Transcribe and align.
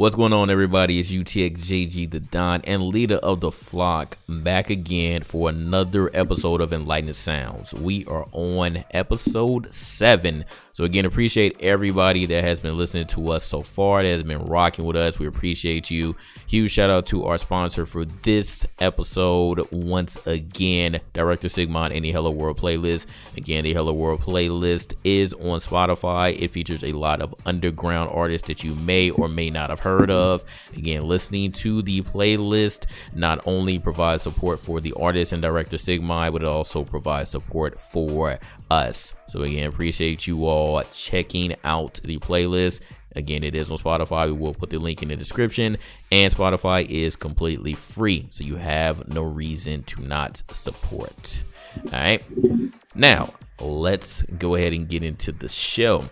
What's 0.00 0.14
going 0.14 0.32
on, 0.32 0.48
everybody? 0.48 1.00
It's 1.00 1.10
UTXJG, 1.10 2.08
the 2.08 2.20
Don, 2.20 2.60
and 2.62 2.84
leader 2.84 3.16
of 3.16 3.40
the 3.40 3.50
flock, 3.50 4.16
back 4.28 4.70
again 4.70 5.24
for 5.24 5.48
another 5.48 6.08
episode 6.14 6.60
of 6.60 6.72
Enlightened 6.72 7.16
Sounds. 7.16 7.74
We 7.74 8.06
are 8.06 8.28
on 8.30 8.84
episode 8.92 9.74
seven. 9.74 10.44
So, 10.72 10.84
again, 10.84 11.04
appreciate 11.04 11.56
everybody 11.58 12.26
that 12.26 12.44
has 12.44 12.60
been 12.60 12.78
listening 12.78 13.08
to 13.08 13.32
us 13.32 13.42
so 13.42 13.62
far, 13.62 14.04
that 14.04 14.08
has 14.08 14.22
been 14.22 14.44
rocking 14.44 14.84
with 14.84 14.94
us. 14.94 15.18
We 15.18 15.26
appreciate 15.26 15.90
you. 15.90 16.14
Huge 16.46 16.70
shout 16.70 16.90
out 16.90 17.06
to 17.08 17.24
our 17.24 17.36
sponsor 17.36 17.84
for 17.84 18.04
this 18.04 18.64
episode 18.78 19.66
once 19.72 20.16
again, 20.24 21.00
Director 21.12 21.48
Sigma 21.48 21.90
and 21.92 22.04
the 22.04 22.12
Hello 22.12 22.30
World 22.30 22.60
playlist. 22.60 23.06
Again, 23.36 23.64
the 23.64 23.74
Hello 23.74 23.92
World 23.92 24.20
playlist 24.20 24.94
is 25.02 25.32
on 25.32 25.58
Spotify. 25.58 26.40
It 26.40 26.52
features 26.52 26.84
a 26.84 26.92
lot 26.92 27.20
of 27.20 27.34
underground 27.44 28.12
artists 28.14 28.46
that 28.46 28.62
you 28.62 28.76
may 28.76 29.10
or 29.10 29.28
may 29.28 29.50
not 29.50 29.70
have 29.70 29.80
heard 29.80 29.87
heard 29.88 30.10
of. 30.10 30.44
Again, 30.76 31.02
listening 31.02 31.52
to 31.52 31.82
the 31.82 32.02
playlist 32.02 32.84
not 33.14 33.46
only 33.46 33.78
provides 33.78 34.22
support 34.22 34.60
for 34.60 34.80
the 34.80 34.92
artist 34.94 35.32
and 35.32 35.42
director 35.42 35.78
Sigma, 35.78 36.30
but 36.30 36.42
it 36.42 36.48
also 36.48 36.84
provides 36.84 37.30
support 37.30 37.80
for 37.80 38.38
us. 38.70 39.14
So 39.28 39.42
again, 39.42 39.66
appreciate 39.68 40.26
you 40.26 40.46
all 40.46 40.82
checking 40.92 41.54
out 41.64 42.00
the 42.04 42.18
playlist. 42.18 42.80
Again, 43.16 43.42
it 43.42 43.54
is 43.54 43.70
on 43.70 43.78
Spotify. 43.78 44.26
We 44.26 44.32
will 44.32 44.54
put 44.54 44.70
the 44.70 44.78
link 44.78 45.02
in 45.02 45.08
the 45.08 45.16
description. 45.16 45.78
And 46.12 46.32
Spotify 46.32 46.88
is 46.88 47.16
completely 47.16 47.74
free. 47.74 48.28
So 48.30 48.44
you 48.44 48.56
have 48.56 49.08
no 49.08 49.22
reason 49.22 49.82
to 49.84 50.02
not 50.02 50.42
support. 50.52 51.42
All 51.86 51.98
right. 51.98 52.22
Now, 52.94 53.32
let's 53.60 54.22
go 54.22 54.54
ahead 54.54 54.72
and 54.72 54.88
get 54.88 55.02
into 55.02 55.32
the 55.32 55.48
show. 55.48 56.04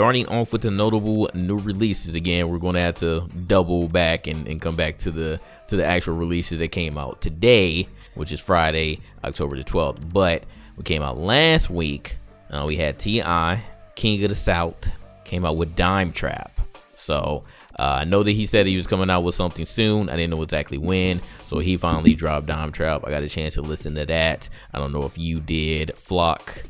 Starting 0.00 0.26
off 0.28 0.50
with 0.50 0.62
the 0.62 0.70
notable 0.70 1.28
new 1.34 1.58
releases. 1.58 2.14
Again, 2.14 2.48
we're 2.48 2.56
going 2.56 2.74
to 2.74 2.80
have 2.80 2.94
to 2.94 3.28
double 3.46 3.86
back 3.86 4.26
and, 4.26 4.48
and 4.48 4.58
come 4.58 4.74
back 4.74 4.96
to 5.00 5.10
the 5.10 5.38
to 5.68 5.76
the 5.76 5.84
actual 5.84 6.14
releases 6.14 6.58
that 6.58 6.68
came 6.68 6.96
out 6.96 7.20
today, 7.20 7.86
which 8.14 8.32
is 8.32 8.40
Friday, 8.40 9.02
October 9.22 9.58
the 9.58 9.62
12th. 9.62 10.10
But 10.10 10.44
we 10.78 10.84
came 10.84 11.02
out 11.02 11.18
last 11.18 11.68
week. 11.68 12.16
Uh, 12.48 12.64
we 12.66 12.78
had 12.78 12.98
T.I., 12.98 13.62
King 13.94 14.24
of 14.24 14.30
the 14.30 14.36
South, 14.36 14.88
came 15.24 15.44
out 15.44 15.58
with 15.58 15.76
Dime 15.76 16.12
Trap. 16.12 16.58
So 16.96 17.42
uh, 17.78 17.98
I 18.00 18.04
know 18.04 18.22
that 18.22 18.32
he 18.32 18.46
said 18.46 18.66
he 18.66 18.76
was 18.76 18.86
coming 18.86 19.10
out 19.10 19.20
with 19.20 19.34
something 19.34 19.66
soon. 19.66 20.08
I 20.08 20.16
didn't 20.16 20.30
know 20.34 20.42
exactly 20.42 20.78
when. 20.78 21.20
So 21.46 21.58
he 21.58 21.76
finally 21.76 22.14
dropped 22.14 22.46
Dime 22.46 22.72
Trap. 22.72 23.04
I 23.06 23.10
got 23.10 23.22
a 23.22 23.28
chance 23.28 23.52
to 23.52 23.60
listen 23.60 23.96
to 23.96 24.06
that. 24.06 24.48
I 24.72 24.78
don't 24.78 24.94
know 24.94 25.04
if 25.04 25.18
you 25.18 25.40
did. 25.40 25.94
Flock, 25.98 26.62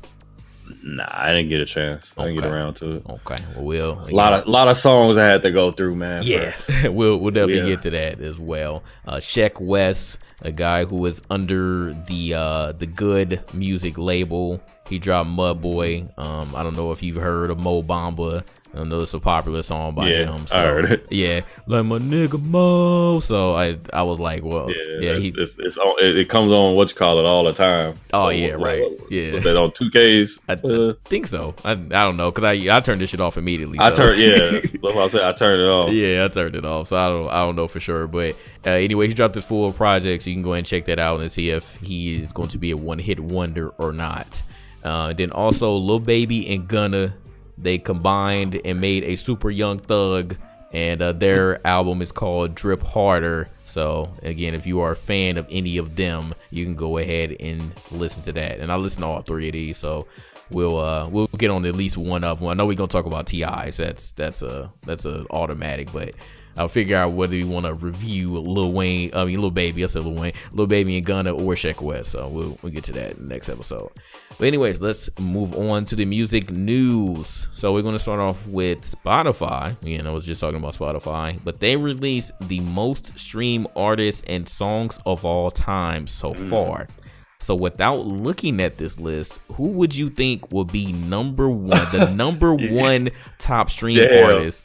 Nah, 0.82 1.06
I 1.08 1.32
didn't 1.32 1.50
get 1.50 1.60
a 1.60 1.66
chance. 1.66 2.10
I 2.16 2.24
didn't 2.24 2.40
get 2.40 2.50
around 2.50 2.74
to 2.74 2.96
it. 2.96 3.02
Okay, 3.08 3.36
well, 3.54 3.64
we'll 3.64 4.08
a 4.08 4.14
lot 4.14 4.32
of 4.32 4.46
lot 4.46 4.68
of 4.68 4.78
songs 4.78 5.16
I 5.16 5.26
had 5.26 5.42
to 5.42 5.50
go 5.50 5.70
through, 5.72 5.94
man. 5.96 6.22
Yeah, 6.24 6.54
we'll 6.88 7.18
we'll 7.18 7.32
definitely 7.32 7.68
yeah. 7.68 7.76
get 7.76 7.82
to 7.82 7.90
that 7.90 8.20
as 8.20 8.38
well. 8.38 8.82
Uh, 9.06 9.16
Sheck 9.16 9.60
Wes, 9.60 10.16
a 10.40 10.52
guy 10.52 10.86
who 10.86 10.96
was 10.96 11.20
under 11.28 11.92
the 11.92 12.34
uh, 12.34 12.72
the 12.72 12.86
good 12.86 13.42
music 13.52 13.98
label. 13.98 14.62
He 14.88 14.98
dropped 14.98 15.28
Mud 15.28 15.60
Boy. 15.60 16.08
Um, 16.16 16.54
I 16.56 16.62
don't 16.62 16.76
know 16.76 16.90
if 16.92 17.02
you've 17.02 17.22
heard 17.22 17.50
of 17.50 17.58
Mo 17.58 17.82
Bamba. 17.82 18.44
I 18.72 18.84
know 18.84 19.00
it's 19.00 19.14
a 19.14 19.18
popular 19.18 19.62
song 19.62 19.94
by 19.96 20.08
yeah, 20.08 20.32
him. 20.32 20.46
So, 20.46 20.56
I 20.56 20.66
heard 20.66 20.90
it. 20.90 21.06
Yeah, 21.10 21.40
like 21.66 21.84
my 21.84 21.98
nigga 21.98 22.42
Mo. 22.44 23.18
So 23.20 23.54
I 23.54 23.78
I 23.92 24.02
was 24.04 24.20
like, 24.20 24.44
well, 24.44 24.70
yeah, 24.70 25.00
yeah 25.12 25.18
he, 25.18 25.34
it's, 25.36 25.58
it's 25.58 25.76
it 25.98 26.28
comes 26.28 26.52
on 26.52 26.76
what 26.76 26.88
you 26.90 26.96
call 26.96 27.18
it 27.18 27.26
all 27.26 27.42
the 27.42 27.52
time. 27.52 27.94
Oh 28.12 28.28
yeah, 28.28 28.52
right. 28.52 28.84
yeah, 29.10 29.32
was 29.32 29.44
that 29.44 29.56
on 29.56 29.72
two 29.72 29.90
Ks? 29.90 30.38
I, 30.48 30.52
uh, 30.52 30.94
think 31.04 31.26
so. 31.26 31.54
I, 31.64 31.72
I 31.72 31.74
don't 31.74 32.16
know 32.16 32.30
because 32.30 32.44
I 32.44 32.76
I 32.76 32.80
turned 32.80 33.00
this 33.00 33.10
shit 33.10 33.20
off 33.20 33.36
immediately. 33.36 33.78
So. 33.78 33.84
I 33.84 33.90
turned 33.90 34.20
yeah. 34.20 34.50
That's 34.60 34.82
what 34.82 34.96
I 34.96 35.08
said. 35.08 35.22
I 35.22 35.32
turned 35.32 35.60
it 35.60 35.68
off. 35.68 35.90
Yeah, 35.90 36.24
I 36.24 36.28
turned 36.28 36.54
it 36.54 36.64
off. 36.64 36.88
So 36.88 36.96
I 36.96 37.08
don't 37.08 37.28
I 37.28 37.44
don't 37.44 37.56
know 37.56 37.66
for 37.66 37.80
sure, 37.80 38.06
but 38.06 38.36
uh, 38.64 38.70
anyway, 38.70 39.08
he 39.08 39.14
dropped 39.14 39.34
his 39.34 39.44
full 39.44 39.72
project, 39.72 40.22
so 40.22 40.30
you 40.30 40.36
can 40.36 40.44
go 40.44 40.52
and 40.52 40.64
check 40.64 40.84
that 40.84 41.00
out 41.00 41.20
and 41.20 41.32
see 41.32 41.50
if 41.50 41.76
he 41.78 42.22
is 42.22 42.32
going 42.32 42.50
to 42.50 42.58
be 42.58 42.70
a 42.70 42.76
one 42.76 43.00
hit 43.00 43.18
wonder 43.18 43.70
or 43.78 43.92
not. 43.92 44.42
Uh, 44.84 45.12
then 45.12 45.30
also 45.32 45.74
Lil 45.74 45.98
Baby 45.98 46.48
and 46.54 46.66
Gunna 46.68 47.14
they 47.62 47.78
combined 47.78 48.60
and 48.64 48.80
made 48.80 49.04
a 49.04 49.16
super 49.16 49.50
young 49.50 49.78
thug 49.78 50.36
and 50.72 51.02
uh, 51.02 51.12
their 51.12 51.64
album 51.66 52.00
is 52.00 52.12
called 52.12 52.54
drip 52.54 52.80
harder 52.80 53.48
so 53.64 54.12
again 54.22 54.54
if 54.54 54.66
you 54.66 54.80
are 54.80 54.92
a 54.92 54.96
fan 54.96 55.36
of 55.36 55.46
any 55.50 55.76
of 55.78 55.96
them 55.96 56.34
you 56.50 56.64
can 56.64 56.74
go 56.74 56.98
ahead 56.98 57.36
and 57.40 57.72
listen 57.90 58.22
to 58.22 58.32
that 58.32 58.60
and 58.60 58.70
i 58.70 58.76
listen 58.76 59.02
to 59.02 59.06
all 59.06 59.22
three 59.22 59.48
of 59.48 59.52
these 59.52 59.76
so 59.76 60.06
we'll 60.50 60.78
uh 60.78 61.08
we'll 61.08 61.26
get 61.38 61.50
on 61.50 61.64
at 61.64 61.74
least 61.74 61.96
one 61.96 62.22
of 62.24 62.40
them 62.40 62.48
i 62.48 62.54
know 62.54 62.66
we're 62.66 62.74
gonna 62.74 62.88
talk 62.88 63.06
about 63.06 63.26
ti's 63.26 63.76
So 63.76 63.84
that's 63.84 64.12
that's 64.12 64.42
a 64.42 64.72
that's 64.82 65.04
a 65.04 65.26
automatic 65.30 65.92
but 65.92 66.14
I'll 66.56 66.68
figure 66.68 66.96
out 66.96 67.12
whether 67.12 67.36
you 67.36 67.46
want 67.46 67.66
to 67.66 67.74
review 67.74 68.38
Lil 68.38 68.72
Wayne, 68.72 69.12
I 69.14 69.24
mean 69.24 69.40
Lil 69.40 69.50
Baby, 69.52 69.84
I 69.84 69.86
said 69.86 70.04
Lil 70.04 70.20
Wayne, 70.20 70.32
Lil 70.52 70.66
Baby 70.66 70.96
and 70.96 71.06
Gunna 71.06 71.32
or 71.32 71.54
Sheck 71.54 71.80
Wes. 71.80 72.08
So 72.08 72.28
we'll 72.28 72.58
we'll 72.60 72.72
get 72.72 72.84
to 72.84 72.92
that 72.92 73.12
in 73.12 73.28
the 73.28 73.34
next 73.34 73.48
episode. 73.48 73.90
But 74.40 74.46
anyways, 74.46 74.80
let's 74.80 75.10
move 75.18 75.54
on 75.54 75.84
to 75.84 75.94
the 75.94 76.06
music 76.06 76.50
news. 76.50 77.46
So 77.52 77.74
we're 77.74 77.82
gonna 77.82 77.98
start 77.98 78.20
off 78.20 78.46
with 78.46 78.90
Spotify. 78.90 79.76
You 79.86 79.98
know, 79.98 80.12
I 80.12 80.14
was 80.14 80.24
just 80.24 80.40
talking 80.40 80.56
about 80.56 80.74
Spotify, 80.74 81.38
but 81.44 81.60
they 81.60 81.76
released 81.76 82.32
the 82.40 82.60
most 82.60 83.18
streamed 83.18 83.66
artists 83.76 84.22
and 84.26 84.48
songs 84.48 84.98
of 85.04 85.26
all 85.26 85.50
time 85.50 86.06
so 86.06 86.32
mm. 86.32 86.48
far. 86.48 86.88
So 87.38 87.54
without 87.54 88.06
looking 88.06 88.62
at 88.62 88.78
this 88.78 88.98
list, 88.98 89.40
who 89.52 89.68
would 89.72 89.94
you 89.94 90.08
think 90.08 90.50
will 90.50 90.64
be 90.64 90.90
number 90.90 91.50
one, 91.50 91.86
the 91.92 92.10
number 92.14 92.54
one 92.54 93.10
top 93.38 93.68
stream 93.68 93.98
artist 94.24 94.64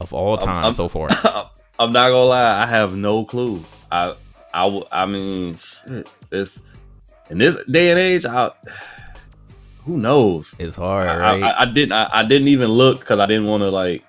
of 0.00 0.12
all 0.12 0.36
time 0.36 0.48
I'm, 0.48 0.64
I'm, 0.64 0.74
so 0.74 0.88
far? 0.88 1.10
I'm 1.78 1.92
not 1.92 2.08
gonna 2.08 2.24
lie, 2.24 2.64
I 2.64 2.66
have 2.66 2.96
no 2.96 3.24
clue. 3.24 3.64
I 3.92 4.16
I 4.52 4.82
I 4.90 5.06
mean, 5.06 5.56
shit, 5.58 6.08
it's 6.32 6.58
in 7.30 7.38
this 7.38 7.56
day 7.70 7.90
and 7.90 7.98
age. 7.98 8.24
I, 8.24 8.50
who 9.84 9.98
knows? 9.98 10.54
It's 10.58 10.76
hard, 10.76 11.06
I, 11.06 11.18
right? 11.18 11.42
I, 11.42 11.62
I 11.62 11.64
didn't. 11.66 11.92
I, 11.92 12.08
I, 12.10 12.22
didn't 12.22 12.48
even 12.48 12.70
look 12.70 13.00
because 13.00 13.20
I 13.20 13.26
didn't 13.26 13.46
want 13.46 13.62
to 13.62 13.70
like. 13.70 14.04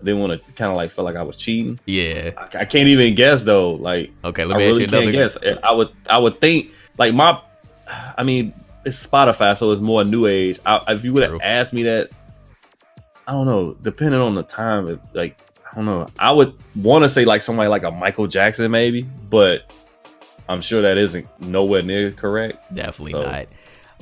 I 0.00 0.04
didn't 0.04 0.20
want 0.20 0.40
to 0.40 0.52
kind 0.52 0.70
of 0.70 0.76
like 0.76 0.90
feel 0.90 1.04
like 1.04 1.16
I 1.16 1.22
was 1.22 1.36
cheating. 1.36 1.78
Yeah, 1.84 2.30
I, 2.36 2.64
can't 2.64 2.88
even 2.88 3.14
guess 3.14 3.42
though. 3.42 3.72
Like, 3.72 4.12
okay, 4.24 4.44
let 4.44 4.58
me 4.58 4.64
I 4.64 4.66
really 4.68 4.84
ask 4.84 4.92
you 4.92 4.98
another. 4.98 5.12
Guess. 5.12 5.58
I 5.62 5.72
would. 5.72 5.90
I 6.08 6.18
would 6.18 6.40
think 6.40 6.72
like 6.98 7.14
my. 7.14 7.40
I 8.16 8.22
mean, 8.22 8.54
it's 8.84 9.04
Spotify, 9.04 9.56
so 9.56 9.70
it's 9.72 9.80
more 9.80 10.04
new 10.04 10.26
age. 10.26 10.58
if 10.66 11.04
you 11.04 11.12
would 11.12 11.22
have 11.22 11.40
asked 11.42 11.72
me 11.72 11.82
that, 11.84 12.10
I 13.26 13.32
don't 13.32 13.46
know. 13.46 13.74
Depending 13.82 14.20
on 14.20 14.34
the 14.34 14.42
time, 14.42 15.00
like 15.14 15.38
I 15.70 15.76
don't 15.76 15.86
know. 15.86 16.06
I 16.18 16.32
would 16.32 16.54
want 16.76 17.04
to 17.04 17.08
say 17.08 17.24
like 17.24 17.42
somebody 17.42 17.68
like 17.68 17.82
a 17.82 17.90
Michael 17.90 18.26
Jackson, 18.26 18.70
maybe, 18.70 19.02
but 19.02 19.72
I'm 20.48 20.60
sure 20.60 20.82
that 20.82 20.98
isn't 20.98 21.26
nowhere 21.40 21.82
near 21.82 22.10
correct. 22.12 22.74
Definitely 22.74 23.12
so, 23.12 23.22
not. 23.22 23.46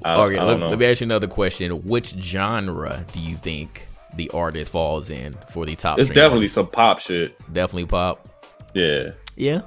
I, 0.04 0.14
okay, 0.22 0.38
I 0.38 0.44
let, 0.44 0.60
let, 0.60 0.78
me 0.78 0.86
ask 0.86 1.00
you 1.00 1.06
another 1.06 1.26
question. 1.26 1.72
Which 1.84 2.10
genre 2.20 3.04
do 3.12 3.20
you 3.20 3.36
think 3.36 3.88
the 4.14 4.30
artist 4.30 4.70
falls 4.70 5.10
in 5.10 5.34
for 5.50 5.64
the 5.66 5.74
top? 5.74 5.98
It's 5.98 6.08
definitely 6.08 6.38
artists? 6.38 6.54
some 6.54 6.68
pop 6.68 7.00
shit. 7.00 7.38
Definitely 7.52 7.86
pop. 7.86 8.28
Yeah. 8.74 9.12
Yeah. 9.36 9.62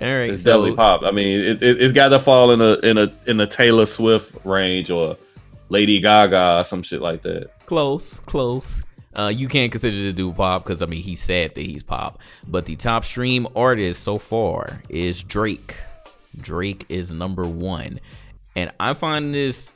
All 0.00 0.08
right. 0.16 0.30
It's 0.30 0.42
so, 0.42 0.52
definitely 0.52 0.76
pop. 0.76 1.02
I 1.02 1.10
mean, 1.10 1.44
it, 1.44 1.62
it, 1.62 1.80
has 1.80 1.92
got 1.92 2.10
to 2.10 2.18
fall 2.18 2.52
in 2.52 2.60
a 2.60 2.74
in 2.88 2.98
a 2.98 3.12
in 3.26 3.40
a 3.40 3.46
Taylor 3.46 3.86
Swift 3.86 4.44
range 4.44 4.90
or 4.90 5.16
Lady 5.68 6.00
Gaga 6.00 6.60
or 6.60 6.64
some 6.64 6.82
shit 6.82 7.00
like 7.00 7.22
that. 7.22 7.50
Close, 7.66 8.20
close. 8.20 8.82
Uh, 9.14 9.28
you 9.28 9.48
can't 9.48 9.72
consider 9.72 9.96
the 9.96 10.12
dude 10.12 10.36
pop 10.36 10.62
because 10.62 10.82
I 10.82 10.86
mean 10.86 11.02
he 11.02 11.16
said 11.16 11.54
that 11.54 11.62
he's 11.62 11.82
pop, 11.82 12.20
but 12.46 12.66
the 12.66 12.76
top 12.76 13.04
stream 13.04 13.48
artist 13.56 14.02
so 14.02 14.18
far 14.18 14.80
is 14.88 15.22
Drake. 15.22 15.78
Drake 16.38 16.86
is 16.88 17.10
number 17.10 17.44
one. 17.44 18.00
And 18.54 18.72
I 18.80 18.94
find 18.94 19.34
this 19.34 19.70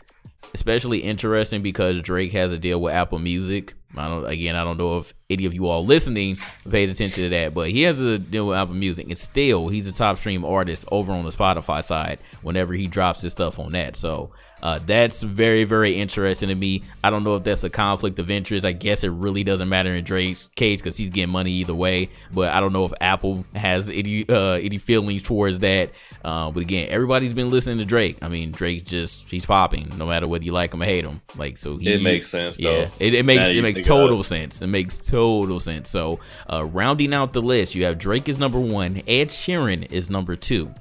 especially 0.54 0.98
interesting 0.98 1.62
because 1.62 2.00
Drake 2.00 2.32
has 2.32 2.52
a 2.52 2.58
deal 2.58 2.80
with 2.80 2.94
Apple 2.94 3.18
Music. 3.18 3.74
I 3.96 4.06
don't 4.06 4.24
again 4.24 4.54
I 4.54 4.62
don't 4.62 4.78
know 4.78 4.98
if 4.98 5.12
any 5.28 5.46
of 5.46 5.54
you 5.54 5.66
all 5.66 5.84
listening 5.84 6.38
pays 6.68 6.90
attention 6.90 7.24
to 7.24 7.28
that, 7.30 7.54
but 7.54 7.70
he 7.70 7.82
has 7.82 8.00
a 8.00 8.18
deal 8.18 8.46
with 8.46 8.56
Apple 8.56 8.74
Music 8.74 9.06
and 9.08 9.18
still 9.18 9.68
he's 9.68 9.86
a 9.88 9.92
top 9.92 10.18
stream 10.18 10.44
artist 10.44 10.84
over 10.92 11.12
on 11.12 11.24
the 11.24 11.30
Spotify 11.30 11.84
side 11.84 12.20
whenever 12.42 12.72
he 12.72 12.86
drops 12.86 13.22
his 13.22 13.32
stuff 13.32 13.58
on 13.58 13.70
that. 13.70 13.96
So 13.96 14.30
uh, 14.62 14.78
that's 14.84 15.22
very, 15.22 15.64
very 15.64 15.96
interesting 15.96 16.48
to 16.48 16.54
me. 16.54 16.82
I 17.02 17.10
don't 17.10 17.24
know 17.24 17.36
if 17.36 17.44
that's 17.44 17.64
a 17.64 17.70
conflict 17.70 18.18
of 18.18 18.30
interest. 18.30 18.64
I 18.64 18.72
guess 18.72 19.02
it 19.04 19.08
really 19.08 19.42
doesn't 19.42 19.68
matter 19.68 19.94
in 19.94 20.04
Drake's 20.04 20.50
case 20.54 20.80
because 20.80 20.96
he's 20.96 21.10
getting 21.10 21.32
money 21.32 21.52
either 21.52 21.74
way. 21.74 22.10
But 22.32 22.52
I 22.52 22.60
don't 22.60 22.72
know 22.72 22.84
if 22.84 22.92
Apple 23.00 23.44
has 23.54 23.88
any 23.88 24.28
uh, 24.28 24.52
any 24.52 24.78
feelings 24.78 25.22
towards 25.22 25.60
that. 25.60 25.90
Uh, 26.24 26.50
but 26.50 26.60
again, 26.60 26.88
everybody's 26.90 27.34
been 27.34 27.50
listening 27.50 27.78
to 27.78 27.84
Drake. 27.84 28.18
I 28.22 28.28
mean, 28.28 28.52
Drake 28.52 28.84
just 28.84 29.28
he's 29.28 29.46
popping 29.46 29.92
no 29.96 30.06
matter 30.06 30.28
whether 30.28 30.44
you 30.44 30.52
like 30.52 30.74
him 30.74 30.82
or 30.82 30.84
hate 30.84 31.04
him. 31.04 31.20
Like 31.36 31.56
so, 31.56 31.76
he, 31.76 31.94
it 31.94 32.02
makes 32.02 32.28
sense. 32.28 32.58
Yeah, 32.58 32.88
it, 32.98 33.14
it, 33.14 33.24
makes 33.24 33.48
it 33.48 33.62
makes 33.62 33.80
total 33.80 34.22
sense. 34.22 34.60
It 34.60 34.66
makes 34.66 34.98
total 34.98 35.60
sense. 35.60 35.90
So, 35.90 36.20
uh, 36.52 36.64
rounding 36.64 37.14
out 37.14 37.32
the 37.32 37.40
list, 37.40 37.74
you 37.74 37.84
have 37.84 37.98
Drake 37.98 38.28
is 38.28 38.38
number 38.38 38.60
one, 38.60 39.02
Ed 39.08 39.28
Sheeran 39.28 39.90
is 39.90 40.10
number 40.10 40.36
two. 40.36 40.72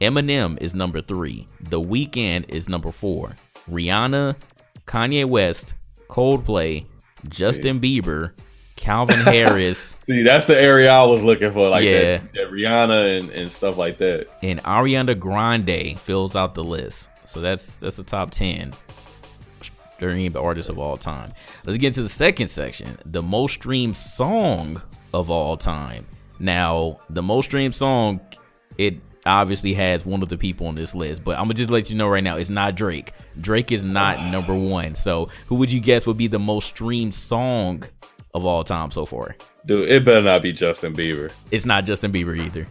Eminem 0.00 0.60
is 0.60 0.74
number 0.74 1.00
three. 1.00 1.46
The 1.60 1.80
Weeknd 1.80 2.48
is 2.48 2.68
number 2.68 2.92
four. 2.92 3.34
Rihanna, 3.68 4.36
Kanye 4.86 5.28
West, 5.28 5.74
Coldplay, 6.08 6.86
Justin 7.28 7.80
Bieber, 7.80 8.32
Calvin 8.76 9.20
Harris. 9.20 9.94
See, 10.08 10.22
that's 10.22 10.46
the 10.46 10.58
area 10.58 10.90
I 10.90 11.02
was 11.02 11.22
looking 11.22 11.52
for, 11.52 11.68
like 11.68 11.84
yeah. 11.84 12.16
that, 12.16 12.32
that 12.32 12.50
Rihanna 12.50 13.18
and, 13.18 13.30
and 13.30 13.52
stuff 13.52 13.76
like 13.76 13.98
that. 13.98 14.26
And 14.42 14.62
Ariana 14.62 15.18
Grande 15.18 15.98
fills 15.98 16.34
out 16.34 16.54
the 16.54 16.64
list. 16.64 17.10
So 17.26 17.42
that's 17.42 17.76
that's 17.76 17.96
the 17.96 18.04
top 18.04 18.30
ten 18.30 18.72
streamed 19.98 20.36
artists 20.36 20.70
of 20.70 20.78
all 20.78 20.96
time. 20.96 21.30
Let's 21.66 21.78
get 21.78 21.88
into 21.88 22.02
the 22.02 22.08
second 22.08 22.48
section, 22.48 22.98
the 23.04 23.20
most 23.20 23.54
streamed 23.54 23.96
song 23.96 24.80
of 25.12 25.28
all 25.28 25.58
time. 25.58 26.06
Now, 26.38 26.98
the 27.10 27.22
most 27.22 27.46
streamed 27.46 27.74
song, 27.74 28.20
it 28.78 28.94
obviously 29.26 29.74
has 29.74 30.06
one 30.06 30.22
of 30.22 30.30
the 30.30 30.38
people 30.38 30.68
on 30.68 30.74
this 30.74 30.94
list, 30.94 31.22
but 31.22 31.36
I'm 31.36 31.44
gonna 31.44 31.54
just 31.54 31.68
let 31.68 31.90
you 31.90 31.96
know 31.96 32.08
right 32.08 32.24
now, 32.24 32.36
it's 32.36 32.48
not 32.48 32.76
Drake. 32.76 33.12
Drake 33.40 33.72
is 33.72 33.82
not 33.82 34.18
number 34.32 34.54
one. 34.54 34.94
So, 34.94 35.26
who 35.48 35.56
would 35.56 35.70
you 35.70 35.80
guess 35.80 36.06
would 36.06 36.16
be 36.16 36.28
the 36.28 36.38
most 36.38 36.68
streamed 36.68 37.14
song 37.14 37.84
of 38.32 38.46
all 38.46 38.64
time 38.64 38.90
so 38.90 39.04
far? 39.04 39.36
Dude, 39.68 39.86
it 39.90 40.02
better 40.02 40.22
not 40.22 40.40
be 40.40 40.50
Justin 40.50 40.94
Bieber. 40.94 41.30
It's 41.50 41.66
not 41.66 41.84
Justin 41.84 42.10
Bieber 42.10 42.42
either. 42.42 42.66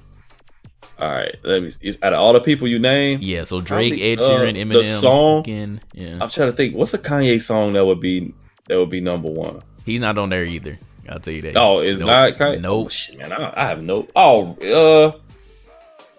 All 1.00 1.12
right, 1.12 1.36
let 1.44 1.62
me. 1.62 1.74
Out 2.02 2.14
of 2.14 2.20
all 2.20 2.34
the 2.34 2.42
people 2.42 2.68
you 2.68 2.80
name, 2.80 3.20
yeah. 3.22 3.44
So 3.44 3.62
Drake, 3.62 3.94
Ed 3.94 4.18
Sheeran, 4.18 4.56
uh, 4.56 4.66
Eminem. 4.66 4.74
The 4.74 5.00
song, 5.00 5.40
again, 5.42 5.80
yeah. 5.94 6.18
I'm 6.20 6.28
trying 6.28 6.50
to 6.50 6.58
think. 6.58 6.76
What's 6.76 6.96
a 6.96 6.98
Kanye 6.98 7.40
song 7.40 7.74
that 7.74 7.86
would 7.86 8.00
be 8.00 8.34
that 8.68 8.80
would 8.80 8.90
be 8.90 9.00
number 9.00 9.30
one? 9.30 9.62
He's 9.86 10.00
not 10.00 10.18
on 10.18 10.30
there 10.30 10.44
either. 10.44 10.80
I'll 11.08 11.20
tell 11.20 11.36
you 11.36 11.44
that. 11.44 11.56
Oh, 11.56 11.82
it's 11.82 12.00
nope. 12.00 12.08
not 12.08 12.34
Kanye. 12.34 12.62
Nope. 12.62 12.88
Oh, 12.88 12.90
shit, 12.90 13.20
man, 13.20 13.32
I, 13.32 13.54
I, 13.56 13.70
have 13.70 13.84
no. 13.84 14.08
Oh, 14.16 14.54
uh, 14.56 15.16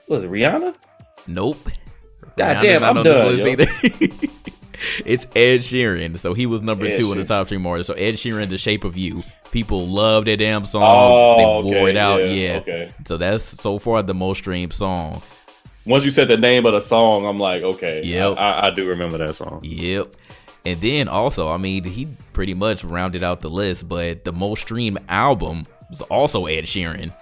was 0.06 0.22
it 0.22 0.30
Rihanna? 0.30 0.76
Nope. 1.26 1.70
God 2.36 2.62
damn, 2.62 2.84
I'm 2.84 3.02
done. 3.02 3.66
It's 5.04 5.26
Ed 5.34 5.60
Sheeran. 5.60 6.18
So 6.18 6.34
he 6.34 6.46
was 6.46 6.62
number 6.62 6.86
Ed 6.86 6.96
two 6.96 7.08
Sheeran. 7.08 7.12
in 7.12 7.18
the 7.18 7.24
top 7.24 7.48
three 7.48 7.64
artists. 7.64 7.88
So 7.88 7.94
Ed 7.94 8.14
Sheeran, 8.14 8.48
The 8.48 8.58
Shape 8.58 8.84
of 8.84 8.96
You. 8.96 9.22
People 9.50 9.86
love 9.86 10.26
that 10.26 10.36
damn 10.38 10.64
song. 10.64 10.82
Oh, 10.84 11.62
they 11.62 11.70
wore 11.70 11.82
okay, 11.82 11.90
it 11.90 11.96
out. 11.96 12.18
Yeah, 12.20 12.26
yeah. 12.26 12.56
Okay. 12.58 12.90
So 13.06 13.16
that's 13.16 13.44
so 13.44 13.78
far 13.78 14.02
the 14.02 14.14
most 14.14 14.38
streamed 14.38 14.74
song. 14.74 15.22
Once 15.86 16.04
you 16.04 16.10
said 16.10 16.28
the 16.28 16.36
name 16.36 16.66
of 16.66 16.72
the 16.72 16.80
song, 16.80 17.24
I'm 17.24 17.38
like, 17.38 17.62
okay. 17.62 18.02
Yep. 18.04 18.36
I, 18.36 18.66
I 18.66 18.70
do 18.70 18.86
remember 18.86 19.16
that 19.18 19.34
song. 19.34 19.60
Yep. 19.62 20.14
And 20.66 20.80
then 20.82 21.08
also, 21.08 21.48
I 21.48 21.56
mean, 21.56 21.84
he 21.84 22.08
pretty 22.34 22.52
much 22.52 22.84
rounded 22.84 23.22
out 23.22 23.40
the 23.40 23.48
list, 23.48 23.88
but 23.88 24.24
the 24.24 24.32
most 24.32 24.62
streamed 24.62 24.98
album 25.08 25.64
was 25.88 26.02
also 26.02 26.44
Ed 26.44 26.64
Sheeran. 26.64 27.14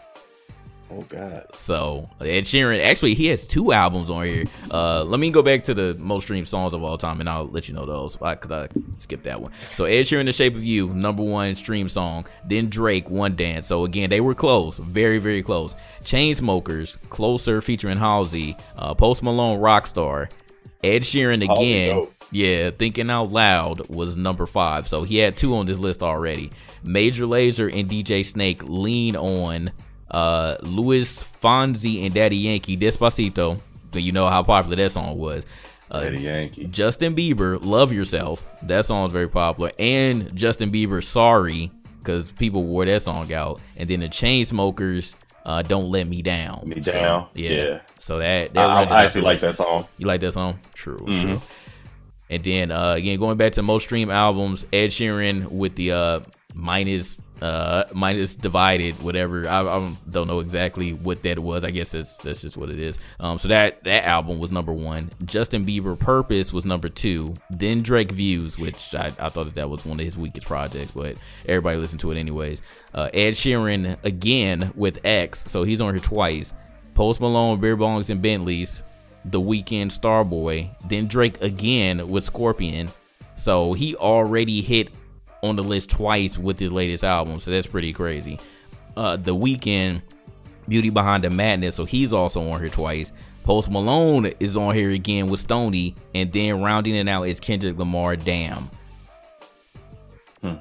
Oh 0.91 1.03
God! 1.09 1.47
So 1.55 2.09
Ed 2.21 2.45
Sheeran, 2.45 2.85
actually, 2.85 3.15
he 3.15 3.27
has 3.27 3.47
two 3.47 3.73
albums 3.73 4.09
on 4.09 4.25
here. 4.25 4.45
Uh, 4.71 5.03
let 5.05 5.19
me 5.19 5.31
go 5.31 5.43
back 5.43 5.65
to 5.65 5.75
the 5.75 5.95
most 5.95 6.25
streamed 6.25 6.49
songs 6.49 6.73
of 6.73 6.83
all 6.83 6.97
time, 6.97 7.21
and 7.21 7.29
I'll 7.29 7.49
let 7.49 7.69
you 7.69 7.75
know 7.75 7.87
those. 7.87 8.17
I 8.23 8.37
could 8.37 8.53
I 8.53 8.69
skip 8.99 9.25
that 9.25 9.41
one. 9.41 9.51
So 9.75 9.85
Ed 9.85 10.03
Sheeran, 10.03 10.27
"The 10.27 10.33
Shape 10.33 10.55
of 10.55 10.63
You," 10.63 10.89
number 10.91 11.23
one 11.23 11.57
stream 11.57 11.89
song. 11.89 12.27
Then 12.47 12.71
Drake, 12.71 13.11
"One 13.11 13.35
Dance." 13.35 13.67
So 13.67 13.85
again, 13.85 14.11
they 14.11 14.21
were 14.21 14.35
close, 14.35 14.79
very 14.79 15.19
very 15.19 15.43
close. 15.43 15.75
Chainsmokers, 16.05 16.97
"Closer" 17.11 17.61
featuring 17.61 17.99
Halsey. 17.99 18.57
Uh, 18.77 18.95
Post 18.95 19.23
Malone, 19.23 19.61
"Rockstar." 19.61 20.31
Ed 20.85 21.03
Sheeran 21.03 21.43
again. 21.43 22.07
Yeah, 22.31 22.71
Thinking 22.71 23.11
Out 23.11 23.31
Loud 23.31 23.89
was 23.89 24.17
number 24.17 24.47
five. 24.47 24.89
So 24.89 25.05
he 25.05 25.19
had 25.19 25.37
two 25.37 25.57
on 25.57 25.67
this 25.67 25.79
list 25.79 26.03
already. 26.03 26.51
Major 26.85 27.25
Lazer 27.25 27.73
and 27.73 27.89
DJ 27.89 28.25
Snake 28.25 28.63
lean 28.65 29.17
on 29.17 29.71
uh, 30.11 30.57
Luis 30.63 31.25
Fonsi 31.43 32.05
and 32.05 32.15
Daddy 32.15 32.37
Yankee, 32.37 32.77
Despacito. 32.77 33.61
You 33.93 34.13
know 34.13 34.27
how 34.27 34.43
popular 34.43 34.77
that 34.77 34.93
song 34.93 35.17
was. 35.17 35.45
Uh, 35.91 36.01
Daddy 36.01 36.21
Yankee. 36.21 36.67
Justin 36.67 37.15
Bieber, 37.15 37.59
Love 37.63 37.93
Yourself. 37.93 38.45
That 38.63 38.87
song 38.87 39.07
is 39.07 39.13
very 39.13 39.29
popular. 39.29 39.71
And 39.79 40.35
Justin 40.35 40.71
Bieber, 40.71 41.03
Sorry, 41.03 41.71
because 41.99 42.25
people 42.33 42.65
wore 42.65 42.85
that 42.85 43.03
song 43.03 43.33
out. 43.33 43.63
And 43.77 43.89
then 43.89 44.01
the 44.01 44.09
Chainsmokers, 44.09 45.15
uh, 45.45 45.63
Don't 45.63 45.91
Let 45.91 46.09
Me 46.09 46.23
Down. 46.23 46.65
Me 46.67 46.83
so, 46.83 46.93
Down. 46.93 47.29
Yeah. 47.35 47.51
yeah. 47.51 47.81
So 47.99 48.19
that, 48.19 48.53
that 48.55 48.71
I, 48.71 48.83
I 48.83 49.05
actually 49.05 49.23
like 49.23 49.41
that 49.41 49.55
song. 49.55 49.87
You 49.97 50.07
like 50.07 50.21
that 50.21 50.33
song? 50.33 50.59
True. 50.75 50.99
Mm-hmm. 50.99 51.31
True. 51.31 51.43
And 52.29 52.43
then 52.43 52.71
uh, 52.73 52.95
again, 52.95 53.19
going 53.19 53.37
back 53.37 53.53
to 53.55 53.63
most 53.63 53.85
stream 53.85 54.11
albums, 54.11 54.67
Ed 54.73 54.89
Sheeran 54.89 55.49
with 55.49 55.77
the 55.77 55.93
uh, 55.93 56.21
minus 56.55 57.17
uh 57.43 57.85
minus 57.93 58.35
divided 58.35 59.01
whatever. 59.03 59.47
I, 59.49 59.61
I, 59.61 59.97
don't 60.09 60.27
know 60.27 60.41
exactly 60.41 60.93
what 60.93 61.23
that 61.23 61.39
was. 61.39 61.65
I 61.65 61.71
guess 61.71 61.93
that's 61.93 62.17
that's 62.19 62.43
just 62.43 62.57
what 62.57 62.71
it 62.71 62.79
is. 62.79 62.99
Um 63.21 63.39
so 63.39 63.49
that 63.49 63.85
that 63.85 64.05
album 64.05 64.39
was 64.39 64.51
number 64.51 64.73
one. 64.73 65.11
Justin 65.25 65.65
bieber 65.65 65.99
purpose 65.99 66.53
was 66.53 66.65
number 66.65 66.89
two. 66.89 67.35
Then 67.51 67.83
drake 67.83 68.13
views 68.13 68.59
which 68.59 68.95
i, 68.95 69.07
I 69.19 69.29
thought 69.29 69.45
that 69.45 69.55
that 69.57 69.69
was 69.69 69.85
one 69.85 70.01
of 70.01 70.05
his 70.05 70.17
weakest 70.17 70.47
projects 70.47 70.93
but 70.93 71.19
everybody 71.47 71.79
listened 71.79 72.01
to 72.01 72.11
it 72.11 72.19
anyways. 72.19 72.63
Uh 72.95 73.11
ed 73.13 73.35
sheeran 73.35 74.03
again 74.05 74.73
with 74.75 75.05
x. 75.05 75.45
So 75.47 75.63
he's 75.63 75.81
on 75.81 75.95
here 75.95 76.03
twice. 76.03 76.53
Post 76.95 77.21
malone 77.21 77.61
beer 77.61 77.77
bongs 77.77 78.09
and 78.09 78.23
bentleys. 78.23 78.83
The 79.27 79.41
Weeknd 79.41 79.89
starboy. 79.89 80.71
Then 80.89 81.09
drake 81.09 81.43
again 81.43 82.09
with 82.09 82.25
scorpion. 82.25 82.91
So 83.35 83.75
he 83.75 83.95
already 83.97 84.63
hit 84.63 84.89
on 85.47 85.57
the 85.57 85.65
list 85.65 85.91
twice 85.91 86.39
with 86.39 86.59
his 86.59 86.71
latest 86.71 87.05
album, 87.05 87.41
so 87.41 87.51
that's 87.51 87.67
pretty 87.67 87.93
crazy. 87.93 88.39
Uh, 88.97 89.17
the 89.17 89.35
Weeknd, 89.35 90.03
Beauty 90.69 90.91
Behind 90.91 91.25
the 91.25 91.31
Madness, 91.31 91.77
so 91.77 91.85
he's 91.85 92.13
also 92.13 92.41
on 92.51 92.61
here 92.61 92.71
twice. 92.71 93.13
Post 93.45 93.71
Malone 93.71 94.33
is 94.41 94.57
on 94.57 94.75
here 94.75 94.91
again 94.91 95.29
with 95.29 95.41
Stoney, 95.41 95.95
and 96.15 96.33
then 96.33 96.63
rounding 96.63 96.97
it 96.97 97.09
out 97.09 97.25
is 97.25 97.39
Kendrick 97.39 97.79
Lamar. 97.79 98.17
Damn. 98.17 98.69
Hmm. 100.43 100.57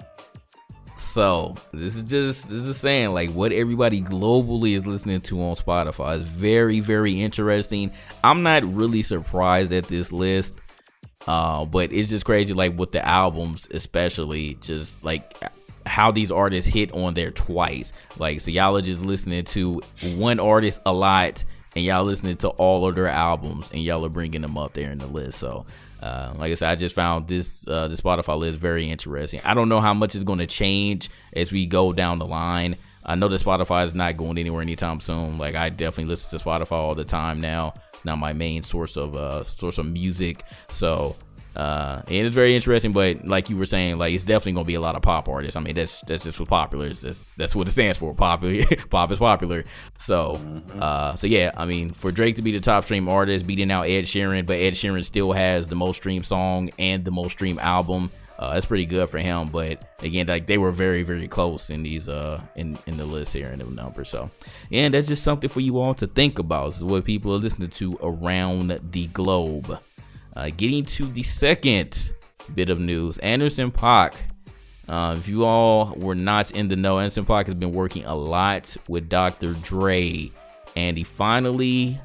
So 0.98 1.56
this 1.72 1.96
is 1.96 2.04
just 2.04 2.50
this 2.50 2.64
is 2.64 2.78
saying 2.78 3.12
like 3.12 3.32
what 3.32 3.52
everybody 3.52 4.02
globally 4.02 4.76
is 4.76 4.86
listening 4.86 5.22
to 5.22 5.42
on 5.42 5.56
Spotify 5.56 6.18
is 6.18 6.24
very 6.24 6.80
very 6.82 7.22
interesting. 7.22 7.92
I'm 8.24 8.44
not 8.44 8.64
really 8.76 9.02
surprised 9.02 9.72
at 9.72 9.86
this 9.88 10.12
list. 10.12 10.60
Uh, 11.28 11.66
but 11.66 11.92
it's 11.92 12.10
just 12.10 12.26
crazy, 12.26 12.54
like 12.54 12.78
with 12.78 12.92
the 12.92 13.06
albums, 13.06 13.68
especially 13.72 14.56
just 14.62 15.04
like 15.04 15.36
how 15.86 16.12
these 16.12 16.32
artists 16.32 16.72
hit 16.72 16.92
on 16.94 17.14
there 17.14 17.32
twice. 17.32 17.94
Like, 18.18 18.42
so 18.42 18.52
y'all 18.52 18.76
are 18.78 18.82
just 18.82 19.02
listening 19.02 19.44
to 19.46 19.82
one 20.16 20.40
artist 20.40 20.82
a 20.86 20.94
lot, 20.94 21.44
and 21.76 21.84
y'all 21.84 22.04
listening 22.04 22.38
to 22.38 22.50
all 22.50 22.88
of 22.88 22.96
their 22.96 23.08
albums, 23.08 23.70
and 23.74 23.84
y'all 23.84 24.06
are 24.06 24.10
bringing 24.10 24.42
them 24.42 24.58
up 24.58 24.74
there 24.74 24.92
in 24.92 24.98
the 24.98 25.08
list. 25.08 25.40
So, 25.40 25.66
uh, 26.02 26.34
like 26.38 26.52
I 26.52 26.56
said, 26.56 26.70
I 26.70 26.76
just 26.76 26.96
found 26.96 27.28
this 27.28 27.68
uh, 27.68 27.88
the 27.88 27.96
Spotify 27.96 28.38
list 28.38 28.60
very 28.60 28.90
interesting. 28.90 29.42
I 29.44 29.54
don't 29.54 29.70
know 29.70 29.82
how 29.82 29.94
much 29.94 30.16
is 30.16 30.24
going 30.24 30.40
to 30.40 30.48
change 30.48 31.10
as 31.34 31.52
we 31.52 31.66
go 31.66 31.92
down 31.92 32.20
the 32.20 32.26
line. 32.26 32.78
I 33.06 33.16
know 33.16 33.28
that 33.28 33.42
Spotify 33.42 33.86
is 33.86 33.94
not 33.94 34.18
going 34.18 34.38
anywhere 34.38 34.62
anytime 34.62 35.00
soon. 35.00 35.38
Like 35.38 35.56
I 35.56 35.70
definitely 35.70 36.06
listen 36.06 36.38
to 36.38 36.44
Spotify 36.44 36.74
all 36.74 36.96
the 36.96 37.06
time 37.06 37.40
now. 37.40 37.74
It's 37.94 38.06
now 38.06 38.16
my 38.16 38.34
main 38.34 38.64
source 38.64 38.98
of 38.98 39.16
uh 39.16 39.44
source 39.44 39.78
of 39.78 39.86
music. 39.86 40.44
So 40.70 41.16
uh, 41.56 42.02
and 42.08 42.28
it's 42.28 42.36
very 42.36 42.54
interesting, 42.54 42.92
but 42.92 43.26
like 43.26 43.50
you 43.50 43.56
were 43.56 43.66
saying, 43.66 43.98
like 43.98 44.14
it's 44.14 44.26
definitely 44.26 44.52
gonna 44.54 44.66
be 44.66 44.76
a 44.76 44.82
lot 44.82 44.96
of 44.96 45.02
pop 45.02 45.30
artists. 45.30 45.56
I 45.56 45.62
mean, 45.62 45.76
that's 45.76 46.02
that's 46.06 46.26
just 46.26 46.40
what 46.40 46.50
popular 46.50 46.88
is. 46.88 47.02
That's 47.02 47.32
that's 47.38 47.56
what 47.56 47.68
it 47.68 47.72
stands 47.72 47.98
for. 47.98 48.14
Popular, 48.14 48.66
pop 48.90 49.12
is 49.12 49.20
popular. 49.20 49.64
So, 49.98 50.38
mm-hmm. 50.42 50.80
uh, 50.82 51.16
so 51.16 51.28
yeah, 51.28 51.52
I 51.56 51.66
mean, 51.66 51.92
for 51.92 52.12
Drake 52.12 52.36
to 52.36 52.42
be 52.42 52.52
the 52.52 52.60
top 52.60 52.84
stream 52.84 53.08
artist, 53.08 53.48
beating 53.48 53.72
out 53.72 53.84
Ed 53.84 54.04
Sheeran, 54.04 54.46
but 54.46 54.60
Ed 54.60 54.74
Sheeran 54.74 55.06
still 55.06 55.32
has 55.32 55.68
the 55.68 55.76
most 55.76 55.98
streamed 55.98 56.26
song 56.26 56.72
and 56.78 57.06
the 57.06 57.12
most 57.12 57.34
streamed 57.34 57.60
album. 57.60 58.12
Uh, 58.38 58.54
that's 58.54 58.66
pretty 58.66 58.86
good 58.86 59.10
for 59.10 59.20
him. 59.20 59.48
But 59.48 59.84
again, 60.00 60.28
like 60.28 60.46
they 60.46 60.58
were 60.58 60.72
very, 60.72 61.04
very 61.04 61.28
close 61.28 61.70
in 61.70 61.84
these 61.84 62.10
uh 62.10 62.42
in 62.56 62.78
in 62.86 62.98
the 62.98 63.06
list 63.06 63.34
here 63.34 63.48
and 63.48 63.62
the 63.62 63.66
numbers. 63.66 64.10
So, 64.10 64.30
and 64.72 64.94
that's 64.94 65.08
just 65.08 65.24
something 65.24 65.50
for 65.50 65.62
you 65.62 65.80
all 65.80 65.94
to 65.96 66.08
think 66.08 66.40
about. 66.40 66.72
This 66.72 66.78
is 66.78 66.84
what 66.84 67.06
people 67.06 67.34
are 67.34 67.40
listening 67.40 67.70
to 67.70 67.98
around 68.02 68.80
the 68.92 69.08
globe. 69.08 69.80
Uh, 70.36 70.50
getting 70.58 70.84
to 70.84 71.06
the 71.06 71.24
second 71.24 72.12
bit 72.54 72.70
of 72.70 72.80
news, 72.80 73.18
Anderson 73.20 73.72
.Paak. 73.72 74.14
Uh, 74.88 75.16
if 75.18 75.28
you 75.28 75.46
all 75.46 75.96
were 75.96 76.14
not 76.14 76.52
in 76.52 76.68
the 76.68 76.76
know, 76.76 77.00
Anderson 77.00 77.26
.Paak 77.26 77.48
has 77.48 77.58
been 77.58 77.72
working 77.72 78.06
a 78.06 78.14
lot 78.14 78.76
with 78.88 79.10
Dr. 79.10 79.54
Dre, 79.54 80.30
and 80.76 80.98
he 80.98 81.04
finally 81.04 82.00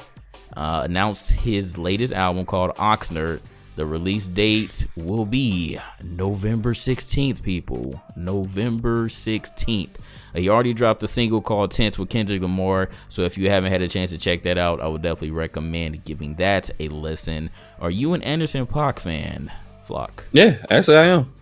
uh, 0.57 0.83
announced 0.85 1.31
his 1.31 1.77
latest 1.77 2.13
album 2.13 2.47
called 2.47 2.75
Oxnard. 2.77 3.41
The 3.81 3.87
release 3.87 4.27
date 4.27 4.87
will 4.95 5.25
be 5.25 5.79
November 6.03 6.75
16th, 6.75 7.43
people. 7.43 8.03
November 8.15 9.09
16th. 9.09 9.95
He 10.35 10.51
already 10.51 10.75
dropped 10.75 11.03
a 11.03 11.09
single 11.09 11.41
called 11.41 11.71
Tense 11.71 11.99
with 11.99 12.11
Kendrick 12.11 12.43
Lamar. 12.43 12.91
So 13.09 13.23
if 13.23 13.39
you 13.39 13.49
haven't 13.49 13.73
had 13.73 13.81
a 13.81 13.89
chance 13.89 14.11
to 14.11 14.19
check 14.19 14.43
that 14.43 14.59
out, 14.59 14.83
I 14.83 14.87
would 14.87 15.01
definitely 15.01 15.31
recommend 15.31 16.05
giving 16.05 16.35
that 16.35 16.69
a 16.79 16.89
listen. 16.89 17.49
Are 17.81 17.91
you 17.91 18.13
an 18.13 18.23
Anderson 18.23 18.67
.Paak 18.67 18.99
fan, 18.99 19.51
Flock? 19.85 20.27
Yeah, 20.33 20.59
actually 20.69 20.99
I 20.99 21.07
am. 21.07 21.33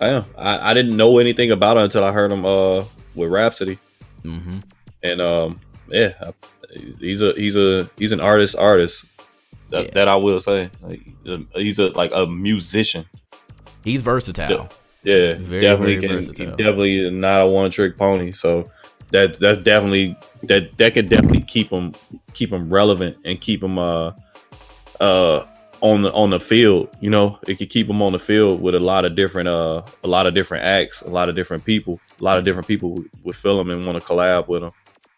I 0.00 0.08
am. 0.08 0.24
I, 0.38 0.70
I 0.70 0.72
didn't 0.72 0.96
know 0.96 1.18
anything 1.18 1.50
about 1.50 1.76
it 1.76 1.82
until 1.82 2.04
I 2.04 2.12
heard 2.12 2.32
him 2.32 2.46
uh 2.46 2.84
with 3.14 3.30
Rapsody. 3.30 3.78
Mm-hmm. 4.22 4.60
And 5.02 5.20
um 5.20 5.60
yeah, 5.88 6.30
he's 6.98 7.20
a 7.20 7.34
he's 7.34 7.54
a 7.54 7.90
he's 7.98 8.12
an 8.12 8.20
artist 8.20 8.56
artist. 8.56 9.04
That, 9.70 9.84
yeah. 9.84 9.90
that 9.94 10.08
I 10.08 10.16
will 10.16 10.40
say. 10.40 10.70
Like, 10.80 11.02
he's 11.54 11.78
a 11.78 11.88
like 11.88 12.10
a 12.14 12.26
musician. 12.26 13.04
He's 13.84 14.02
versatile. 14.02 14.68
Yeah. 15.02 15.34
Very, 15.38 15.60
definitely 15.60 15.98
very 15.98 16.26
can, 16.26 16.50
definitely 16.50 17.10
not 17.10 17.46
a 17.46 17.46
one 17.46 17.70
trick 17.70 17.96
pony. 17.96 18.32
So 18.32 18.70
that 19.10 19.38
that's 19.38 19.58
definitely 19.58 20.16
that 20.44 20.76
that 20.78 20.94
could 20.94 21.08
definitely 21.08 21.42
keep 21.42 21.70
him 21.70 21.92
keep 22.34 22.52
him 22.52 22.68
relevant 22.68 23.16
and 23.24 23.40
keep 23.40 23.62
him 23.62 23.78
uh 23.78 24.12
uh 25.00 25.44
on 25.80 26.02
the 26.02 26.12
on 26.12 26.30
the 26.30 26.40
field. 26.40 26.94
You 27.00 27.10
know, 27.10 27.38
it 27.46 27.56
could 27.56 27.70
keep 27.70 27.88
him 27.88 28.02
on 28.02 28.12
the 28.12 28.18
field 28.18 28.60
with 28.60 28.74
a 28.74 28.80
lot 28.80 29.04
of 29.04 29.14
different 29.14 29.48
uh 29.48 29.82
a 30.04 30.08
lot 30.08 30.26
of 30.26 30.34
different 30.34 30.64
acts, 30.64 31.02
a 31.02 31.08
lot 31.08 31.28
of 31.28 31.34
different 31.34 31.64
people, 31.64 32.00
a 32.20 32.24
lot 32.24 32.38
of 32.38 32.44
different 32.44 32.66
people 32.66 33.02
would 33.24 33.36
feel 33.36 33.60
him 33.60 33.70
and 33.70 33.86
want 33.86 33.98
to 33.98 34.04
collab 34.04 34.48
with 34.48 34.62
him. 34.62 34.72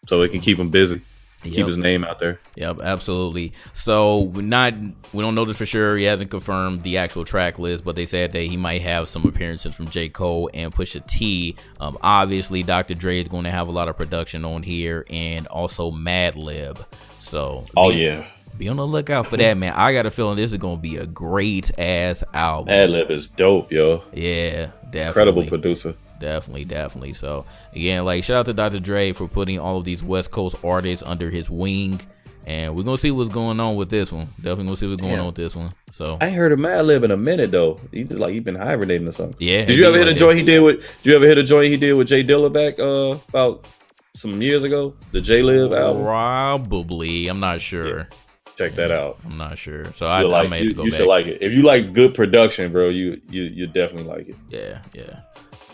So 0.07 0.21
it 0.21 0.31
can 0.31 0.41
keep 0.41 0.57
him 0.57 0.69
busy. 0.69 1.01
Yep. 1.43 1.53
Keep 1.53 1.67
his 1.67 1.77
name 1.77 2.03
out 2.03 2.19
there. 2.19 2.39
Yep, 2.55 2.81
absolutely. 2.83 3.53
So 3.73 4.19
we're 4.19 4.43
not 4.43 4.73
we 5.13 5.23
don't 5.23 5.33
know 5.33 5.45
this 5.45 5.57
for 5.57 5.65
sure. 5.65 5.97
He 5.97 6.03
hasn't 6.03 6.29
confirmed 6.29 6.81
the 6.81 6.97
actual 6.97 7.25
track 7.25 7.57
list, 7.57 7.83
but 7.83 7.95
they 7.95 8.05
said 8.05 8.31
that 8.33 8.43
he 8.43 8.57
might 8.57 8.81
have 8.81 9.09
some 9.09 9.25
appearances 9.25 9.73
from 9.73 9.89
J. 9.89 10.09
Cole 10.09 10.49
and 10.53 10.73
Pusha 10.73 11.05
T. 11.07 11.55
Um, 11.79 11.97
obviously, 12.01 12.61
Dr. 12.61 12.93
Dre 12.93 13.21
is 13.21 13.27
going 13.27 13.45
to 13.45 13.51
have 13.51 13.67
a 13.67 13.71
lot 13.71 13.89
of 13.89 13.97
production 13.97 14.45
on 14.45 14.61
here, 14.61 15.05
and 15.09 15.47
also 15.47 15.91
Madlib. 15.91 16.85
So 17.19 17.65
oh 17.75 17.89
yeah, 17.89 18.25
be 18.57 18.67
on 18.69 18.77
the 18.77 18.85
lookout 18.85 19.25
for 19.25 19.37
that, 19.37 19.57
man. 19.57 19.73
I 19.73 19.93
got 19.93 20.05
a 20.05 20.11
feeling 20.11 20.37
this 20.37 20.51
is 20.51 20.57
gonna 20.59 20.77
be 20.77 20.97
a 20.97 21.07
great 21.07 21.71
ass 21.79 22.23
album. 22.33 22.71
Madlib 22.71 23.09
is 23.09 23.27
dope, 23.27 23.71
yo. 23.71 24.03
Yeah, 24.13 24.71
definitely. 24.91 25.07
Incredible 25.07 25.45
producer. 25.45 25.95
Definitely, 26.19 26.65
definitely. 26.65 27.13
So 27.13 27.45
again, 27.73 28.05
like 28.05 28.23
shout 28.23 28.37
out 28.37 28.45
to 28.47 28.53
Dr. 28.53 28.79
Dre 28.79 29.13
for 29.13 29.27
putting 29.27 29.59
all 29.59 29.77
of 29.77 29.85
these 29.85 30.03
West 30.03 30.31
Coast 30.31 30.55
artists 30.63 31.03
under 31.05 31.29
his 31.29 31.49
wing. 31.49 32.01
And 32.47 32.75
we're 32.75 32.83
gonna 32.83 32.97
see 32.97 33.11
what's 33.11 33.29
going 33.29 33.59
on 33.59 33.75
with 33.75 33.89
this 33.89 34.11
one. 34.11 34.27
Definitely 34.37 34.65
gonna 34.65 34.77
see 34.77 34.87
what's 34.87 35.01
going 35.01 35.13
Damn. 35.13 35.21
on 35.21 35.25
with 35.27 35.35
this 35.35 35.55
one. 35.55 35.71
So 35.91 36.17
I 36.19 36.27
ain't 36.27 36.35
heard 36.35 36.51
of 36.51 36.59
Madlib 36.59 37.03
in 37.03 37.11
a 37.11 37.17
minute 37.17 37.51
though. 37.51 37.79
He's 37.91 38.07
just 38.07 38.19
like 38.19 38.31
he's 38.33 38.41
been 38.41 38.55
hibernating 38.55 39.07
or 39.07 39.11
something. 39.11 39.35
Yeah. 39.39 39.65
Did 39.65 39.77
you 39.77 39.85
ever 39.85 39.97
hit 39.97 40.07
a 40.07 40.13
joint 40.13 40.39
he 40.39 40.43
did 40.43 40.59
with? 40.61 40.79
Did 41.03 41.09
you 41.09 41.15
ever 41.15 41.27
hit 41.27 41.37
a 41.37 41.43
joint 41.43 41.71
he 41.71 41.77
did 41.77 41.93
with 41.93 42.07
J 42.07 42.23
Dilla 42.23 42.51
back 42.51 42.79
uh 42.79 43.19
about 43.29 43.67
some 44.15 44.41
years 44.41 44.63
ago? 44.63 44.95
The 45.11 45.19
Jaylib 45.19 45.77
album. 45.77 46.03
Probably. 46.03 47.27
I'm 47.27 47.39
not 47.39 47.61
sure. 47.61 47.99
Yeah. 47.99 48.03
Check 48.61 48.75
that 48.75 48.91
out. 48.91 49.17
I'm 49.25 49.37
not 49.37 49.57
sure. 49.57 49.85
So 49.95 50.05
I, 50.05 50.21
like, 50.21 50.45
I 50.45 50.49
may 50.49 50.61
you, 50.61 50.73
go 50.73 50.83
you 50.83 50.91
back. 50.91 50.99
should 50.99 51.07
like 51.07 51.25
it. 51.25 51.41
If 51.41 51.51
you 51.51 51.63
like 51.63 51.93
good 51.93 52.13
production, 52.13 52.71
bro, 52.71 52.89
you 52.89 53.19
you 53.29 53.43
you 53.43 53.65
definitely 53.65 54.03
like 54.03 54.29
it. 54.29 54.35
Yeah, 54.49 54.81
yeah. 54.93 55.21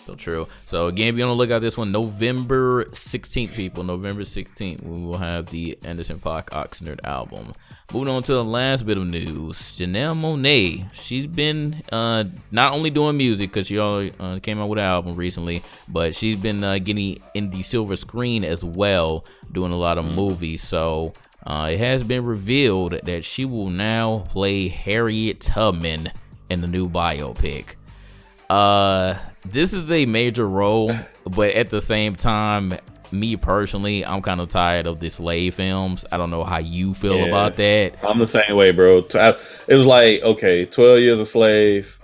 So 0.06 0.14
true. 0.14 0.48
So 0.68 0.88
again, 0.88 1.18
be 1.18 1.22
on 1.22 1.28
the 1.28 1.36
lookout 1.36 1.60
this 1.60 1.76
one, 1.76 1.92
November 1.92 2.86
16th, 2.86 3.54
people. 3.54 3.84
November 3.84 4.22
16th, 4.22 4.82
we 4.82 5.06
will 5.06 5.18
have 5.18 5.48
the 5.48 5.78
Anderson 5.84 6.18
.Paak 6.18 6.46
Oxnard 6.52 7.02
album. 7.04 7.52
Moving 7.94 8.14
on 8.14 8.24
to 8.24 8.34
the 8.34 8.44
last 8.44 8.86
bit 8.86 8.98
of 8.98 9.06
news, 9.06 9.58
Janelle 9.78 10.18
Monáe. 10.18 10.94
She's 10.94 11.28
been 11.28 11.84
uh, 11.92 12.24
not 12.52 12.72
only 12.72 12.90
doing 12.90 13.18
music 13.18 13.50
because 13.50 13.68
she 13.68 13.80
already 13.80 14.14
uh, 14.18 14.40
came 14.40 14.62
out 14.62 14.70
with 14.70 14.80
an 14.80 14.86
album 14.86 15.18
recently, 15.18 15.62
but 15.90 16.16
she's 16.16 16.38
been 16.38 16.64
uh, 16.64 16.78
getting 16.78 17.22
in 17.34 17.50
the 17.50 17.62
silver 17.62 17.98
screen 17.98 18.46
as 18.46 18.64
well, 18.64 19.26
doing 19.52 19.74
a 19.74 19.78
lot 19.78 19.98
of 19.98 20.06
mm. 20.06 20.16
movies. 20.16 20.66
So 20.66 21.12
uh, 21.48 21.70
it 21.72 21.80
has 21.80 22.04
been 22.04 22.26
revealed 22.26 23.00
that 23.04 23.24
she 23.24 23.46
will 23.46 23.70
now 23.70 24.20
play 24.28 24.68
Harriet 24.68 25.40
Tubman 25.40 26.12
in 26.50 26.60
the 26.60 26.68
new 26.68 26.90
biopic. 26.90 27.76
Uh, 28.50 29.18
this 29.46 29.72
is 29.72 29.90
a 29.90 30.06
major 30.06 30.48
role, 30.48 30.92
but 31.24 31.52
at 31.52 31.70
the 31.70 31.82
same 31.82 32.16
time, 32.16 32.78
me 33.12 33.38
personally, 33.38 34.06
I'm 34.06 34.22
kind 34.22 34.42
of 34.42 34.50
tired 34.50 34.88
of 34.88 35.00
the 35.00 35.10
slave 35.10 35.56
films. 35.56 36.06
I 36.12 36.18
don't 36.18 36.32
know 36.32 36.44
how 36.44 36.60
you 36.60 36.94
feel 36.94 37.20
yeah, 37.20 37.28
about 37.28 37.56
that. 37.56 37.94
I'm 38.04 38.20
the 38.20 38.28
same 38.28 38.54
way, 38.58 38.72
bro. 38.72 38.98
It 38.98 39.38
was 39.70 39.86
like, 39.86 40.22
okay, 40.24 40.66
12 40.66 41.00
years 41.00 41.20
a 41.20 41.26
slave. 41.26 41.97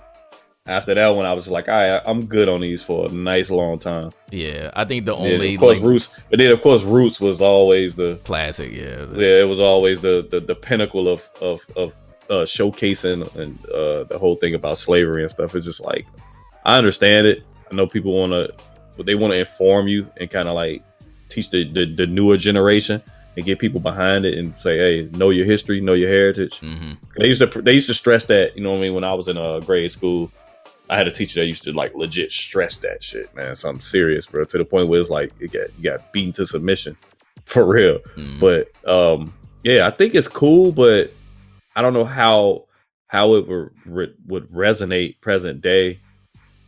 After 0.66 0.94
that 0.94 1.08
one, 1.08 1.26
I 1.26 1.34
was 1.34 1.46
like, 1.46 1.68
all 1.68 1.74
right, 1.74 2.00
I'm 2.06 2.24
good 2.24 2.48
on 2.48 2.62
these 2.62 2.82
for 2.82 3.04
a 3.04 3.08
nice 3.10 3.50
long 3.50 3.78
time. 3.78 4.10
Yeah, 4.30 4.70
I 4.72 4.86
think 4.86 5.04
the 5.04 5.14
only 5.14 5.48
yeah, 5.48 5.54
of 5.56 5.60
course 5.60 5.76
like, 5.76 5.86
Roots, 5.86 6.08
but 6.30 6.38
then 6.38 6.50
of 6.52 6.62
course 6.62 6.82
Roots 6.82 7.20
was 7.20 7.42
always 7.42 7.96
the 7.96 8.18
classic. 8.24 8.72
Yeah, 8.72 9.04
yeah, 9.12 9.42
it 9.42 9.48
was 9.48 9.60
always 9.60 10.00
the 10.00 10.26
the, 10.30 10.40
the 10.40 10.54
pinnacle 10.54 11.06
of 11.06 11.28
of 11.42 11.66
of 11.76 11.92
uh, 12.30 12.46
showcasing 12.46 13.34
and 13.36 13.62
uh, 13.66 14.04
the 14.04 14.18
whole 14.18 14.36
thing 14.36 14.54
about 14.54 14.78
slavery 14.78 15.20
and 15.20 15.30
stuff. 15.30 15.54
It's 15.54 15.66
just 15.66 15.82
like 15.82 16.06
I 16.64 16.78
understand 16.78 17.26
it. 17.26 17.42
I 17.70 17.74
know 17.74 17.86
people 17.86 18.18
want 18.18 18.32
to, 18.32 18.48
but 18.96 19.04
they 19.04 19.16
want 19.16 19.32
to 19.32 19.38
inform 19.38 19.86
you 19.86 20.08
and 20.16 20.30
kind 20.30 20.48
of 20.48 20.54
like 20.54 20.82
teach 21.28 21.50
the, 21.50 21.70
the, 21.70 21.84
the 21.94 22.06
newer 22.06 22.38
generation 22.38 23.02
and 23.36 23.44
get 23.44 23.58
people 23.58 23.80
behind 23.80 24.24
it 24.24 24.38
and 24.38 24.54
say, 24.60 24.78
hey, 24.78 25.10
know 25.12 25.28
your 25.28 25.44
history, 25.44 25.82
know 25.82 25.92
your 25.92 26.08
heritage. 26.08 26.60
Mm-hmm. 26.60 26.92
They 27.18 27.26
used 27.26 27.42
to 27.42 27.60
they 27.60 27.74
used 27.74 27.88
to 27.88 27.94
stress 27.94 28.24
that. 28.24 28.56
You 28.56 28.62
know 28.62 28.70
what 28.70 28.78
I 28.78 28.80
mean? 28.80 28.94
When 28.94 29.04
I 29.04 29.12
was 29.12 29.28
in 29.28 29.36
a 29.36 29.42
uh, 29.42 29.60
grade 29.60 29.92
school, 29.92 30.30
I 30.90 30.96
had 30.96 31.08
a 31.08 31.10
teacher 31.10 31.40
that 31.40 31.46
used 31.46 31.62
to 31.64 31.72
like 31.72 31.94
legit 31.94 32.30
stress 32.30 32.76
that 32.76 33.02
shit, 33.02 33.34
man. 33.34 33.56
Something 33.56 33.80
serious, 33.80 34.26
bro. 34.26 34.44
To 34.44 34.58
the 34.58 34.64
point 34.64 34.88
where 34.88 35.00
it's 35.00 35.10
like 35.10 35.32
it 35.40 35.52
got 35.52 35.76
you 35.78 35.90
got 35.90 36.12
beaten 36.12 36.32
to 36.34 36.46
submission 36.46 36.96
for 37.44 37.64
real. 37.64 37.98
Mm-hmm. 38.16 38.38
But 38.38 38.70
um, 38.88 39.32
yeah, 39.62 39.86
I 39.86 39.90
think 39.90 40.14
it's 40.14 40.28
cool, 40.28 40.72
but 40.72 41.12
I 41.74 41.82
don't 41.82 41.94
know 41.94 42.04
how 42.04 42.66
how 43.06 43.34
it 43.34 43.46
would 43.48 44.14
would 44.26 44.48
resonate 44.50 45.20
present 45.20 45.62
day 45.62 45.98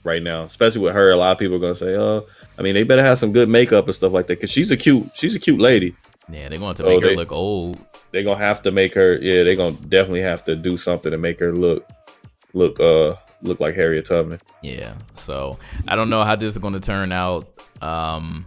right 0.04 0.22
now, 0.22 0.44
especially 0.44 0.80
with 0.80 0.94
her. 0.94 1.10
A 1.10 1.16
lot 1.16 1.32
of 1.32 1.38
people 1.38 1.56
are 1.56 1.60
gonna 1.60 1.74
say, 1.74 1.94
"Oh, 1.94 2.26
I 2.58 2.62
mean, 2.62 2.74
they 2.74 2.84
better 2.84 3.02
have 3.02 3.18
some 3.18 3.32
good 3.32 3.48
makeup 3.48 3.84
and 3.84 3.94
stuff 3.94 4.12
like 4.12 4.28
that," 4.28 4.38
because 4.38 4.50
she's 4.50 4.70
a 4.70 4.76
cute, 4.76 5.10
she's 5.14 5.34
a 5.34 5.38
cute 5.38 5.60
lady. 5.60 5.94
Yeah, 6.30 6.48
they're 6.48 6.58
going 6.58 6.74
to 6.76 6.84
make 6.84 7.02
her 7.02 7.08
they, 7.08 7.16
look 7.16 7.32
old. 7.32 7.78
They're 8.12 8.22
gonna 8.22 8.42
have 8.42 8.62
to 8.62 8.70
make 8.70 8.94
her. 8.94 9.16
Yeah, 9.16 9.44
they're 9.44 9.56
gonna 9.56 9.76
definitely 9.76 10.22
have 10.22 10.44
to 10.46 10.56
do 10.56 10.78
something 10.78 11.10
to 11.10 11.18
make 11.18 11.38
her 11.40 11.52
look 11.52 11.86
look 12.54 12.80
uh 12.80 13.14
look 13.42 13.60
like 13.60 13.74
Harriet 13.74 14.06
Tubman. 14.06 14.40
Yeah. 14.62 14.94
So 15.14 15.58
I 15.88 15.96
don't 15.96 16.10
know 16.10 16.22
how 16.22 16.36
this 16.36 16.54
is 16.54 16.58
going 16.58 16.74
to 16.74 16.80
turn 16.80 17.12
out. 17.12 17.48
Um, 17.80 18.46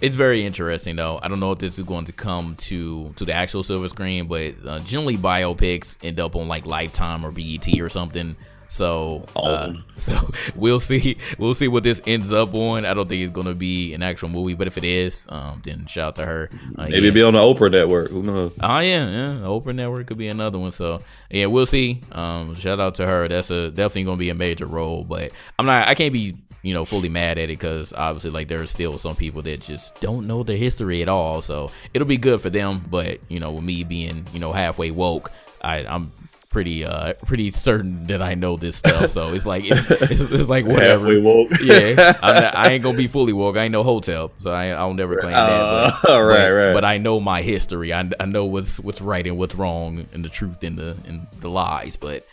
it's 0.00 0.16
very 0.16 0.44
interesting 0.44 0.96
though. 0.96 1.18
I 1.22 1.28
don't 1.28 1.38
know 1.38 1.52
if 1.52 1.58
this 1.58 1.78
is 1.78 1.84
going 1.84 2.06
to 2.06 2.12
come 2.12 2.56
to 2.56 3.12
to 3.16 3.24
the 3.24 3.32
actual 3.32 3.62
silver 3.62 3.88
screen, 3.88 4.26
but 4.26 4.54
uh, 4.66 4.80
generally 4.80 5.16
biopics 5.16 5.96
end 6.02 6.18
up 6.18 6.34
on 6.34 6.48
like 6.48 6.66
Lifetime 6.66 7.24
or 7.24 7.30
BET 7.30 7.80
or 7.80 7.88
something. 7.88 8.36
So, 8.72 9.26
uh, 9.36 9.74
so 9.98 10.30
we'll 10.56 10.80
see. 10.80 11.18
We'll 11.38 11.54
see 11.54 11.68
what 11.68 11.82
this 11.82 12.00
ends 12.06 12.32
up 12.32 12.54
on. 12.54 12.86
I 12.86 12.94
don't 12.94 13.06
think 13.06 13.22
it's 13.22 13.32
gonna 13.32 13.54
be 13.54 13.92
an 13.92 14.02
actual 14.02 14.30
movie, 14.30 14.54
but 14.54 14.66
if 14.66 14.78
it 14.78 14.84
is, 14.84 15.26
um, 15.28 15.60
then 15.62 15.84
shout 15.84 16.08
out 16.08 16.16
to 16.16 16.24
her. 16.24 16.48
Uh, 16.78 16.86
Maybe 16.88 17.08
yeah. 17.08 17.12
be 17.12 17.22
on 17.22 17.34
the 17.34 17.40
Oprah 17.40 17.70
network. 17.70 18.10
Who 18.10 18.22
knows? 18.22 18.52
Oh 18.62 18.78
yeah, 18.78 19.10
yeah. 19.10 19.26
The 19.40 19.46
Oprah 19.46 19.74
network 19.74 20.06
could 20.06 20.16
be 20.16 20.28
another 20.28 20.58
one. 20.58 20.72
So 20.72 21.00
yeah, 21.30 21.46
we'll 21.46 21.66
see. 21.66 22.00
Um, 22.12 22.54
shout 22.54 22.80
out 22.80 22.94
to 22.94 23.06
her. 23.06 23.28
That's 23.28 23.50
a 23.50 23.68
definitely 23.68 24.04
gonna 24.04 24.16
be 24.16 24.30
a 24.30 24.34
major 24.34 24.64
role. 24.64 25.04
But 25.04 25.32
I'm 25.58 25.66
not. 25.66 25.86
I 25.86 25.94
can't 25.94 26.14
be 26.14 26.38
you 26.62 26.72
know 26.72 26.86
fully 26.86 27.10
mad 27.10 27.36
at 27.36 27.44
it 27.44 27.48
because 27.48 27.92
obviously 27.92 28.30
like 28.30 28.48
there's 28.48 28.70
still 28.70 28.96
some 28.96 29.16
people 29.16 29.42
that 29.42 29.60
just 29.60 30.00
don't 30.00 30.26
know 30.26 30.42
their 30.42 30.56
history 30.56 31.02
at 31.02 31.10
all. 31.10 31.42
So 31.42 31.70
it'll 31.92 32.08
be 32.08 32.16
good 32.16 32.40
for 32.40 32.48
them. 32.48 32.86
But 32.90 33.20
you 33.28 33.38
know, 33.38 33.52
with 33.52 33.64
me 33.64 33.84
being 33.84 34.26
you 34.32 34.40
know 34.40 34.50
halfway 34.50 34.90
woke, 34.90 35.30
I, 35.60 35.80
I'm 35.80 36.10
pretty 36.52 36.84
uh 36.84 37.14
pretty 37.26 37.50
certain 37.50 38.04
that 38.04 38.22
I 38.22 38.34
know 38.34 38.56
this 38.56 38.76
stuff. 38.76 39.10
So 39.10 39.32
it's 39.32 39.46
like 39.46 39.64
it's, 39.64 40.20
it's, 40.20 40.48
like 40.48 40.66
whatever. 40.66 41.12
yeah, 41.62 41.94
not, 42.22 42.56
i 42.56 42.70
ain't 42.70 42.84
gonna 42.84 42.96
be 42.96 43.08
fully 43.08 43.32
woke. 43.32 43.56
I 43.56 43.64
ain't 43.64 43.72
no 43.72 43.82
hotel, 43.82 44.30
so 44.38 44.52
I 44.52 44.68
I'll 44.68 44.94
never 44.94 45.16
claim 45.16 45.34
uh, 45.34 45.46
that. 45.46 45.98
But, 46.02 46.10
uh, 46.10 46.22
right, 46.22 46.36
but, 46.36 46.50
right. 46.50 46.72
But 46.74 46.84
I 46.84 46.98
know 46.98 47.18
my 47.18 47.42
history. 47.42 47.92
I, 47.92 48.08
I 48.20 48.26
know 48.26 48.44
what's 48.44 48.78
what's 48.78 49.00
right 49.00 49.26
and 49.26 49.36
what's 49.36 49.54
wrong, 49.54 50.06
and 50.12 50.24
the 50.24 50.28
truth 50.28 50.62
and 50.62 50.78
the 50.78 50.96
and 51.06 51.26
the 51.40 51.48
lies. 51.48 51.96
But 51.96 52.26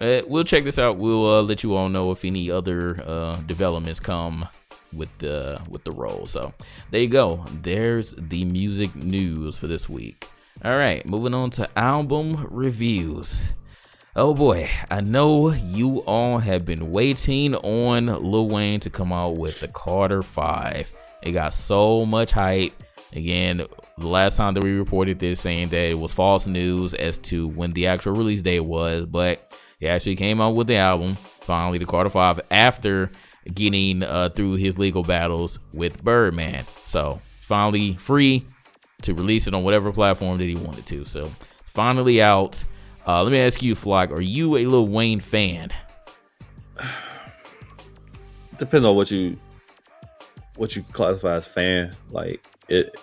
uh, 0.00 0.22
we'll 0.26 0.44
check 0.44 0.64
this 0.64 0.78
out. 0.78 0.98
We'll 0.98 1.26
uh, 1.26 1.42
let 1.42 1.62
you 1.62 1.74
all 1.74 1.88
know 1.88 2.10
if 2.10 2.24
any 2.24 2.50
other 2.50 3.00
uh, 3.06 3.36
developments 3.46 4.00
come 4.00 4.48
with 4.92 5.16
the 5.18 5.60
with 5.70 5.84
the 5.84 5.92
role. 5.92 6.26
So 6.26 6.52
there 6.90 7.00
you 7.00 7.08
go. 7.08 7.44
There's 7.62 8.12
the 8.18 8.44
music 8.44 8.94
news 8.96 9.56
for 9.56 9.68
this 9.68 9.88
week. 9.88 10.28
All 10.62 10.76
right, 10.76 11.06
moving 11.08 11.32
on 11.32 11.50
to 11.52 11.70
album 11.78 12.46
reviews. 12.50 13.48
Oh 14.16 14.34
boy, 14.34 14.68
I 14.90 15.02
know 15.02 15.52
you 15.52 15.98
all 15.98 16.38
have 16.38 16.66
been 16.66 16.90
waiting 16.90 17.54
on 17.54 18.06
Lil 18.06 18.48
Wayne 18.48 18.80
to 18.80 18.90
come 18.90 19.12
out 19.12 19.38
with 19.38 19.60
the 19.60 19.68
Carter 19.68 20.20
5. 20.20 20.92
It 21.22 21.30
got 21.30 21.54
so 21.54 22.04
much 22.04 22.32
hype. 22.32 22.72
Again, 23.12 23.64
the 23.98 24.08
last 24.08 24.36
time 24.36 24.54
that 24.54 24.64
we 24.64 24.72
reported 24.72 25.20
this 25.20 25.40
saying 25.40 25.68
that 25.68 25.90
it 25.90 25.98
was 25.98 26.12
false 26.12 26.48
news 26.48 26.92
as 26.92 27.18
to 27.18 27.46
when 27.50 27.70
the 27.70 27.86
actual 27.86 28.12
release 28.12 28.42
date 28.42 28.60
was, 28.60 29.06
but 29.06 29.56
he 29.78 29.86
actually 29.86 30.16
came 30.16 30.40
out 30.40 30.56
with 30.56 30.66
the 30.66 30.76
album, 30.76 31.16
finally, 31.42 31.78
the 31.78 31.86
Carter 31.86 32.10
5, 32.10 32.40
after 32.50 33.12
getting 33.54 34.02
uh, 34.02 34.30
through 34.30 34.54
his 34.54 34.76
legal 34.76 35.04
battles 35.04 35.60
with 35.72 36.02
Birdman. 36.02 36.64
So, 36.84 37.22
finally 37.42 37.94
free 37.94 38.44
to 39.02 39.14
release 39.14 39.46
it 39.46 39.54
on 39.54 39.62
whatever 39.62 39.92
platform 39.92 40.36
that 40.38 40.46
he 40.46 40.56
wanted 40.56 40.86
to. 40.86 41.04
So, 41.04 41.30
finally 41.64 42.20
out. 42.20 42.64
Uh, 43.10 43.24
let 43.24 43.32
me 43.32 43.40
ask 43.40 43.60
you, 43.60 43.74
Flock, 43.74 44.12
are 44.12 44.20
you 44.20 44.56
a 44.56 44.66
Lil 44.66 44.86
Wayne 44.86 45.18
fan? 45.18 45.70
Depends 48.56 48.86
on 48.86 48.94
what 48.94 49.10
you 49.10 49.36
what 50.54 50.76
you 50.76 50.84
classify 50.92 51.34
as 51.34 51.44
fan. 51.44 51.92
Like 52.12 52.40
it, 52.68 52.94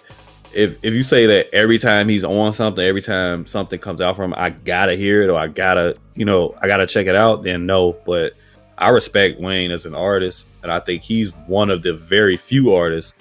if 0.53 0.77
if 0.81 0.93
you 0.93 1.03
say 1.03 1.25
that 1.25 1.53
every 1.53 1.77
time 1.77 2.07
he's 2.07 2.23
on 2.23 2.53
something, 2.53 2.85
every 2.85 3.01
time 3.01 3.45
something 3.45 3.79
comes 3.79 3.99
out 3.99 4.15
from 4.15 4.31
him, 4.31 4.39
I 4.39 4.51
gotta 4.51 4.95
hear 4.95 5.23
it 5.23 5.29
or 5.29 5.37
I 5.37 5.47
gotta, 5.47 5.97
you 6.15 6.23
know, 6.23 6.55
I 6.61 6.67
gotta 6.67 6.87
check 6.87 7.07
it 7.07 7.15
out. 7.15 7.43
Then 7.43 7.65
no, 7.65 7.97
but 8.05 8.31
I 8.77 8.91
respect 8.91 9.41
Wayne 9.41 9.71
as 9.71 9.85
an 9.85 9.93
artist, 9.93 10.45
and 10.63 10.71
I 10.71 10.79
think 10.79 11.01
he's 11.01 11.31
one 11.47 11.69
of 11.69 11.83
the 11.83 11.91
very 11.91 12.37
few 12.37 12.73
artists 12.73 13.13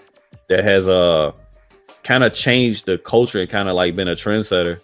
that 0.47 0.63
has 0.63 0.87
uh 0.87 1.33
kind 2.05 2.23
of 2.23 2.33
changed 2.33 2.87
the 2.87 2.97
culture 2.97 3.41
and 3.41 3.51
kind 3.51 3.69
of 3.69 3.75
like 3.75 3.97
been 3.97 4.07
a 4.07 4.15
trendsetter 4.15 4.79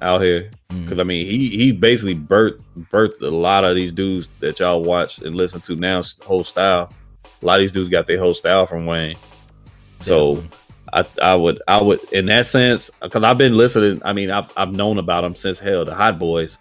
out 0.00 0.20
here. 0.20 0.50
Because 0.68 0.98
mm. 0.98 1.00
I 1.00 1.04
mean, 1.04 1.26
he 1.26 1.50
he 1.50 1.72
basically 1.72 2.14
birthed 2.14 2.62
birthed 2.92 3.20
a 3.20 3.28
lot 3.28 3.64
of 3.64 3.74
these 3.74 3.92
dudes 3.92 4.28
that 4.40 4.60
y'all 4.60 4.82
watch 4.82 5.18
and 5.18 5.34
listen 5.34 5.60
to 5.62 5.76
now. 5.76 6.02
Whole 6.24 6.44
style, 6.44 6.92
a 7.42 7.46
lot 7.46 7.56
of 7.56 7.60
these 7.60 7.72
dudes 7.72 7.88
got 7.88 8.06
their 8.06 8.18
whole 8.18 8.34
style 8.34 8.66
from 8.66 8.86
Wayne. 8.86 9.16
So. 10.00 10.34
Definitely. 10.34 10.58
I, 10.92 11.04
I 11.20 11.34
would 11.34 11.60
I 11.66 11.82
would 11.82 12.04
in 12.12 12.26
that 12.26 12.46
sense 12.46 12.88
because 13.02 13.24
I've 13.24 13.38
been 13.38 13.56
listening. 13.56 14.00
I 14.04 14.12
mean, 14.12 14.30
I've 14.30 14.52
I've 14.56 14.70
known 14.70 14.98
about 14.98 15.24
him 15.24 15.34
since 15.34 15.58
hell 15.58 15.84
the 15.84 15.92
Hot 15.92 16.20
Boys, 16.20 16.56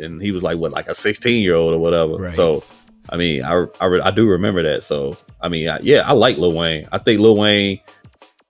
and 0.00 0.20
he 0.20 0.32
was 0.32 0.42
like 0.42 0.58
what 0.58 0.72
like 0.72 0.88
a 0.88 0.96
16 0.96 1.40
year 1.40 1.54
old 1.54 1.72
or 1.72 1.78
whatever. 1.78 2.14
Right. 2.14 2.34
So 2.34 2.64
I 3.08 3.16
mean, 3.16 3.44
I, 3.44 3.66
I, 3.80 4.08
I 4.08 4.10
do 4.10 4.26
remember 4.26 4.62
that. 4.64 4.82
So 4.82 5.16
I 5.40 5.48
mean, 5.48 5.68
I, 5.68 5.78
yeah, 5.80 6.00
I 6.00 6.12
like 6.12 6.38
Lil 6.38 6.54
Wayne. 6.54 6.88
I 6.90 6.98
think 6.98 7.20
Lil 7.20 7.36
Wayne 7.36 7.80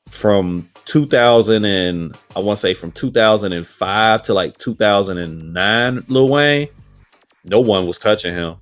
from 0.08 0.69
2000 0.86 1.64
and 1.64 2.16
I 2.34 2.40
want 2.40 2.58
to 2.58 2.60
say 2.60 2.74
from 2.74 2.92
2005 2.92 4.22
to 4.24 4.34
like 4.34 4.58
2009, 4.58 6.04
Lil 6.08 6.28
Wayne, 6.28 6.68
no 7.44 7.60
one 7.60 7.86
was 7.86 7.98
touching 7.98 8.34
him. 8.34 8.56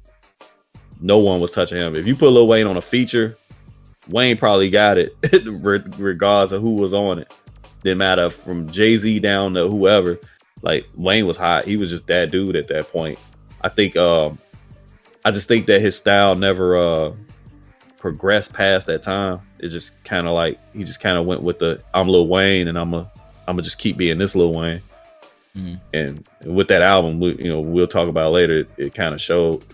No 1.01 1.19
one 1.19 1.41
was 1.41 1.53
touching 1.53 1.79
him. 1.79 1.95
If 1.95 2.07
you 2.07 2.17
put 2.17 2.31
Lil 2.31 2.47
Wayne 2.47 2.67
on 2.67 2.77
a 2.77 2.83
feature, 2.83 3.37
Wayne 4.09 4.37
probably 4.37 4.71
got 4.71 4.99
it, 4.99 5.17
regardless 5.99 6.53
of 6.53 6.63
who 6.63 6.75
was 6.75 6.93
on 6.93 7.19
it. 7.19 7.33
Didn't 7.83 7.99
matter 7.99 8.31
from 8.31 8.69
Jay 8.71 8.97
Z 8.97 9.21
down 9.21 9.55
to 9.55 9.69
whoever. 9.69 10.19
Like 10.63 10.87
Wayne 10.97 11.27
was 11.27 11.37
hot. 11.37 11.65
He 11.65 11.77
was 11.77 11.91
just 11.91 12.07
that 12.09 12.31
dude 12.31 12.57
at 12.57 12.69
that 12.69 12.91
point. 12.91 13.19
I 13.63 13.69
think. 13.69 13.97
Um, 13.97 14.39
I 15.25 15.31
just 15.31 15.49
think 15.49 15.67
that 15.67 15.81
his 15.81 15.97
style 15.97 16.35
never 16.35 16.77
uh, 16.77 17.13
progressed 17.99 18.53
past 18.53 18.87
that 18.87 19.03
time. 19.03 19.41
It 19.59 19.69
just 19.69 19.93
kind 20.05 20.27
of 20.27 20.35
like 20.35 20.59
he 20.73 20.85
just 20.85 21.01
kind 21.01 21.19
of 21.19 21.27
went 21.27 21.43
with 21.43 21.59
the 21.59 21.83
I'm 21.93 22.09
Lil 22.09 22.29
Wayne 22.29 22.69
and 22.69 22.79
I'm 22.79 22.95
a 22.95 23.11
I'm 23.47 23.57
gonna 23.57 23.63
just 23.63 23.79
keep 23.79 23.97
being 23.97 24.19
this 24.19 24.35
Lil 24.35 24.53
Wayne. 24.53 24.83
Mm-hmm. 25.57 25.75
And, 25.93 26.29
with 26.45 26.69
that 26.69 26.83
album, 26.83 27.19
we, 27.19 27.35
you 27.37 27.49
know, 27.49 27.61
we'll 27.61 27.89
talk 27.89 28.09
about 28.09 28.33
later. 28.33 28.61
It, 28.61 28.71
it 28.77 28.95
kind 28.95 29.13
of 29.13 29.21
showed, 29.21 29.65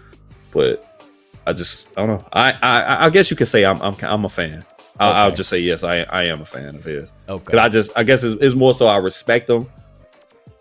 but 0.50 1.02
I 1.46 1.52
just 1.52 1.86
I 1.96 2.06
don't 2.06 2.18
know. 2.18 2.28
I 2.32 2.52
I, 2.52 3.06
I 3.06 3.10
guess 3.10 3.30
you 3.30 3.36
could 3.36 3.48
say 3.48 3.64
I'm 3.64 3.80
I'm 3.82 3.96
I'm 4.02 4.24
a 4.24 4.28
fan. 4.28 4.64
I'll, 4.98 5.10
okay. 5.10 5.18
I'll 5.18 5.32
just 5.32 5.50
say 5.50 5.58
yes. 5.58 5.84
I 5.84 5.98
I 6.02 6.24
am 6.24 6.40
a 6.40 6.46
fan 6.46 6.76
of 6.76 6.84
his. 6.84 7.10
Okay. 7.28 7.44
Because 7.44 7.58
I 7.58 7.68
just 7.68 7.90
I 7.96 8.02
guess 8.02 8.22
it's, 8.22 8.42
it's 8.42 8.54
more 8.54 8.72
so 8.72 8.86
I 8.86 8.96
respect 8.96 9.50
him 9.50 9.66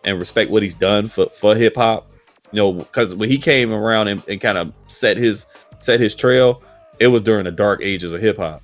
and 0.04 0.20
respect 0.20 0.52
what 0.52 0.62
he's 0.62 0.76
done 0.76 1.08
for 1.08 1.28
for 1.28 1.56
hip 1.56 1.76
hop. 1.76 2.12
You 2.52 2.58
know, 2.58 2.74
because 2.74 3.16
when 3.16 3.30
he 3.30 3.40
came 3.40 3.72
around 3.72 4.10
and, 4.10 4.22
and 4.28 4.42
kind 4.42 4.58
of 4.58 4.74
set 4.88 5.18
his 5.18 5.46
set 5.80 6.00
his 6.00 6.16
trail, 6.16 6.62
it 7.04 7.08
was 7.08 7.22
during 7.22 7.44
the 7.44 7.52
dark 7.52 7.82
ages 7.84 8.14
of 8.14 8.22
hip 8.22 8.38
hop 8.38 8.64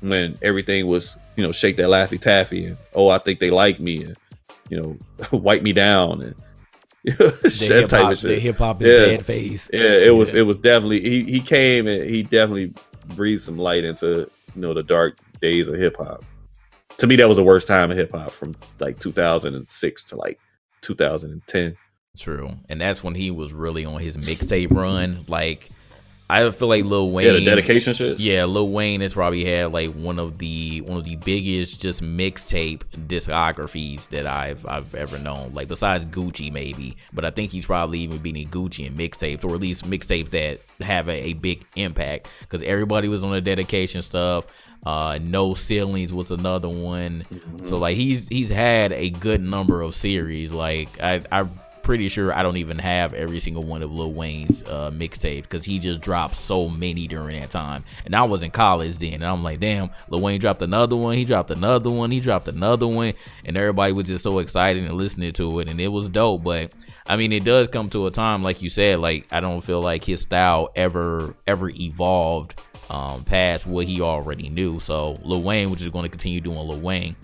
when 0.00 0.36
everything 0.42 0.86
was 0.88 1.16
you 1.36 1.44
know 1.44 1.52
shake 1.52 1.76
that 1.76 1.88
laffy 1.88 2.20
taffy 2.20 2.66
and 2.66 2.76
oh 2.94 3.10
I 3.10 3.18
think 3.18 3.38
they 3.38 3.50
like 3.50 3.78
me 3.78 4.04
and 4.04 4.16
you 4.68 4.80
know 4.80 4.98
wipe 5.38 5.62
me 5.62 5.72
down 5.72 6.20
and 6.20 6.34
the 7.04 7.50
hip 7.56 7.90
hop, 7.90 8.14
the 8.18 8.38
hip 8.38 8.56
hop 8.56 8.82
yeah. 8.82 9.06
bad 9.06 9.24
phase. 9.24 9.70
Yeah, 9.72 9.80
it 9.80 10.04
yeah. 10.04 10.10
was 10.10 10.34
it 10.34 10.42
was 10.42 10.58
definitely 10.58 11.00
he 11.00 11.22
he 11.22 11.40
came 11.40 11.86
and 11.86 12.10
he 12.10 12.22
definitely 12.22 12.74
breathed 13.16 13.42
some 13.42 13.56
light 13.56 13.84
into 13.84 14.30
you 14.54 14.60
know 14.60 14.74
the 14.74 14.82
dark 14.82 15.16
days 15.40 15.68
of 15.68 15.76
hip 15.76 15.96
hop. 15.96 16.24
To 16.98 17.06
me, 17.06 17.16
that 17.16 17.26
was 17.26 17.38
the 17.38 17.42
worst 17.42 17.66
time 17.66 17.90
of 17.90 17.96
hip 17.96 18.12
hop 18.12 18.32
from 18.32 18.54
like 18.80 19.00
2006 19.00 20.04
to 20.04 20.16
like 20.16 20.38
2010. 20.82 21.74
True, 22.18 22.50
and 22.68 22.78
that's 22.78 23.02
when 23.02 23.14
he 23.14 23.30
was 23.30 23.54
really 23.54 23.86
on 23.86 23.98
his 24.00 24.18
mixtape 24.18 24.70
run. 24.70 25.24
Like 25.26 25.70
I 26.30 26.50
feel 26.50 26.68
like 26.68 26.84
Lil 26.84 27.10
Wayne. 27.10 27.26
Yeah, 27.26 27.32
the 27.32 27.44
dedication 27.44 27.92
shit. 27.92 28.20
Yeah, 28.20 28.44
Lil 28.44 28.68
Wayne 28.68 29.00
has 29.00 29.14
probably 29.14 29.44
had 29.44 29.72
like 29.72 29.92
one 29.92 30.18
of 30.18 30.38
the 30.38 30.80
one 30.82 30.98
of 30.98 31.04
the 31.04 31.16
biggest 31.16 31.80
just 31.80 32.02
mixtape 32.02 32.82
discographies 33.08 34.08
that 34.10 34.26
I've 34.26 34.64
I've 34.66 34.94
ever 34.94 35.18
known. 35.18 35.52
Like 35.54 35.68
besides 35.68 36.06
Gucci 36.06 36.52
maybe, 36.52 36.96
but 37.12 37.24
I 37.24 37.30
think 37.30 37.50
he's 37.50 37.66
probably 37.66 38.00
even 38.00 38.18
beating 38.18 38.48
Gucci 38.48 38.86
in 38.86 38.94
mixtapes 38.94 39.44
or 39.44 39.54
at 39.54 39.60
least 39.60 39.88
mixtapes 39.88 40.30
that 40.30 40.60
have 40.84 41.08
a, 41.08 41.28
a 41.28 41.32
big 41.32 41.64
impact 41.76 42.28
because 42.40 42.62
everybody 42.62 43.08
was 43.08 43.22
on 43.22 43.32
the 43.32 43.40
dedication 43.40 44.02
stuff. 44.02 44.46
Uh, 44.84 45.18
no 45.22 45.54
ceilings 45.54 46.12
was 46.12 46.30
another 46.30 46.68
one. 46.68 47.24
Mm-hmm. 47.30 47.68
So 47.68 47.76
like 47.76 47.96
he's 47.96 48.28
he's 48.28 48.48
had 48.48 48.92
a 48.92 49.10
good 49.10 49.42
number 49.42 49.82
of 49.82 49.94
series. 49.94 50.52
Like 50.52 50.88
I 51.02 51.20
I 51.30 51.48
pretty 51.90 52.08
sure 52.08 52.32
I 52.32 52.44
don't 52.44 52.58
even 52.58 52.78
have 52.78 53.14
every 53.14 53.40
single 53.40 53.64
one 53.64 53.82
of 53.82 53.90
Lil 53.90 54.12
Wayne's 54.12 54.62
uh, 54.62 54.92
mixtape 54.92 55.42
because 55.42 55.64
he 55.64 55.80
just 55.80 56.00
dropped 56.00 56.36
so 56.36 56.68
many 56.68 57.08
during 57.08 57.40
that 57.40 57.50
time. 57.50 57.82
And 58.04 58.14
I 58.14 58.22
was 58.22 58.44
in 58.44 58.52
college 58.52 58.98
then, 58.98 59.14
and 59.14 59.24
I'm 59.24 59.42
like, 59.42 59.58
damn, 59.58 59.90
Lil 60.08 60.20
Wayne 60.20 60.38
dropped 60.38 60.62
another 60.62 60.94
one. 60.94 61.16
He 61.16 61.24
dropped 61.24 61.50
another 61.50 61.90
one. 61.90 62.12
He 62.12 62.20
dropped 62.20 62.46
another 62.46 62.86
one, 62.86 63.14
and 63.44 63.56
everybody 63.56 63.92
was 63.92 64.06
just 64.06 64.22
so 64.22 64.38
excited 64.38 64.84
and 64.84 64.94
listening 64.94 65.32
to 65.32 65.58
it, 65.58 65.66
and 65.66 65.80
it 65.80 65.88
was 65.88 66.08
dope. 66.08 66.44
But 66.44 66.72
I 67.08 67.16
mean, 67.16 67.32
it 67.32 67.42
does 67.42 67.66
come 67.66 67.90
to 67.90 68.06
a 68.06 68.12
time, 68.12 68.44
like 68.44 68.62
you 68.62 68.70
said, 68.70 69.00
like 69.00 69.26
I 69.32 69.40
don't 69.40 69.60
feel 69.60 69.80
like 69.80 70.04
his 70.04 70.20
style 70.20 70.70
ever 70.76 71.34
ever 71.48 71.70
evolved 71.70 72.62
um, 72.88 73.24
past 73.24 73.66
what 73.66 73.88
he 73.88 74.00
already 74.00 74.48
knew. 74.48 74.78
So 74.78 75.16
Lil 75.24 75.42
Wayne, 75.42 75.72
which 75.72 75.82
is 75.82 75.88
going 75.88 76.04
to 76.04 76.08
continue 76.08 76.40
doing 76.40 76.56
Lil 76.56 76.78
Wayne. 76.78 77.16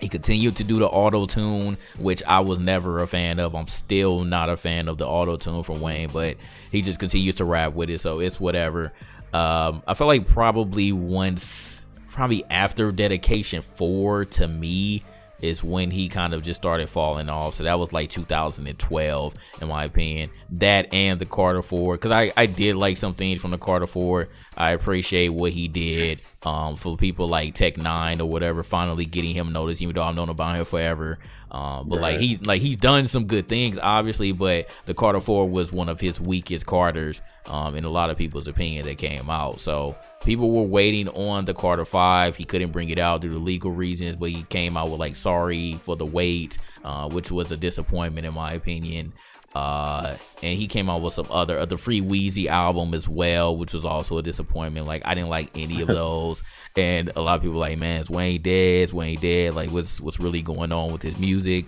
He 0.00 0.08
continued 0.08 0.56
to 0.56 0.64
do 0.64 0.78
the 0.80 0.88
auto 0.88 1.26
tune, 1.26 1.78
which 1.98 2.22
I 2.24 2.40
was 2.40 2.58
never 2.58 3.00
a 3.00 3.06
fan 3.06 3.38
of. 3.38 3.54
I'm 3.54 3.68
still 3.68 4.24
not 4.24 4.48
a 4.50 4.56
fan 4.56 4.88
of 4.88 4.98
the 4.98 5.06
auto 5.06 5.36
tune 5.36 5.62
from 5.62 5.80
Wayne, 5.80 6.10
but 6.12 6.36
he 6.70 6.82
just 6.82 6.98
continues 6.98 7.36
to 7.36 7.44
rap 7.44 7.74
with 7.74 7.90
it, 7.90 8.00
so 8.00 8.18
it's 8.20 8.40
whatever. 8.40 8.92
Um, 9.32 9.82
I 9.86 9.94
feel 9.94 10.08
like 10.08 10.26
probably 10.26 10.92
once, 10.92 11.80
probably 12.10 12.44
after 12.50 12.90
Dedication 12.90 13.62
4 13.76 14.24
to 14.26 14.48
me, 14.48 15.04
is 15.44 15.62
when 15.62 15.90
he 15.90 16.08
kind 16.08 16.34
of 16.34 16.42
just 16.42 16.60
started 16.60 16.88
falling 16.88 17.28
off. 17.28 17.54
So 17.54 17.64
that 17.64 17.78
was 17.78 17.92
like 17.92 18.10
2012, 18.10 19.34
in 19.60 19.68
my 19.68 19.84
opinion. 19.84 20.30
That 20.50 20.92
and 20.92 21.20
the 21.20 21.26
Carter 21.26 21.62
Four, 21.62 21.94
because 21.94 22.10
I 22.10 22.32
I 22.36 22.46
did 22.46 22.76
like 22.76 22.96
some 22.96 23.14
things 23.14 23.40
from 23.40 23.50
the 23.50 23.58
Carter 23.58 23.86
Four. 23.86 24.28
I 24.56 24.72
appreciate 24.72 25.28
what 25.28 25.52
he 25.52 25.68
did. 25.68 26.20
Um, 26.42 26.76
for 26.76 26.96
people 26.96 27.26
like 27.26 27.54
Tech 27.54 27.76
N9ne 27.76 28.20
or 28.20 28.26
whatever, 28.26 28.62
finally 28.62 29.06
getting 29.06 29.34
him 29.34 29.52
noticed, 29.52 29.80
even 29.80 29.94
though 29.94 30.02
I've 30.02 30.14
known 30.14 30.28
about 30.28 30.56
him 30.56 30.64
forever. 30.66 31.18
Um, 31.50 31.88
but 31.88 32.00
right. 32.00 32.12
like 32.14 32.20
he 32.20 32.36
like 32.38 32.62
he's 32.62 32.76
done 32.76 33.06
some 33.06 33.26
good 33.26 33.48
things, 33.48 33.78
obviously. 33.80 34.32
But 34.32 34.68
the 34.86 34.94
Carter 34.94 35.20
Four 35.20 35.48
was 35.48 35.72
one 35.72 35.88
of 35.88 36.00
his 36.00 36.20
weakest 36.20 36.66
Carters 36.66 37.20
um, 37.46 37.74
in 37.74 37.84
a 37.84 37.90
lot 37.90 38.10
of 38.10 38.16
people's 38.16 38.46
opinion 38.46 38.86
that 38.86 38.98
came 38.98 39.28
out. 39.28 39.60
So 39.60 39.96
people 40.24 40.50
were 40.50 40.62
waiting 40.62 41.08
on 41.10 41.44
the 41.44 41.54
Carter 41.54 41.84
Five. 41.84 42.36
He 42.36 42.44
couldn't 42.44 42.72
bring 42.72 42.90
it 42.90 42.98
out 42.98 43.20
due 43.20 43.30
to 43.30 43.38
legal 43.38 43.70
reasons, 43.70 44.16
but 44.16 44.30
he 44.30 44.44
came 44.44 44.76
out 44.76 44.90
with 44.90 45.00
like 45.00 45.16
"Sorry 45.16 45.74
for 45.74 45.96
the 45.96 46.06
Wait," 46.06 46.58
uh, 46.84 47.08
which 47.08 47.30
was 47.30 47.52
a 47.52 47.56
disappointment 47.56 48.26
in 48.26 48.34
my 48.34 48.52
opinion. 48.52 49.12
Uh, 49.54 50.16
and 50.42 50.58
he 50.58 50.66
came 50.66 50.90
out 50.90 51.00
with 51.00 51.14
some 51.14 51.28
other 51.30 51.58
uh, 51.58 51.64
the 51.64 51.78
Free 51.78 52.00
Weezy 52.00 52.46
album 52.46 52.92
as 52.92 53.06
well, 53.06 53.56
which 53.56 53.72
was 53.72 53.84
also 53.84 54.18
a 54.18 54.22
disappointment. 54.22 54.86
Like 54.86 55.02
I 55.04 55.14
didn't 55.14 55.30
like 55.30 55.50
any 55.54 55.80
of 55.80 55.88
those, 56.00 56.42
and 56.76 57.12
a 57.14 57.20
lot 57.20 57.36
of 57.36 57.42
people 57.42 57.58
like, 57.58 57.78
man, 57.78 58.00
is 58.00 58.10
Wayne 58.10 58.42
dead? 58.42 58.88
Is 58.88 58.94
Wayne 58.94 59.20
dead? 59.20 59.54
Like 59.54 59.70
what's 59.70 60.00
what's 60.00 60.18
really 60.18 60.42
going 60.42 60.72
on 60.72 60.92
with 60.92 61.02
his 61.02 61.16
music? 61.18 61.66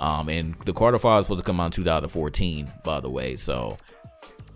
Um, 0.00 0.28
and 0.28 0.54
the 0.64 0.72
Carter 0.72 0.98
Five 0.98 1.16
was 1.16 1.24
supposed 1.26 1.40
to 1.40 1.46
come 1.46 1.60
out 1.60 1.66
in 1.66 1.72
2014, 1.72 2.70
by 2.84 3.00
the 3.00 3.10
way. 3.10 3.36
So 3.36 3.76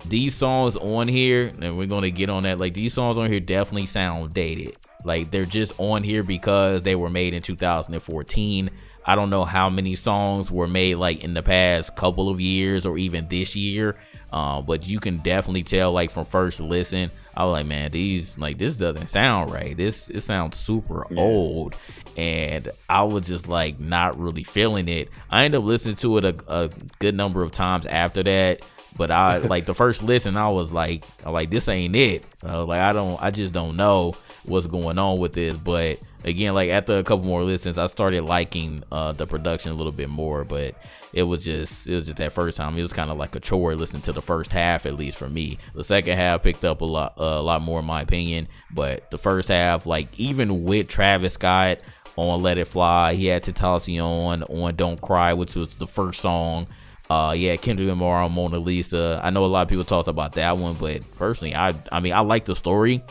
these 0.06 0.34
songs 0.34 0.76
on 0.76 1.08
here, 1.08 1.52
and 1.60 1.76
we're 1.76 1.86
gonna 1.86 2.10
get 2.10 2.30
on 2.30 2.44
that. 2.44 2.58
Like 2.58 2.74
these 2.74 2.94
songs 2.94 3.18
on 3.18 3.30
here 3.30 3.40
definitely 3.40 3.86
sound 3.86 4.34
dated. 4.34 4.76
Like 5.04 5.30
they're 5.30 5.46
just 5.46 5.72
on 5.78 6.02
here 6.02 6.22
because 6.22 6.82
they 6.82 6.94
were 6.94 7.10
made 7.10 7.34
in 7.34 7.42
2014. 7.42 8.70
I 9.04 9.14
don't 9.14 9.30
know 9.30 9.44
how 9.44 9.70
many 9.70 9.96
songs 9.96 10.50
were 10.50 10.68
made 10.68 10.96
like 10.96 11.24
in 11.24 11.34
the 11.34 11.42
past 11.42 11.96
couple 11.96 12.28
of 12.28 12.40
years 12.40 12.84
or 12.84 12.98
even 12.98 13.28
this 13.28 13.56
year. 13.56 13.96
Uh, 14.32 14.62
but 14.62 14.86
you 14.86 15.00
can 15.00 15.18
definitely 15.18 15.64
tell 15.64 15.90
like 15.90 16.10
from 16.10 16.24
first 16.24 16.60
listen, 16.60 17.10
I 17.34 17.44
was 17.44 17.52
like, 17.52 17.66
man, 17.66 17.90
these 17.90 18.38
like 18.38 18.58
this 18.58 18.76
doesn't 18.76 19.08
sound 19.08 19.50
right. 19.50 19.76
This 19.76 20.08
it 20.08 20.20
sounds 20.20 20.58
super 20.58 21.06
yeah. 21.10 21.20
old, 21.20 21.74
and 22.16 22.70
I 22.88 23.02
was 23.02 23.26
just 23.26 23.48
like 23.48 23.80
not 23.80 24.18
really 24.18 24.44
feeling 24.44 24.88
it. 24.88 25.08
I 25.30 25.44
ended 25.44 25.58
up 25.58 25.64
listening 25.64 25.96
to 25.96 26.18
it 26.18 26.24
a, 26.24 26.36
a 26.46 26.70
good 27.00 27.14
number 27.14 27.42
of 27.42 27.50
times 27.50 27.86
after 27.86 28.22
that. 28.22 28.64
But 28.96 29.10
I 29.10 29.38
like 29.38 29.66
the 29.66 29.74
first 29.74 30.02
listen, 30.02 30.36
I 30.36 30.48
was 30.48 30.72
like, 30.72 31.04
I 31.24 31.30
like 31.30 31.50
this 31.50 31.68
ain't 31.68 31.96
it. 31.96 32.24
Uh, 32.44 32.64
like 32.64 32.80
I 32.80 32.92
don't, 32.92 33.20
I 33.22 33.30
just 33.30 33.52
don't 33.52 33.76
know 33.76 34.14
what's 34.44 34.66
going 34.66 34.98
on 34.98 35.18
with 35.18 35.32
this. 35.32 35.54
But 35.54 36.00
again, 36.24 36.54
like 36.54 36.70
after 36.70 36.98
a 36.98 37.04
couple 37.04 37.26
more 37.26 37.42
listens, 37.42 37.78
I 37.78 37.86
started 37.86 38.24
liking 38.24 38.82
uh, 38.92 39.12
the 39.12 39.26
production 39.26 39.72
a 39.72 39.74
little 39.74 39.92
bit 39.92 40.08
more. 40.08 40.44
But 40.44 40.74
it 41.12 41.22
was 41.22 41.44
just, 41.44 41.86
it 41.86 41.94
was 41.94 42.06
just 42.06 42.18
that 42.18 42.32
first 42.32 42.56
time. 42.56 42.76
It 42.78 42.82
was 42.82 42.92
kind 42.92 43.10
of 43.10 43.16
like 43.16 43.34
a 43.34 43.40
chore 43.40 43.74
listening 43.74 44.02
to 44.02 44.12
the 44.12 44.22
first 44.22 44.52
half, 44.52 44.86
at 44.86 44.94
least 44.96 45.18
for 45.18 45.28
me. 45.28 45.58
The 45.74 45.84
second 45.84 46.16
half 46.16 46.42
picked 46.42 46.64
up 46.64 46.80
a 46.80 46.84
lot, 46.84 47.14
uh, 47.18 47.24
a 47.24 47.42
lot 47.42 47.62
more 47.62 47.80
in 47.80 47.86
my 47.86 48.02
opinion. 48.02 48.48
But 48.72 49.10
the 49.10 49.18
first 49.18 49.48
half, 49.48 49.86
like 49.86 50.08
even 50.18 50.64
with 50.64 50.88
Travis 50.88 51.34
Scott 51.34 51.78
on 52.16 52.42
Let 52.42 52.58
It 52.58 52.66
Fly, 52.66 53.14
he 53.14 53.26
had 53.26 53.44
Tentacion 53.44 54.42
on 54.50 54.74
Don't 54.76 55.00
Cry, 55.00 55.32
which 55.32 55.54
was 55.54 55.74
the 55.76 55.86
first 55.86 56.20
song 56.20 56.66
Uh, 57.10 57.32
yeah, 57.32 57.56
Kendrick 57.56 57.88
Lamar 57.88 58.22
on 58.22 58.30
Mona 58.30 58.60
Lisa. 58.60 59.20
I 59.22 59.30
know 59.30 59.44
a 59.44 59.46
lot 59.46 59.62
of 59.62 59.68
people 59.68 59.84
talked 59.84 60.06
about 60.06 60.34
that 60.34 60.56
one, 60.56 60.74
but 60.74 61.02
personally, 61.16 61.56
I 61.56 61.74
I 61.90 61.98
mean, 61.98 62.12
I 62.12 62.20
like 62.20 62.44
the 62.44 62.54
story, 62.54 63.02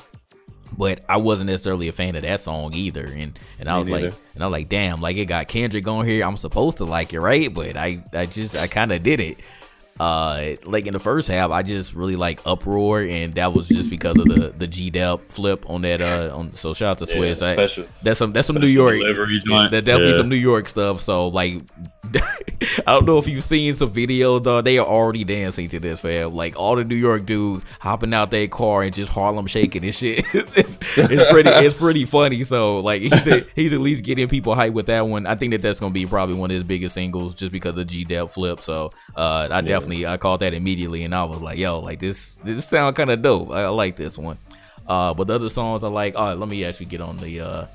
but 0.77 1.03
I 1.09 1.17
wasn't 1.17 1.49
necessarily 1.49 1.89
a 1.89 1.91
fan 1.91 2.15
of 2.15 2.21
that 2.21 2.39
song 2.39 2.73
either. 2.73 3.03
And 3.03 3.37
and 3.59 3.69
I 3.69 3.77
was 3.77 3.89
neither. 3.89 4.11
like, 4.11 4.19
and 4.35 4.43
I 4.43 4.47
was 4.47 4.51
like, 4.53 4.69
damn, 4.69 5.01
like 5.01 5.17
it 5.17 5.25
got 5.25 5.49
Kendrick 5.49 5.85
on 5.85 6.05
here. 6.05 6.25
I'm 6.25 6.37
supposed 6.37 6.77
to 6.77 6.85
like 6.85 7.11
it, 7.11 7.19
right? 7.19 7.53
But 7.53 7.75
I 7.75 8.01
I 8.13 8.25
just 8.25 8.55
I 8.55 8.67
kind 8.67 8.93
of 8.93 9.03
did 9.03 9.19
it 9.19 9.39
uh 9.99 10.55
like 10.63 10.85
in 10.87 10.93
the 10.93 10.99
first 10.99 11.27
half 11.27 11.51
i 11.51 11.61
just 11.61 11.93
really 11.93 12.15
like 12.15 12.39
uproar 12.45 13.01
and 13.01 13.33
that 13.33 13.53
was 13.53 13.67
just 13.67 13.89
because 13.89 14.17
of 14.17 14.25
the 14.25 14.53
the 14.57 14.67
g 14.67 14.89
dep 14.89 15.19
flip 15.31 15.69
on 15.69 15.81
that 15.81 15.99
uh 16.01 16.35
on 16.35 16.55
so 16.55 16.73
shout 16.73 16.91
out 16.91 16.97
to 16.97 17.05
Swizz. 17.05 17.41
yeah, 17.41 17.53
special, 17.53 17.85
that's 18.01 18.19
some 18.19 18.31
that's 18.31 18.47
some 18.47 18.55
new 18.57 18.67
york 18.67 18.97
that 18.99 19.83
definitely 19.85 20.11
yeah. 20.11 20.17
some 20.17 20.29
new 20.29 20.35
york 20.35 20.69
stuff 20.69 21.01
so 21.01 21.27
like 21.27 21.61
I 22.87 22.93
don't 22.93 23.05
know 23.05 23.17
if 23.17 23.27
you've 23.27 23.43
seen 23.43 23.75
some 23.75 23.91
videos 23.91 24.43
though. 24.43 24.61
They 24.61 24.77
are 24.77 24.85
already 24.85 25.23
dancing 25.23 25.69
to 25.69 25.79
this, 25.79 26.01
fam. 26.01 26.33
Like 26.33 26.55
all 26.57 26.75
the 26.75 26.83
New 26.83 26.95
York 26.95 27.25
dudes 27.25 27.63
hopping 27.79 28.13
out 28.13 28.31
their 28.31 28.47
car 28.47 28.83
and 28.83 28.93
just 28.93 29.11
Harlem 29.11 29.47
shaking 29.47 29.83
and 29.83 29.93
shit. 29.93 30.25
it's, 30.33 30.57
it's, 30.57 30.77
it's, 30.97 31.31
pretty, 31.31 31.49
it's 31.49 31.75
pretty 31.75 32.05
funny. 32.05 32.43
So 32.43 32.79
like 32.79 33.01
he's 33.01 33.27
a, 33.27 33.45
he's 33.55 33.73
at 33.73 33.79
least 33.79 34.03
getting 34.03 34.27
people 34.27 34.55
hyped 34.55 34.73
with 34.73 34.87
that 34.87 35.07
one. 35.07 35.25
I 35.25 35.35
think 35.35 35.51
that 35.51 35.61
that's 35.61 35.79
gonna 35.79 35.93
be 35.93 36.05
probably 36.05 36.35
one 36.35 36.51
of 36.51 36.55
his 36.55 36.63
biggest 36.63 36.95
singles 36.95 37.35
just 37.35 37.51
because 37.51 37.77
of 37.77 37.87
G 37.87 38.03
Dep 38.03 38.29
flip. 38.31 38.61
So 38.61 38.89
uh, 39.15 39.47
I 39.51 39.55
yeah. 39.55 39.61
definitely 39.61 39.88
I 39.91 40.17
caught 40.17 40.39
that 40.41 40.53
immediately 40.53 41.03
and 41.03 41.13
I 41.13 41.23
was 41.23 41.39
like, 41.39 41.57
yo, 41.57 41.79
like 41.79 41.99
this 41.99 42.35
this 42.43 42.67
sound 42.67 42.95
kind 42.95 43.09
of 43.09 43.21
dope. 43.21 43.51
I, 43.51 43.63
I, 43.63 43.67
like 43.67 43.95
this 43.95 44.17
one. 44.17 44.37
Uh, 44.87 45.13
but 45.13 45.27
the 45.27 45.35
other 45.35 45.49
songs 45.49 45.83
I 45.83 45.87
like. 45.87 46.15
All 46.15 46.29
right, 46.29 46.37
let 46.37 46.49
me 46.49 46.65
actually 46.65 46.87
get 46.87 47.01
on 47.01 47.17
the 47.17 47.41
uh 47.41 47.65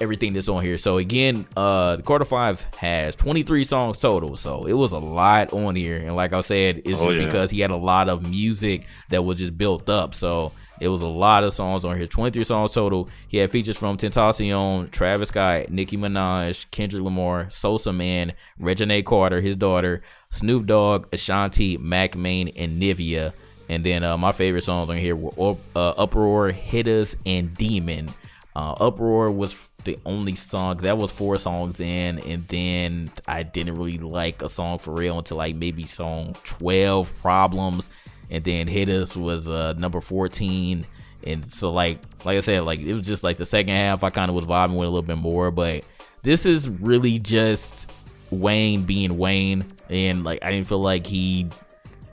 everything 0.00 0.32
that's 0.32 0.48
on 0.48 0.62
here. 0.62 0.78
So 0.78 0.98
again, 0.98 1.46
uh 1.56 1.96
the 1.96 2.02
Carter 2.02 2.24
five 2.24 2.60
has 2.76 3.14
23 3.16 3.64
songs 3.64 3.98
total. 3.98 4.36
So 4.36 4.64
it 4.66 4.72
was 4.72 4.92
a 4.92 4.98
lot 4.98 5.52
on 5.52 5.76
here. 5.76 5.98
And 5.98 6.16
like 6.16 6.32
I 6.32 6.40
said, 6.40 6.82
it's 6.84 6.98
oh, 6.98 7.06
just 7.06 7.18
yeah. 7.18 7.24
because 7.26 7.50
he 7.50 7.60
had 7.60 7.70
a 7.70 7.76
lot 7.76 8.08
of 8.08 8.28
music 8.28 8.86
that 9.10 9.24
was 9.24 9.38
just 9.38 9.56
built 9.56 9.88
up. 9.88 10.14
So 10.14 10.52
it 10.80 10.88
was 10.88 11.02
a 11.02 11.06
lot 11.06 11.44
of 11.44 11.54
songs 11.54 11.84
on 11.84 11.96
here. 11.96 12.06
23 12.06 12.44
songs 12.44 12.72
total. 12.72 13.08
He 13.28 13.38
had 13.38 13.50
features 13.50 13.78
from 13.78 13.96
Tentacion, 13.96 14.90
Travis 14.90 15.28
Scott, 15.28 15.70
Nicki 15.70 15.96
Minaj, 15.96 16.66
Kendrick 16.70 17.02
Lamar, 17.02 17.46
Sosamann, 17.46 18.32
Reginae 18.60 19.04
Carter, 19.04 19.40
his 19.40 19.56
daughter, 19.56 20.02
Snoop 20.34 20.66
Dogg, 20.66 21.06
Ashanti, 21.12 21.76
Mack 21.78 22.16
Maine, 22.16 22.48
and 22.56 22.82
Nivea. 22.82 23.32
And 23.68 23.84
then 23.84 24.04
uh, 24.04 24.18
my 24.18 24.32
favorite 24.32 24.64
songs 24.64 24.90
on 24.90 24.96
here 24.96 25.16
were 25.16 25.56
uh, 25.74 25.94
Uproar, 25.96 26.50
Hitters, 26.50 27.16
and 27.24 27.54
Demon. 27.56 28.12
Uh, 28.54 28.74
Uproar 28.80 29.30
was 29.30 29.54
the 29.84 29.98
only 30.04 30.34
song 30.34 30.78
that 30.78 30.98
was 30.98 31.12
four 31.12 31.38
songs 31.38 31.80
in, 31.80 32.18
and 32.20 32.46
then 32.48 33.10
I 33.28 33.42
didn't 33.42 33.74
really 33.74 33.98
like 33.98 34.42
a 34.42 34.48
song 34.48 34.78
for 34.78 34.92
real 34.92 35.18
until 35.18 35.36
like 35.36 35.56
maybe 35.56 35.86
song 35.86 36.34
twelve, 36.44 37.12
Problems, 37.20 37.90
and 38.30 38.42
then 38.44 38.66
Hit 38.66 38.88
Us 38.88 39.14
was 39.16 39.48
uh, 39.48 39.74
number 39.76 40.00
fourteen. 40.00 40.86
And 41.22 41.44
so 41.44 41.72
like 41.72 41.98
like 42.24 42.36
I 42.36 42.40
said, 42.40 42.62
like 42.64 42.80
it 42.80 42.92
was 42.92 43.06
just 43.06 43.22
like 43.22 43.36
the 43.36 43.46
second 43.46 43.74
half 43.74 44.02
I 44.04 44.10
kind 44.10 44.28
of 44.28 44.34
was 44.34 44.46
vibing 44.46 44.76
with 44.76 44.88
a 44.88 44.90
little 44.90 45.02
bit 45.02 45.18
more, 45.18 45.50
but 45.50 45.84
this 46.22 46.46
is 46.46 46.68
really 46.68 47.18
just 47.18 47.90
Wayne 48.30 48.82
being 48.82 49.18
Wayne, 49.18 49.64
and 49.88 50.24
like 50.24 50.40
I 50.42 50.50
didn't 50.50 50.68
feel 50.68 50.80
like 50.80 51.06
he 51.06 51.48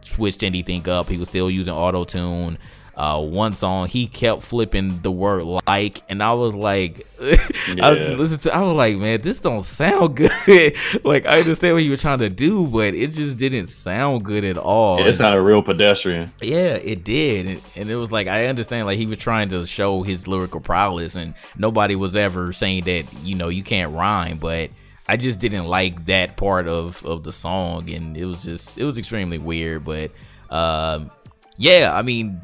switched 0.04 0.44
anything 0.44 0.88
up. 0.90 1.10
He 1.10 1.18
was 1.18 1.30
still 1.30 1.50
using 1.50 1.74
auto 1.74 2.06
tune 2.06 2.58
uh, 2.96 3.20
one 3.20 3.56
song 3.56 3.88
he 3.88 4.06
kept 4.06 4.44
flipping 4.44 5.02
the 5.02 5.12
word 5.12 5.44
like 5.68 6.04
and 6.10 6.22
i 6.22 6.34
was 6.34 6.54
like 6.54 7.08
yeah. 7.22 7.38
I, 7.82 8.14
was 8.16 8.38
to, 8.40 8.54
I 8.54 8.62
was 8.62 8.74
like 8.74 8.98
man 8.98 9.22
this 9.22 9.40
don't 9.40 9.64
sound 9.64 10.16
good. 10.46 10.76
Like 11.04 11.26
i 11.26 11.40
understand 11.40 11.76
what 11.76 11.84
you 11.84 11.92
were 11.92 11.98
trying 11.98 12.20
to 12.20 12.30
do 12.30 12.68
but 12.68 12.94
it 12.94 13.14
just 13.14 13.38
didn't 13.38 13.68
sound 13.68 14.24
good 14.24 14.44
at 14.44 14.58
all. 14.58 15.00
Yeah, 15.00 15.08
it 15.08 15.14
sounded 15.14 15.42
real 15.42 15.64
pedestrian. 15.64 16.32
Yeah 16.42 16.76
it 16.76 17.04
did. 17.04 17.48
And, 17.48 17.62
and, 17.76 17.90
it 17.90 17.96
was 17.96 18.12
like 18.12 18.28
i 18.28 18.48
understand 18.48 18.86
like 18.86 18.98
he 18.98 19.06
was 19.06 19.20
trying 19.20 19.50
to 19.50 19.66
show 19.66 20.04
his 20.04 20.28
lyrical 20.28 20.60
prowess 20.60 21.16
and 21.16 21.34
nobody 21.58 21.96
was 21.96 22.16
ever 22.16 22.52
saying 22.52 22.84
that 22.84 23.06
you 23.24 23.36
know 23.36 23.48
you 23.48 23.64
can't 23.64 23.94
rhyme 23.94 24.38
but 24.38 24.70
I 25.12 25.18
just 25.18 25.40
didn't 25.40 25.66
like 25.66 26.06
that 26.06 26.38
part 26.38 26.70
of 26.70 27.06
of 27.06 27.26
the 27.26 27.34
song, 27.34 27.90
and 27.90 28.16
it 28.16 28.24
was 28.24 28.44
just 28.44 28.78
it 28.78 28.86
was 28.86 28.98
extremely 28.98 29.38
weird. 29.38 29.84
But 29.84 30.12
um, 30.50 31.12
yeah, 31.58 31.92
I 31.94 32.02
mean, 32.02 32.40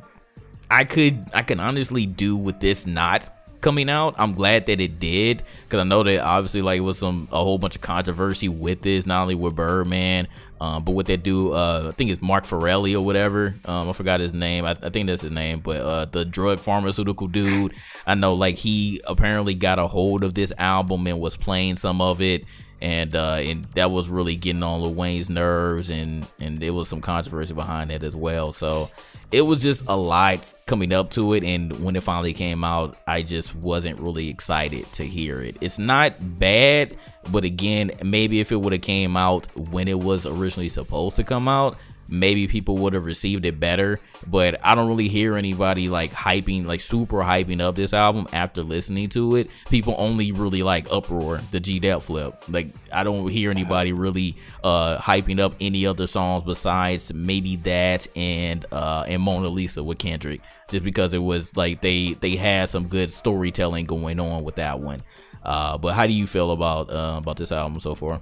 I 0.70 0.84
could 0.84 1.30
I 1.34 1.44
can 1.44 1.62
honestly 1.62 2.06
do 2.06 2.36
with 2.36 2.60
this 2.60 2.86
not 2.86 3.34
coming 3.62 3.90
out. 3.90 4.16
I'm 4.18 4.34
glad 4.34 4.66
that 4.66 4.82
it 4.82 5.00
did 5.00 5.44
because 5.64 5.80
I 5.80 5.84
know 5.86 6.04
that 6.04 6.20
obviously 6.20 6.62
like 6.62 6.80
it 6.80 6.82
was 6.82 6.98
some 6.98 7.30
a 7.32 7.42
whole 7.42 7.58
bunch 7.58 7.78
of 7.78 7.82
controversy 7.82 8.50
with 8.50 8.82
this, 8.82 9.06
not 9.06 9.22
only 9.22 9.36
with 9.36 9.56
Birdman, 9.56 10.28
um, 10.60 10.84
but 10.84 10.94
what 10.94 11.06
they 11.06 11.18
do. 11.18 11.54
Uh, 11.54 11.90
I 11.90 11.92
think 11.92 12.12
it's 12.12 12.22
Mark 12.22 12.46
Ferrelli 12.46 12.94
or 12.96 13.02
whatever. 13.02 13.56
Um, 13.66 13.90
I 13.90 13.94
forgot 13.94 14.20
his 14.20 14.34
name. 14.34 14.66
I, 14.66 14.72
I, 14.72 14.90
think 14.90 15.08
that's 15.08 15.22
his 15.22 15.32
name, 15.32 15.60
but 15.60 15.78
uh, 15.78 16.06
the 16.06 16.26
drug 16.26 16.60
pharmaceutical 16.60 17.28
dude. 17.28 17.74
I 18.06 18.16
know 18.16 18.34
like 18.34 18.56
he 18.56 19.02
apparently 19.06 19.54
got 19.54 19.80
a 19.80 19.88
hold 19.88 20.24
of 20.24 20.34
this 20.34 20.52
album 20.58 21.06
and 21.08 21.20
was 21.20 21.38
playing 21.38 21.78
some 21.78 22.02
of 22.02 22.22
it. 22.22 22.46
And 22.80 23.16
uh, 23.16 23.36
and 23.36 23.64
that 23.74 23.90
was 23.90 24.08
really 24.08 24.36
getting 24.36 24.62
on 24.62 24.82
Lil 24.82 24.94
Wayne's 24.94 25.32
nerves, 25.32 25.90
and 25.90 26.28
and 26.40 26.60
there 26.60 26.74
was 26.74 26.88
some 26.88 27.02
controversy 27.02 27.56
behind 27.56 27.90
that 27.90 28.04
as 28.04 28.16
well. 28.16 28.54
So 28.54 28.92
it 29.32 29.42
was 29.42 29.62
just 29.62 29.84
a 29.88 29.98
lot 29.98 30.54
coming 30.66 30.94
up 30.94 31.12
to 31.12 31.34
it 31.34 31.44
and 31.44 31.78
when 31.84 31.96
it 31.96 32.04
finally 32.04 32.34
came 32.34 32.64
out 32.64 32.98
i 33.08 33.22
just 33.22 33.54
wasn't 33.56 34.00
really 34.00 34.30
excited 34.30 34.86
to 34.94 35.06
hear 35.06 35.42
it. 35.42 35.58
It's 35.62 35.78
not 35.78 36.40
bad 36.40 36.98
but 37.32 37.44
again 37.44 37.92
maybe 38.04 38.40
if 38.40 38.52
it 38.52 38.56
would 38.56 38.74
have 38.74 38.82
came 38.82 39.18
out 39.18 39.48
when 39.70 39.88
it 39.88 40.00
was 40.00 40.26
originally 40.26 40.70
supposed 40.70 41.16
to 41.18 41.24
come 41.24 41.48
out 41.48 41.78
maybe 42.10 42.48
people 42.48 42.78
would 42.78 42.94
have 42.94 43.06
received 43.06 43.46
it 43.46 43.60
better. 43.60 44.00
But 44.26 44.60
I 44.64 44.76
don't 44.76 44.88
really 44.88 45.08
hear 45.08 45.36
anybody 45.36 45.90
like 45.90 46.12
hyping, 46.12 46.66
like 46.66 46.82
super 46.82 47.18
hyping 47.18 47.62
up 47.62 47.76
this 47.76 47.94
album 47.94 48.28
after 48.34 48.62
listening 48.62 49.10
to 49.10 49.36
it. 49.36 49.50
People 49.70 49.96
only 49.98 50.32
really 50.32 50.64
like 50.64 50.92
Uproar, 50.92 51.42
the 51.52 51.60
G 51.60 51.80
Dep 51.80 52.02
flip. 52.02 52.44
Like 52.50 52.74
I 52.92 53.04
don't 53.04 53.28
hear 53.28 53.52
anybody 53.52 53.94
really 53.94 54.36
uh 54.64 54.98
hyping 54.98 55.40
up 55.40 55.54
any 55.62 55.86
other 55.86 56.08
songs 56.08 56.44
besides 56.46 57.14
maybe 57.14 57.56
that 57.58 58.08
and 58.16 58.66
uh 58.72 59.06
and 59.08 59.22
Mona 59.22 59.50
Lisa 59.50 59.84
with 59.84 60.00
Kendrick, 60.00 60.42
just 60.70 60.84
because 60.84 61.14
it 61.14 61.20
was 61.20 61.56
like 61.56 61.82
they 61.82 62.14
they 62.16 62.36
had 62.36 62.70
some 62.70 62.88
good 62.88 63.12
storytelling 63.12 63.86
going 63.86 64.20
on 64.20 64.44
with 64.44 64.56
that 64.56 64.80
one. 64.80 65.00
Uh, 65.44 65.78
but 65.78 65.94
how 65.94 66.06
do 66.06 66.14
you 66.14 66.28
feel 66.28 66.52
about 66.52 66.90
uh, 66.90 67.16
about 67.18 67.38
this 67.38 67.52
album 67.52 67.80
so 67.80 67.96
far? 67.96 68.22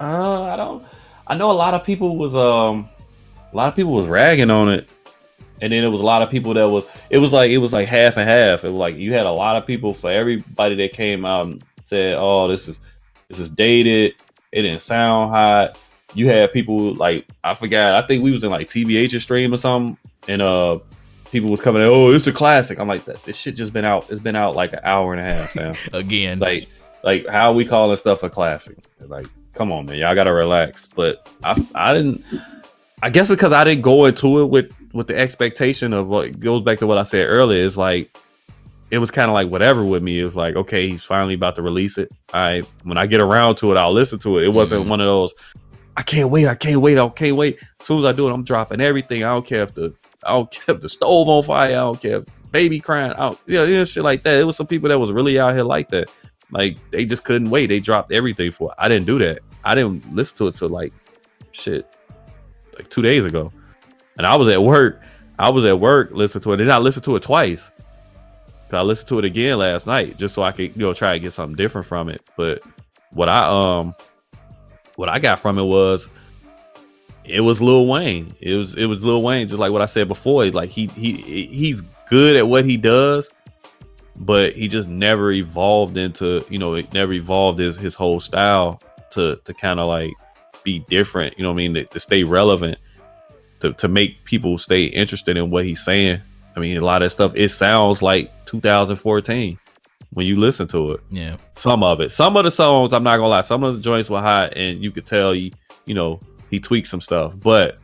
Uh, 0.00 0.42
I 0.42 0.56
don't. 0.56 0.84
I 1.26 1.34
know 1.34 1.50
a 1.50 1.52
lot 1.52 1.74
of 1.74 1.84
people 1.84 2.16
was 2.16 2.34
um 2.34 2.88
a 3.52 3.56
lot 3.56 3.68
of 3.68 3.76
people 3.76 3.92
was 3.92 4.06
ragging 4.06 4.50
on 4.50 4.68
it. 4.70 4.88
And 5.62 5.72
then 5.72 5.84
it 5.84 5.88
was 5.88 6.02
a 6.02 6.04
lot 6.04 6.20
of 6.20 6.30
people 6.30 6.52
that 6.54 6.68
was 6.68 6.84
it 7.10 7.18
was 7.18 7.32
like 7.32 7.50
it 7.50 7.58
was 7.58 7.72
like 7.72 7.88
half 7.88 8.16
and 8.16 8.28
half. 8.28 8.64
It 8.64 8.70
was 8.70 8.78
like 8.78 8.96
you 8.96 9.12
had 9.12 9.26
a 9.26 9.32
lot 9.32 9.56
of 9.56 9.66
people 9.66 9.94
for 9.94 10.10
everybody 10.10 10.74
that 10.76 10.92
came 10.92 11.24
out 11.24 11.46
and 11.46 11.64
said, 11.84 12.16
Oh, 12.18 12.48
this 12.48 12.68
is 12.68 12.78
this 13.28 13.38
is 13.38 13.50
dated, 13.50 14.14
it 14.52 14.62
didn't 14.62 14.80
sound 14.80 15.30
hot. 15.30 15.78
You 16.14 16.28
had 16.28 16.52
people 16.52 16.94
like 16.94 17.26
I 17.42 17.54
forgot, 17.54 18.02
I 18.02 18.06
think 18.06 18.22
we 18.22 18.32
was 18.32 18.44
in 18.44 18.50
like 18.50 18.68
TBH 18.68 19.18
stream 19.20 19.52
or 19.52 19.56
something, 19.56 19.96
and 20.28 20.42
uh 20.42 20.78
people 21.30 21.50
was 21.50 21.60
coming, 21.60 21.82
oh, 21.82 22.12
it's 22.12 22.26
a 22.26 22.32
classic. 22.32 22.78
I'm 22.78 22.88
like, 22.88 23.04
this 23.04 23.36
shit 23.36 23.56
just 23.56 23.72
been 23.72 23.84
out. 23.84 24.10
It's 24.10 24.22
been 24.22 24.36
out 24.36 24.56
like 24.56 24.72
an 24.72 24.80
hour 24.82 25.12
and 25.12 25.20
a 25.20 25.24
half 25.24 25.54
now. 25.54 25.74
Again, 25.92 26.38
like, 26.38 26.68
like 27.02 27.26
how 27.26 27.52
we 27.52 27.64
calling 27.64 27.96
stuff 27.96 28.22
a 28.22 28.30
classic? 28.30 28.78
Like, 29.00 29.26
come 29.56 29.72
on, 29.72 29.86
man, 29.86 29.96
y'all 29.96 30.14
gotta 30.14 30.32
relax. 30.32 30.86
But 30.86 31.28
I, 31.42 31.56
I 31.74 31.94
didn't. 31.94 32.24
I 33.02 33.10
guess 33.10 33.28
because 33.28 33.52
I 33.52 33.64
didn't 33.64 33.82
go 33.82 34.04
into 34.04 34.40
it 34.40 34.46
with 34.46 34.72
with 34.92 35.08
the 35.08 35.18
expectation 35.18 35.92
of 35.92 36.08
what 36.08 36.38
goes 36.38 36.62
back 36.62 36.78
to 36.78 36.86
what 36.86 36.98
I 36.98 37.02
said 37.02 37.28
earlier. 37.28 37.64
It's 37.64 37.76
like 37.76 38.16
it 38.90 38.98
was 38.98 39.10
kind 39.10 39.30
of 39.30 39.34
like 39.34 39.48
whatever 39.48 39.84
with 39.84 40.02
me. 40.02 40.20
It 40.20 40.24
was 40.24 40.36
like, 40.36 40.54
okay, 40.56 40.88
he's 40.88 41.02
finally 41.02 41.34
about 41.34 41.56
to 41.56 41.62
release 41.62 41.98
it. 41.98 42.10
I 42.32 42.62
when 42.84 42.98
I 42.98 43.06
get 43.06 43.20
around 43.20 43.56
to 43.56 43.72
it, 43.72 43.76
I'll 43.76 43.92
listen 43.92 44.18
to 44.20 44.38
it. 44.38 44.44
It 44.44 44.52
wasn't 44.52 44.82
mm-hmm. 44.82 44.90
one 44.90 45.00
of 45.00 45.06
those. 45.06 45.34
I 45.96 46.02
can't 46.02 46.30
wait. 46.30 46.46
I 46.46 46.54
can't 46.54 46.80
wait. 46.80 46.98
I 46.98 47.08
can't 47.08 47.36
wait. 47.36 47.58
As 47.80 47.86
soon 47.86 48.00
as 48.00 48.04
I 48.04 48.12
do 48.12 48.28
it, 48.28 48.32
I'm 48.32 48.44
dropping 48.44 48.80
everything. 48.80 49.24
I 49.24 49.32
don't 49.32 49.46
care 49.46 49.62
if 49.62 49.74
the 49.74 49.94
I 50.24 50.30
don't 50.30 50.50
care 50.50 50.74
if 50.74 50.80
the 50.80 50.88
stove 50.88 51.28
on 51.28 51.42
fire. 51.42 51.70
I 51.70 51.80
don't 51.80 52.00
care 52.00 52.18
if 52.18 52.24
baby 52.52 52.80
crying. 52.80 53.12
out. 53.16 53.38
yeah, 53.46 53.64
yeah, 53.64 53.84
shit 53.84 54.04
like 54.04 54.22
that. 54.24 54.40
It 54.40 54.44
was 54.44 54.56
some 54.56 54.66
people 54.66 54.88
that 54.88 54.98
was 54.98 55.12
really 55.12 55.38
out 55.38 55.54
here 55.54 55.64
like 55.64 55.88
that. 55.88 56.10
Like 56.50 56.78
they 56.90 57.04
just 57.04 57.24
couldn't 57.24 57.50
wait. 57.50 57.66
They 57.66 57.80
dropped 57.80 58.12
everything 58.12 58.50
for 58.52 58.70
it. 58.70 58.76
I 58.78 58.88
didn't 58.88 59.06
do 59.06 59.18
that. 59.18 59.40
I 59.64 59.74
didn't 59.74 60.14
listen 60.14 60.36
to 60.38 60.46
it 60.48 60.54
till 60.54 60.68
like 60.68 60.92
shit, 61.52 61.96
like 62.76 62.88
two 62.88 63.02
days 63.02 63.24
ago. 63.24 63.52
And 64.18 64.26
I 64.26 64.36
was 64.36 64.48
at 64.48 64.62
work. 64.62 65.02
I 65.38 65.50
was 65.50 65.64
at 65.64 65.80
work 65.80 66.10
listening 66.12 66.42
to 66.42 66.52
it. 66.52 66.56
Then 66.58 66.70
I 66.70 66.78
listened 66.78 67.04
to 67.04 67.16
it 67.16 67.22
twice. 67.22 67.70
I 68.72 68.82
listened 68.82 69.08
to 69.10 69.18
it 69.18 69.24
again 69.24 69.58
last 69.58 69.86
night 69.86 70.16
just 70.16 70.34
so 70.34 70.42
I 70.42 70.50
could, 70.50 70.74
you 70.74 70.82
know, 70.82 70.92
try 70.92 71.12
to 71.12 71.20
get 71.20 71.32
something 71.32 71.56
different 71.56 71.86
from 71.86 72.08
it. 72.08 72.20
But 72.36 72.62
what 73.10 73.28
I 73.28 73.46
um 73.46 73.94
what 74.96 75.08
I 75.08 75.18
got 75.18 75.38
from 75.38 75.58
it 75.58 75.64
was 75.64 76.08
it 77.24 77.40
was 77.40 77.60
Lil 77.60 77.86
Wayne. 77.86 78.32
It 78.40 78.54
was 78.54 78.74
it 78.74 78.86
was 78.86 79.02
Lil 79.04 79.22
Wayne, 79.22 79.48
just 79.48 79.58
like 79.58 79.72
what 79.72 79.82
I 79.82 79.86
said 79.86 80.08
before. 80.08 80.46
Like 80.46 80.70
he 80.70 80.86
he 80.88 81.46
he's 81.46 81.82
good 82.08 82.36
at 82.36 82.48
what 82.48 82.64
he 82.64 82.76
does, 82.76 83.30
but 84.18 84.54
he 84.54 84.68
just 84.68 84.88
never 84.88 85.32
evolved 85.32 85.96
into 85.96 86.44
you 86.48 86.58
know 86.58 86.74
it 86.74 86.92
never 86.92 87.12
evolved 87.12 87.58
his 87.58 87.76
his 87.76 87.94
whole 87.94 88.20
style 88.20 88.80
to 89.10 89.36
to 89.44 89.54
kind 89.54 89.80
of 89.80 89.88
like 89.88 90.12
be 90.64 90.80
different. 90.80 91.38
You 91.38 91.44
know 91.44 91.50
what 91.50 91.56
I 91.56 91.68
mean? 91.68 91.74
To, 91.74 91.84
to 91.84 92.00
stay 92.00 92.24
relevant, 92.24 92.78
to 93.60 93.72
to 93.74 93.88
make 93.88 94.24
people 94.24 94.58
stay 94.58 94.84
interested 94.84 95.36
in 95.36 95.50
what 95.50 95.64
he's 95.64 95.82
saying. 95.82 96.20
I 96.54 96.60
mean, 96.60 96.76
a 96.76 96.84
lot 96.84 97.02
of 97.02 97.12
stuff. 97.12 97.32
It 97.34 97.50
sounds 97.50 98.02
like 98.02 98.46
2014 98.46 99.58
when 100.10 100.26
you 100.26 100.36
listen 100.36 100.66
to 100.68 100.92
it. 100.92 101.00
Yeah. 101.10 101.36
Some 101.54 101.82
of 101.82 102.00
it. 102.00 102.10
Some 102.10 102.36
of 102.36 102.44
the 102.44 102.50
songs, 102.50 102.94
I'm 102.94 103.02
not 103.02 103.18
gonna 103.18 103.28
lie, 103.28 103.42
some 103.42 103.62
of 103.62 103.74
the 103.74 103.80
joints 103.80 104.08
were 104.08 104.20
hot 104.20 104.54
and 104.56 104.82
you 104.82 104.90
could 104.90 105.06
tell 105.06 105.32
he, 105.32 105.52
you 105.84 105.94
know, 105.94 106.20
he 106.50 106.58
tweaked 106.58 106.88
some 106.88 107.02
stuff. 107.02 107.38
But 107.38 107.76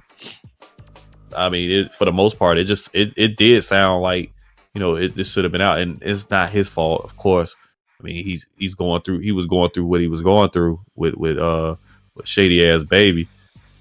I 1.37 1.51
mean, 1.51 1.71
it, 1.71 1.95
for 1.95 2.07
the 2.07 2.13
most 2.13 2.39
part, 2.39 2.59
it 2.59 2.65
just 2.65 2.89
it, 2.95 3.13
it 3.17 3.37
did 3.37 3.63
sound 3.65 4.03
like, 4.03 4.33
you 4.75 4.81
know, 4.81 4.97
it 4.97 5.15
just 5.15 5.33
should 5.33 5.45
have 5.45 5.53
been 5.53 5.61
out. 5.61 5.79
And 5.79 6.03
it's 6.03 6.31
not 6.31 6.51
his 6.51 6.69
fault, 6.69 7.05
of 7.05 7.17
course. 7.17 7.57
I 8.01 8.05
mean, 8.05 8.25
he's 8.25 8.49
he's 8.57 8.75
going 8.75 9.03
through 9.03 9.21
he 9.21 9.33
was 9.33 9.47
going 9.47 9.71
through 9.71 9.87
what 9.87 10.01
he 10.01 10.09
was 10.09 10.23
going 10.23 10.51
through 10.51 10.81
with 10.97 11.15
with 11.15 11.39
uh 11.39 11.77
with 12.17 12.27
shady 12.27 12.69
ass 12.69 12.83
baby. 12.83 13.29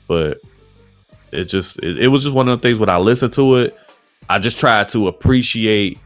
But 0.08 0.42
it 1.32 1.46
just 1.46 1.80
it, 1.80 1.98
it 1.98 2.08
was 2.10 2.24
just 2.24 2.36
one 2.36 2.48
of 2.48 2.60
the 2.60 2.68
things 2.68 2.80
when 2.80 2.90
I 2.90 2.98
listened 2.98 3.34
to 3.34 3.56
it, 3.56 3.78
I 4.30 4.38
just 4.38 4.60
tried 4.60 4.90
to 4.90 5.08
appreciate 5.08 5.98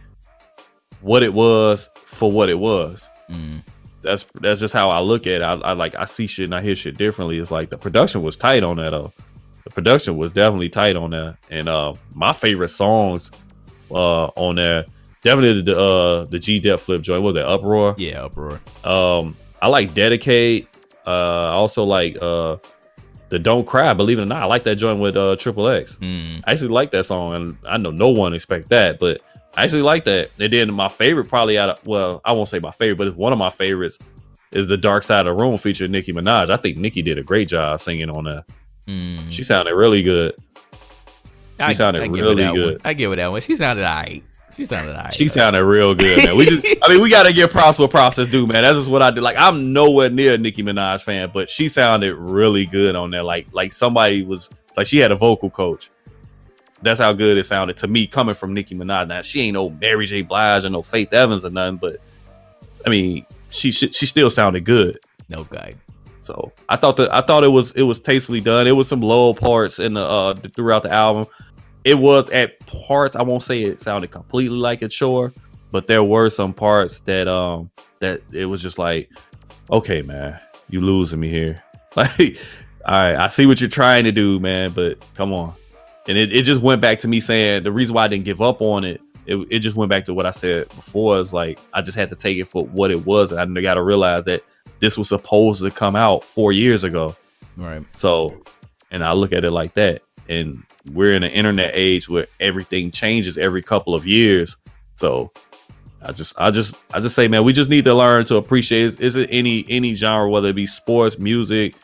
what 1.02 1.24
it 1.24 1.34
was 1.34 1.90
for 2.06 2.32
what 2.32 2.50
it 2.50 2.60
was. 2.60 3.10
Mm. 3.30 3.64
That's 4.02 4.26
that's 4.36 4.60
just 4.60 4.74
how 4.74 4.90
I 4.92 5.00
look 5.00 5.28
at 5.28 5.42
it. 5.42 5.42
I, 5.42 5.54
I, 5.54 5.74
like 5.74 5.96
I 5.96 6.06
see 6.06 6.28
shit 6.28 6.46
and 6.46 6.56
I 6.56 6.62
hear 6.62 6.76
shit 6.76 6.98
differently. 6.98 7.40
It's 7.40 7.52
like 7.52 7.70
the 7.70 7.78
production 7.78 8.22
was 8.22 8.38
tight 8.38 8.64
on 8.64 8.78
that 8.78 8.92
though. 8.92 9.12
The 9.64 9.72
production 9.72 10.16
was 10.16 10.32
definitely 10.32 10.70
tight 10.70 10.96
on 10.96 11.10
that. 11.12 11.38
And 11.50 11.68
uh 11.68 11.96
my 12.14 12.32
favorite 12.32 12.70
songs 12.70 13.32
uh 13.92 14.26
on 14.36 14.56
there 14.56 14.86
definitely 15.26 15.62
the 15.62 15.78
uh 15.78 16.26
the 16.26 16.40
G 16.40 16.60
Dep 16.60 16.80
flip 16.80 17.02
joint. 17.02 17.24
Was 17.24 17.36
it 17.36 17.46
uproar? 17.46 17.96
Yeah, 17.98 18.24
uproar. 18.24 18.62
Um 18.86 19.36
I 19.62 19.68
like 19.68 19.94
dedicate. 19.94 20.70
Uh 21.06 21.50
I 21.50 21.54
also 21.54 21.84
like 21.84 22.16
uh 22.22 22.58
the 23.30 23.40
Don't 23.40 23.66
Cry, 23.66 23.92
believe 23.94 24.20
it 24.20 24.22
or 24.22 24.26
not. 24.26 24.44
I 24.44 24.46
like 24.46 24.64
that 24.64 24.76
joint 24.76 25.00
with 25.00 25.18
uh 25.18 25.36
Triple 25.36 25.68
X. 25.68 25.98
Mm. 26.02 26.42
I 26.46 26.52
actually 26.52 26.70
like 26.70 26.92
that 26.92 27.06
song, 27.06 27.34
and 27.34 27.58
I 27.68 27.78
know 27.78 27.92
no 27.92 28.10
one 28.10 28.34
expect 28.34 28.70
that, 28.70 29.00
but 29.00 29.22
I 29.58 29.64
actually 29.64 29.82
like 29.82 30.04
that. 30.06 30.30
And 30.40 30.54
then 30.54 30.74
my 30.74 30.88
favorite, 30.88 31.28
probably 31.28 31.58
out 31.58 31.70
of 31.70 31.88
well, 31.88 32.22
I 32.24 32.32
won't 32.32 32.48
say 32.48 32.60
my 32.60 32.72
favorite, 32.72 32.98
but 32.98 33.08
it's 33.08 33.18
one 33.18 33.34
of 33.34 33.40
my 33.40 33.50
favorites 33.50 33.98
is 34.52 34.68
the 34.68 34.78
Dark 34.78 35.04
Side 35.04 35.28
of 35.28 35.36
the 35.36 35.44
Room 35.44 35.58
featuring 35.58 35.92
Nicki 35.92 36.14
Minaj. 36.14 36.50
I 36.50 36.58
think 36.58 36.78
Nicki 36.78 37.02
did 37.02 37.18
a 37.18 37.24
great 37.24 37.50
job 37.50 37.82
singing 37.82 38.10
on 38.10 38.26
that. 38.26 38.46
Mm. 38.88 39.32
She 39.32 39.44
sounded 39.44 39.74
really 39.74 40.04
good. 40.04 40.36
She 41.60 41.64
I- 41.64 41.72
sounded 41.74 42.04
I 42.04 42.06
really 42.08 42.44
good. 42.54 42.74
One. 42.76 42.82
I 42.84 42.94
give 42.94 43.12
it 43.12 43.16
that 43.18 43.32
one. 43.32 43.42
She 43.42 43.56
sounded 43.56 43.84
alright. 43.86 44.24
She 44.56 44.66
sounded 44.66 44.96
alright. 44.96 45.14
She 45.14 45.28
sounded 45.28 45.64
real 45.66 45.94
good, 45.96 46.24
man. 46.24 46.38
We 46.38 46.46
just, 46.46 46.66
I 46.84 46.90
mean, 46.90 47.02
we 47.02 47.10
gotta 47.10 47.34
give 47.34 47.50
props 47.50 47.78
where 47.80 47.88
props 47.88 48.18
is 48.18 48.28
due, 48.28 48.48
man. 48.48 48.64
That's 48.64 48.78
just 48.78 48.90
what 48.90 49.02
I 49.02 49.12
did. 49.12 49.22
Like, 49.22 49.36
I'm 49.38 49.74
nowhere 49.74 50.10
near 50.10 50.34
a 50.36 50.38
Nicki 50.38 50.64
Minaj 50.64 51.04
fan, 51.04 51.30
but 51.34 51.50
she 51.50 51.68
sounded 51.70 52.16
really 52.16 52.66
good 52.66 52.96
on 52.96 53.12
there. 53.12 53.24
Like, 53.24 53.48
like 53.52 53.72
somebody 53.74 54.24
was 54.24 54.50
like 54.78 54.88
she 54.88 54.98
had 54.98 55.12
a 55.12 55.16
vocal 55.16 55.50
coach. 55.50 55.90
That's 56.82 57.00
how 57.00 57.14
good 57.14 57.38
it 57.38 57.46
sounded 57.46 57.78
to 57.78 57.88
me 57.88 58.06
coming 58.08 58.36
from 58.36 58.54
Nicki 58.54 58.76
Minaj. 58.76 59.08
Now 59.08 59.22
she 59.22 59.42
ain't 59.42 59.54
no 59.56 59.70
Mary 59.72 60.06
J. 60.06 60.22
Blige 60.22 60.66
or 60.66 60.70
no 60.70 60.82
Faith 60.82 61.12
Evans 61.14 61.44
or 61.46 61.50
nothing, 61.50 61.78
but 61.78 61.98
I 62.86 62.90
mean, 62.90 63.26
she 63.50 63.72
she, 63.72 63.90
she 63.92 64.06
still 64.06 64.30
sounded 64.30 64.64
good. 64.66 65.00
no 65.30 65.44
guy. 65.46 65.74
So 66.26 66.52
I 66.70 66.76
thought 66.76 66.98
that 66.98 67.14
I 67.14 67.22
thought 67.22 67.44
it 67.44 67.50
was 67.50 67.72
it 67.74 67.84
was 67.84 68.02
tastefully 68.02 68.42
done. 68.42 68.66
It 68.66 68.72
was 68.72 68.88
some 68.88 69.02
low 69.02 69.34
parts 69.34 69.78
in 69.78 69.94
the 69.94 70.02
uh 70.02 70.34
throughout 70.34 70.82
the 70.82 70.92
album. 70.92 71.28
It 71.84 72.00
was 72.00 72.32
at 72.32 72.60
parts. 72.66 73.16
I 73.16 73.22
won't 73.22 73.44
say 73.44 73.62
it 73.62 73.80
sounded 73.80 74.10
completely 74.10 74.58
like 74.58 74.82
a 74.82 74.88
chore, 74.88 75.32
but 75.70 75.86
there 75.86 76.04
were 76.04 76.32
some 76.32 76.52
parts 76.52 77.00
that 77.02 77.28
um 77.28 77.70
that 78.00 78.22
it 78.32 78.46
was 78.46 78.60
just 78.60 78.80
like, 78.80 79.12
okay, 79.70 80.02
man, 80.02 80.40
you 80.68 80.82
losing 80.82 81.20
me 81.20 81.30
here. 81.30 81.62
Like, 81.96 82.38
all 82.86 83.04
right, 83.04 83.16
I 83.16 83.30
see 83.30 83.46
what 83.46 83.62
you're 83.62 83.70
trying 83.70 84.04
to 84.04 84.12
do, 84.12 84.38
man, 84.38 84.74
but 84.74 85.02
come 85.14 85.32
on. 85.32 85.54
And 86.10 86.18
it, 86.18 86.30
it 86.30 86.42
just 86.42 86.62
went 86.62 86.82
back 86.82 87.00
to 87.00 87.08
me 87.08 87.22
saying 87.22 87.64
the 87.64 87.72
reason 87.72 87.96
why 87.96 88.04
I 88.04 88.10
didn't 88.10 88.26
give 88.26 88.42
up 88.42 88.62
on 88.62 88.84
it. 88.84 89.00
It, 89.26 89.38
it 89.50 89.60
just 89.60 89.78
went 89.78 89.90
back 89.90 90.04
to 90.08 90.14
what 90.14 90.26
I 90.26 90.32
said 90.32 90.68
before. 90.76 91.18
Is 91.20 91.32
like 91.32 91.58
I 91.72 91.82
just 91.82 91.98
had 91.98 92.10
to 92.10 92.16
take 92.18 92.38
it 92.38 92.50
for 92.50 92.66
what 92.66 92.92
it 92.92 93.06
was. 93.06 93.32
And 93.32 93.58
I 93.58 93.62
got 93.62 93.76
to 93.76 93.82
realize 93.82 94.26
that 94.26 94.44
this 94.80 94.98
was 94.98 95.10
supposed 95.10 95.62
to 95.62 95.72
come 95.72 95.96
out 95.96 96.24
four 96.24 96.52
years 96.52 96.84
ago. 96.84 97.16
Right. 97.58 97.84
So, 97.96 98.44
and 98.92 99.04
I 99.04 99.14
look 99.14 99.34
at 99.34 99.44
it 99.44 99.52
like 99.52 99.74
that. 99.76 100.02
And 100.28 100.64
we're 100.92 101.14
in 101.14 101.24
an 101.24 101.32
internet 101.32 101.72
age 101.74 102.10
where 102.10 102.28
everything 102.40 102.92
changes 102.92 103.38
every 103.38 103.62
couple 103.62 103.94
of 103.94 104.06
years. 104.06 104.58
So, 104.96 105.32
I 106.02 106.12
just, 106.12 106.40
I 106.40 106.52
just, 106.52 106.76
I 106.94 107.00
just 107.00 107.16
say, 107.16 107.28
man, 107.28 107.44
we 107.44 107.54
just 107.54 107.70
need 107.70 107.86
to 107.86 107.94
learn 107.94 108.26
to 108.26 108.36
appreciate. 108.36 108.82
Is, 108.82 108.96
is 108.98 109.16
it 109.16 109.30
any 109.32 109.66
any 109.70 109.96
genre, 109.96 110.30
whether 110.30 110.50
it 110.50 110.56
be 110.56 110.68
sports, 110.68 111.18
music, 111.18 111.76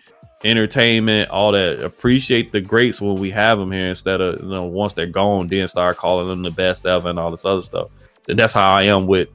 entertainment, 0.43 1.29
all 1.31 1.51
that? 1.53 1.81
Appreciate 1.81 2.51
the 2.51 2.61
greats 2.61 3.01
when 3.01 3.15
we 3.15 3.31
have 3.31 3.57
them 3.57 3.71
here 3.71 3.87
instead 3.87 4.21
of 4.21 4.39
you 4.39 4.47
know 4.47 4.63
once 4.63 4.93
they're 4.93 5.07
gone, 5.07 5.47
then 5.47 5.67
start 5.67 5.97
calling 5.97 6.27
them 6.27 6.43
the 6.43 6.51
best 6.51 6.85
ever 6.85 7.09
and 7.09 7.17
all 7.17 7.31
this 7.31 7.45
other 7.45 7.63
stuff. 7.63 7.89
And 8.29 8.37
that's 8.37 8.53
how 8.53 8.71
I 8.71 8.83
am 8.83 9.07
with 9.07 9.29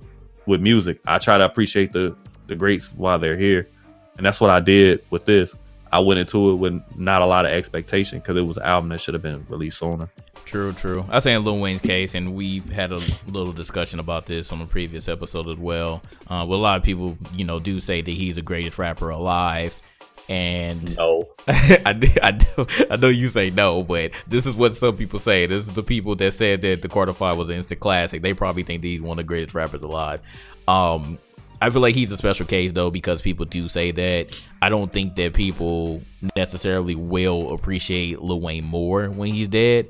with 0.47 0.61
music. 0.61 1.01
I 1.07 1.19
try 1.19 1.37
to 1.37 1.45
appreciate 1.45 1.93
the 1.93 2.17
the 2.47 2.57
greats 2.57 2.93
while 2.93 3.19
they're 3.19 3.37
here, 3.37 3.69
and 4.17 4.27
that's 4.27 4.41
what 4.41 4.51
I 4.51 4.61
did 4.61 5.05
with 5.11 5.25
this. 5.25 5.57
I 5.93 6.01
went 6.01 6.19
into 6.19 6.51
it 6.51 6.55
with 6.57 6.83
not 6.99 7.23
a 7.23 7.27
lot 7.27 7.47
of 7.47 7.53
expectation 7.53 8.19
because 8.19 8.37
it 8.37 8.43
was 8.43 8.57
an 8.57 8.65
album 8.65 8.89
that 8.91 9.01
should 9.01 9.15
have 9.15 9.23
been 9.23 9.47
released 9.49 9.79
sooner. 9.79 10.11
True, 10.45 10.73
true. 10.73 11.05
I 11.09 11.21
say 11.21 11.33
in 11.33 11.45
Lil 11.45 11.59
Wayne's 11.59 11.81
case, 11.81 12.15
and 12.15 12.35
we've 12.35 12.69
had 12.69 12.93
a 12.93 13.01
little 13.27 13.53
discussion 13.53 13.99
about 13.99 14.27
this 14.27 14.53
on 14.53 14.61
a 14.61 14.67
previous 14.67 15.09
episode 15.09 15.49
as 15.49 15.57
well. 15.57 16.03
Uh, 16.29 16.45
well, 16.49 16.59
a 16.59 16.63
lot 16.63 16.77
of 16.79 16.83
people, 16.83 17.17
you 17.33 17.45
know, 17.45 17.59
do 17.59 17.81
say 17.81 18.01
that 18.01 18.11
he's 18.11 18.37
the 18.37 18.43
greatest 18.43 18.79
rapper 18.79 19.11
alive, 19.11 19.75
and 20.29 20.97
No, 20.97 21.23
I, 21.49 22.13
I, 22.23 22.31
know, 22.33 22.67
I 22.91 22.97
know 22.97 23.09
you 23.09 23.29
say 23.29 23.51
no, 23.51 23.83
but 23.83 24.13
this 24.27 24.47
is 24.47 24.55
what 24.55 24.77
some 24.77 24.97
people 24.97 25.19
say. 25.19 25.47
This 25.47 25.69
is 25.69 25.75
the 25.75 25.83
people 25.83 26.17
that 26.17 26.35
said 26.35 26.63
that 26.63 26.83
the 26.83 26.89
Carter 26.89 27.13
Five 27.13 27.37
was 27.37 27.49
an 27.49 27.57
instant 27.57 27.81
classic. 27.81 28.23
They 28.23 28.35
probably 28.35 28.63
think 28.63 28.83
that 28.83 28.89
he's 28.89 29.01
one 29.01 29.19
of 29.19 29.25
the 29.25 29.29
greatest 29.29 29.55
rappers 29.55 29.83
alive. 29.83 30.21
Um, 30.69 31.19
I 31.67 31.71
feel 31.71 31.83
like 31.83 31.97
he's 31.97 32.13
a 32.13 32.17
special 32.17 32.47
case 32.47 32.71
though 32.71 32.93
because 32.93 33.21
people 33.21 33.45
do 33.45 33.69
say 33.69 33.91
that. 33.91 34.41
I 34.63 34.69
don't 34.69 34.93
think 34.93 35.17
that 35.17 35.35
people 35.35 36.01
necessarily 36.37 36.95
will 36.95 37.53
appreciate 37.53 38.23
Lil 38.23 38.41
Wayne 38.41 38.65
more 38.65 39.09
when 39.09 39.33
he's 39.33 39.49
dead. 39.49 39.89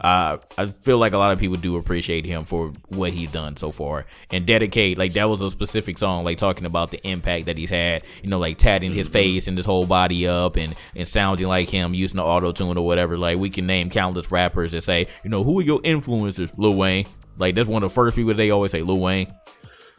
Uh, 0.00 0.38
I 0.58 0.66
feel 0.66 0.98
like 0.98 1.12
a 1.12 1.18
lot 1.18 1.30
of 1.30 1.38
people 1.38 1.56
do 1.56 1.76
appreciate 1.76 2.24
him 2.24 2.44
for 2.44 2.72
what 2.88 3.12
he's 3.12 3.30
done 3.30 3.56
so 3.56 3.70
far 3.70 4.06
and 4.32 4.44
dedicate. 4.44 4.98
Like 4.98 5.12
that 5.12 5.28
was 5.28 5.40
a 5.40 5.52
specific 5.52 5.98
song, 5.98 6.24
like 6.24 6.38
talking 6.38 6.66
about 6.66 6.90
the 6.90 7.00
impact 7.06 7.46
that 7.46 7.56
he's 7.56 7.70
had. 7.70 8.02
You 8.24 8.28
know, 8.28 8.40
like 8.40 8.58
tatting 8.58 8.92
his 8.92 9.06
face 9.08 9.46
and 9.46 9.56
his 9.56 9.66
whole 9.66 9.86
body 9.86 10.26
up 10.26 10.56
and 10.56 10.74
and 10.96 11.06
sounding 11.06 11.46
like 11.46 11.70
him, 11.70 11.94
using 11.94 12.16
the 12.16 12.24
auto 12.24 12.50
tune 12.50 12.76
or 12.76 12.84
whatever. 12.84 13.16
Like 13.16 13.38
we 13.38 13.50
can 13.50 13.68
name 13.68 13.88
countless 13.88 14.32
rappers 14.32 14.72
that 14.72 14.82
say, 14.82 15.06
you 15.22 15.30
know, 15.30 15.44
who 15.44 15.60
are 15.60 15.62
your 15.62 15.80
influencers? 15.82 16.50
Lil 16.56 16.74
Wayne. 16.74 17.06
Like 17.38 17.54
that's 17.54 17.68
one 17.68 17.84
of 17.84 17.90
the 17.90 17.94
first 17.94 18.16
people 18.16 18.34
they 18.34 18.50
always 18.50 18.72
say, 18.72 18.82
Lil 18.82 18.98
Wayne. 18.98 19.32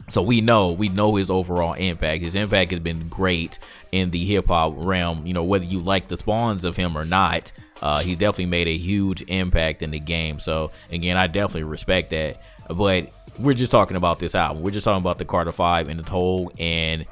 So 0.08 0.22
we 0.22 0.40
know, 0.40 0.72
we 0.72 0.88
know 0.88 1.16
his 1.16 1.30
overall 1.30 1.72
impact. 1.74 2.22
His 2.22 2.34
impact 2.34 2.70
has 2.70 2.80
been 2.80 3.08
great 3.08 3.58
in 3.90 4.10
the 4.10 4.24
hip 4.24 4.48
hop 4.48 4.74
realm. 4.76 5.26
You 5.26 5.34
know, 5.34 5.44
whether 5.44 5.64
you 5.64 5.80
like 5.80 6.08
the 6.08 6.16
spawns 6.16 6.64
of 6.64 6.76
him 6.76 6.96
or 6.96 7.04
not, 7.04 7.52
uh, 7.82 8.00
he 8.00 8.14
definitely 8.14 8.46
made 8.46 8.68
a 8.68 8.76
huge 8.76 9.22
impact 9.22 9.82
in 9.82 9.90
the 9.90 9.98
game. 9.98 10.38
So 10.38 10.70
again, 10.90 11.16
I 11.16 11.26
definitely 11.26 11.64
respect 11.64 12.10
that. 12.10 12.40
But 12.68 13.10
we're 13.38 13.54
just 13.54 13.72
talking 13.72 13.96
about 13.96 14.18
this 14.18 14.34
album. 14.34 14.62
We're 14.62 14.70
just 14.70 14.84
talking 14.84 15.02
about 15.02 15.18
the 15.18 15.24
Carter 15.24 15.52
Five 15.52 15.88
in 15.88 15.98
its 15.98 16.08
whole, 16.08 16.50
and 16.58 17.04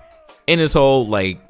in 0.46 0.61
its 0.61 0.74
whole, 0.74 1.07
like 1.07 1.40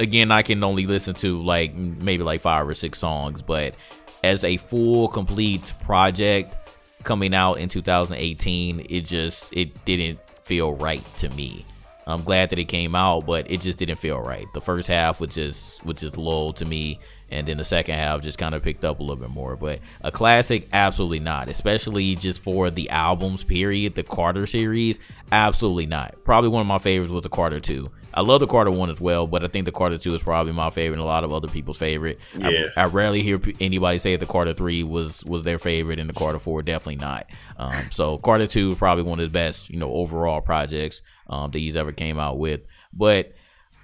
again, 0.00 0.30
I 0.30 0.42
can 0.42 0.62
only 0.64 0.86
listen 0.86 1.14
to 1.16 1.42
like 1.42 1.74
maybe 1.74 2.22
like 2.22 2.40
five 2.40 2.68
or 2.68 2.74
six 2.74 2.98
songs, 2.98 3.42
but 3.42 3.74
as 4.22 4.44
a 4.44 4.56
full 4.56 5.08
complete 5.08 5.72
project 5.82 6.56
coming 7.04 7.34
out 7.34 7.54
in 7.54 7.68
2018, 7.68 8.86
it 8.88 9.02
just 9.02 9.52
it 9.52 9.84
didn't 9.84 10.18
feel 10.44 10.74
right 10.74 11.02
to 11.18 11.28
me. 11.30 11.64
I'm 12.06 12.22
glad 12.22 12.50
that 12.50 12.58
it 12.58 12.66
came 12.66 12.94
out, 12.94 13.26
but 13.26 13.50
it 13.50 13.62
just 13.62 13.78
didn't 13.78 13.98
feel 13.98 14.20
right. 14.20 14.46
The 14.52 14.60
first 14.60 14.88
half 14.88 15.20
was 15.20 15.34
just 15.34 15.84
was 15.84 15.98
just 15.98 16.18
low 16.18 16.52
to 16.52 16.64
me, 16.64 17.00
and 17.34 17.48
then 17.48 17.58
the 17.58 17.64
second 17.64 17.96
half 17.96 18.22
just 18.22 18.38
kind 18.38 18.54
of 18.54 18.62
picked 18.62 18.84
up 18.84 19.00
a 19.00 19.02
little 19.02 19.16
bit 19.16 19.30
more. 19.30 19.56
But 19.56 19.80
a 20.02 20.10
classic, 20.12 20.68
absolutely 20.72 21.20
not. 21.20 21.48
Especially 21.48 22.14
just 22.16 22.40
for 22.40 22.70
the 22.70 22.88
albums 22.90 23.44
period, 23.44 23.94
the 23.94 24.02
Carter 24.04 24.46
series, 24.46 24.98
absolutely 25.32 25.86
not. 25.86 26.14
Probably 26.24 26.48
one 26.50 26.60
of 26.60 26.66
my 26.66 26.78
favorites 26.78 27.12
was 27.12 27.22
the 27.22 27.28
Carter 27.28 27.60
Two. 27.60 27.90
I 28.16 28.20
love 28.20 28.38
the 28.38 28.46
Carter 28.46 28.70
One 28.70 28.90
as 28.90 29.00
well, 29.00 29.26
but 29.26 29.42
I 29.42 29.48
think 29.48 29.64
the 29.64 29.72
Carter 29.72 29.98
Two 29.98 30.14
is 30.14 30.22
probably 30.22 30.52
my 30.52 30.70
favorite, 30.70 30.94
and 30.94 31.02
a 31.02 31.06
lot 31.06 31.24
of 31.24 31.32
other 31.32 31.48
people's 31.48 31.76
favorite. 31.78 32.18
I- 32.40 32.48
Yeah. 32.50 32.66
I, 32.76 32.84
rarely 32.84 33.22
hear 33.22 33.40
anybody 33.60 33.98
say 33.98 34.14
the 34.16 34.24
Carter 34.26 34.54
Three 34.54 34.84
was 34.84 35.24
was 35.24 35.42
their 35.42 35.58
favorite, 35.58 35.98
and 35.98 36.08
the 36.08 36.14
Carter 36.14 36.38
Four 36.38 36.62
definitely 36.62 36.96
not. 37.04 37.26
Um, 37.58 37.74
so 37.90 38.18
Carter 38.18 38.46
Two 38.46 38.72
is 38.72 38.78
probably 38.78 39.02
one 39.04 39.18
of 39.18 39.24
the 39.24 39.30
best, 39.32 39.68
you 39.68 39.78
know, 39.78 39.92
overall 39.92 40.40
projects 40.40 41.02
um, 41.28 41.50
that 41.50 41.58
he's 41.58 41.74
ever 41.74 41.90
came 41.90 42.18
out 42.20 42.38
with. 42.38 42.60
But 42.92 43.32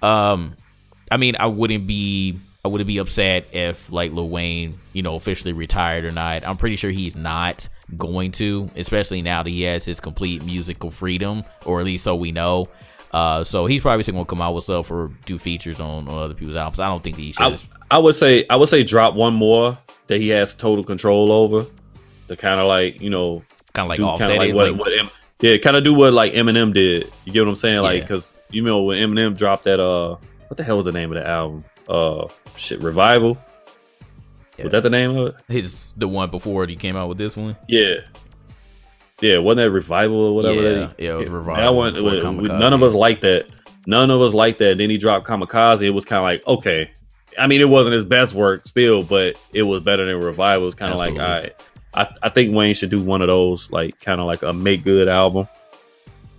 um, 0.01 0.55
I 1.11 1.17
mean, 1.17 1.35
I 1.37 1.47
wouldn't 1.47 1.85
be 1.85 2.39
I 2.63 2.67
wouldn't 2.67 2.87
be 2.87 2.97
upset 2.99 3.47
if 3.53 3.91
like 3.91 4.11
Lil 4.11 4.29
Wayne, 4.29 4.75
you 4.93 5.01
know, 5.01 5.15
officially 5.15 5.53
retired 5.53 6.05
or 6.05 6.11
not. 6.11 6.47
I'm 6.47 6.57
pretty 6.57 6.75
sure 6.75 6.91
he's 6.91 7.15
not 7.15 7.67
going 7.97 8.31
to, 8.33 8.69
especially 8.75 9.21
now 9.21 9.41
that 9.43 9.49
he 9.49 9.63
has 9.63 9.83
his 9.83 9.99
complete 9.99 10.43
musical 10.43 10.91
freedom, 10.91 11.43
or 11.65 11.79
at 11.79 11.85
least 11.85 12.03
so 12.03 12.15
we 12.15 12.31
know. 12.31 12.67
Uh, 13.11 13.43
so 13.43 13.65
he's 13.65 13.81
probably 13.81 14.03
still 14.03 14.13
gonna 14.13 14.25
come 14.25 14.41
out 14.41 14.53
with 14.53 14.63
stuff 14.65 14.89
or 14.91 15.11
do 15.25 15.37
features 15.39 15.79
on, 15.79 16.07
on 16.07 16.23
other 16.23 16.33
people's 16.33 16.55
albums. 16.55 16.79
I 16.79 16.87
don't 16.87 17.03
think 17.03 17.17
he 17.17 17.31
should. 17.33 17.43
I, 17.43 17.57
I 17.91 17.97
would 17.97 18.15
say 18.15 18.45
I 18.49 18.55
would 18.55 18.69
say 18.69 18.83
drop 18.83 19.15
one 19.15 19.33
more 19.33 19.77
that 20.07 20.21
he 20.21 20.29
has 20.29 20.53
total 20.53 20.83
control 20.83 21.31
over 21.31 21.65
to 22.29 22.35
kind 22.37 22.59
of 22.61 22.67
like 22.67 23.01
you 23.01 23.09
know 23.09 23.43
kind 23.73 23.85
of 23.85 23.89
like 23.89 23.97
do 23.97 24.05
offset 24.05 24.37
like 24.37 24.49
it, 24.51 24.53
what, 24.55 24.71
like- 24.71 24.79
what 24.79 24.91
M- 24.97 25.09
yeah 25.41 25.57
kind 25.57 25.75
of 25.75 25.83
do 25.83 25.93
what 25.93 26.13
like 26.13 26.33
Eminem 26.33 26.73
did. 26.73 27.11
You 27.25 27.33
get 27.33 27.41
what 27.41 27.49
I'm 27.49 27.55
saying? 27.57 27.81
Like 27.81 27.97
Yeah. 27.97 28.03
because 28.03 28.35
you 28.51 28.61
know 28.61 28.83
when 28.83 28.97
Eminem 28.99 29.35
dropped 29.37 29.65
that 29.65 29.79
uh 29.81 30.15
what 30.47 30.55
the 30.57 30.63
hell 30.63 30.77
was 30.77 30.85
the 30.85 30.91
name 30.93 31.11
of 31.11 31.21
the 31.21 31.27
album? 31.27 31.65
Uh 31.89 32.27
shit 32.55 32.81
revival. 32.81 33.37
Yeah. 34.57 34.65
Was 34.65 34.71
that 34.73 34.83
the 34.83 34.89
name 34.89 35.15
of 35.17 35.27
it? 35.27 35.35
his 35.47 35.93
the 35.97 36.07
one 36.07 36.29
before 36.29 36.65
he 36.67 36.75
came 36.75 36.95
out 36.95 37.09
with 37.09 37.17
this 37.17 37.35
one. 37.35 37.55
Yeah. 37.67 37.95
Yeah, 39.21 39.37
wasn't 39.37 39.57
that 39.65 39.71
revival 39.71 40.17
or 40.21 40.35
whatever? 40.35 40.55
Yeah, 40.61 40.69
that 40.87 40.95
he- 40.99 41.05
yeah, 41.05 41.11
it 41.13 41.17
was 41.19 41.25
That 41.29 41.35
Revival 41.35 41.75
one, 41.75 41.93
before 41.93 42.31
we- 42.33 42.47
none 42.47 42.73
of 42.73 42.81
us 42.83 42.93
liked 42.93 43.21
that. 43.21 43.45
None 43.87 44.09
of 44.11 44.19
us 44.21 44.33
liked 44.33 44.59
that. 44.59 44.77
Then 44.77 44.89
he 44.89 44.97
dropped 44.97 45.27
Kamikaze. 45.27 45.83
It 45.83 45.91
was 45.91 46.05
kind 46.05 46.17
of 46.19 46.23
like 46.23 46.47
okay. 46.47 46.89
I 47.39 47.47
mean, 47.47 47.61
it 47.61 47.69
wasn't 47.69 47.93
his 47.93 48.03
best 48.03 48.33
work 48.33 48.67
still, 48.67 49.03
but 49.03 49.37
it 49.53 49.63
was 49.63 49.81
better 49.81 50.05
than 50.05 50.19
Revival. 50.19 50.63
It 50.63 50.65
was 50.65 50.75
kind 50.75 50.91
of 50.91 50.97
like 50.97 51.13
all 51.13 51.17
right. 51.19 51.55
I, 51.93 52.07
I 52.23 52.29
think 52.29 52.53
Wayne 52.55 52.73
should 52.73 52.89
do 52.89 53.01
one 53.01 53.21
of 53.21 53.27
those, 53.27 53.71
like 53.71 53.99
kind 54.01 54.19
of 54.19 54.27
like 54.27 54.43
a 54.43 54.51
make 54.53 54.83
good 54.83 55.07
album 55.07 55.47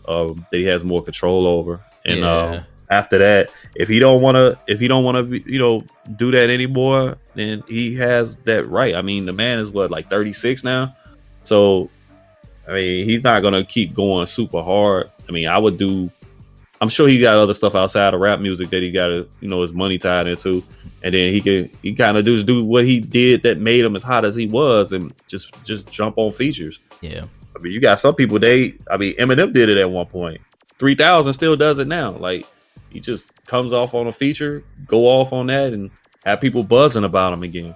um, 0.09 0.47
that 0.51 0.59
he 0.59 0.65
has 0.65 0.83
more 0.85 1.03
control 1.03 1.47
over. 1.47 1.81
And 2.05 2.21
Yeah. 2.21 2.31
uh, 2.33 2.63
after 2.93 3.19
that, 3.19 3.51
if 3.75 3.89
he 3.89 3.99
don't 3.99 4.21
want 4.21 4.37
to, 4.37 4.59
if 4.67 4.79
he 4.79 4.87
don't 4.87 5.03
want 5.03 5.31
to, 5.31 5.51
you 5.51 5.59
know, 5.59 5.81
do 6.17 6.31
that 6.31 6.51
anymore, 6.51 7.17
then 7.35 7.63
he 7.67 7.95
has 7.97 8.37
that 8.45 8.69
right. 8.69 8.95
I 8.95 9.03
mean, 9.03 9.25
the 9.25 9.33
man 9.33 9.59
is 9.59 9.71
what 9.71 9.91
like 9.91 10.11
thirty 10.11 10.33
six 10.33 10.63
now, 10.63 10.95
so 11.43 11.91
I 12.69 12.73
mean, 12.73 13.09
he's 13.09 13.25
not 13.25 13.43
gonna 13.43 13.65
keep 13.65 13.95
going 13.95 14.27
super 14.27 14.63
hard. 14.63 15.11
I 15.29 15.33
mean, 15.33 15.49
I 15.49 15.59
would 15.59 15.79
do. 15.79 16.11
I'm 16.81 16.89
sure 16.89 17.09
he 17.09 17.21
got 17.21 17.39
other 17.39 17.55
stuff 17.55 17.75
outside 17.75 18.13
of 18.13 18.21
rap 18.21 18.41
music 18.41 18.71
that 18.71 18.83
he 18.83 18.91
got, 18.91 19.09
you 19.09 19.49
know, 19.49 19.63
his 19.63 19.73
money 19.73 19.99
tied 19.99 20.27
into, 20.27 20.65
and 21.03 21.15
then 21.15 21.33
he 21.33 21.41
can 21.41 21.71
he 21.81 21.95
kind 21.95 22.17
of 22.17 22.25
do 22.25 22.43
do 22.43 22.65
what 22.65 22.85
he 22.85 23.01
did 23.01 23.43
that 23.45 23.59
made 23.59 23.85
him 23.85 23.97
as 23.97 24.03
hot 24.03 24.25
as 24.25 24.35
he 24.35 24.47
was, 24.47 24.93
and 24.93 25.13
just 25.29 25.55
just 25.65 25.89
jump 25.89 26.19
on 26.19 26.31
features. 26.31 26.79
Yeah, 27.01 27.25
I 27.57 27.59
mean, 27.61 27.73
you 27.73 27.81
got 27.81 28.01
some 28.01 28.15
people 28.15 28.39
they. 28.39 28.75
I 28.91 28.97
mean, 28.97 29.17
Eminem 29.17 29.53
did 29.53 29.69
it 29.69 29.79
at 29.79 29.91
one 29.91 30.07
point. 30.07 30.41
Three 30.79 30.95
thousand 30.95 31.33
still 31.33 31.57
does 31.57 31.79
it 31.79 31.87
now. 31.87 32.13
Like 32.13 32.47
he 32.93 33.01
just 33.01 33.45
comes 33.47 33.73
off 33.73 33.95
on 33.95 34.07
a 34.07 34.13
feature, 34.13 34.63
go 34.87 35.07
off 35.07 35.33
on 35.33 35.47
that, 35.47 35.73
and 35.73 35.91
have 36.25 36.41
people 36.41 36.63
buzzing 36.63 37.05
about 37.05 37.33
him 37.33 37.43
again. 37.43 37.75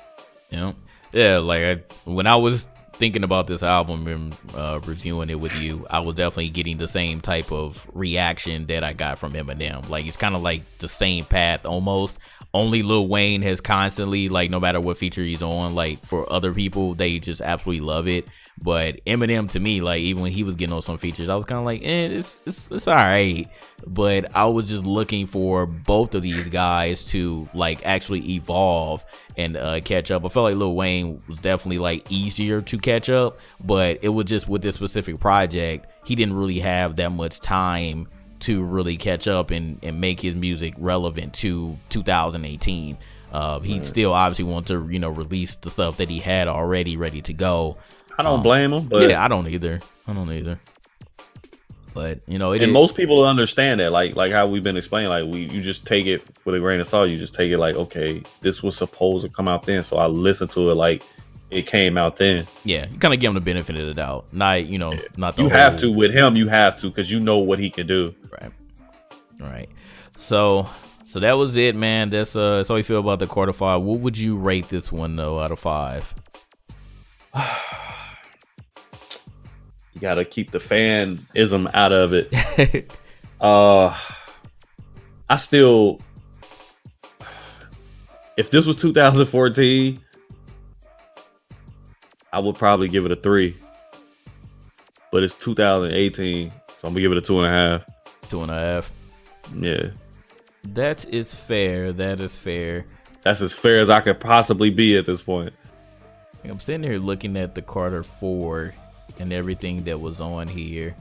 know, 0.59 0.75
yeah. 1.13 1.39
Like 1.39 1.63
I, 1.63 2.11
when 2.11 2.27
I 2.27 2.37
was 2.37 2.69
thinking 2.95 3.25
about 3.25 3.47
this 3.47 3.63
album 3.63 4.07
and 4.07 4.37
uh, 4.55 4.81
reviewing 4.85 5.31
it 5.31 5.41
with 5.41 5.55
you, 5.61 5.87
I 5.91 6.01
was 6.01 6.17
definitely 6.17 6.51
getting 6.51 6.79
the 6.79 6.89
same 6.89 7.21
type 7.21 7.53
of 7.53 7.87
reaction 7.93 8.67
that 8.67 8.85
I 8.85 8.93
got 8.93 9.19
from 9.19 9.33
Eminem. 9.33 9.89
Like 9.89 10.07
it's 10.07 10.17
kind 10.17 10.35
of 10.35 10.43
like 10.43 10.63
the 10.79 10.89
same 10.89 11.25
path 11.25 11.67
almost. 11.67 12.19
Only 12.55 12.83
Lil 12.83 13.09
Wayne 13.09 13.43
has 13.43 13.61
constantly 13.61 14.29
like 14.29 14.51
no 14.51 14.61
matter 14.61 14.81
what 14.81 14.99
feature 14.99 15.23
he's 15.23 15.43
on, 15.43 15.75
like 15.75 16.05
for 16.05 16.31
other 16.33 16.55
people 16.55 16.95
they 16.95 17.19
just 17.19 17.41
absolutely 17.41 17.85
love 17.85 18.09
it. 18.09 18.29
But 18.59 19.05
Eminem 19.05 19.51
to 19.51 19.61
me, 19.61 19.81
like 19.81 20.01
even 20.01 20.23
when 20.23 20.33
he 20.33 20.43
was 20.43 20.55
getting 20.55 20.73
on 20.73 20.83
some 20.83 20.99
features, 20.99 21.29
I 21.29 21.35
was 21.35 21.45
kind 21.45 21.59
of 21.59 21.65
like, 21.65 21.83
eh, 21.83 22.07
it's 22.07 22.41
it's 22.47 22.71
it's 22.71 22.89
all 22.89 22.95
right. 22.95 23.47
But 23.87 24.35
I 24.35 24.47
was 24.47 24.71
just 24.71 24.85
looking 24.85 25.27
for 25.27 25.67
both 25.67 26.15
of 26.15 26.23
these 26.23 26.49
guys 26.49 27.05
to 27.07 27.49
like 27.53 27.85
actually 27.85 28.33
evolve 28.33 29.05
and 29.37 29.57
uh, 29.57 29.81
catch 29.81 30.11
up. 30.11 30.25
I 30.25 30.29
felt 30.29 30.45
like 30.45 30.55
Lil 30.55 30.75
Wayne 30.75 31.23
was 31.29 31.39
definitely 31.39 31.79
like 31.79 32.11
easier 32.11 32.61
to 32.63 32.79
catch 32.79 33.11
up, 33.11 33.39
but 33.63 33.99
it 34.03 34.09
was 34.09 34.25
just 34.25 34.49
with 34.49 34.63
this 34.63 34.75
specific 34.75 35.21
project, 35.21 35.87
he 36.05 36.15
didn't 36.15 36.37
really 36.37 36.61
have 36.61 36.97
that 36.97 37.13
much 37.13 37.41
time 37.41 38.09
to 38.41 38.63
really 38.63 38.97
catch 38.97 39.29
up 39.29 39.51
and, 39.51 39.79
and 39.83 40.01
make 40.01 40.21
his 40.21 40.35
music 40.35 40.75
relevant 40.79 41.35
to 41.35 41.77
2018. 41.91 42.97
Uh, 43.33 43.61
he 43.61 43.83
still 43.83 44.13
obviously 44.13 44.45
want 44.45 44.67
to, 44.69 44.89
you 44.91 44.99
know, 44.99 45.11
release 45.11 45.57
the 45.57 45.71
stuff 45.71 45.97
that 45.99 46.09
he 46.09 46.21
had 46.21 46.49
already 46.49 46.97
ready 46.97 47.21
to 47.21 47.35
go. 47.35 47.77
I 48.19 48.23
don't 48.23 48.35
Um, 48.39 48.43
blame 48.43 48.73
him, 48.73 48.89
but 48.89 49.09
yeah, 49.11 49.23
I 49.25 49.29
don't 49.29 49.47
either. 49.49 49.81
I 50.07 50.13
don't 50.13 50.31
either. 50.33 50.59
But 51.95 52.21
you 52.29 52.39
know, 52.39 52.53
it 52.53 52.61
and 52.63 52.71
is- 52.71 52.75
most 52.75 52.95
people 52.95 53.25
understand 53.25 53.81
that, 53.81 53.91
like 53.93 54.17
like 54.17 54.31
how 54.33 54.47
we've 54.47 54.63
been 54.63 54.77
explaining. 54.77 55.09
Like 55.11 55.25
we, 55.33 55.41
you 55.45 55.61
just 55.63 55.87
take 55.87 56.07
it 56.07 56.23
with 56.45 56.55
a 56.55 56.59
grain 56.59 56.81
of 56.81 56.87
salt. 56.87 57.09
You 57.09 57.17
just 57.19 57.35
take 57.35 57.51
it 57.51 57.59
like, 57.59 57.75
okay, 57.75 58.23
this 58.43 58.63
was 58.63 58.77
supposed 58.77 59.25
to 59.25 59.33
come 59.33 59.49
out 59.49 59.65
then, 59.65 59.83
so 59.83 59.97
I 59.97 60.07
listened 60.07 60.51
to 60.53 60.71
it 60.71 60.75
like 60.75 61.03
it 61.51 61.67
came 61.67 61.97
out 61.97 62.17
then. 62.17 62.47
yeah, 62.65 62.87
you 62.91 62.99
kind 62.99 63.15
of 63.15 63.21
give 63.21 63.29
him 63.31 63.35
the 63.35 63.41
benefit 63.41 63.77
of 63.79 63.87
the 63.87 63.95
doubt. 63.95 64.27
Not 64.33 64.67
you 64.67 64.79
know, 64.79 64.95
not 65.17 65.37
the 65.37 65.43
You 65.45 65.49
have 65.49 65.77
to 65.79 65.91
with 65.91 66.13
him. 66.13 66.37
You 66.37 66.49
have 66.49 66.77
to 66.79 66.89
because 66.89 67.11
you 67.11 67.19
know 67.21 67.39
what 67.39 67.59
he 67.59 67.71
can 67.71 67.87
do. 67.87 68.15
Right. 68.31 68.53
Right. 69.41 69.69
So 70.19 70.69
so 71.07 71.19
that 71.21 71.33
was 71.35 71.57
it, 71.57 71.77
man. 71.77 72.11
That's 72.11 72.37
uh 72.37 72.57
that's 72.57 72.69
all 72.69 72.77
you 72.77 72.85
feel 72.85 73.01
about 73.01 73.21
the 73.21 73.27
quarter 73.27 73.53
five. 73.55 73.81
What 73.81 74.01
would 74.01 74.19
you 74.19 74.37
rate 74.37 74.69
this 74.69 74.93
one 74.93 75.17
though 75.17 75.41
out 75.41 75.51
of 75.51 75.59
five? 75.61 76.13
You 79.97 80.01
got 80.03 80.17
to 80.17 80.27
keep 80.27 80.51
the 80.51 80.59
fanism 80.59 81.71
out 81.73 81.91
of 81.91 82.13
it. 82.13 82.93
Uh, 83.39 83.95
I 85.29 85.37
still, 85.37 86.01
if 88.39 88.49
this 88.49 88.65
was 88.65 88.77
2014, 88.77 89.99
I 92.33 92.39
would 92.39 92.55
probably 92.57 92.89
give 92.89 93.05
it 93.05 93.13
a 93.13 93.17
three. 93.17 93.55
But 95.13 95.23
it's 95.23 95.35
2018, 95.35 96.51
so 96.51 96.57
I'm 96.83 96.95
gonna 96.95 97.01
give 97.01 97.13
it 97.13 97.19
a 97.19 97.21
two 97.21 97.37
and 97.37 97.47
a 97.47 97.51
half. 97.51 97.85
Two 98.31 98.41
and 98.41 98.51
a 98.51 98.55
half. 98.55 98.91
Yeah, 99.55 99.91
That 100.69 101.05
is 101.11 101.35
fair. 101.35 101.93
That 101.93 102.23
is 102.23 102.37
fair. 102.37 102.87
that's 103.21 103.43
as 103.43 103.53
fair 103.53 103.81
as 103.81 103.91
I 103.91 104.01
could 104.01 104.19
possibly 104.19 104.71
be 104.71 104.97
at 104.97 105.05
this 105.05 105.21
point. 105.21 105.53
I'm 106.43 106.59
sitting 106.59 106.85
here 106.85 106.99
looking 106.99 107.37
at 107.37 107.55
the 107.55 107.61
Carter 107.61 108.03
Four 108.03 108.73
and 109.21 109.33
everything 109.33 109.85
that 109.85 110.01
was 110.01 110.21
on 110.21 110.49
here. 110.49 110.97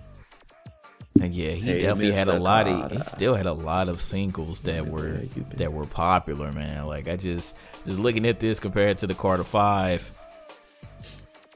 And 1.21 1.33
yeah, 1.33 1.51
he 1.51 1.61
Hey, 1.61 1.81
definitely 1.81 2.11
had 2.11 2.27
a 2.27 2.37
lot 2.37 2.67
of 2.67 2.91
he 2.91 3.01
still 3.03 3.35
had 3.35 3.45
a 3.45 3.53
lot 3.53 3.87
of 3.87 4.01
singles 4.01 4.59
that 4.61 4.85
were 4.85 5.21
that 5.55 5.71
were 5.71 5.85
popular, 5.85 6.51
man. 6.51 6.87
Like 6.87 7.07
I 7.07 7.15
just 7.15 7.55
just 7.85 7.99
looking 7.99 8.25
at 8.25 8.39
this 8.39 8.59
compared 8.59 8.97
to 8.99 9.07
the 9.07 9.13
Carter 9.13 9.45
Five. 9.45 10.11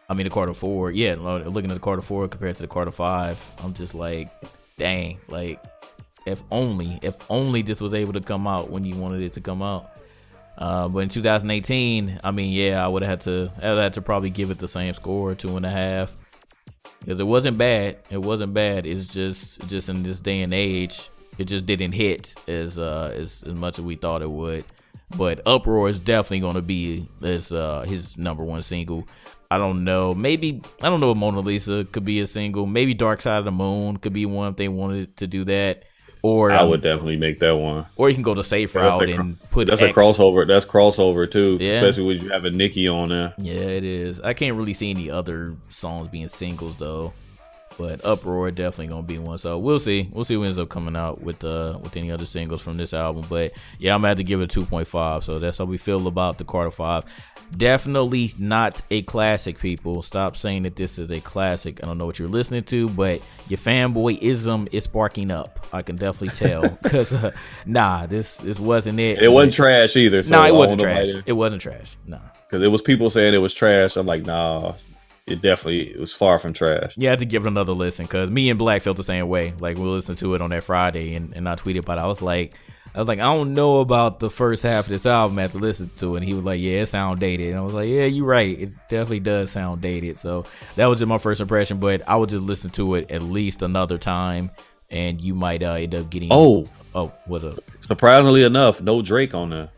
I 0.10 0.14
mean 0.14 0.24
the 0.24 0.30
Carter 0.30 0.54
Four, 0.54 0.92
yeah. 0.92 1.16
Looking 1.16 1.72
at 1.72 1.76
the 1.76 1.80
Carter 1.82 2.02
Four 2.02 2.28
compared 2.30 2.56
to 2.56 2.62
the 2.62 2.68
Carter 2.68 2.92
Five, 2.92 3.38
I'm 3.62 3.74
just 3.74 3.94
like, 3.94 4.30
dang, 4.78 5.20
like 5.28 5.62
if 6.26 6.42
only, 6.52 7.00
if 7.02 7.16
only 7.30 7.62
this 7.62 7.82
was 7.82 7.94
able 7.94 8.14
to 8.14 8.22
come 8.22 8.48
out 8.48 8.70
when 8.70 8.86
you 8.86 8.96
wanted 8.96 9.22
it 9.22 9.34
to 9.34 9.42
come 9.42 9.62
out. 9.62 9.98
Uh, 10.58 10.88
but 10.88 11.00
in 11.00 11.10
2018, 11.10 12.20
I 12.24 12.32
mean, 12.32 12.52
yeah, 12.52 12.84
I 12.84 12.88
would 12.88 13.02
have 13.02 13.10
had 13.10 13.22
to, 13.22 13.52
I 13.62 13.70
would 13.70 13.76
have 13.76 13.78
had 13.78 13.94
to 13.94 14.02
probably 14.02 14.30
give 14.30 14.52
it 14.52 14.58
the 14.58 14.68
same 14.68 14.94
score, 14.94 15.34
two 15.34 15.56
and 15.58 15.66
a 15.66 15.70
half, 15.70 16.14
because 17.00 17.20
it 17.20 17.26
wasn't 17.26 17.58
bad. 17.58 18.00
It 18.10 18.22
wasn't 18.22 18.54
bad. 18.54 18.86
It's 18.86 19.06
just, 19.06 19.68
just 19.68 19.90
in 19.90 20.04
this 20.04 20.20
day 20.20 20.42
and 20.42 20.54
age, 20.54 21.10
it 21.38 21.46
just 21.46 21.66
didn't 21.66 21.94
hit 21.94 22.36
as, 22.48 22.78
uh, 22.78 23.14
as, 23.16 23.44
as 23.44 23.54
much 23.54 23.80
as 23.80 23.86
we 23.86 23.96
thought 23.96 24.22
it 24.22 24.30
would. 24.30 24.66
But 25.18 25.42
Uproar 25.48 25.90
is 25.90 26.00
definitely 26.00 26.42
going 26.42 26.56
to 26.56 26.62
be 26.62 27.10
his, 27.22 27.52
uh, 27.52 27.82
his 27.88 28.18
number 28.18 28.44
one 28.44 28.62
single. 28.62 29.08
I 29.52 29.58
don't 29.58 29.84
know. 29.84 30.14
Maybe 30.14 30.62
I 30.82 30.90
don't 30.90 31.00
know 31.00 31.10
if 31.12 31.18
Mona 31.18 31.40
Lisa 31.40 31.84
could 31.92 32.06
be 32.06 32.20
a 32.20 32.28
single. 32.28 32.68
Maybe 32.68 32.94
Dark 32.94 33.22
Side 33.24 33.40
of 33.40 33.46
the 33.46 33.52
Moon 33.52 33.98
could 33.98 34.14
be 34.14 34.28
one 34.28 34.52
if 34.52 34.58
they 34.58 34.68
wanted 34.68 35.18
to 35.18 35.26
do 35.26 35.44
that. 35.46 35.86
Or 36.22 36.52
I 36.52 36.58
um, 36.58 36.70
would 36.70 36.82
definitely 36.82 37.16
make 37.16 37.40
that 37.40 37.56
one. 37.56 37.86
or 37.96 38.10
you 38.10 38.14
can 38.16 38.24
go 38.24 38.34
the 38.34 38.44
safe 38.44 38.76
Yeah, 38.76 38.82
route 38.82 39.10
a 39.10 39.14
and 39.16 39.42
put 39.52 39.68
That's 39.68 39.82
a 39.82 39.88
X- 39.90 39.98
crossover. 39.98 40.46
That's 40.46 40.66
crossover 40.66 41.30
too, 41.32 41.58
Yeah. 41.62 41.72
especially 41.74 42.04
when 42.06 42.24
you 42.26 42.30
have 42.32 42.44
a 42.46 42.52
Nicki 42.52 42.88
on 42.90 43.10
there. 43.10 43.34
Yeah, 43.38 43.54
it 43.54 43.86
is. 43.86 44.20
I 44.20 44.34
can't 44.34 44.58
really 44.58 44.74
see 44.74 44.90
any 44.90 45.10
other 45.10 45.56
songs 45.70 46.10
being 46.10 46.28
singles 46.28 46.76
though. 46.78 47.14
But 47.78 48.04
Uproar 48.04 48.52
definitely 48.52 48.88
gonna 48.88 49.04
be 49.04 49.20
one. 49.20 49.38
So 49.38 49.58
we'll 49.58 49.80
see. 49.80 50.10
We'll 50.12 50.26
see 50.26 50.36
what 50.36 50.48
ends 50.48 50.58
up 50.58 50.68
coming 50.68 50.98
out 50.98 51.22
with 51.22 51.42
uh 51.46 51.80
with 51.82 51.96
any 51.96 52.12
other 52.12 52.26
singles 52.26 52.62
from 52.62 52.76
this 52.76 52.94
album. 52.94 53.24
But 53.30 53.54
yeah, 53.80 53.94
I'm 53.96 54.00
gonna 54.02 54.10
have 54.10 54.18
to 54.18 54.24
give 54.26 54.42
it 54.42 54.44
a 54.44 54.48
two 54.48 54.66
point 54.66 54.86
five. 54.90 55.24
So 55.24 55.40
that's 55.40 55.58
how 55.60 55.64
we 55.64 55.78
feel 55.78 56.06
about 56.08 56.38
the 56.38 56.44
Carter 56.44 56.72
Five. 56.72 57.06
Definitely 57.56 58.34
not 58.38 58.82
a 58.92 59.02
classic, 59.04 59.58
people. 59.58 60.04
Stop 60.04 60.38
saying 60.38 60.64
that 60.64 60.76
this 60.76 61.00
is 61.00 61.12
a 61.12 61.20
classic. 61.20 61.80
I 61.84 61.88
don't 61.88 61.98
know 61.98 62.06
what 62.06 62.20
you're 62.20 62.30
listening 62.30 62.64
to, 62.66 62.90
but 62.90 63.22
your 63.48 63.58
fanboyism 63.58 64.70
is 64.72 64.84
sparking 64.84 65.32
up. 65.32 65.66
I 65.74 65.82
can 65.82 65.96
definitely 65.96 66.38
tell. 66.38 66.70
Cause 66.84 67.14
uh, 67.14 67.32
nah, 67.66 68.06
this 68.06 68.38
this 68.38 68.60
wasn't 68.60 69.00
it. 69.00 69.22
It 69.22 69.30
wasn't 69.30 69.54
trash 69.54 69.96
either. 69.96 70.24
So 70.24 70.32
No, 70.32 70.42
I 70.42 70.50
it 70.50 70.56
wasn't 70.56 70.82
trash. 70.82 71.08
It 71.26 71.34
wasn't 71.34 71.62
trash. 71.62 71.98
No. 72.06 72.22
because 72.48 72.64
it 72.64 72.70
was 72.70 72.82
people 72.82 73.10
saying 73.10 73.34
it 73.34 73.40
was 73.40 73.54
trash. 73.54 73.96
I'm 73.96 74.06
like, 74.06 74.26
nah, 74.26 74.76
it 75.26 75.42
definitely 75.42 75.92
it 75.92 76.00
was 76.00 76.14
far 76.14 76.40
from 76.40 76.54
trash. 76.54 76.94
You 76.98 77.10
have 77.10 77.20
to 77.20 77.26
give 77.26 77.46
it 77.46 77.48
another 77.48 77.74
listen 77.74 78.06
because 78.06 78.30
me 78.30 78.50
and 78.50 78.60
Black 78.60 78.82
felt 78.82 78.98
the 78.98 79.04
same 79.04 79.28
way. 79.28 79.54
Like 79.60 79.78
we 79.78 79.84
listened 79.84 80.18
to 80.20 80.36
it 80.36 80.42
on 80.42 80.50
that 80.52 80.64
Friday, 80.64 81.14
and, 81.16 81.34
and 81.36 81.48
I 81.48 81.56
tweeted 81.56 81.80
about 81.80 81.98
it. 81.98 82.02
I 82.02 82.08
was 82.08 82.22
like, 82.22 82.54
I 82.94 83.00
was 83.00 83.08
like, 83.08 83.20
I 83.20 83.34
don't 83.34 83.54
know 83.54 83.78
about 83.78 84.20
the 84.20 84.30
first 84.30 84.64
half 84.64 84.86
of 84.86 84.92
this 84.92 85.06
album 85.06 85.38
after 85.40 85.60
listening 85.60 85.92
to 85.98 86.16
it. 86.16 86.18
And 86.18 86.26
he 86.26 86.34
was 86.34 86.44
like, 86.44 86.60
Yeah, 86.60 86.82
it 86.82 86.88
sound 86.88 87.20
dated. 87.20 87.50
And 87.50 87.58
I 87.60 87.62
was 87.62 87.74
like, 87.74 87.88
Yeah, 87.88 88.06
you're 88.06 88.26
right. 88.26 88.60
It 88.60 88.72
definitely 88.90 89.20
does 89.20 89.52
sound 89.52 89.82
dated. 89.82 90.20
So 90.20 90.46
that 90.76 90.88
was 90.88 91.00
just 91.00 91.08
my 91.08 91.18
first 91.18 91.40
impression. 91.42 91.80
But 91.80 92.02
I 92.08 92.16
would 92.16 92.30
just 92.30 92.44
listen 92.44 92.72
to 92.72 92.96
it 92.96 93.12
at 93.12 93.22
least 93.22 93.62
another 93.62 93.98
time 93.98 94.52
and 94.90 95.22
you 95.22 95.36
might 95.36 95.64
uh, 95.64 95.74
end 95.74 95.96
up 95.96 96.10
getting. 96.10 96.30
Oh, 96.32 96.66
oh, 96.96 97.12
what 97.26 97.44
up? 97.44 97.60
Surprisingly 97.82 98.44
enough, 98.44 98.82
no 98.82 99.02
Drake 99.02 99.34
on 99.34 99.50
there. 99.52 99.70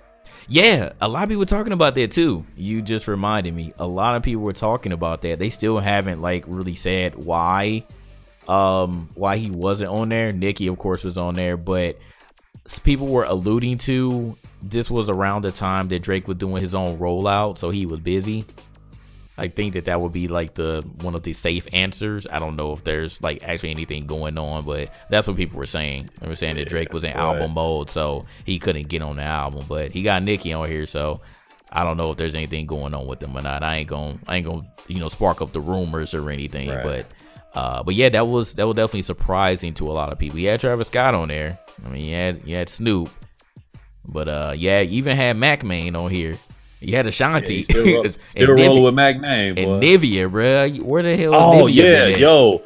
Yeah, 0.48 0.94
a 1.00 1.08
lot 1.08 1.24
of 1.24 1.30
people 1.30 1.40
were 1.40 1.46
talking 1.46 1.74
about 1.74 1.96
that 1.96 2.12
too. 2.12 2.46
You 2.58 2.82
just 2.82 3.08
reminded 3.08 3.54
me. 3.54 3.74
A 3.80 3.88
lot 3.88 4.16
of 4.16 4.24
people 4.24 4.42
were 4.42 4.54
talking 4.54 4.92
about 4.92 5.22
that. 5.22 5.40
They 5.40 5.50
still 5.50 5.80
haven't 5.80 6.22
like 6.22 6.44
really 6.48 6.76
said 6.76 7.16
why 7.16 7.86
um 8.48 9.10
why 9.14 9.38
he 9.38 9.50
wasn't 9.52 9.92
on 9.92 10.10
there. 10.10 10.32
Nicki 10.32 10.68
of 10.68 10.78
course 10.78 11.04
was 11.04 11.16
on 11.16 11.36
there, 11.36 11.56
but 11.56 11.98
people 12.84 13.08
were 13.08 13.24
alluding 13.24 13.78
to 13.80 14.38
this 14.62 14.90
was 14.90 15.10
around 15.10 15.44
the 15.44 15.52
time 15.52 15.88
that 15.90 16.00
Drake 16.00 16.28
was 16.28 16.38
doing 16.38 16.62
his 16.62 16.76
own 16.76 17.00
rollout, 17.00 17.58
so 17.58 17.70
he 17.70 17.86
was 17.86 18.00
busy. 18.00 18.46
I 19.38 19.48
think 19.48 19.74
that 19.74 19.86
that 19.86 20.00
would 20.00 20.12
be 20.12 20.28
like 20.28 20.54
the 20.54 20.84
one 21.02 21.16
of 21.16 21.24
the 21.24 21.34
safe 21.34 21.66
answers. 21.74 22.28
I 22.30 22.38
don't 22.38 22.56
know 22.56 22.74
if 22.74 22.84
there's 22.84 23.22
like 23.24 23.42
actually 23.44 23.72
anything 23.72 24.06
going 24.06 24.38
on, 24.38 24.66
but 24.66 24.92
that's 25.10 25.28
what 25.28 25.38
people 25.38 25.58
were 25.58 25.66
saying. 25.66 26.10
They 26.20 26.28
were 26.28 26.36
saying 26.36 26.58
that 26.58 26.68
Drake 26.70 26.94
was 26.94 27.04
in 27.04 27.12
album 27.14 27.54
mode, 27.54 27.90
so 27.90 28.26
he 28.46 28.60
couldn't 28.60 28.88
get 28.88 29.02
on 29.02 29.16
the 29.16 29.24
album. 29.24 29.66
But 29.68 29.92
he 29.92 30.04
got 30.04 30.22
Nicki 30.22 30.54
on 30.54 30.70
here, 30.70 30.86
so 30.86 31.22
I 31.72 31.84
don't 31.84 31.98
know 31.98 32.12
if 32.12 32.18
there's 32.18 32.36
anything 32.36 32.68
going 32.68 32.94
on 32.94 33.08
with 33.08 33.24
him 33.24 33.36
or 33.36 33.42
not. 33.42 33.64
I 33.64 33.78
ain't 33.78 33.90
gonna 33.90 34.20
I 34.28 34.38
ain't 34.38 34.46
gonna 34.46 34.72
you 34.88 35.00
know 35.00 35.10
spark 35.10 35.42
up 35.42 35.54
the 35.54 35.62
rumors 35.62 36.14
or 36.14 36.30
anything, 36.30 36.70
right. 36.70 36.84
but. 36.84 37.06
Uh, 37.54 37.84
but 37.84 37.96
yeah, 37.96 38.10
that 38.10 38.28
was 38.28 38.54
that 38.54 38.66
was 38.66 38.76
definitely 38.76 39.02
surprising 39.02 39.74
to 39.76 39.86
a 39.88 39.92
lot 39.94 40.12
of 40.12 40.20
people. 40.20 40.38
He 40.38 40.46
had 40.46 40.60
Travis 40.60 40.88
Scott 40.88 41.14
on 41.14 41.28
there. 41.28 41.60
I 41.86 41.90
mean, 41.90 42.06
you 42.06 42.16
had 42.16 42.48
you 42.48 42.56
had 42.56 42.70
Snoop, 42.70 43.10
but 44.06 44.28
uh, 44.28 44.54
yeah, 44.56 44.82
even 44.82 45.18
had 45.18 45.38
Mack 45.38 45.64
Maine 45.64 45.96
on 45.96 46.10
here. 46.10 46.38
You 46.80 46.96
had 46.96 47.06
Ashanti. 47.08 47.58
Yeah, 47.58 47.64
still, 47.70 47.86
roll, 47.86 48.06
still 48.36 48.56
rolling 48.56 48.84
with 48.84 48.94
Mack 48.94 49.20
Maine, 49.20 49.56
boy. 49.56 49.62
And 49.62 49.84
Nivea, 49.84 50.32
bro. 50.32 50.70
Where 50.84 51.04
the 51.04 51.16
hell? 51.16 51.36
Oh 51.36 51.66
Nivea 51.66 51.74
yeah, 51.74 52.06
yo. 52.08 52.64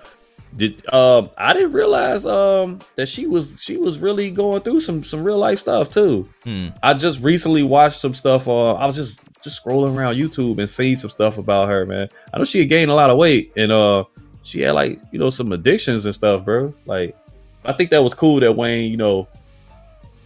Did 0.55 0.93
um 0.93 1.29
I 1.37 1.53
didn't 1.53 1.73
realize 1.73 2.25
um 2.25 2.79
that 2.95 3.09
she 3.09 3.27
was 3.27 3.55
she 3.59 3.75
was 3.75 3.99
really 3.99 4.31
going 4.31 4.61
through 4.61 4.79
some 4.79 5.03
some 5.03 5.23
real 5.23 5.37
life 5.37 5.59
stuff 5.59 5.89
too. 5.89 6.29
Hmm. 6.45 6.67
I 6.81 6.93
just 6.93 7.19
recently 7.19 7.63
watched 7.63 7.99
some 7.99 8.13
stuff. 8.13 8.47
Uh, 8.47 8.73
I 8.75 8.85
was 8.85 8.95
just 8.95 9.19
just 9.43 9.63
scrolling 9.63 9.97
around 9.97 10.15
YouTube 10.15 10.59
and 10.59 10.69
seeing 10.69 10.95
some 10.95 11.09
stuff 11.09 11.37
about 11.37 11.67
her, 11.67 11.85
man. 11.85 12.07
I 12.33 12.37
know 12.37 12.45
she 12.45 12.59
had 12.59 12.69
gained 12.69 12.89
a 12.89 12.93
lot 12.95 13.09
of 13.09 13.17
weight 13.17 13.51
and 13.57 13.71
uh 13.71 14.05
she 14.45 14.61
had 14.61 14.71
like 14.71 14.99
you 15.11 15.19
know 15.19 15.31
some 15.31 15.51
addictions 15.51 16.05
and 16.05 16.13
stuff, 16.13 16.45
bro. 16.45 16.73
Like 16.85 17.17
I 17.65 17.73
think 17.73 17.89
that 17.89 18.03
was 18.03 18.13
cool 18.13 18.39
that 18.39 18.53
Wayne, 18.53 18.91
you 18.91 18.97
know, 18.97 19.27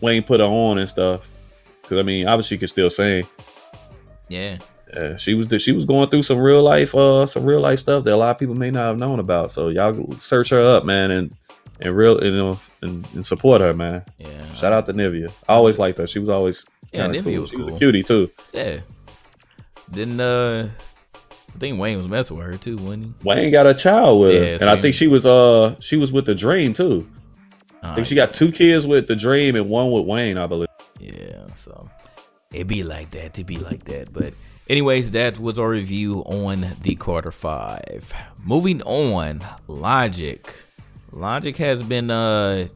Wayne 0.01 0.24
put 0.24 0.41
her 0.41 0.45
on 0.45 0.78
and 0.78 0.89
stuff. 0.89 1.26
Cause 1.84 1.97
I 1.97 2.03
mean, 2.03 2.28
obviously, 2.28 2.55
she 2.55 2.59
could 2.59 2.70
still 2.70 2.89
sing. 2.89 3.26
Yeah. 4.28 4.59
Yeah, 4.93 5.17
she 5.17 5.36
was 5.36 5.49
she 5.61 5.72
was 5.72 5.86
going 5.86 6.09
through 6.09 6.24
some 6.24 6.39
real 6.39 6.63
life 6.63 6.95
uh 6.95 7.28
some 7.28 7.45
real 7.45 7.59
life 7.59 7.78
stuff 7.78 8.03
that 8.05 8.13
a 8.13 8.17
lot 8.17 8.32
of 8.32 8.39
people 8.39 8.55
may 8.55 8.72
not 8.72 8.88
have 8.88 8.97
known 8.97 9.20
about. 9.20 9.51
So 9.51 9.70
y'all 9.70 10.17
search 10.20 10.49
her 10.49 10.63
up, 10.63 10.84
man, 10.84 11.11
and 11.11 11.36
and 11.80 11.95
real 11.95 12.22
you 12.24 12.36
know 12.36 12.59
and, 12.82 13.07
and 13.13 13.26
support 13.26 13.61
her, 13.61 13.74
man. 13.74 14.03
Yeah. 14.17 14.53
Shout 14.55 14.74
out 14.74 14.88
to 14.88 14.93
Nivea. 14.93 15.32
I 15.47 15.53
always 15.53 15.78
liked 15.78 15.99
her. 15.99 16.07
She 16.07 16.17
was 16.17 16.30
always 16.30 16.65
yeah. 16.91 17.07
Nivea 17.07 17.24
cool. 17.24 17.41
was 17.41 17.49
she 17.51 17.55
cool. 17.57 17.65
was 17.65 17.76
a 17.76 17.78
cutie 17.78 18.03
too. 18.03 18.32
Yeah. 18.51 18.80
Didn't 19.91 20.20
uh 20.20 20.70
I 21.56 21.60
think 21.60 21.80
Wayne 21.80 21.97
was 21.97 22.08
messing 22.08 22.38
with 22.38 22.45
her 22.45 22.58
too, 22.58 22.78
wasn't 22.78 23.06
he? 23.06 23.14
Wayne 23.24 23.52
got 23.52 23.68
a 23.68 23.74
child 23.74 24.20
with 24.22 24.34
yeah, 24.34 24.39
her, 24.39 24.58
and 24.62 24.70
I 24.70 24.82
think 24.82 24.95
she 24.95 25.08
was 25.08 25.26
uh 25.26 25.76
she 25.80 25.97
was 25.97 26.12
with 26.12 26.26
the 26.26 26.36
Dream 26.36 26.74
too. 26.74 27.10
I 27.82 27.95
think 27.95 28.08
she 28.08 28.16
got 28.16 28.34
two 28.34 28.52
kids 28.52 28.86
with 28.86 29.08
the 29.08 29.16
Dream 29.16 29.56
and 29.56 29.70
one 29.70 29.91
with 29.91 30.06
Wayne, 30.06 30.38
I 30.38 30.47
believe. 30.47 30.68
Yeah, 31.00 31.45
so 31.64 31.89
it 32.54 32.66
be 32.66 32.84
like 32.84 33.12
that, 33.12 33.34
to 33.36 33.43
be 33.43 33.58
like 33.58 33.86
that. 33.86 34.12
But 34.12 34.34
anyways, 34.70 35.12
that 35.12 35.39
was 35.39 35.58
our 35.58 35.70
review 35.70 36.20
on 36.26 36.76
the 36.82 36.95
Carter 36.95 37.32
Five. 37.32 38.14
Moving 38.43 38.82
on, 38.84 39.45
Logic. 39.68 40.47
Logic 41.12 41.56
has 41.58 41.82
been 41.82 42.12
uh 42.12 42.68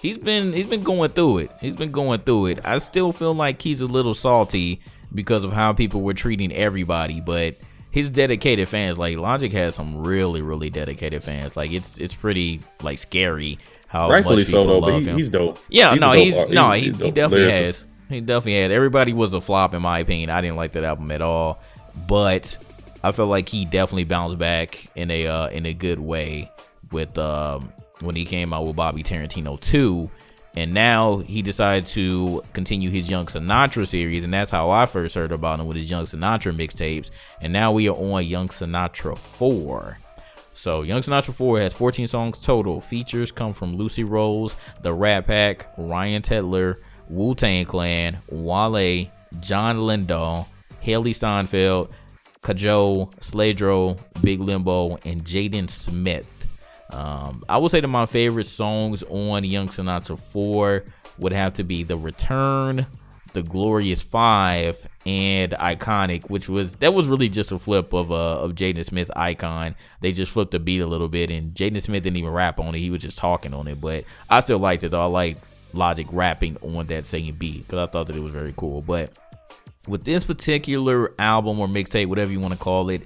he's 0.00 0.18
been 0.18 0.52
he's 0.52 0.66
been 0.66 0.82
going 0.82 1.10
through 1.10 1.38
it. 1.38 1.50
He's 1.60 1.76
been 1.76 1.92
going 1.92 2.20
through 2.20 2.46
it. 2.46 2.60
I 2.64 2.78
still 2.78 3.12
feel 3.12 3.34
like 3.34 3.62
he's 3.62 3.80
a 3.80 3.86
little 3.86 4.14
salty 4.14 4.80
because 5.14 5.44
of 5.44 5.52
how 5.52 5.72
people 5.72 6.02
were 6.02 6.14
treating 6.14 6.52
everybody, 6.52 7.20
but 7.20 7.56
his 7.90 8.08
dedicated 8.08 8.68
fans, 8.68 8.98
like 8.98 9.16
Logic 9.16 9.52
has 9.52 9.74
some 9.74 10.04
really, 10.06 10.42
really 10.42 10.70
dedicated 10.70 11.24
fans. 11.24 11.56
Like 11.56 11.72
it's 11.72 11.98
it's 11.98 12.14
pretty 12.14 12.60
like 12.82 12.98
scary 12.98 13.58
how 13.88 14.08
Rightfully 14.08 14.36
much 14.36 14.46
people 14.46 14.64
so, 14.64 14.68
though, 14.68 14.78
love 14.78 15.02
he, 15.02 15.08
him. 15.08 15.18
He's 15.18 15.28
dope. 15.28 15.58
Yeah, 15.68 15.92
he's 15.92 16.00
no, 16.00 16.14
dope 16.14 16.24
he's 16.24 16.36
art. 16.36 16.50
no, 16.50 16.72
he, 16.72 16.82
he's 16.84 16.96
he 16.96 17.10
definitely 17.10 17.48
Lyricist. 17.48 17.64
has. 17.64 17.84
He 18.08 18.20
definitely 18.20 18.60
had. 18.60 18.70
Everybody 18.70 19.12
was 19.12 19.34
a 19.34 19.40
flop 19.40 19.74
in 19.74 19.82
my 19.82 19.98
opinion. 19.98 20.30
I 20.30 20.40
didn't 20.40 20.56
like 20.56 20.72
that 20.72 20.84
album 20.84 21.10
at 21.10 21.22
all, 21.22 21.60
but 22.06 22.56
I 23.02 23.12
felt 23.12 23.28
like 23.28 23.48
he 23.48 23.64
definitely 23.64 24.04
bounced 24.04 24.38
back 24.38 24.88
in 24.94 25.10
a 25.10 25.26
uh, 25.26 25.48
in 25.48 25.66
a 25.66 25.74
good 25.74 25.98
way 25.98 26.50
with 26.92 27.18
um, 27.18 27.72
when 28.00 28.14
he 28.14 28.24
came 28.24 28.52
out 28.52 28.64
with 28.64 28.76
Bobby 28.76 29.02
Tarantino 29.02 29.60
2 29.60 30.08
and 30.56 30.74
now 30.74 31.18
he 31.18 31.42
decided 31.42 31.86
to 31.86 32.42
continue 32.52 32.90
his 32.90 33.08
Young 33.08 33.26
Sinatra 33.26 33.86
series, 33.86 34.24
and 34.24 34.34
that's 34.34 34.50
how 34.50 34.70
I 34.70 34.86
first 34.86 35.14
heard 35.14 35.32
about 35.32 35.60
him 35.60 35.66
with 35.66 35.76
his 35.76 35.88
Young 35.88 36.04
Sinatra 36.04 36.56
mixtapes. 36.56 37.10
And 37.40 37.52
now 37.52 37.72
we 37.72 37.88
are 37.88 37.96
on 37.96 38.24
Young 38.24 38.48
Sinatra 38.48 39.16
4. 39.16 39.98
So 40.52 40.82
Young 40.82 41.02
Sinatra 41.02 41.32
4 41.32 41.60
has 41.60 41.72
14 41.72 42.08
songs 42.08 42.38
total. 42.38 42.80
Features 42.80 43.30
come 43.30 43.52
from 43.52 43.76
Lucy 43.76 44.04
Rose, 44.04 44.56
The 44.82 44.92
Rat 44.92 45.26
Pack, 45.26 45.68
Ryan 45.78 46.22
Tedder, 46.22 46.82
Wu 47.08 47.34
Tang 47.34 47.64
Clan, 47.64 48.18
Wale, 48.28 49.10
John 49.38 49.78
Lindahl, 49.78 50.46
Hailee 50.84 51.14
Steinfeld, 51.14 51.90
Kajo, 52.42 53.12
Sladro, 53.20 53.98
Big 54.20 54.40
Lenbo, 54.40 54.98
and 55.04 55.24
Jaden 55.24 55.70
Smith. 55.70 56.39
Um, 56.92 57.44
I 57.48 57.58
would 57.58 57.70
say 57.70 57.80
that 57.80 57.88
my 57.88 58.06
favorite 58.06 58.46
songs 58.46 59.02
on 59.08 59.44
Young 59.44 59.68
Sinatra 59.68 60.18
4 60.18 60.84
would 61.18 61.32
have 61.32 61.54
to 61.54 61.64
be 61.64 61.82
The 61.82 61.96
Return, 61.96 62.86
The 63.32 63.42
Glorious 63.42 64.02
Five, 64.02 64.88
and 65.06 65.52
Iconic, 65.52 66.28
which 66.30 66.48
was 66.48 66.74
that 66.76 66.92
was 66.92 67.06
really 67.06 67.28
just 67.28 67.52
a 67.52 67.58
flip 67.58 67.92
of 67.92 68.10
uh 68.10 68.40
of 68.40 68.52
Jaden 68.52 68.84
Smith's 68.84 69.10
Icon. 69.16 69.74
They 70.00 70.12
just 70.12 70.32
flipped 70.32 70.50
the 70.50 70.58
beat 70.58 70.80
a 70.80 70.86
little 70.86 71.08
bit, 71.08 71.30
and 71.30 71.54
Jaden 71.54 71.80
Smith 71.82 72.02
didn't 72.02 72.16
even 72.16 72.32
rap 72.32 72.60
on 72.60 72.74
it; 72.74 72.78
he 72.78 72.90
was 72.90 73.02
just 73.02 73.18
talking 73.18 73.54
on 73.54 73.68
it. 73.68 73.80
But 73.80 74.04
I 74.28 74.40
still 74.40 74.58
liked 74.58 74.84
it 74.84 74.90
though. 74.90 75.02
I 75.02 75.06
like 75.06 75.38
Logic 75.72 76.06
rapping 76.10 76.56
on 76.62 76.86
that 76.88 77.06
same 77.06 77.34
beat 77.36 77.66
because 77.66 77.88
I 77.88 77.90
thought 77.90 78.08
that 78.08 78.16
it 78.16 78.22
was 78.22 78.32
very 78.32 78.52
cool. 78.56 78.82
But 78.82 79.12
with 79.86 80.04
this 80.04 80.24
particular 80.24 81.12
album 81.18 81.60
or 81.60 81.68
mixtape, 81.68 82.08
whatever 82.08 82.32
you 82.32 82.40
want 82.40 82.52
to 82.52 82.58
call 82.58 82.90
it, 82.90 83.02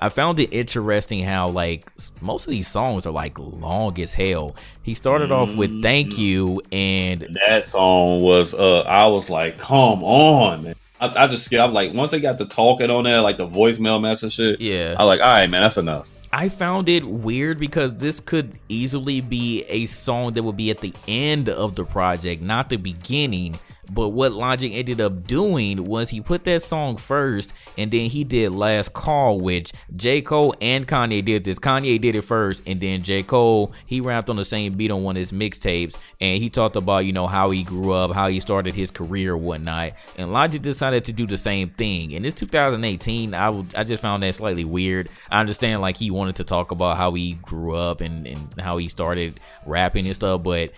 I 0.00 0.08
found 0.08 0.38
it 0.40 0.52
interesting 0.52 1.22
how 1.24 1.48
like 1.48 1.90
most 2.20 2.46
of 2.46 2.50
these 2.50 2.68
songs 2.68 3.06
are 3.06 3.12
like 3.12 3.38
long 3.38 3.98
as 4.00 4.12
hell. 4.12 4.56
He 4.82 4.94
started 4.94 5.32
off 5.32 5.54
with 5.56 5.82
"Thank 5.82 6.12
Mm-hmm. 6.12 6.20
You" 6.20 6.62
and 6.70 7.28
That 7.46 7.66
song 7.66 8.22
was 8.22 8.54
uh 8.54 8.80
I 8.80 9.06
was 9.06 9.30
like, 9.30 9.58
come 9.58 10.02
on, 10.04 10.64
man. 10.64 10.74
I, 11.00 11.24
I 11.24 11.26
just 11.26 11.52
I'm 11.54 11.72
like 11.72 11.92
once 11.94 12.10
they 12.10 12.20
got 12.20 12.38
the 12.38 12.46
talking 12.46 12.90
on 12.90 13.04
there, 13.04 13.20
like 13.20 13.36
the 13.36 13.46
voicemail 13.46 14.00
message 14.00 14.34
shit. 14.34 14.60
yeah, 14.60 14.94
I 14.98 15.04
like, 15.04 15.20
all 15.20 15.26
right, 15.26 15.48
man, 15.48 15.62
that's 15.62 15.76
enough. 15.76 16.08
I 16.32 16.48
found 16.50 16.88
it 16.88 17.04
weird 17.04 17.58
because 17.58 17.96
this 17.96 18.20
could 18.20 18.58
easily 18.68 19.20
be 19.22 19.64
a 19.68 19.86
song 19.86 20.32
that 20.32 20.42
would 20.42 20.56
be 20.56 20.70
at 20.70 20.78
the 20.78 20.92
end 21.08 21.48
of 21.48 21.76
the 21.76 21.84
project, 21.84 22.42
not 22.42 22.68
the 22.68 22.76
beginning. 22.76 23.58
But 23.92 24.10
what 24.10 24.32
Logic 24.32 24.72
ended 24.72 25.00
up 25.00 25.26
doing 25.26 25.84
was 25.84 26.10
he 26.10 26.20
put 26.20 26.44
that 26.44 26.62
song 26.62 26.96
first 26.96 27.52
and 27.78 27.90
then 27.90 28.10
he 28.10 28.24
did 28.24 28.52
Last 28.52 28.92
Call, 28.92 29.38
which 29.38 29.72
J. 29.94 30.22
Cole 30.22 30.54
and 30.60 30.86
Kanye 30.86 31.24
did 31.24 31.44
this. 31.44 31.58
Kanye 31.58 32.00
did 32.00 32.16
it 32.16 32.22
first, 32.22 32.62
and 32.66 32.80
then 32.80 33.02
J. 33.02 33.22
Cole, 33.22 33.72
he 33.86 34.00
rapped 34.00 34.30
on 34.30 34.36
the 34.36 34.44
same 34.44 34.72
beat 34.72 34.90
on 34.90 35.02
one 35.02 35.16
of 35.16 35.20
his 35.20 35.32
mixtapes, 35.32 35.96
and 36.20 36.42
he 36.42 36.48
talked 36.48 36.76
about, 36.76 37.04
you 37.04 37.12
know, 37.12 37.26
how 37.26 37.50
he 37.50 37.62
grew 37.62 37.92
up, 37.92 38.12
how 38.12 38.28
he 38.28 38.40
started 38.40 38.74
his 38.74 38.90
career, 38.90 39.36
whatnot. 39.36 39.92
And 40.16 40.32
Logic 40.32 40.60
decided 40.60 41.04
to 41.06 41.12
do 41.12 41.26
the 41.26 41.38
same 41.38 41.70
thing. 41.70 42.14
And 42.14 42.24
it's 42.24 42.38
2018. 42.38 43.34
I 43.34 43.64
I 43.74 43.84
just 43.84 44.02
found 44.02 44.22
that 44.22 44.34
slightly 44.34 44.64
weird. 44.64 45.10
I 45.30 45.40
understand 45.40 45.80
like 45.82 45.96
he 45.96 46.10
wanted 46.10 46.36
to 46.36 46.44
talk 46.44 46.70
about 46.70 46.96
how 46.96 47.12
he 47.14 47.34
grew 47.34 47.76
up 47.76 48.00
and, 48.00 48.26
and 48.26 48.60
how 48.60 48.78
he 48.78 48.88
started 48.88 49.40
rapping 49.66 50.06
and 50.06 50.14
stuff, 50.14 50.42
but 50.42 50.70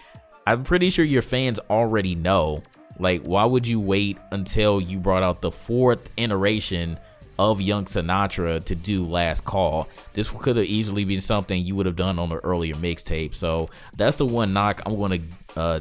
I'm 0.47 0.65
pretty 0.65 0.91
sure 0.91 1.05
your 1.05 1.23
fans 1.23 1.59
already 1.71 2.15
know. 2.15 2.63
Like, 2.99 3.25
why 3.25 3.45
would 3.45 3.67
you 3.67 3.81
wait 3.81 4.19
until 4.31 4.81
you 4.81 4.99
brought 4.99 5.23
out 5.23 5.41
the 5.41 5.53
fourth 5.53 6.11
iteration 6.17 6.99
of 7.39 7.61
Young 7.61 7.85
Sinatra 7.85 8.63
to 8.65 8.75
do 8.75 9.05
Last 9.05 9.45
Call? 9.45 9.89
This 10.13 10.31
could 10.31 10.57
have 10.57 10.67
easily 10.67 11.05
been 11.05 11.21
something 11.21 11.65
you 11.65 11.77
would 11.77 11.87
have 11.87 11.97
done 11.97 12.19
on 12.19 12.29
the 12.29 12.37
earlier 12.37 12.75
mixtape. 12.75 13.35
So 13.35 13.69
that's 13.97 14.17
the 14.17 14.27
one 14.27 14.53
knock 14.53 14.83
I'm 14.85 14.99
gonna 14.99 15.21
uh, 15.57 15.81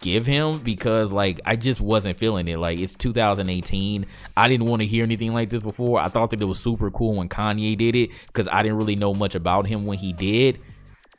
give 0.00 0.26
him 0.26 0.58
because 0.58 1.12
like 1.12 1.40
I 1.44 1.56
just 1.56 1.80
wasn't 1.80 2.16
feeling 2.16 2.48
it. 2.48 2.58
Like 2.58 2.78
it's 2.78 2.94
2018. 2.94 4.06
I 4.36 4.48
didn't 4.48 4.66
want 4.66 4.82
to 4.82 4.86
hear 4.86 5.04
anything 5.04 5.34
like 5.34 5.50
this 5.50 5.62
before. 5.62 6.00
I 6.00 6.08
thought 6.08 6.30
that 6.30 6.40
it 6.40 6.46
was 6.46 6.58
super 6.58 6.90
cool 6.90 7.16
when 7.16 7.28
Kanye 7.28 7.76
did 7.76 7.94
it 7.94 8.10
because 8.26 8.48
I 8.48 8.62
didn't 8.62 8.78
really 8.78 8.96
know 8.96 9.14
much 9.14 9.34
about 9.34 9.66
him 9.66 9.84
when 9.84 9.98
he 9.98 10.12
did. 10.12 10.60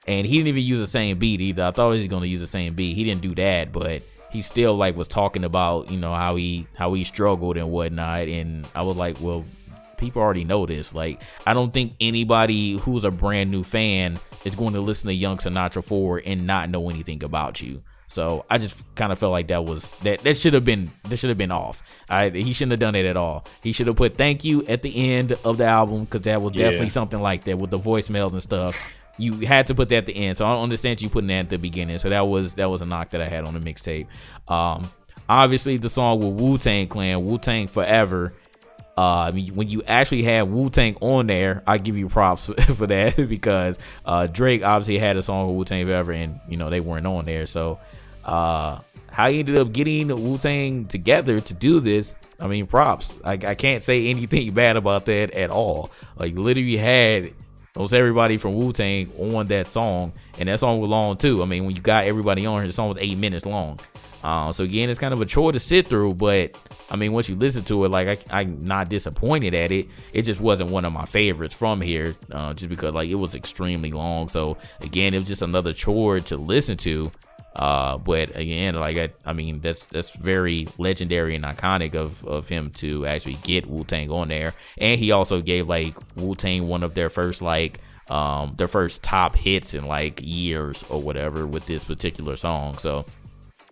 And 0.07 0.27
he 0.27 0.37
didn't 0.37 0.49
even 0.49 0.63
use 0.63 0.79
the 0.79 0.91
same 0.91 1.17
beat 1.17 1.41
either. 1.41 1.63
I 1.63 1.71
thought 1.71 1.93
he 1.93 1.99
was 1.99 2.07
gonna 2.07 2.27
use 2.27 2.41
the 2.41 2.47
same 2.47 2.73
beat. 2.73 2.95
He 2.95 3.03
didn't 3.03 3.21
do 3.21 3.35
that, 3.35 3.71
but 3.71 4.03
he 4.35 4.41
still 4.41 4.75
like 4.75 4.95
was 4.95 5.07
talking 5.07 5.43
about 5.43 5.89
you 5.89 5.97
know 5.97 6.13
how 6.13 6.35
he 6.35 6.67
how 6.75 6.93
he 6.93 7.03
struggled 7.03 7.57
and 7.57 7.71
whatnot 7.71 8.27
and 8.27 8.67
i 8.75 8.81
was 8.81 8.97
like 8.97 9.15
well 9.21 9.45
people 9.97 10.21
already 10.21 10.43
know 10.43 10.65
this. 10.65 10.93
Like, 10.93 11.21
I 11.45 11.53
don't 11.53 11.73
think 11.73 11.93
anybody 11.99 12.77
who's 12.77 13.03
a 13.03 13.11
brand 13.11 13.51
new 13.51 13.63
fan 13.63 14.19
is 14.43 14.55
going 14.55 14.73
to 14.73 14.81
listen 14.81 15.07
to 15.07 15.13
Young 15.13 15.37
Sinatra 15.37 15.83
4 15.83 16.21
and 16.25 16.45
not 16.45 16.69
know 16.69 16.89
anything 16.89 17.23
about 17.23 17.61
you. 17.61 17.81
So 18.07 18.45
I 18.49 18.59
just 18.59 18.75
kind 18.95 19.11
of 19.11 19.17
felt 19.17 19.33
like 19.33 19.47
that 19.47 19.65
was 19.65 19.89
that 20.03 20.19
that 20.19 20.37
should 20.37 20.53
have 20.53 20.63
been 20.63 20.91
that 21.09 21.17
should 21.17 21.29
have 21.29 21.39
been 21.39 21.51
off. 21.51 21.81
I 22.07 22.29
he 22.29 22.53
shouldn't 22.53 22.73
have 22.73 22.79
done 22.79 22.93
it 22.93 23.05
at 23.05 23.17
all. 23.17 23.45
He 23.63 23.73
should 23.73 23.87
have 23.87 23.95
put 23.95 24.15
thank 24.15 24.43
you 24.43 24.63
at 24.67 24.83
the 24.83 25.11
end 25.11 25.33
of 25.43 25.57
the 25.57 25.65
album 25.65 26.05
because 26.05 26.21
that 26.21 26.39
was 26.39 26.53
yeah. 26.53 26.65
definitely 26.65 26.89
something 26.89 27.19
like 27.19 27.45
that 27.45 27.57
with 27.57 27.71
the 27.71 27.79
voicemails 27.79 28.31
and 28.33 28.43
stuff. 28.43 28.95
You 29.17 29.45
had 29.47 29.67
to 29.67 29.75
put 29.75 29.89
that 29.89 29.97
at 29.97 30.05
the 30.05 30.15
end. 30.15 30.37
So 30.37 30.45
I 30.45 30.53
don't 30.53 30.63
understand 30.63 31.01
you 31.01 31.09
putting 31.09 31.27
that 31.27 31.39
at 31.39 31.49
the 31.49 31.57
beginning. 31.57 31.99
So 31.99 32.09
that 32.09 32.27
was 32.27 32.53
that 32.55 32.69
was 32.69 32.81
a 32.81 32.85
knock 32.85 33.09
that 33.09 33.21
I 33.21 33.27
had 33.27 33.45
on 33.45 33.53
the 33.53 33.59
mixtape. 33.59 34.07
Um, 34.47 34.89
obviously 35.29 35.77
the 35.77 35.89
song 35.89 36.19
with 36.19 36.39
Wu 36.39 36.57
Tang 36.57 36.87
Clan, 36.87 37.25
Wu 37.25 37.37
Tang 37.37 37.67
Forever 37.67 38.33
uh, 38.97 39.31
when 39.31 39.69
you 39.69 39.83
actually 39.83 40.23
have 40.23 40.47
Wu 40.49 40.69
Tang 40.69 40.95
on 41.01 41.27
there, 41.27 41.63
I 41.67 41.77
give 41.77 41.97
you 41.97 42.07
props 42.07 42.45
for 42.75 42.87
that 42.87 43.15
because 43.29 43.77
uh, 44.05 44.27
Drake 44.27 44.63
obviously 44.63 44.97
had 44.97 45.17
a 45.17 45.23
song 45.23 45.47
with 45.47 45.55
Wu 45.57 45.65
Tang 45.65 45.85
Forever, 45.85 46.11
and 46.13 46.39
you 46.47 46.57
know 46.57 46.69
they 46.69 46.79
weren't 46.79 47.05
on 47.05 47.25
there. 47.25 47.45
So, 47.45 47.79
uh, 48.23 48.79
how 49.11 49.29
he 49.29 49.39
ended 49.39 49.59
up 49.59 49.73
getting 49.73 50.07
Wu 50.07 50.37
Tang 50.37 50.85
together 50.85 51.41
to 51.41 51.53
do 51.53 51.79
this, 51.79 52.15
I 52.39 52.47
mean, 52.47 52.67
props. 52.67 53.15
I, 53.23 53.33
I 53.33 53.55
can't 53.55 53.83
say 53.83 54.07
anything 54.07 54.53
bad 54.53 54.77
about 54.77 55.05
that 55.05 55.31
at 55.31 55.49
all. 55.49 55.91
Like, 56.17 56.35
literally 56.35 56.77
had 56.77 57.33
almost 57.75 57.93
everybody 57.93 58.37
from 58.37 58.55
Wu 58.55 58.71
Tang 58.73 59.11
on 59.17 59.47
that 59.47 59.67
song, 59.67 60.13
and 60.37 60.49
that 60.49 60.59
song 60.59 60.79
was 60.79 60.89
long 60.89 61.17
too. 61.17 61.41
I 61.41 61.45
mean, 61.45 61.65
when 61.65 61.75
you 61.75 61.81
got 61.81 62.05
everybody 62.05 62.45
on 62.45 62.59
here, 62.59 62.67
the 62.67 62.73
song 62.73 62.89
was 62.89 62.97
eight 62.99 63.17
minutes 63.17 63.45
long. 63.45 63.79
Uh, 64.23 64.51
so 64.51 64.63
again, 64.63 64.89
it's 64.89 64.99
kind 64.99 65.13
of 65.13 65.21
a 65.21 65.25
chore 65.25 65.51
to 65.51 65.59
sit 65.59 65.87
through, 65.87 66.15
but 66.15 66.57
I 66.89 66.95
mean, 66.95 67.13
once 67.13 67.29
you 67.29 67.35
listen 67.35 67.63
to 67.65 67.85
it, 67.85 67.89
like 67.89 68.25
I, 68.31 68.41
am 68.41 68.57
not 68.59 68.89
disappointed 68.89 69.53
at 69.53 69.71
it. 69.71 69.87
It 70.13 70.23
just 70.23 70.41
wasn't 70.41 70.71
one 70.71 70.83
of 70.83 70.91
my 70.91 71.05
favorites 71.05 71.53
from 71.53 71.79
here, 71.79 72.15
uh, 72.31 72.53
just 72.55 72.69
because 72.69 72.93
like 72.93 73.09
it 73.09 73.15
was 73.15 73.35
extremely 73.35 73.91
long. 73.91 74.29
So 74.29 74.57
again, 74.81 75.13
it 75.13 75.19
was 75.19 75.27
just 75.27 75.43
another 75.43 75.73
chore 75.73 76.19
to 76.21 76.37
listen 76.37 76.77
to. 76.77 77.11
Uh, 77.55 77.97
but 77.97 78.35
again, 78.35 78.75
like 78.75 78.97
I, 78.97 79.09
I 79.25 79.33
mean, 79.33 79.61
that's 79.61 79.85
that's 79.85 80.09
very 80.11 80.67
legendary 80.77 81.35
and 81.35 81.45
iconic 81.45 81.95
of 81.95 82.25
of 82.25 82.49
him 82.49 82.69
to 82.71 83.05
actually 83.05 83.35
get 83.43 83.65
Wu 83.65 83.83
Tang 83.85 84.11
on 84.11 84.27
there, 84.27 84.53
and 84.77 84.99
he 84.99 85.11
also 85.11 85.41
gave 85.41 85.69
like 85.69 85.95
Wu 86.17 86.35
Tang 86.35 86.67
one 86.67 86.83
of 86.83 86.93
their 86.93 87.09
first 87.09 87.41
like 87.41 87.79
um 88.09 88.53
their 88.57 88.67
first 88.67 89.01
top 89.01 89.35
hits 89.35 89.73
in 89.73 89.85
like 89.85 90.19
years 90.21 90.83
or 90.89 91.01
whatever 91.01 91.47
with 91.47 91.65
this 91.65 91.85
particular 91.85 92.35
song. 92.35 92.77
So 92.77 93.05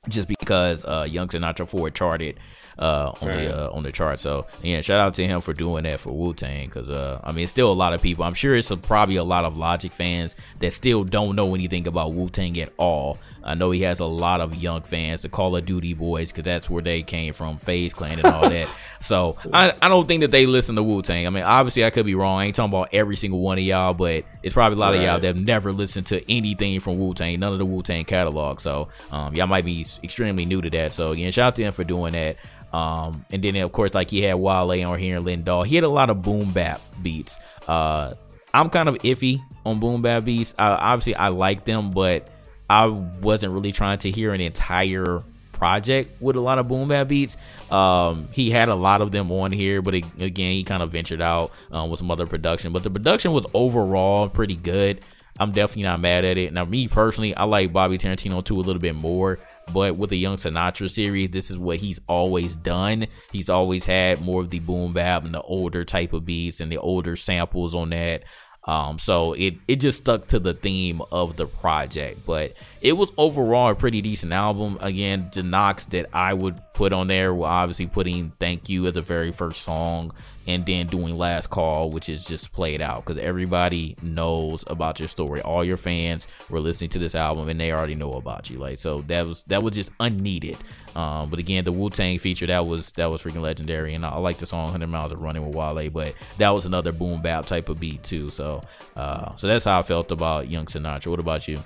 just 0.10 0.28
because 0.28 0.84
uh, 0.86 1.06
Young 1.10 1.28
Sinatra 1.28 1.68
4 1.68 1.90
charted 1.92 2.40
uh, 2.80 3.12
on 3.22 3.28
right. 3.28 3.48
the 3.48 3.70
uh, 3.70 3.72
on 3.72 3.84
the 3.84 3.92
chart. 3.92 4.20
So 4.20 4.48
yeah, 4.62 4.82
shout 4.82 5.00
out 5.00 5.14
to 5.16 5.28
him 5.28 5.42
for 5.42 5.54
doing 5.54 5.84
that 5.84 6.00
for 6.00 6.12
Wu 6.12 6.34
Tang 6.34 6.68
because 6.68 6.90
uh, 6.90 7.20
I 7.24 7.32
mean, 7.32 7.44
it's 7.44 7.52
still 7.52 7.72
a 7.72 7.74
lot 7.74 7.94
of 7.94 8.02
people. 8.02 8.26
I'm 8.26 8.34
sure 8.34 8.56
it's 8.56 8.72
a, 8.72 8.78
probably 8.78 9.16
a 9.16 9.24
lot 9.24 9.46
of 9.46 9.58
Logic 9.58 9.92
fans 9.92 10.36
that 10.60 10.74
still 10.74 11.04
don't 11.04 11.36
know 11.36 11.54
anything 11.56 11.88
about 11.88 12.14
Wu 12.14 12.30
Tang 12.30 12.60
at 12.60 12.72
all. 12.78 13.18
I 13.44 13.56
know 13.56 13.72
he 13.72 13.82
has 13.82 14.00
a 14.00 14.06
lot 14.06 14.42
of 14.42 14.56
young 14.56 14.82
fans, 14.84 15.22
the 15.22 15.30
Call 15.30 15.56
of 15.56 15.66
Duty 15.66 15.94
boys, 15.94 16.32
because 16.32 16.46
that's 16.46 16.70
where 16.70 16.82
they 16.82 17.04
came 17.04 17.34
from, 17.34 17.58
FaZe 17.58 17.94
Clan 17.94 18.20
and 18.20 18.28
all 18.28 18.50
that. 18.50 18.68
so 19.02 19.38
I, 19.52 19.74
I 19.82 19.90
don't 19.90 20.08
think 20.08 20.22
that 20.22 20.32
they 20.32 20.46
listen 20.46 20.76
to 20.76 20.84
Wu 20.84 21.02
Tang. 21.02 21.28
I 21.28 21.30
mean, 21.30 21.44
obviously 21.44 21.84
I 21.84 21.90
could 21.90 22.06
be 22.06 22.16
wrong. 22.16 22.40
I 22.40 22.46
ain't 22.46 22.56
talking 22.56 22.74
about 22.74 22.90
every 22.94 23.18
single 23.18 23.40
one 23.40 23.58
of 23.58 23.64
y'all, 23.64 23.94
but 23.94 24.24
it's 24.42 24.54
probably 24.54 24.78
a 24.78 24.80
lot 24.80 24.92
right. 24.92 24.98
of 24.98 25.04
y'all 25.04 25.20
that 25.20 25.36
have 25.36 25.46
never 25.46 25.72
listened 25.72 26.08
to 26.08 26.32
anything 26.32 26.80
from 26.80 26.98
Wu 27.00 27.14
Tang, 27.14 27.40
none 27.40 27.54
of 27.54 27.60
the 27.60 27.66
Wu 27.66 27.82
Tang 27.82 28.06
catalog. 28.06 28.62
So 28.62 28.88
um, 29.12 29.36
y'all 29.36 29.48
might 29.48 29.66
be 29.66 29.86
extremely 30.04 30.46
new 30.46 30.62
to 30.62 30.70
that. 30.70 30.94
So 30.94 31.12
again, 31.12 31.32
shout 31.32 31.48
out 31.48 31.56
to 31.58 31.64
him 31.64 31.74
for 31.74 31.84
doing 31.84 32.14
that. 32.14 32.38
Um, 32.74 33.26
and 33.32 33.44
then 33.44 33.56
of 33.58 33.72
course, 33.72 33.94
like 33.94 34.10
he 34.10 34.22
had 34.22 34.36
Wale 34.36 34.88
on 34.88 35.00
here 35.00 35.18
and 35.18 35.26
Lynn 35.26 35.46
He 35.66 35.76
had 35.76 35.84
a 35.84 35.90
lot 35.90 36.10
of 36.10 36.22
boom 36.22 36.52
bap 36.52 36.82
beats. 37.02 37.38
Uh, 37.68 38.16
I'm 38.54 38.70
kind 38.70 38.90
of 38.90 38.96
iffy 38.96 39.40
on 39.66 39.80
boom 39.80 40.02
bap 40.02 40.26
beats. 40.26 40.54
Uh, 40.58 40.78
obviously, 40.80 41.16
I 41.16 41.28
like 41.30 41.66
them, 41.66 41.92
but 41.92 42.30
I 42.70 42.88
wasn't 42.88 43.54
really 43.54 43.72
trying 43.72 44.00
to 44.00 44.12
hear 44.12 44.34
an 44.34 44.42
entire 44.42 45.22
project 45.52 46.22
with 46.22 46.36
a 46.36 46.42
lot 46.42 46.60
of 46.60 46.68
boom 46.68 46.90
bap 46.90 47.08
beats. 47.08 47.38
Um, 47.72 48.28
he 48.32 48.52
had 48.52 48.68
a 48.68 48.76
lot 48.76 49.02
of 49.02 49.12
them 49.12 49.32
on 49.32 49.52
here, 49.52 49.82
but 49.82 49.96
it, 49.96 50.06
again, 50.20 50.52
he 50.52 50.64
kind 50.64 50.84
of 50.84 50.92
ventured 50.92 51.22
out 51.22 51.52
um, 51.72 51.90
with 51.90 52.00
some 52.00 52.12
other 52.12 52.26
production. 52.26 52.74
But 52.74 52.84
the 52.84 52.90
production 52.90 53.32
was 53.32 53.46
overall 53.54 54.28
pretty 54.28 54.56
good. 54.56 55.02
I'm 55.40 55.52
definitely 55.52 55.84
not 55.84 56.00
mad 56.00 56.26
at 56.26 56.38
it. 56.38 56.54
Now, 56.54 56.66
me 56.66 56.88
personally, 56.88 57.36
I 57.36 57.46
like 57.46 57.74
Bobby 57.74 57.98
Tarantino 57.98 58.44
too 58.46 58.56
a 58.56 58.62
little 58.62 58.80
bit 58.80 58.96
more. 58.96 59.40
But 59.74 59.98
with 59.98 60.12
the 60.12 60.18
Young 60.18 60.36
Sinatra 60.36 60.90
series, 60.90 61.32
this 61.32 61.50
is 61.50 61.58
what 61.58 61.78
he's 61.78 62.00
always 62.08 62.56
done. 62.56 63.08
He's 63.32 63.50
always 63.50 63.84
had 63.86 64.22
more 64.22 64.42
of 64.42 64.52
the 64.52 64.60
boom 64.60 64.94
bap 64.94 65.26
and 65.26 65.34
the 65.34 65.42
older 65.42 65.86
type 65.86 66.14
of 66.14 66.26
beats 66.26 66.60
and 66.60 66.72
the 66.72 66.78
older 66.78 67.16
samples 67.16 67.74
on 67.74 67.90
that. 67.90 68.24
Um, 68.66 68.98
so 68.98 69.34
it 69.34 69.56
it 69.68 69.78
just 69.78 69.98
stuck 69.98 70.28
to 70.28 70.40
the 70.40 70.54
theme 70.54 71.02
of 71.12 71.36
the 71.36 71.46
project, 71.46 72.26
but 72.26 72.54
it 72.82 72.94
was 72.94 73.12
overall 73.18 73.72
a 73.72 73.76
pretty 73.76 74.02
decent 74.02 74.32
album. 74.32 74.78
Again, 74.80 75.30
the 75.34 75.44
knocks 75.44 75.86
that 75.88 76.06
I 76.14 76.34
would 76.34 76.60
put 76.74 76.94
on 76.94 77.08
there 77.08 77.34
were 77.34 77.48
obviously 77.48 77.88
putting 77.88 78.32
"Thank 78.40 78.70
You" 78.70 78.88
as 78.88 78.94
the 78.94 79.02
very 79.02 79.34
first 79.34 79.64
song 79.64 80.14
and 80.48 80.66
then 80.66 80.88
doing 80.88 81.18
last 81.18 81.50
call 81.50 81.90
which 81.90 82.10
is 82.10 82.26
just 82.26 82.52
played 82.52 82.82
out 82.82 83.06
because 83.06 83.18
everybody 83.18 83.96
knows 84.02 84.64
about 84.68 85.00
your 85.00 85.08
story. 85.08 85.42
All 85.42 85.64
your 85.64 85.78
fans 85.78 86.28
were 86.50 86.60
listening 86.60 86.90
to 86.92 87.00
this 87.00 87.16
album 87.16 87.50
and 87.50 87.60
they 87.60 87.72
already 87.72 87.96
know 87.96 88.12
about 88.12 88.50
you. 88.50 88.58
Like 88.58 88.80
so 88.80 89.00
that 89.02 89.26
was 89.26 89.44
that 89.48 89.64
was 89.64 89.74
just 89.74 89.92
unneeded. 90.00 90.58
Um, 90.96 91.30
but 91.30 91.40
again 91.40 91.64
the 91.64 91.72
wu-tang 91.72 92.20
feature 92.20 92.48
that 92.48 92.66
was 92.66 92.92
that 92.94 93.12
was 93.12 93.22
freaking 93.24 93.42
legendary 93.42 93.96
and 93.96 94.06
i, 94.06 94.16
like 94.18 94.38
the 94.38 94.46
song 94.46 94.66
100 94.66 94.88
miles 94.88 95.12
of 95.12 95.20
running 95.20 95.46
with 95.46 95.56
wale 95.56 95.90
but 95.90 96.14
that 96.38 96.50
was 96.52 96.66
another 96.66 96.92
boom 96.92 97.22
bap 97.22 97.46
type 97.46 97.70
of 97.70 97.80
beat 97.80 98.04
too. 98.04 98.30
So 98.30 98.62
uh, 98.96 99.36
so 99.36 99.48
that's 99.48 99.66
how 99.66 99.80
i 99.80 99.82
felt 99.82 100.12
about 100.12 100.50
young 100.50 100.66
sinatra. 100.66 101.08
What 101.08 101.20
about 101.20 101.48
you? 101.48 101.60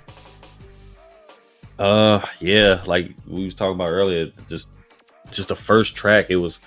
Uh 1.78 2.24
yeah 2.40 2.82
like 2.86 3.12
we 3.26 3.44
was 3.44 3.54
talking 3.54 3.74
about 3.74 3.88
earlier 3.88 4.32
just 4.48 4.68
just 5.30 5.48
the 5.48 5.56
first 5.56 5.94
track 5.94 6.26
it 6.30 6.36
was 6.36 6.58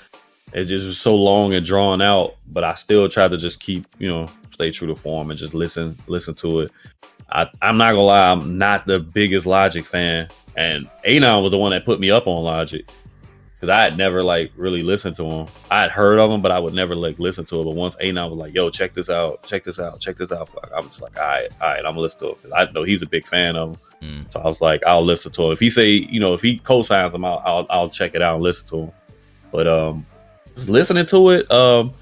it 0.53 0.65
just 0.65 0.85
was 0.85 0.99
so 0.99 1.15
long 1.15 1.53
and 1.53 1.65
drawn 1.65 2.01
out, 2.01 2.35
but 2.47 2.63
I 2.63 2.75
still 2.75 3.07
try 3.07 3.27
to 3.27 3.37
just 3.37 3.59
keep, 3.59 3.85
you 3.99 4.09
know, 4.09 4.27
stay 4.51 4.71
true 4.71 4.87
to 4.87 4.95
form 4.95 5.29
and 5.29 5.39
just 5.39 5.53
listen, 5.53 5.97
listen 6.07 6.33
to 6.35 6.59
it. 6.61 6.71
I, 7.31 7.47
I'm 7.61 7.77
not 7.77 7.91
gonna 7.91 8.01
lie, 8.01 8.31
I'm 8.31 8.57
not 8.57 8.85
the 8.85 8.99
biggest 8.99 9.45
Logic 9.45 9.85
fan, 9.85 10.27
and 10.57 10.89
Anon 11.05 11.43
was 11.43 11.51
the 11.51 11.57
one 11.57 11.71
that 11.71 11.85
put 11.85 11.99
me 11.99 12.11
up 12.11 12.27
on 12.27 12.43
Logic 12.43 12.85
because 13.61 13.69
I 13.69 13.83
had 13.83 13.95
never 13.95 14.23
like 14.23 14.51
really 14.55 14.81
listened 14.81 15.15
to 15.17 15.23
him. 15.23 15.47
I 15.69 15.81
had 15.81 15.91
heard 15.91 16.17
of 16.17 16.31
him, 16.31 16.41
but 16.41 16.51
I 16.51 16.57
would 16.57 16.73
never 16.73 16.95
like 16.95 17.19
listen 17.19 17.45
to 17.45 17.61
it. 17.61 17.63
But 17.63 17.75
once 17.75 17.95
Anon 18.01 18.31
was 18.31 18.39
like, 18.39 18.55
"Yo, 18.55 18.71
check 18.71 18.95
this 18.95 19.07
out, 19.07 19.43
check 19.43 19.63
this 19.63 19.79
out, 19.79 19.99
check 19.99 20.15
this 20.15 20.31
out," 20.31 20.49
I 20.75 20.79
was 20.79 20.99
like, 20.99 21.15
"All 21.15 21.27
right, 21.27 21.47
all 21.61 21.69
right, 21.69 21.77
I'm 21.77 21.91
gonna 21.91 21.99
listen 21.99 22.19
to 22.21 22.29
it." 22.29 22.41
Because 22.41 22.53
I 22.53 22.71
know 22.71 22.81
he's 22.81 23.03
a 23.03 23.05
big 23.05 23.27
fan 23.27 23.55
of 23.55 23.69
him, 23.69 23.77
mm. 24.01 24.33
so 24.33 24.39
I 24.39 24.47
was 24.47 24.61
like, 24.61 24.81
"I'll 24.87 25.05
listen 25.05 25.31
to 25.33 25.45
him." 25.45 25.51
If 25.51 25.59
he 25.59 25.69
say, 25.69 25.89
you 25.89 26.19
know, 26.19 26.33
if 26.33 26.41
he 26.41 26.57
co-signs 26.57 27.13
him, 27.13 27.23
I'll, 27.23 27.41
I'll, 27.45 27.67
I'll 27.69 27.89
check 27.89 28.15
it 28.15 28.23
out 28.23 28.35
and 28.35 28.43
listen 28.43 28.67
to 28.69 28.77
him. 28.77 28.91
But 29.51 29.67
um, 29.67 30.07
listening 30.55 31.05
to 31.07 31.29
it, 31.29 31.51
um, 31.51 31.93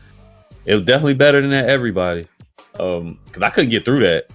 it 0.66 0.74
was 0.74 0.84
definitely 0.84 1.16
better 1.16 1.42
than 1.42 1.50
that. 1.52 1.70
Everybody, 1.70 2.28
um, 2.80 3.20
because 3.26 3.44
I 3.44 3.50
couldn't 3.50 3.70
get 3.70 3.86
through 3.86 4.00
that. 4.00 4.28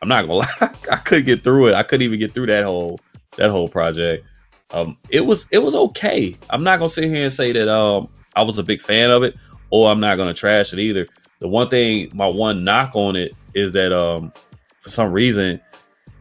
I'm 0.00 0.08
not 0.08 0.22
gonna 0.22 0.34
lie, 0.60 0.74
I 0.90 0.96
couldn't 0.96 1.26
get 1.26 1.44
through 1.44 1.68
it. 1.68 1.74
I 1.74 1.82
couldn't 1.82 2.02
even 2.02 2.18
get 2.18 2.32
through 2.32 2.46
that 2.46 2.64
whole 2.64 3.00
that 3.36 3.50
whole 3.50 3.68
project. 3.68 4.26
Um, 4.72 4.96
it 5.10 5.20
was 5.20 5.46
it 5.50 5.58
was 5.58 5.74
okay. 5.74 6.36
I'm 6.50 6.64
not 6.64 6.78
gonna 6.78 6.88
sit 6.88 7.04
here 7.04 7.24
and 7.24 7.32
say 7.32 7.52
that 7.52 7.68
um 7.68 8.08
I 8.34 8.42
was 8.42 8.58
a 8.58 8.62
big 8.62 8.80
fan 8.80 9.10
of 9.10 9.22
it, 9.22 9.36
or 9.70 9.90
I'm 9.90 10.00
not 10.00 10.16
gonna 10.16 10.34
trash 10.34 10.72
it 10.72 10.78
either. 10.78 11.06
The 11.40 11.48
one 11.48 11.68
thing, 11.68 12.10
my 12.14 12.26
one 12.26 12.64
knock 12.64 12.92
on 12.94 13.16
it 13.16 13.32
is 13.54 13.72
that 13.72 13.92
um 13.92 14.32
for 14.80 14.90
some 14.90 15.12
reason 15.12 15.60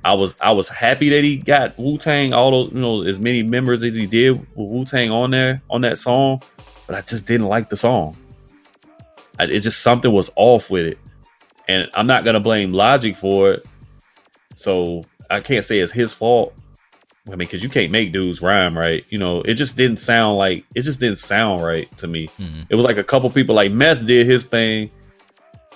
I 0.04 0.14
was 0.14 0.36
I 0.42 0.52
was 0.52 0.68
happy 0.68 1.10
that 1.10 1.24
he 1.24 1.38
got 1.38 1.78
Wu 1.78 1.98
Tang 1.98 2.34
all 2.34 2.52
those 2.52 2.74
you 2.74 2.80
know 2.80 3.04
as 3.04 3.20
many 3.20 3.44
members 3.44 3.84
as 3.84 3.96
he 3.96 4.06
did 4.06 4.40
with 4.40 4.48
Wu 4.56 4.86
Tang 4.86 5.12
on 5.12 5.32
there 5.32 5.62
on 5.70 5.82
that 5.82 5.98
song 5.98 6.42
but 6.92 6.98
I 6.98 7.02
just 7.04 7.26
didn't 7.26 7.48
like 7.48 7.70
the 7.70 7.78
song. 7.78 8.18
I, 9.40 9.46
it 9.46 9.62
just 9.62 9.82
something 9.82 10.12
was 10.12 10.30
off 10.36 10.70
with 10.70 10.88
it, 10.88 10.98
and 11.70 11.90
I'm 11.94 12.06
not 12.06 12.26
gonna 12.26 12.42
blame 12.42 12.74
Logic 12.74 13.16
for 13.16 13.54
it. 13.54 13.66
So 14.58 15.06
I 15.30 15.40
can't 15.40 15.64
say 15.64 15.80
it's 15.80 15.94
his 15.94 16.14
fault. 16.14 16.54
I 17.28 17.30
mean, 17.30 17.38
because 17.40 17.64
you 17.64 17.70
can't 17.70 17.94
make 17.94 18.12
dudes 18.12 18.42
rhyme 18.42 18.78
right. 18.78 19.06
You 19.10 19.20
know, 19.20 19.42
it 19.44 19.54
just 19.54 19.78
didn't 19.78 20.00
sound 20.00 20.38
like 20.38 20.66
it 20.76 20.82
just 20.82 21.00
didn't 21.00 21.20
sound 21.20 21.64
right 21.64 21.90
to 22.00 22.08
me. 22.08 22.28
Mm-hmm. 22.38 22.64
It 22.68 22.76
was 22.76 22.84
like 22.84 22.98
a 22.98 23.06
couple 23.06 23.30
people 23.30 23.56
like 23.56 23.72
Meth 23.72 24.06
did 24.06 24.28
his 24.28 24.44
thing. 24.44 24.92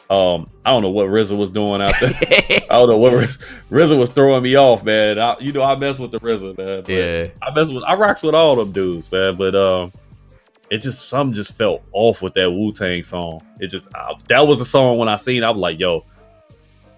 Um, 0.09 0.49
I 0.65 0.71
don't 0.71 0.81
know 0.81 0.89
what 0.89 1.07
RZA 1.07 1.37
was 1.37 1.49
doing 1.49 1.81
out 1.81 1.93
there. 2.01 2.11
I 2.69 2.77
don't 2.77 2.89
know 2.89 2.97
what 2.97 3.13
RZA 3.13 3.97
was 3.97 4.09
throwing 4.09 4.43
me 4.43 4.55
off, 4.57 4.83
man. 4.83 5.17
I, 5.17 5.37
you 5.39 5.53
know, 5.53 5.63
I 5.63 5.77
mess 5.77 5.97
with 5.97 6.11
the 6.11 6.19
RZA, 6.19 6.57
man. 6.57 6.83
yeah, 6.89 7.29
I 7.41 7.55
mess 7.55 7.69
with 7.69 7.83
I 7.83 7.95
rocks 7.95 8.21
with 8.21 8.35
all 8.35 8.57
them 8.57 8.73
dudes, 8.73 9.09
man. 9.09 9.37
But 9.37 9.55
um, 9.55 9.93
it 10.69 10.79
just 10.79 11.09
something 11.09 11.33
just 11.33 11.53
felt 11.53 11.83
off 11.91 12.21
with 12.21 12.33
that 12.35 12.51
Wu 12.51 12.71
Tang 12.71 13.03
song. 13.03 13.41
It 13.59 13.67
just 13.67 13.87
I, 13.95 14.13
that 14.29 14.47
was 14.47 14.59
the 14.59 14.65
song 14.65 14.97
when 14.97 15.07
I 15.07 15.17
seen. 15.17 15.43
It, 15.43 15.45
I 15.45 15.51
was 15.51 15.59
like, 15.59 15.79
yo, 15.79 16.03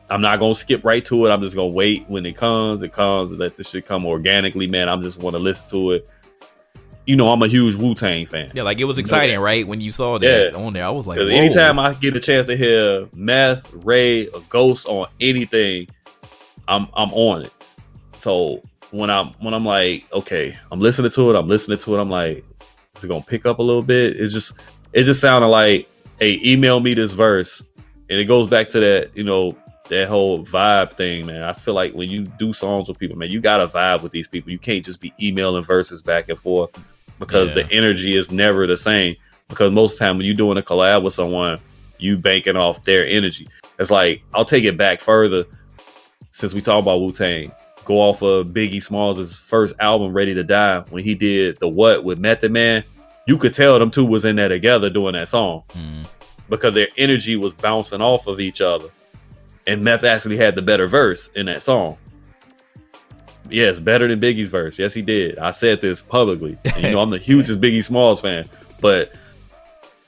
I'm 0.10 0.22
not 0.22 0.40
gonna 0.40 0.56
skip 0.56 0.86
right 0.86 1.04
to 1.06 1.26
it. 1.26 1.32
I'm 1.32 1.42
just 1.42 1.56
gonna 1.56 1.68
wait 1.68 2.10
when 2.10 2.26
it 2.26 2.38
comes. 2.38 2.84
It 2.84 2.94
comes. 2.94 3.32
Let 3.34 3.58
this 3.58 3.70
shit 3.70 3.86
come 3.86 4.06
organically, 4.06 4.68
man. 4.68 4.88
I'm 4.88 5.02
just 5.02 5.18
want 5.20 5.36
to 5.36 5.40
listen 5.40 5.68
to 5.70 5.92
it. 5.92 6.10
you 7.08 7.16
know, 7.16 7.32
I'm 7.32 7.42
a 7.42 7.48
huge 7.48 7.76
Wu 7.76 7.96
Tang 7.96 8.26
fan. 8.26 8.52
Yeah, 8.54 8.64
like 8.64 8.80
it 8.80 8.84
was 8.84 8.98
exciting, 8.98 9.40
right? 9.40 9.66
When 9.66 9.80
you 9.80 9.94
saw 9.94 10.20
that 10.20 10.52
yeah. 10.52 10.58
on 10.58 10.74
there, 10.74 10.86
I 10.86 10.90
was 10.90 11.08
like, 11.08 11.20
anytime 11.20 11.80
I 11.80 11.94
get 11.94 12.16
a 12.16 12.20
chance 12.20 12.48
to 12.48 12.58
hear 12.58 13.08
Meth, 13.14 13.66
Ray, 13.86 14.28
or 14.28 14.42
Ghost 14.50 14.86
on 14.88 15.08
anything, 15.22 15.88
I'm 16.68 16.88
I'm 16.94 17.14
on 17.14 17.44
it. 17.44 17.54
So 18.18 18.62
when 18.92 19.10
I'm 19.10 19.28
when 19.40 19.54
I'm 19.54 19.66
like, 19.66 20.06
okay, 20.12 20.58
I'm 20.70 20.82
listening 20.82 21.12
to 21.12 21.30
it, 21.32 21.40
I'm 21.40 21.48
listening 21.48 21.78
to 21.80 21.96
it, 21.96 22.02
I'm 22.02 22.10
like, 22.10 22.44
is 22.98 23.04
it 23.04 23.08
gonna 23.08 23.22
pick 23.22 23.46
up 23.46 23.60
a 23.60 23.64
little 23.64 23.82
bit? 23.82 24.20
It's 24.20 24.34
just 24.34 24.54
it 24.94 25.04
just 25.04 25.22
sounded 25.22 25.48
like, 25.48 25.90
hey, 26.20 26.40
email 26.44 26.80
me 26.80 26.94
this 26.94 27.14
verse. 27.14 27.64
And 28.10 28.20
it 28.20 28.26
goes 28.26 28.50
back 28.50 28.70
to 28.70 28.80
that, 28.80 29.12
you 29.16 29.24
know, 29.24 29.56
that 29.90 30.08
whole 30.08 30.46
vibe 30.46 30.96
thing, 30.96 31.26
man. 31.26 31.44
I 31.44 31.54
feel 31.54 31.74
like 31.74 31.94
when 31.94 32.10
you 32.10 32.24
do 32.24 32.54
songs 32.54 32.88
with 32.88 33.00
people, 33.00 33.18
man, 33.18 33.30
you 33.30 33.40
gotta 33.40 33.68
vibe 33.68 34.02
with 34.02 34.12
these 34.12 34.28
people. 34.28 34.52
You 34.52 34.60
can't 34.60 34.84
just 34.84 35.00
be 35.00 35.14
emailing 35.22 35.64
verses 35.64 36.02
back 36.02 36.30
and 36.30 36.40
forth 36.40 36.72
because 37.20 37.50
yeah. 37.50 37.64
the 37.64 37.72
energy 37.72 38.16
is 38.16 38.32
never 38.32 38.68
the 38.68 38.78
same. 38.78 39.16
Because 39.48 39.72
most 39.72 39.94
of 39.94 40.00
the 40.00 40.06
time 40.06 40.18
when 40.18 40.26
you're 40.26 40.36
doing 40.36 40.58
a 40.58 40.62
collab 40.62 41.04
with 41.04 41.14
someone, 41.14 41.58
you 42.00 42.18
banking 42.18 42.58
off 42.58 42.84
their 42.84 43.06
energy. 43.08 43.48
It's 43.80 43.92
like 43.92 44.24
I'll 44.34 44.46
take 44.46 44.64
it 44.64 44.78
back 44.78 45.00
further 45.00 45.46
since 46.32 46.54
we 46.54 46.62
talk 46.62 46.82
about 46.82 47.02
Wu 47.02 47.12
Tang. 47.12 47.52
Go 47.88 48.02
off 48.02 48.22
of 48.22 48.48
Biggie 48.48 48.84
Smalls' 48.84 49.34
first 49.34 49.74
album, 49.80 50.12
Ready 50.12 50.34
to 50.34 50.44
Die, 50.44 50.84
when 50.90 51.06
he 51.06 51.16
did 51.16 51.56
the 51.58 51.70
what 51.70 52.04
with 52.04 52.20
Method 52.20 52.52
Man. 52.52 52.84
You 53.26 53.38
could 53.38 53.54
tell 53.54 53.80
them 53.80 53.92
two 53.92 54.06
was 54.06 54.26
in 54.26 54.36
there 54.36 54.50
together 54.50 54.90
doing 54.90 55.14
that 55.14 55.30
song 55.30 55.64
mm. 55.70 56.06
because 56.50 56.74
their 56.74 56.90
energy 56.98 57.38
was 57.38 57.54
bouncing 57.54 58.02
off 58.02 58.28
of 58.28 58.42
each 58.42 58.60
other 58.60 58.90
and 59.68 59.84
Meth 59.84 60.04
actually 60.04 60.36
had 60.36 60.56
the 60.56 60.62
better 60.62 60.86
verse 60.86 61.28
in 61.36 61.46
that 61.46 61.62
song. 61.62 61.98
Yes, 63.50 63.80
better 63.80 64.08
than 64.08 64.20
Biggie's 64.20 64.50
verse. 64.50 64.78
Yes, 64.78 64.94
he 64.94 65.02
did. 65.02 65.38
I 65.38 65.52
said 65.52 65.80
this 65.80 66.02
publicly. 66.02 66.58
And, 66.66 66.84
you 66.84 66.92
know, 66.92 67.00
I'm 67.00 67.10
the 67.10 67.18
hugest 67.18 67.62
Biggie 67.62 67.84
Smalls 67.84 68.20
fan, 68.20 68.50
but 68.82 69.14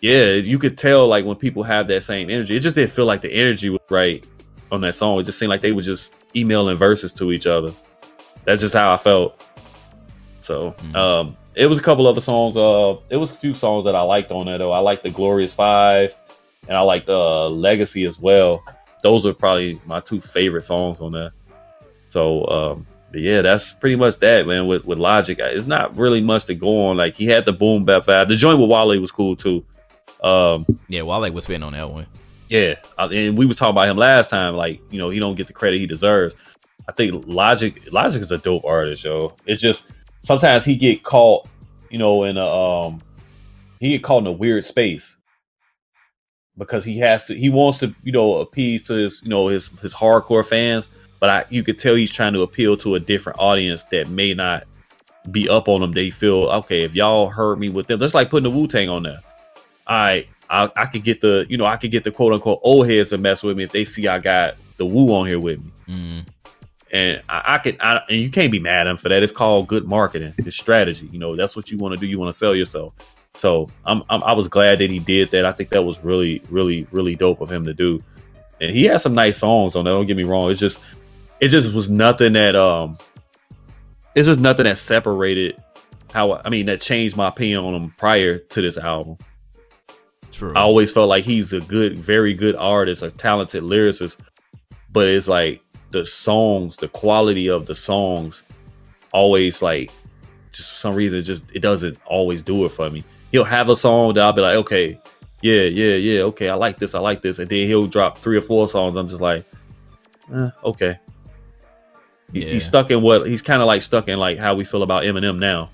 yeah, 0.01 0.31
you 0.31 0.59
could 0.59 0.77
tell 0.77 1.07
like 1.07 1.25
when 1.25 1.35
people 1.35 1.63
have 1.63 1.87
that 1.87 2.03
same 2.03 2.29
energy. 2.29 2.55
It 2.55 2.59
just 2.59 2.75
didn't 2.75 2.91
feel 2.91 3.05
like 3.05 3.21
the 3.21 3.31
energy 3.31 3.69
was 3.69 3.81
right 3.89 4.25
on 4.71 4.81
that 4.81 4.95
song. 4.95 5.19
It 5.19 5.23
just 5.23 5.37
seemed 5.37 5.49
like 5.49 5.61
they 5.61 5.73
were 5.73 5.81
just 5.81 6.13
emailing 6.35 6.77
verses 6.77 7.13
to 7.13 7.31
each 7.31 7.47
other. 7.47 7.73
That's 8.45 8.61
just 8.61 8.75
how 8.75 8.93
I 8.93 8.97
felt. 8.97 9.41
So, 10.41 10.71
mm-hmm. 10.71 10.95
um, 10.95 11.37
it 11.55 11.67
was 11.67 11.77
a 11.77 11.81
couple 11.81 12.07
other 12.07 12.21
songs. 12.21 12.55
Uh, 12.55 12.97
it 13.09 13.17
was 13.17 13.31
a 13.31 13.35
few 13.35 13.53
songs 13.53 13.85
that 13.85 13.95
I 13.95 14.01
liked 14.01 14.31
on 14.31 14.45
there 14.45 14.57
though. 14.57 14.71
I 14.71 14.79
liked 14.79 15.03
the 15.03 15.09
Glorious 15.09 15.53
Five, 15.53 16.15
and 16.67 16.75
I 16.75 16.81
liked 16.81 17.07
the 17.07 17.19
uh, 17.19 17.49
Legacy 17.49 18.05
as 18.05 18.19
well 18.19 18.63
those 19.01 19.25
are 19.25 19.33
probably 19.33 19.79
my 19.85 19.99
two 19.99 20.19
favorite 20.19 20.61
songs 20.61 20.99
on 20.99 21.11
there. 21.11 21.31
So, 22.09 22.45
um, 22.47 22.87
but 23.11 23.21
yeah, 23.21 23.41
that's 23.41 23.73
pretty 23.73 23.95
much 23.95 24.17
that, 24.19 24.45
man. 24.45 24.67
With 24.67 24.85
with 24.85 24.99
Logic, 24.99 25.37
it's 25.39 25.65
not 25.65 25.97
really 25.97 26.21
much 26.21 26.45
to 26.45 26.55
go 26.55 26.87
on. 26.87 26.97
Like 26.97 27.15
he 27.15 27.25
had 27.25 27.45
the 27.45 27.53
boom 27.53 27.85
bap 27.85 28.03
vibe. 28.03 28.27
The 28.27 28.35
joint 28.35 28.59
with 28.59 28.69
Wale 28.69 28.99
was 28.99 29.11
cool 29.11 29.35
too. 29.35 29.65
Um, 30.21 30.65
yeah, 30.87 31.03
Wale 31.03 31.31
was 31.31 31.45
spitting 31.45 31.63
on 31.63 31.73
that 31.73 31.89
one. 31.89 32.05
Yeah, 32.49 32.75
and 32.97 33.37
we 33.37 33.45
was 33.45 33.57
talking 33.57 33.71
about 33.71 33.87
him 33.87 33.97
last 33.97 34.29
time. 34.29 34.55
Like 34.55 34.81
you 34.91 34.99
know, 34.99 35.09
he 35.09 35.19
don't 35.19 35.35
get 35.35 35.47
the 35.47 35.53
credit 35.53 35.79
he 35.79 35.87
deserves. 35.87 36.35
I 36.87 36.91
think 36.91 37.25
Logic 37.27 37.79
Logic 37.91 38.21
is 38.21 38.31
a 38.31 38.39
dope 38.39 38.65
artist, 38.65 39.05
yo. 39.05 39.35
It's 39.45 39.61
just 39.61 39.85
sometimes 40.21 40.65
he 40.65 40.75
get 40.75 41.03
caught, 41.03 41.47
you 41.91 41.99
know, 41.99 42.23
in 42.23 42.37
a 42.37 42.47
um, 42.47 42.99
he 43.79 43.91
get 43.91 44.03
caught 44.03 44.21
in 44.23 44.27
a 44.27 44.31
weird 44.31 44.65
space 44.65 45.15
because 46.57 46.83
he 46.83 46.99
has 46.99 47.25
to 47.25 47.35
he 47.35 47.49
wants 47.49 47.79
to 47.79 47.93
you 48.03 48.11
know 48.11 48.37
appease 48.37 48.87
to 48.87 48.93
his 48.93 49.21
you 49.23 49.29
know 49.29 49.47
his 49.47 49.69
his 49.81 49.93
hardcore 49.93 50.45
fans 50.45 50.89
but 51.19 51.29
I, 51.29 51.45
you 51.49 51.63
could 51.63 51.79
tell 51.79 51.95
he's 51.95 52.11
trying 52.11 52.33
to 52.33 52.41
appeal 52.41 52.77
to 52.77 52.95
a 52.95 52.99
different 52.99 53.39
audience 53.39 53.83
that 53.91 54.09
may 54.09 54.33
not 54.33 54.65
be 55.31 55.47
up 55.47 55.69
on 55.69 55.81
him 55.81 55.93
they 55.93 56.09
feel 56.09 56.45
okay 56.49 56.83
if 56.83 56.95
y'all 56.95 57.29
heard 57.29 57.59
me 57.59 57.69
with 57.69 57.87
them 57.87 57.99
that's 57.99 58.13
like 58.13 58.29
putting 58.29 58.43
the 58.51 58.57
wu-tang 58.57 58.89
on 58.89 59.03
there 59.03 59.19
I, 59.87 60.27
I 60.49 60.69
i 60.75 60.85
could 60.85 61.03
get 61.03 61.21
the 61.21 61.45
you 61.49 61.57
know 61.57 61.65
i 61.65 61.77
could 61.77 61.91
get 61.91 62.03
the 62.03 62.11
quote 62.11 62.33
unquote 62.33 62.59
old 62.63 62.87
heads 62.87 63.09
to 63.09 63.17
mess 63.17 63.43
with 63.43 63.57
me 63.57 63.63
if 63.63 63.71
they 63.71 63.85
see 63.85 64.07
i 64.07 64.19
got 64.19 64.55
the 64.77 64.85
Wu 64.85 65.13
on 65.13 65.27
here 65.27 65.39
with 65.39 65.59
me 65.59 65.71
mm. 65.87 66.27
and 66.91 67.21
I, 67.27 67.55
I 67.55 67.57
could 67.57 67.77
I, 67.79 68.01
and 68.09 68.19
you 68.19 68.29
can't 68.29 68.51
be 68.51 68.59
mad 68.59 68.87
at 68.87 68.91
him 68.91 68.97
for 68.97 69.09
that 69.09 69.23
it's 69.23 69.31
called 69.31 69.67
good 69.67 69.87
marketing 69.87 70.33
it's 70.37 70.57
strategy 70.57 71.09
you 71.11 71.19
know 71.19 71.35
that's 71.35 71.55
what 71.55 71.69
you 71.69 71.77
want 71.77 71.95
to 71.95 71.99
do 71.99 72.07
you 72.07 72.17
want 72.17 72.31
to 72.31 72.37
sell 72.37 72.55
yourself 72.55 72.93
so 73.33 73.67
I'm, 73.85 74.03
I'm, 74.09 74.23
i 74.23 74.33
was 74.33 74.47
glad 74.47 74.79
that 74.79 74.89
he 74.89 74.99
did 74.99 75.31
that. 75.31 75.45
I 75.45 75.51
think 75.51 75.69
that 75.69 75.83
was 75.83 76.03
really 76.03 76.41
really 76.49 76.87
really 76.91 77.15
dope 77.15 77.41
of 77.41 77.51
him 77.51 77.63
to 77.65 77.73
do. 77.73 78.03
And 78.61 78.71
he 78.71 78.83
had 78.83 78.99
some 78.99 79.13
nice 79.13 79.37
songs 79.37 79.75
on 79.75 79.85
there. 79.85 79.93
Don't 79.93 80.05
get 80.05 80.17
me 80.17 80.23
wrong. 80.23 80.51
It's 80.51 80.59
just 80.59 80.79
it 81.39 81.49
just 81.49 81.73
was 81.73 81.89
nothing 81.89 82.33
that 82.33 82.55
um 82.55 82.97
it's 84.15 84.27
just 84.27 84.39
nothing 84.39 84.65
that 84.65 84.77
separated 84.77 85.61
how 86.11 86.41
I 86.43 86.49
mean 86.49 86.65
that 86.65 86.81
changed 86.81 87.15
my 87.15 87.27
opinion 87.27 87.63
on 87.63 87.75
him 87.75 87.93
prior 87.97 88.39
to 88.39 88.61
this 88.61 88.77
album. 88.77 89.17
True. 90.39 90.53
I 90.55 90.61
always 90.61 90.91
felt 90.91 91.09
like 91.09 91.23
he's 91.23 91.53
a 91.53 91.59
good, 91.61 91.97
very 91.97 92.33
good 92.33 92.55
artist, 92.55 93.03
a 93.03 93.11
talented 93.11 93.63
lyricist, 93.63 94.17
but 94.91 95.07
it's 95.07 95.27
like 95.27 95.61
the 95.91 96.05
songs, 96.05 96.77
the 96.77 96.87
quality 96.87 97.49
of 97.49 97.65
the 97.65 97.75
songs, 97.75 98.43
always 99.13 99.61
like 99.61 99.91
just 100.51 100.71
for 100.71 100.77
some 100.77 100.95
reason, 100.95 101.19
it 101.19 101.23
just 101.23 101.43
it 101.53 101.59
doesn't 101.59 101.97
always 102.05 102.41
do 102.41 102.65
it 102.65 102.69
for 102.69 102.89
me 102.89 103.03
he'll 103.31 103.43
have 103.43 103.69
a 103.69 103.75
song 103.75 104.13
that 104.15 104.23
I'll 104.23 104.33
be 104.33 104.41
like, 104.41 104.55
okay, 104.55 104.99
yeah, 105.41 105.63
yeah, 105.63 105.95
yeah, 105.95 106.21
okay, 106.23 106.49
I 106.49 106.55
like 106.55 106.77
this, 106.77 106.95
I 106.95 106.99
like 106.99 107.21
this, 107.21 107.39
and 107.39 107.49
then 107.49 107.67
he'll 107.67 107.87
drop 107.87 108.17
three 108.17 108.37
or 108.37 108.41
four 108.41 108.67
songs. 108.67 108.97
I'm 108.97 109.07
just 109.07 109.21
like, 109.21 109.45
eh, 110.33 110.49
okay. 110.63 110.99
He, 112.33 112.45
yeah. 112.45 112.53
He's 112.53 112.65
stuck 112.65 112.91
in 112.91 113.01
what 113.01 113.27
he's 113.27 113.41
kind 113.41 113.61
of 113.61 113.67
like 113.67 113.81
stuck 113.81 114.07
in 114.07 114.19
like 114.19 114.37
how 114.37 114.53
we 114.53 114.63
feel 114.63 114.83
about 114.83 115.03
Eminem 115.03 115.39
now. 115.39 115.71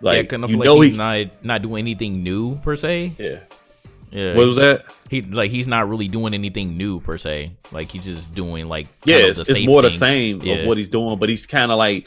Like 0.00 0.30
yeah, 0.30 0.46
you 0.46 0.56
know 0.56 0.80
he's 0.80 0.92
he, 0.92 0.96
not 0.96 1.44
not 1.44 1.62
doing 1.62 1.82
anything 1.82 2.22
new 2.22 2.56
per 2.58 2.76
se. 2.76 3.14
Yeah. 3.18 3.40
Yeah. 4.10 4.34
What 4.34 4.46
was 4.46 4.56
that? 4.56 4.86
He 5.10 5.22
like 5.22 5.50
he's 5.50 5.66
not 5.66 5.88
really 5.88 6.08
doing 6.08 6.34
anything 6.34 6.76
new 6.76 7.00
per 7.00 7.18
se. 7.18 7.52
Like 7.72 7.90
he's 7.90 8.04
just 8.04 8.32
doing 8.32 8.66
like 8.66 8.88
yeah, 9.04 9.16
it's, 9.16 9.38
it's 9.38 9.60
more 9.60 9.82
things. 9.82 9.94
the 9.94 9.98
same 9.98 10.40
yeah. 10.42 10.54
of 10.54 10.66
what 10.66 10.76
he's 10.78 10.88
doing, 10.88 11.18
but 11.18 11.28
he's 11.28 11.46
kind 11.46 11.70
of 11.70 11.78
like 11.78 12.06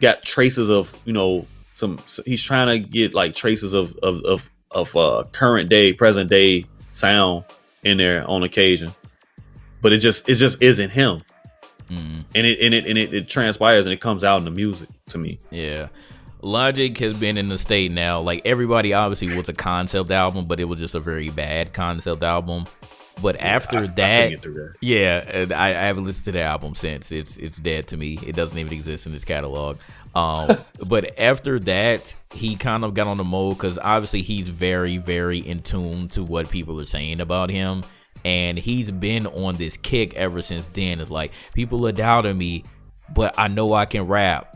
got 0.00 0.22
traces 0.22 0.70
of 0.70 0.94
you 1.04 1.12
know 1.12 1.46
some 1.74 1.98
he's 2.24 2.42
trying 2.42 2.68
to 2.68 2.88
get 2.88 3.14
like 3.14 3.34
traces 3.34 3.72
of 3.72 3.96
of 3.98 4.22
of, 4.24 4.50
of 4.70 4.96
uh, 4.96 5.24
current 5.32 5.68
day, 5.68 5.92
present 5.92 6.30
day 6.30 6.64
sound 6.92 7.44
in 7.82 7.98
there 7.98 8.28
on 8.28 8.42
occasion, 8.42 8.94
but 9.80 9.92
it 9.92 9.98
just 9.98 10.28
it 10.28 10.34
just 10.34 10.62
isn't 10.62 10.90
him. 10.90 11.20
Mm. 11.88 12.24
And 12.34 12.46
it 12.46 12.60
and 12.60 12.74
it 12.74 12.86
and 12.86 12.98
it, 12.98 13.12
it 13.12 13.28
transpires 13.28 13.86
and 13.86 13.92
it 13.92 14.00
comes 14.00 14.24
out 14.24 14.38
in 14.38 14.44
the 14.44 14.50
music 14.50 14.88
to 15.10 15.18
me. 15.18 15.38
Yeah. 15.50 15.88
Logic 16.42 16.96
has 16.98 17.16
been 17.16 17.38
in 17.38 17.48
the 17.48 17.58
state 17.58 17.92
now. 17.92 18.20
Like 18.20 18.42
everybody 18.44 18.92
obviously 18.92 19.36
was 19.36 19.48
a 19.48 19.52
concept 19.52 20.10
album, 20.10 20.46
but 20.46 20.60
it 20.60 20.64
was 20.64 20.80
just 20.80 20.94
a 20.94 21.00
very 21.00 21.30
bad 21.30 21.72
concept 21.72 22.22
album. 22.22 22.66
But 23.20 23.36
yeah, 23.36 23.46
after 23.46 23.78
I, 23.78 23.86
that, 23.86 24.32
I 24.44 24.76
yeah, 24.80 25.46
I, 25.54 25.70
I, 25.70 25.84
haven't 25.84 26.04
listened 26.04 26.24
to 26.26 26.32
the 26.32 26.42
album 26.42 26.74
since. 26.74 27.12
It's 27.12 27.36
it's 27.36 27.58
dead 27.58 27.86
to 27.88 27.96
me. 27.96 28.18
It 28.26 28.34
doesn't 28.34 28.58
even 28.58 28.72
exist 28.72 29.06
in 29.06 29.12
this 29.12 29.24
catalog. 29.24 29.78
Um, 30.14 30.56
but 30.86 31.18
after 31.18 31.60
that, 31.60 32.14
he 32.34 32.56
kind 32.56 32.84
of 32.84 32.94
got 32.94 33.06
on 33.06 33.18
the 33.18 33.24
mode 33.24 33.58
because 33.58 33.78
obviously 33.78 34.22
he's 34.22 34.48
very, 34.48 34.96
very 34.98 35.38
in 35.38 35.62
tune 35.62 36.08
to 36.08 36.24
what 36.24 36.50
people 36.50 36.80
are 36.80 36.86
saying 36.86 37.20
about 37.20 37.50
him. 37.50 37.84
And 38.24 38.58
he's 38.58 38.90
been 38.90 39.26
on 39.26 39.56
this 39.56 39.76
kick 39.76 40.14
ever 40.14 40.42
since 40.42 40.68
then. 40.68 41.00
It's 41.00 41.10
like 41.10 41.32
people 41.54 41.86
are 41.86 41.92
doubting 41.92 42.38
me, 42.38 42.64
but 43.14 43.34
I 43.36 43.48
know 43.48 43.74
I 43.74 43.84
can 43.84 44.06
rap. 44.06 44.51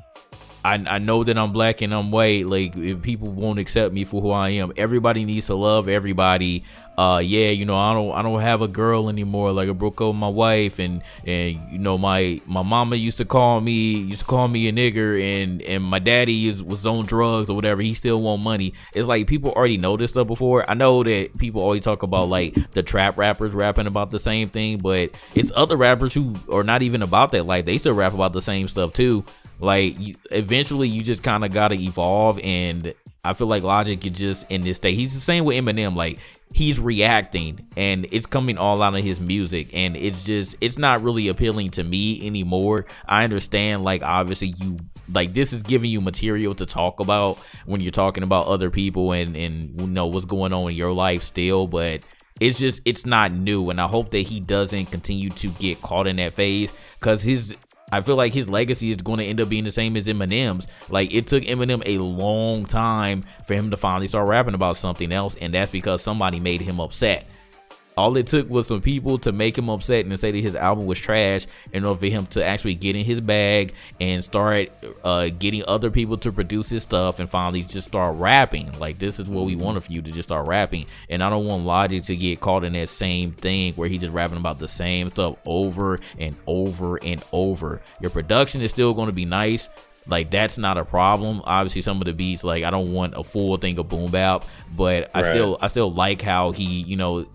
I, 0.66 0.96
I 0.96 0.98
know 0.98 1.22
that 1.22 1.38
I'm 1.38 1.52
black 1.52 1.80
and 1.80 1.94
I'm 1.94 2.10
white. 2.10 2.46
Like 2.46 2.76
if 2.76 3.00
people 3.00 3.30
won't 3.30 3.60
accept 3.60 3.94
me 3.94 4.04
for 4.04 4.20
who 4.20 4.30
I 4.30 4.50
am, 4.50 4.72
everybody 4.76 5.24
needs 5.24 5.46
to 5.46 5.54
love 5.54 5.88
everybody. 5.88 6.64
Uh 6.98 7.18
yeah 7.22 7.50
you 7.50 7.66
know 7.66 7.76
i 7.76 7.92
don't 7.92 8.10
i 8.12 8.22
don't 8.22 8.40
have 8.40 8.62
a 8.62 8.68
girl 8.68 9.10
anymore. 9.10 9.52
Like 9.52 9.68
i 9.68 9.72
broke 9.72 10.00
up 10.00 10.08
with 10.08 10.16
my 10.16 10.30
wife 10.30 10.78
and 10.78 11.02
and 11.26 11.60
you 11.70 11.78
know 11.78 11.98
my 11.98 12.40
my 12.46 12.62
mama 12.62 12.96
used 12.96 13.18
to 13.18 13.26
call 13.26 13.60
me 13.60 13.92
used 13.98 14.20
to 14.20 14.24
call 14.24 14.48
me 14.48 14.66
a 14.66 14.72
nigger 14.72 15.22
and 15.22 15.60
and 15.60 15.84
my 15.84 15.98
daddy 15.98 16.48
is, 16.48 16.62
was 16.62 16.86
on 16.86 17.04
drugs 17.04 17.50
or 17.50 17.54
whatever. 17.54 17.82
He 17.82 17.92
still 17.92 18.22
want 18.22 18.42
money. 18.42 18.72
It's 18.94 19.06
like 19.06 19.26
people 19.26 19.52
already 19.52 19.76
know 19.76 19.98
this 19.98 20.12
stuff 20.12 20.26
before. 20.26 20.68
I 20.70 20.72
know 20.72 21.04
that 21.04 21.36
people 21.36 21.60
always 21.60 21.82
talk 21.82 22.02
about 22.02 22.30
like 22.30 22.54
the 22.72 22.82
trap 22.82 23.18
rappers 23.18 23.52
rapping 23.52 23.86
about 23.86 24.10
the 24.10 24.18
same 24.18 24.48
thing 24.48 24.78
but 24.78 25.10
it's 25.34 25.52
other 25.54 25.76
rappers 25.76 26.14
who 26.14 26.34
are 26.50 26.64
not 26.64 26.80
even 26.80 27.02
about 27.02 27.30
that 27.32 27.44
like 27.44 27.66
they 27.66 27.76
still 27.76 27.94
rap 27.94 28.14
about 28.14 28.32
the 28.32 28.40
same 28.42 28.68
stuff 28.68 28.94
too 28.94 29.22
like 29.58 29.98
you, 29.98 30.14
eventually 30.30 30.88
you 30.88 31.02
just 31.02 31.22
kind 31.22 31.44
of 31.44 31.52
gotta 31.52 31.74
evolve 31.74 32.38
and 32.40 32.94
I 33.26 33.34
feel 33.34 33.48
like 33.48 33.64
Logic 33.64 34.04
is 34.06 34.12
just 34.12 34.46
in 34.50 34.60
this 34.60 34.76
state. 34.76 34.94
He's 34.94 35.12
the 35.12 35.20
same 35.20 35.44
with 35.44 35.56
Eminem. 35.56 35.96
Like 35.96 36.18
he's 36.52 36.78
reacting 36.78 37.66
and 37.76 38.06
it's 38.12 38.26
coming 38.26 38.56
all 38.56 38.80
out 38.82 38.94
of 38.94 39.02
his 39.02 39.18
music 39.20 39.68
and 39.72 39.96
it's 39.96 40.24
just 40.24 40.56
it's 40.60 40.78
not 40.78 41.02
really 41.02 41.28
appealing 41.28 41.70
to 41.70 41.84
me 41.84 42.24
anymore. 42.26 42.86
I 43.06 43.24
understand 43.24 43.82
like 43.82 44.02
obviously 44.02 44.54
you 44.58 44.76
like 45.12 45.34
this 45.34 45.52
is 45.52 45.62
giving 45.62 45.90
you 45.90 46.00
material 46.00 46.54
to 46.54 46.66
talk 46.66 47.00
about 47.00 47.38
when 47.66 47.80
you're 47.80 47.90
talking 47.90 48.22
about 48.22 48.46
other 48.46 48.70
people 48.70 49.12
and 49.12 49.36
and 49.36 49.80
you 49.80 49.86
know 49.86 50.06
what's 50.06 50.26
going 50.26 50.52
on 50.52 50.70
in 50.70 50.76
your 50.76 50.92
life 50.92 51.24
still, 51.24 51.66
but 51.66 52.02
it's 52.40 52.58
just 52.58 52.80
it's 52.84 53.04
not 53.04 53.32
new 53.32 53.70
and 53.70 53.80
I 53.80 53.86
hope 53.86 54.10
that 54.12 54.18
he 54.18 54.40
doesn't 54.40 54.86
continue 54.86 55.30
to 55.30 55.48
get 55.48 55.82
caught 55.82 56.06
in 56.06 56.16
that 56.16 56.34
phase 56.34 56.70
cuz 57.00 57.22
his 57.22 57.56
I 57.92 58.00
feel 58.00 58.16
like 58.16 58.34
his 58.34 58.48
legacy 58.48 58.90
is 58.90 58.96
going 58.96 59.20
to 59.20 59.24
end 59.24 59.40
up 59.40 59.48
being 59.48 59.62
the 59.62 59.70
same 59.70 59.96
as 59.96 60.06
Eminem's. 60.08 60.66
Like 60.88 61.14
it 61.14 61.28
took 61.28 61.44
Eminem 61.44 61.82
a 61.86 61.98
long 61.98 62.66
time 62.66 63.22
for 63.44 63.54
him 63.54 63.70
to 63.70 63.76
finally 63.76 64.08
start 64.08 64.28
rapping 64.28 64.54
about 64.54 64.76
something 64.76 65.12
else, 65.12 65.36
and 65.40 65.54
that's 65.54 65.70
because 65.70 66.02
somebody 66.02 66.40
made 66.40 66.60
him 66.60 66.80
upset. 66.80 67.26
All 67.96 68.14
it 68.18 68.26
took 68.26 68.50
was 68.50 68.66
some 68.66 68.82
people 68.82 69.18
to 69.20 69.32
make 69.32 69.56
him 69.56 69.70
upset 69.70 70.04
and 70.04 70.20
say 70.20 70.30
that 70.30 70.42
his 70.42 70.54
album 70.54 70.84
was 70.84 70.98
trash 70.98 71.46
in 71.72 71.82
order 71.84 71.98
for 71.98 72.06
him 72.06 72.26
to 72.26 72.44
actually 72.44 72.74
get 72.74 72.94
in 72.94 73.06
his 73.06 73.22
bag 73.22 73.72
and 74.00 74.22
start 74.22 74.70
uh, 75.02 75.28
getting 75.38 75.64
other 75.66 75.90
people 75.90 76.18
to 76.18 76.30
produce 76.30 76.68
his 76.68 76.82
stuff 76.82 77.20
and 77.20 77.30
finally 77.30 77.62
just 77.62 77.88
start 77.88 78.14
rapping. 78.18 78.78
Like 78.78 78.98
this 78.98 79.18
is 79.18 79.26
what 79.28 79.46
we 79.46 79.56
wanted 79.56 79.82
for 79.82 79.92
you 79.92 80.02
to 80.02 80.12
just 80.12 80.28
start 80.28 80.46
rapping. 80.46 80.84
And 81.08 81.22
I 81.22 81.30
don't 81.30 81.46
want 81.46 81.64
Logic 81.64 82.02
to 82.04 82.16
get 82.16 82.38
caught 82.38 82.64
in 82.64 82.74
that 82.74 82.90
same 82.90 83.32
thing 83.32 83.72
where 83.76 83.88
he's 83.88 84.02
just 84.02 84.12
rapping 84.12 84.36
about 84.36 84.58
the 84.58 84.68
same 84.68 85.08
stuff 85.08 85.36
over 85.46 85.98
and 86.18 86.36
over 86.46 87.02
and 87.02 87.24
over. 87.32 87.80
Your 88.02 88.10
production 88.10 88.60
is 88.60 88.72
still 88.72 88.92
going 88.92 89.08
to 89.08 89.14
be 89.14 89.24
nice 89.24 89.70
like 90.06 90.30
that's 90.30 90.58
not 90.58 90.78
a 90.78 90.84
problem. 90.84 91.42
Obviously, 91.44 91.82
some 91.82 92.00
of 92.00 92.04
the 92.04 92.12
beats, 92.12 92.44
like 92.44 92.62
I 92.62 92.70
don't 92.70 92.92
want 92.92 93.14
a 93.16 93.24
full 93.24 93.56
thing 93.56 93.78
of 93.78 93.88
boom 93.88 94.10
bap, 94.10 94.44
but 94.76 95.10
I 95.14 95.22
right. 95.22 95.30
still 95.30 95.58
I 95.60 95.68
still 95.68 95.92
like 95.92 96.22
how 96.22 96.52
he, 96.52 96.64
you 96.64 96.96
know, 96.96 97.26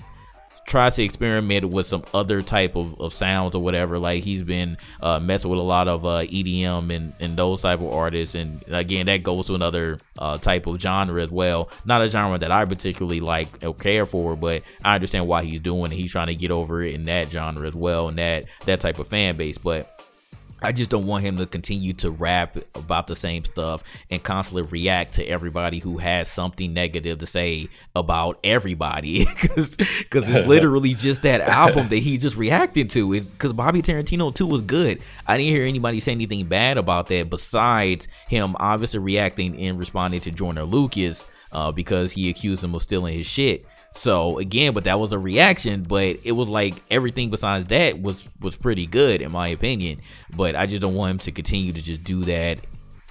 tries 0.72 0.95
to 0.95 1.03
experiment 1.03 1.65
with 1.65 1.86
some 1.86 2.01
other 2.13 2.41
type 2.41 2.78
of, 2.78 2.99
of 2.99 3.13
sounds 3.13 3.53
or 3.53 3.61
whatever. 3.61 3.99
Like 3.99 4.24
he's 4.24 4.41
been 4.41 4.78
uh, 5.01 5.19
messing 5.19 5.51
with 5.51 5.59
a 5.59 5.63
lot 5.63 5.89
of 5.89 6.05
uh, 6.05 6.22
EDM 6.22 6.95
and, 6.95 7.13
and 7.19 7.38
those 7.38 7.61
type 7.61 7.82
of 7.82 7.88
artists. 7.91 8.36
And 8.36 8.63
again, 8.69 9.07
that 9.07 9.22
goes 9.22 9.47
to 9.47 9.55
another 9.55 9.99
uh, 10.17 10.38
type 10.38 10.67
of 10.67 10.80
genre 10.80 11.22
as 11.22 11.30
well. 11.30 11.69
Not 11.84 12.01
a 12.01 12.09
genre 12.09 12.38
that 12.38 12.51
I 12.51 12.63
particularly 12.63 13.19
like 13.19 13.61
or 13.61 13.76
care 13.76 14.05
for, 14.05 14.38
but 14.38 14.63
I 14.86 14.95
understand 14.95 15.28
why 15.28 15.43
he's 15.43 15.59
doing 15.59 15.91
it. 15.91 15.95
He's 15.97 16.13
trying 16.13 16.28
to 16.28 16.36
get 16.36 16.51
over 16.51 16.82
it 16.82 16.95
in 16.95 17.03
that 17.03 17.30
genre 17.30 17.67
as 17.67 17.76
well 17.76 18.07
and 18.07 18.17
that 18.17 18.45
that 18.65 18.80
type 18.80 18.97
of 18.97 19.09
fan 19.09 19.36
base. 19.36 19.57
But 19.57 20.01
I 20.62 20.72
just 20.72 20.91
don't 20.91 21.07
want 21.07 21.24
him 21.24 21.38
to 21.38 21.45
continue 21.45 21.93
to 21.93 22.12
rap 22.12 22.57
about 22.76 23.07
the 23.07 23.16
same 23.16 23.43
stuff 23.45 23.84
and 24.09 24.24
constantly 24.24 24.64
react 24.64 25.16
to 25.16 25.26
everybody 25.26 25.80
who 25.80 25.97
has 25.97 26.30
something 26.30 26.74
negative 26.74 27.20
to 27.20 27.28
say 27.28 27.70
about 27.95 28.39
everybody 28.43 29.26
because 29.41 29.76
it's 29.80 30.47
literally 30.47 30.93
just 30.93 31.24
that 31.24 31.41
album 31.41 31.89
that 31.89 31.97
he 31.97 32.18
just 32.18 32.36
reacted 32.36 32.89
to. 32.91 33.14
It's 33.14 33.32
because 33.32 33.53
Bobby 33.53 33.82
Tarantino 33.82 34.34
2 34.34 34.45
was 34.45 34.62
good. 34.62 35.03
I 35.28 35.38
didn't 35.38 35.53
hear 35.53 35.66
anybody 35.66 35.99
say 35.99 36.12
anything 36.12 36.45
bad 36.45 36.78
about 36.78 37.07
that 37.07 37.30
besides 37.30 38.07
him 38.28 38.55
obviously 38.59 38.99
reacting 38.99 39.57
and 39.59 39.80
responding 39.80 40.22
to 40.22 40.32
Joyner 40.32 40.64
Lucas 40.64 41.26
uh, 41.51 41.72
because 41.72 42.12
he 42.12 42.30
accused 42.30 42.64
him 42.64 42.76
of 42.76 42.84
stealing 42.84 43.18
his 43.18 43.28
shit. 43.28 43.66
So 43.94 44.39
again, 44.39 44.74
but 44.74 44.86
that 44.86 45.00
was 45.00 45.12
a 45.12 45.20
reaction, 45.20 45.84
but 45.84 46.20
it 46.24 46.32
was 46.32 46.48
like 46.48 46.82
everything 46.89 47.30
besides 47.30 47.68
that 47.68 48.02
was 48.02 48.24
was 48.39 48.56
pretty 48.56 48.86
good 48.86 49.22
in 49.22 49.32
my 49.32 49.50
opinion. 49.50 50.02
But 50.36 50.56
I 50.56 50.66
just 50.66 50.82
don't 50.82 50.96
want 50.96 51.12
him 51.12 51.20
to 51.20 51.32
continue 51.32 51.74
to 51.74 51.82
just 51.82 52.04
do 52.04 52.24
that 52.24 52.60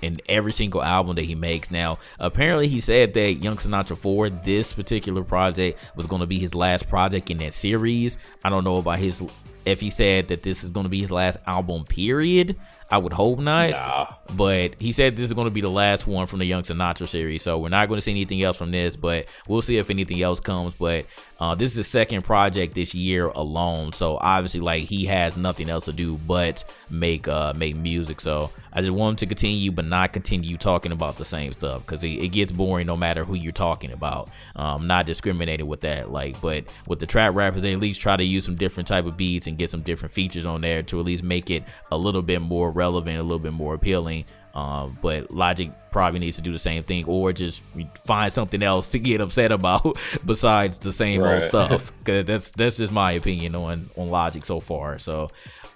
in 0.03 0.17
every 0.29 0.53
single 0.53 0.83
album 0.83 1.17
that 1.17 1.25
he 1.25 1.35
makes. 1.35 1.71
Now, 1.71 1.99
apparently 2.19 2.69
he 2.69 2.81
said 2.81 3.13
that 3.15 3.35
Young 3.35 3.57
Sinatra 3.57 3.97
4, 3.97 4.31
this 4.31 4.73
particular 4.73 5.23
project 5.23 5.79
was 5.95 6.07
going 6.07 6.21
to 6.21 6.27
be 6.27 6.39
his 6.39 6.55
last 6.55 6.89
project 6.89 7.31
in 7.31 7.37
that 7.39 7.55
series. 7.55 8.19
I 8.45 8.51
don't 8.51 8.65
know 8.65 8.77
about 8.77 8.99
his 8.99 9.23
if 9.67 9.81
he 9.81 9.91
said 9.91 10.29
that 10.29 10.43
this 10.43 10.65
is 10.65 10.71
going 10.71 10.85
to 10.85 10.91
be 10.91 11.01
his 11.01 11.11
last 11.11 11.39
album 11.47 11.85
period. 11.85 12.59
I 12.91 12.99
would 12.99 13.13
hope 13.13 13.39
not. 13.39 13.71
Nah. 13.71 14.07
But 14.35 14.81
he 14.81 14.93
said 14.93 15.17
this 15.17 15.27
is 15.27 15.33
going 15.33 15.49
to 15.49 15.55
be 15.55 15.61
the 15.61 15.71
last 15.71 16.07
one 16.07 16.27
from 16.27 16.41
the 16.41 16.45
Young 16.45 16.63
Sinatra 16.63 17.09
series. 17.09 17.43
So 17.43 17.59
we're 17.59 17.69
not 17.69 17.89
going 17.89 17.99
to 17.99 18.03
see 18.03 18.11
anything 18.11 18.43
else 18.43 18.57
from 18.57 18.71
this, 18.71 18.97
but 18.97 19.29
we'll 19.49 19.63
see 19.63 19.77
if 19.77 19.91
anything 19.91 20.23
else 20.23 20.41
comes. 20.41 20.75
But 20.75 21.07
uh, 21.41 21.55
this 21.55 21.71
is 21.71 21.77
the 21.77 21.85
second 21.85 22.23
project 22.23 22.75
this 22.75 22.95
year 22.95 23.29
alone. 23.29 23.93
So 23.95 24.19
obviously, 24.21 24.61
like 24.61 24.85
he 24.85 25.07
has 25.07 25.37
nothing 25.37 25.71
else 25.71 25.87
to 25.87 25.93
do 25.93 26.17
but 26.19 26.65
make 26.91 27.29
uh 27.29 27.55
make 27.57 27.77
music. 27.77 28.21
So 28.21 28.51
I 28.73 28.81
just 28.83 28.93
want 28.93 29.13
him 29.13 29.17
to 29.17 29.27
continue, 29.27 29.73
but 29.73 29.87
not 29.87 30.13
continue 30.13 30.57
talking 30.57 30.93
about 30.93 31.17
the 31.17 31.25
same 31.25 31.53
stuff 31.53 31.83
because 31.83 32.05
it, 32.05 32.09
it, 32.09 32.29
gets 32.29 32.53
boring 32.53 32.87
no 32.87 32.97
matter 32.97 33.25
who 33.25 33.35
you're 33.35 33.53
talking 33.53 33.93
about. 33.93 34.29
Um, 34.55 34.87
not 34.87 35.07
discriminating 35.07 35.67
with 35.67 35.81
that, 35.81 36.13
like, 36.13 36.41
but 36.41 36.65
with 36.87 37.01
the 37.01 37.07
trap 37.07 37.35
rappers, 37.35 37.63
they 37.63 37.73
at 37.73 37.81
least 37.81 38.01
try 38.01 38.17
to 38.17 38.23
use 38.23 38.45
some 38.45 38.55
different 38.55 38.87
type 38.87 39.07
of 39.07 39.17
beats 39.17 39.47
and 39.47 39.59
get 39.59 39.71
some 39.71 39.83
different 39.83 40.13
features 40.13 40.45
on 40.45 40.61
there 40.61 40.83
to 40.85 41.01
at 41.01 41.07
least 41.07 41.23
make 41.23 41.51
it 41.51 41.65
a 41.91 41.99
little 41.99 42.23
bit 42.23 42.41
more 42.41 42.71
relevant, 42.71 43.19
a 43.19 43.23
little 43.23 43.39
bit 43.41 43.53
more 43.53 43.75
appealing. 43.75 44.25
Um, 44.55 44.99
but 45.01 45.31
Logic 45.31 45.71
probably 45.93 46.21
needs 46.21 46.37
to 46.37 46.43
do 46.43 46.53
the 46.53 46.59
same 46.59 46.83
thing, 46.83 47.05
or 47.05 47.33
just 47.33 47.63
find 48.05 48.33
something 48.33 48.63
else 48.63 48.89
to 48.91 48.99
get 48.99 49.21
upset 49.21 49.53
about 49.53 49.97
besides 50.27 50.79
the 50.79 50.93
same 50.93 51.21
right. 51.21 51.35
old 51.35 51.45
stuff. 51.45 51.93
Cause 52.05 52.25
that's 52.25 52.51
that's 52.53 52.77
just 52.77 52.93
my 52.93 53.13
opinion 53.13 53.55
on 53.55 53.91
on 53.97 54.09
Logic 54.09 54.45
so 54.45 54.61
far. 54.61 54.99
So, 54.99 55.29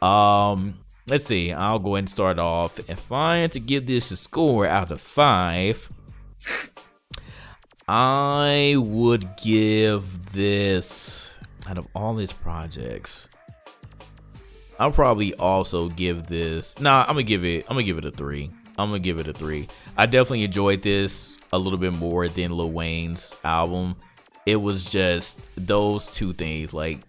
um, 0.02 0.80
let's 1.06 1.24
see. 1.24 1.52
I'll 1.52 1.78
go 1.78 1.94
ahead 1.94 2.00
and 2.00 2.10
start 2.10 2.38
off. 2.38 2.78
If 2.88 3.12
I 3.12 3.38
had 3.38 3.52
to 3.52 3.60
give 3.60 3.86
this 3.86 4.10
a 4.10 4.16
score 4.16 4.66
out 4.66 4.90
of 4.90 5.00
five, 5.00 5.88
I 7.86 8.76
would 8.78 9.36
give 9.36 10.32
this 10.32 11.30
out 11.68 11.78
of 11.78 11.86
all 11.94 12.16
his 12.16 12.32
projects. 12.32 13.28
I'll 14.78 14.90
probably 14.90 15.34
also 15.34 15.88
give 15.90 16.26
this. 16.26 16.80
Nah, 16.80 17.02
I'm 17.02 17.14
gonna 17.14 17.22
give 17.22 17.44
it. 17.44 17.64
I'm 17.68 17.74
gonna 17.74 17.84
give 17.84 17.98
it 17.98 18.04
a 18.04 18.10
three. 18.10 18.50
I'm 18.78 18.88
gonna 18.88 18.98
give 18.98 19.18
it 19.18 19.28
a 19.28 19.32
three. 19.32 19.68
I 19.96 20.06
definitely 20.06 20.44
enjoyed 20.44 20.82
this 20.82 21.36
a 21.52 21.58
little 21.58 21.78
bit 21.78 21.92
more 21.92 22.28
than 22.28 22.50
Lil 22.50 22.70
Wayne's 22.70 23.34
album. 23.44 23.96
It 24.46 24.56
was 24.56 24.84
just 24.84 25.48
those 25.56 26.06
two 26.06 26.32
things. 26.32 26.72
Like 26.72 27.00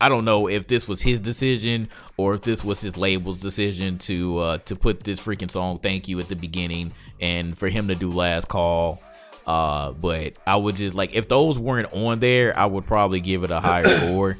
I 0.00 0.08
don't 0.08 0.24
know 0.24 0.48
if 0.48 0.66
this 0.66 0.88
was 0.88 1.00
his 1.00 1.20
decision 1.20 1.88
or 2.16 2.34
if 2.34 2.42
this 2.42 2.62
was 2.62 2.80
his 2.80 2.96
label's 2.96 3.38
decision 3.38 3.98
to 3.98 4.38
uh, 4.38 4.58
to 4.58 4.76
put 4.76 5.00
this 5.04 5.20
freaking 5.20 5.50
song 5.50 5.78
"Thank 5.78 6.08
You" 6.08 6.18
at 6.20 6.28
the 6.28 6.36
beginning 6.36 6.92
and 7.20 7.56
for 7.56 7.68
him 7.68 7.88
to 7.88 7.94
do 7.94 8.10
"Last 8.10 8.48
Call." 8.48 9.02
Uh, 9.46 9.92
but 9.92 10.36
I 10.46 10.56
would 10.56 10.76
just 10.76 10.94
like 10.94 11.14
if 11.14 11.28
those 11.28 11.58
weren't 11.58 11.92
on 11.92 12.20
there, 12.20 12.58
I 12.58 12.66
would 12.66 12.86
probably 12.86 13.20
give 13.20 13.44
it 13.44 13.50
a 13.50 13.60
higher 13.60 13.86
score. 13.98 14.36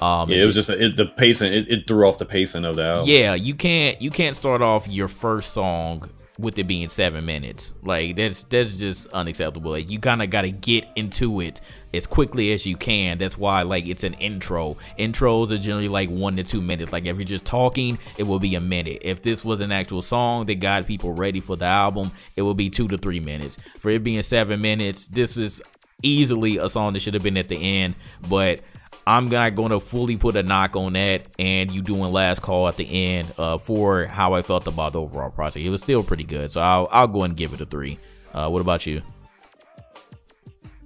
Um, 0.00 0.30
yeah, 0.30 0.42
it 0.42 0.46
was 0.46 0.54
just 0.54 0.70
it, 0.70 0.96
the 0.96 1.06
pacing. 1.06 1.52
It, 1.52 1.70
it, 1.70 1.86
threw 1.86 2.08
off 2.08 2.18
the 2.18 2.24
pacing 2.24 2.64
of 2.64 2.76
the 2.76 2.84
album. 2.84 3.10
Yeah, 3.10 3.34
you 3.34 3.54
can't 3.54 4.00
you 4.00 4.10
can't 4.10 4.34
start 4.34 4.62
off 4.62 4.88
your 4.88 5.08
first 5.08 5.52
song 5.52 6.10
with 6.40 6.58
it 6.58 6.64
being 6.64 6.88
seven 6.88 7.26
minutes. 7.26 7.74
Like 7.82 8.16
that's 8.16 8.44
that's 8.44 8.76
just 8.78 9.06
unacceptable. 9.08 9.72
Like 9.72 9.90
you 9.90 10.00
kind 10.00 10.22
of 10.22 10.30
got 10.30 10.42
to 10.42 10.50
get 10.50 10.86
into 10.96 11.40
it 11.40 11.60
as 11.92 12.06
quickly 12.06 12.52
as 12.52 12.64
you 12.64 12.76
can. 12.76 13.18
That's 13.18 13.36
why 13.36 13.62
like 13.62 13.86
it's 13.86 14.04
an 14.04 14.14
intro. 14.14 14.76
Intros 14.98 15.50
are 15.50 15.58
generally 15.58 15.88
like 15.88 16.08
one 16.08 16.36
to 16.36 16.44
two 16.44 16.62
minutes. 16.62 16.92
Like 16.92 17.04
if 17.04 17.16
you're 17.16 17.24
just 17.24 17.44
talking, 17.44 17.98
it 18.16 18.22
will 18.22 18.38
be 18.38 18.54
a 18.54 18.60
minute. 18.60 19.02
If 19.02 19.22
this 19.22 19.44
was 19.44 19.60
an 19.60 19.70
actual 19.70 20.02
song 20.02 20.46
that 20.46 20.56
got 20.56 20.86
people 20.86 21.12
ready 21.12 21.40
for 21.40 21.56
the 21.56 21.66
album, 21.66 22.10
it 22.36 22.42
will 22.42 22.54
be 22.54 22.70
two 22.70 22.88
to 22.88 22.96
three 22.96 23.20
minutes. 23.20 23.58
For 23.78 23.90
it 23.90 24.02
being 24.02 24.22
seven 24.22 24.60
minutes, 24.62 25.08
this 25.08 25.36
is 25.36 25.60
easily 26.02 26.56
a 26.56 26.68
song 26.68 26.94
that 26.94 27.00
should 27.00 27.14
have 27.14 27.22
been 27.22 27.36
at 27.36 27.48
the 27.48 27.56
end, 27.56 27.94
but 28.28 28.60
I'm 29.06 29.28
not 29.28 29.54
going 29.54 29.70
to 29.70 29.80
fully 29.80 30.16
put 30.16 30.36
a 30.36 30.42
knock 30.42 30.76
on 30.76 30.92
that, 30.92 31.22
and 31.38 31.70
you 31.70 31.82
doing 31.82 32.12
last 32.12 32.42
call 32.42 32.68
at 32.68 32.76
the 32.76 32.84
end 32.84 33.32
uh, 33.38 33.58
for 33.58 34.04
how 34.04 34.34
I 34.34 34.42
felt 34.42 34.66
about 34.66 34.92
the 34.92 35.00
overall 35.00 35.30
project. 35.30 35.64
It 35.64 35.70
was 35.70 35.82
still 35.82 36.02
pretty 36.04 36.24
good, 36.24 36.52
so 36.52 36.60
I'll 36.60 36.88
I'll 36.90 37.08
go 37.08 37.22
and 37.22 37.36
give 37.36 37.52
it 37.52 37.60
a 37.60 37.66
three. 37.66 37.98
Uh, 38.32 38.48
what 38.48 38.60
about 38.60 38.86
you? 38.86 39.02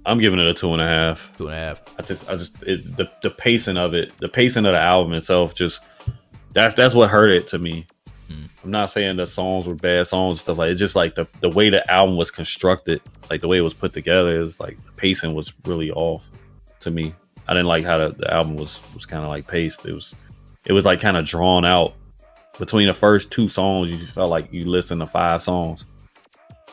I'm 0.05 0.19
giving 0.19 0.39
it 0.39 0.47
a 0.47 0.53
two 0.53 0.71
and 0.71 0.81
a 0.81 0.85
half. 0.85 1.35
Two 1.37 1.47
and 1.47 1.55
a 1.55 1.59
half. 1.59 1.81
I 1.97 2.03
just 2.03 2.29
I 2.29 2.35
just 2.35 2.63
it, 2.63 2.95
the 2.95 3.09
the 3.21 3.29
pacing 3.31 3.77
of 3.77 3.93
it, 3.93 4.15
the 4.17 4.27
pacing 4.27 4.65
of 4.65 4.73
the 4.73 4.79
album 4.79 5.13
itself, 5.13 5.55
just 5.55 5.81
that's 6.53 6.75
that's 6.75 6.93
what 6.93 7.09
hurt 7.09 7.31
it 7.31 7.47
to 7.47 7.59
me. 7.59 7.85
Hmm. 8.27 8.45
I'm 8.63 8.71
not 8.71 8.91
saying 8.91 9.17
the 9.17 9.27
songs 9.27 9.67
were 9.67 9.75
bad 9.75 10.07
songs 10.07 10.41
stuff 10.41 10.57
like 10.57 10.71
it's 10.71 10.79
just 10.79 10.95
like 10.95 11.15
the 11.15 11.27
the 11.41 11.49
way 11.49 11.69
the 11.69 11.89
album 11.91 12.17
was 12.17 12.31
constructed, 12.31 13.01
like 13.29 13.41
the 13.41 13.47
way 13.47 13.57
it 13.57 13.61
was 13.61 13.73
put 13.73 13.93
together 13.93 14.41
is 14.41 14.59
like 14.59 14.83
the 14.85 14.91
pacing 14.93 15.33
was 15.33 15.53
really 15.65 15.91
off 15.91 16.23
to 16.81 16.91
me. 16.91 17.13
I 17.47 17.53
didn't 17.53 17.67
like 17.67 17.83
how 17.83 17.97
the, 17.97 18.09
the 18.09 18.33
album 18.33 18.55
was 18.55 18.79
was 18.93 19.05
kind 19.05 19.23
of 19.23 19.29
like 19.29 19.47
paced. 19.47 19.85
It 19.85 19.93
was 19.93 20.15
it 20.65 20.73
was 20.73 20.85
like 20.85 20.99
kind 20.99 21.17
of 21.17 21.25
drawn 21.25 21.65
out. 21.65 21.93
Between 22.57 22.87
the 22.87 22.93
first 22.93 23.31
two 23.31 23.49
songs, 23.49 23.91
you 23.91 23.97
felt 24.07 24.29
like 24.29 24.51
you 24.51 24.69
listened 24.69 25.01
to 25.01 25.07
five 25.07 25.41
songs. 25.41 25.85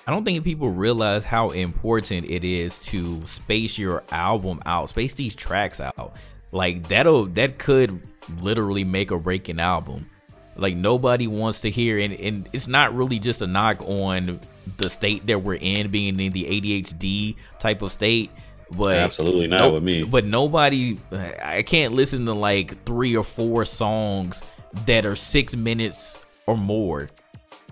I 0.07 0.11
don't 0.11 0.25
think 0.25 0.43
people 0.45 0.71
realize 0.71 1.25
how 1.25 1.51
important 1.51 2.29
it 2.29 2.45
is 2.45 2.79
to 2.81 3.25
space 3.27 3.79
your 3.79 4.03
album 4.11 4.61
out, 4.67 4.91
space 4.91 5.15
these 5.15 5.35
tracks 5.35 5.81
out. 5.81 6.17
Like 6.51 6.89
that'll 6.89 7.27
that 7.27 7.59
could 7.59 8.01
literally 8.41 8.85
make 8.85 9.13
or 9.13 9.19
break 9.19 9.49
an 9.49 9.61
album. 9.61 10.09
Like 10.57 10.77
nobody 10.77 11.27
wants 11.27 11.61
to 11.61 11.71
hear, 11.71 11.99
and, 11.99 12.13
and 12.15 12.49
it's 12.53 12.67
not 12.67 12.95
really 12.95 13.19
just 13.19 13.41
a 13.43 13.47
knock 13.47 13.81
on 13.83 14.41
the 14.77 14.91
state 14.91 15.27
that 15.27 15.43
we're 15.43 15.55
in, 15.55 15.91
being 15.91 16.19
in 16.21 16.33
the 16.33 16.45
ADHD 16.45 17.37
type 17.59 17.83
of 17.83 17.91
state. 17.91 18.31
But 18.77 18.97
absolutely 18.97 19.49
not 19.49 19.59
no, 19.59 19.71
with 19.73 19.83
me. 19.83 20.03
But 20.05 20.25
nobody, 20.25 20.99
I 21.13 21.63
can't 21.63 21.95
listen 21.95 22.27
to 22.27 22.33
like 22.33 22.85
three 22.85 23.17
or 23.17 23.25
four 23.25 23.65
songs 23.65 24.43
that 24.87 25.05
are 25.05 25.17
six 25.17 25.55
minutes 25.55 26.19
or 26.47 26.57
more. 26.57 27.09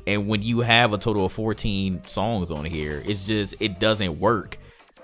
And 0.07 0.29
when 0.29 0.43
you 0.43 0.61
have 0.61 0.93
a 0.93 0.99
total 0.99 1.27
of 1.27 1.33
14 1.33 2.03
songs 2.07 2.51
on 2.51 2.65
here, 2.65 3.03
it's 3.07 3.27
just, 3.27 3.55
it 3.61 3.79
doesn't 3.79 4.19
work. 4.19 4.59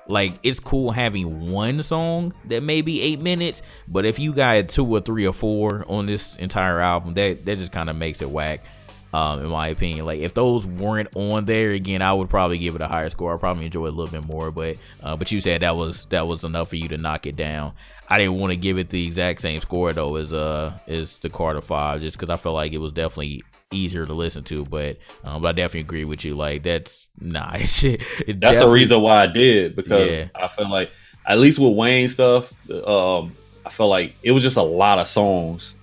like 0.08 0.32
it's 0.42 0.60
cool 0.60 0.90
having 0.90 1.50
one 1.50 1.82
song 1.82 2.32
that 2.46 2.62
may 2.62 2.80
be 2.80 3.02
eight 3.02 3.20
minutes, 3.20 3.62
but 3.88 4.04
if 4.04 4.18
you 4.18 4.32
got 4.32 4.68
two 4.68 4.86
or 4.86 5.00
three 5.00 5.26
or 5.26 5.32
four 5.32 5.84
on 5.88 6.06
this 6.06 6.36
entire 6.36 6.80
album, 6.80 7.14
that 7.14 7.44
that 7.44 7.58
just 7.58 7.72
kind 7.72 7.90
of 7.90 7.96
makes 7.96 8.22
it 8.22 8.30
whack. 8.30 8.64
Um, 9.12 9.40
in 9.40 9.46
my 9.46 9.68
opinion, 9.68 10.04
like 10.04 10.20
if 10.20 10.34
those 10.34 10.66
weren't 10.66 11.08
on 11.16 11.44
there 11.44 11.70
again, 11.70 12.02
I 12.02 12.12
would 12.12 12.28
probably 12.28 12.58
give 12.58 12.74
it 12.74 12.80
a 12.80 12.88
higher 12.88 13.08
score. 13.08 13.34
I 13.34 13.38
probably 13.38 13.64
enjoy 13.64 13.86
it 13.86 13.94
a 13.94 13.96
little 13.96 14.12
bit 14.12 14.26
more, 14.26 14.50
but 14.50 14.76
uh, 15.02 15.16
but 15.16 15.30
you 15.32 15.40
said 15.40 15.62
that 15.62 15.76
was 15.76 16.06
that 16.10 16.26
was 16.26 16.44
enough 16.44 16.70
for 16.70 16.76
you 16.76 16.88
to 16.88 16.98
knock 16.98 17.26
it 17.26 17.36
down. 17.36 17.72
I 18.08 18.18
didn't 18.18 18.34
want 18.34 18.52
to 18.52 18.56
give 18.56 18.78
it 18.78 18.88
the 18.88 19.06
exact 19.06 19.42
same 19.42 19.60
score 19.60 19.92
though 19.92 20.16
as 20.16 20.32
uh 20.32 20.78
as 20.86 21.18
the 21.18 21.30
Carter 21.30 21.60
Five, 21.60 22.00
just 22.00 22.18
because 22.18 22.32
I 22.32 22.36
felt 22.36 22.54
like 22.54 22.72
it 22.72 22.78
was 22.78 22.92
definitely 22.92 23.42
easier 23.72 24.06
to 24.06 24.12
listen 24.12 24.44
to. 24.44 24.64
But 24.64 24.98
um, 25.24 25.42
but 25.42 25.48
I 25.48 25.52
definitely 25.52 25.80
agree 25.80 26.04
with 26.04 26.24
you. 26.24 26.34
Like 26.34 26.62
that's 26.62 27.08
nah, 27.20 27.52
it 27.54 28.40
that's 28.40 28.58
the 28.58 28.68
reason 28.68 29.00
why 29.00 29.22
I 29.22 29.26
did 29.26 29.76
because 29.76 30.10
yeah. 30.10 30.28
I 30.34 30.48
feel 30.48 30.70
like 30.70 30.90
at 31.26 31.38
least 31.38 31.58
with 31.58 31.74
Wayne 31.74 32.08
stuff, 32.08 32.52
um, 32.70 33.36
I 33.64 33.70
felt 33.70 33.90
like 33.90 34.14
it 34.22 34.32
was 34.32 34.42
just 34.42 34.56
a 34.56 34.62
lot 34.62 34.98
of 34.98 35.08
songs, 35.08 35.74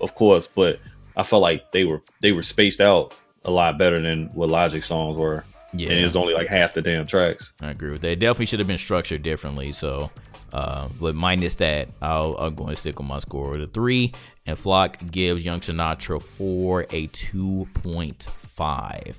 of 0.00 0.14
course, 0.14 0.46
but 0.46 0.80
I 1.16 1.22
felt 1.22 1.42
like 1.42 1.72
they 1.72 1.84
were 1.84 2.02
they 2.20 2.32
were 2.32 2.42
spaced 2.42 2.80
out 2.80 3.14
a 3.44 3.50
lot 3.50 3.78
better 3.78 4.00
than 4.00 4.26
what 4.34 4.50
Logic 4.50 4.82
songs 4.82 5.18
were. 5.18 5.44
Yeah, 5.72 5.90
and 5.90 6.00
it 6.00 6.04
was 6.04 6.16
only 6.16 6.34
like 6.34 6.48
half 6.48 6.74
the 6.74 6.82
damn 6.82 7.06
tracks. 7.06 7.52
I 7.60 7.70
agree 7.70 7.90
with 7.90 8.00
that. 8.02 8.12
It 8.12 8.20
definitely 8.20 8.46
should 8.46 8.60
have 8.60 8.68
been 8.68 8.78
structured 8.78 9.22
differently. 9.22 9.72
So 9.72 10.10
uh, 10.52 10.88
but 11.00 11.14
minus 11.14 11.54
that, 11.56 11.88
I'll, 12.00 12.36
I'll 12.38 12.50
go 12.50 12.66
and 12.66 12.78
stick 12.78 12.98
with 12.98 13.08
my 13.08 13.18
score 13.18 13.50
with 13.50 13.62
a 13.62 13.66
three. 13.66 14.12
And 14.46 14.58
Flock 14.58 14.98
gives 15.10 15.42
Young 15.42 15.60
Sinatra 15.60 16.22
for 16.22 16.86
a 16.90 17.08
2.5. 17.08 19.14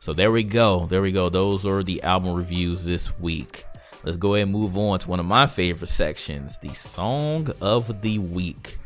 So 0.00 0.12
there 0.12 0.30
we 0.30 0.44
go. 0.44 0.86
There 0.86 1.02
we 1.02 1.10
go. 1.12 1.28
Those 1.28 1.66
are 1.66 1.82
the 1.82 2.02
album 2.02 2.34
reviews 2.34 2.84
this 2.84 3.18
week. 3.18 3.64
Let's 4.04 4.18
go 4.18 4.34
ahead 4.34 4.44
and 4.44 4.52
move 4.52 4.76
on 4.76 4.98
to 5.00 5.08
one 5.08 5.18
of 5.18 5.26
my 5.26 5.46
favorite 5.46 5.88
sections 5.88 6.58
the 6.58 6.74
Song 6.74 7.50
of 7.60 8.02
the 8.02 8.18
Week. 8.18 8.76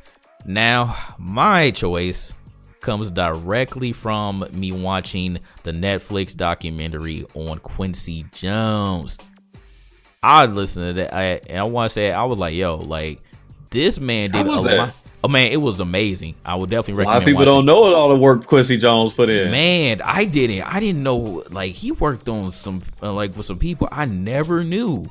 Now, 0.45 1.14
my 1.18 1.70
choice 1.70 2.32
comes 2.80 3.11
directly 3.11 3.92
from 3.92 4.47
me 4.53 4.70
watching 4.72 5.38
the 5.62 5.72
Netflix 5.72 6.36
documentary 6.36 7.24
on 7.34 7.59
Quincy 7.61 8.26
Jones. 8.32 9.16
I 10.22 10.47
listen 10.47 10.86
to 10.86 10.92
that, 10.95 11.14
I, 11.14 11.40
and 11.49 11.59
I 11.59 11.64
want 11.64 11.90
to 11.90 11.95
say 11.95 12.12
I 12.12 12.24
was 12.24 12.38
like, 12.38 12.55
yo, 12.55 12.76
like 12.76 13.20
this 13.70 13.99
man 13.99 14.30
did 14.30 14.47
a 14.47 14.51
lot. 14.61 14.95
Oh 15.22 15.28
man, 15.28 15.51
it 15.51 15.57
was 15.57 15.80
amazing. 15.80 16.34
I 16.45 16.55
would 16.55 16.68
definitely 16.68 16.99
recommend. 16.99 17.09
A 17.09 17.18
lot 17.18 17.22
of 17.22 17.26
people 17.26 17.45
don't 17.47 17.64
know 17.64 17.95
all 17.95 18.11
the 18.11 18.16
work 18.20 18.47
Quincy 18.47 18.76
Jones 18.76 19.14
put 19.14 19.30
in. 19.30 19.51
Man, 19.51 20.03
I 20.03 20.26
didn't. 20.26 20.62
I 20.62 20.80
didn't 20.80 21.03
know. 21.03 21.42
Like 21.51 21.72
he 21.72 21.92
worked 21.92 22.28
on 22.28 22.53
some, 22.53 22.82
uh, 23.03 23.11
like 23.11 23.34
with 23.34 23.47
some 23.47 23.59
people 23.59 23.88
I 23.90 24.05
never 24.05 24.62
knew. 24.62 25.05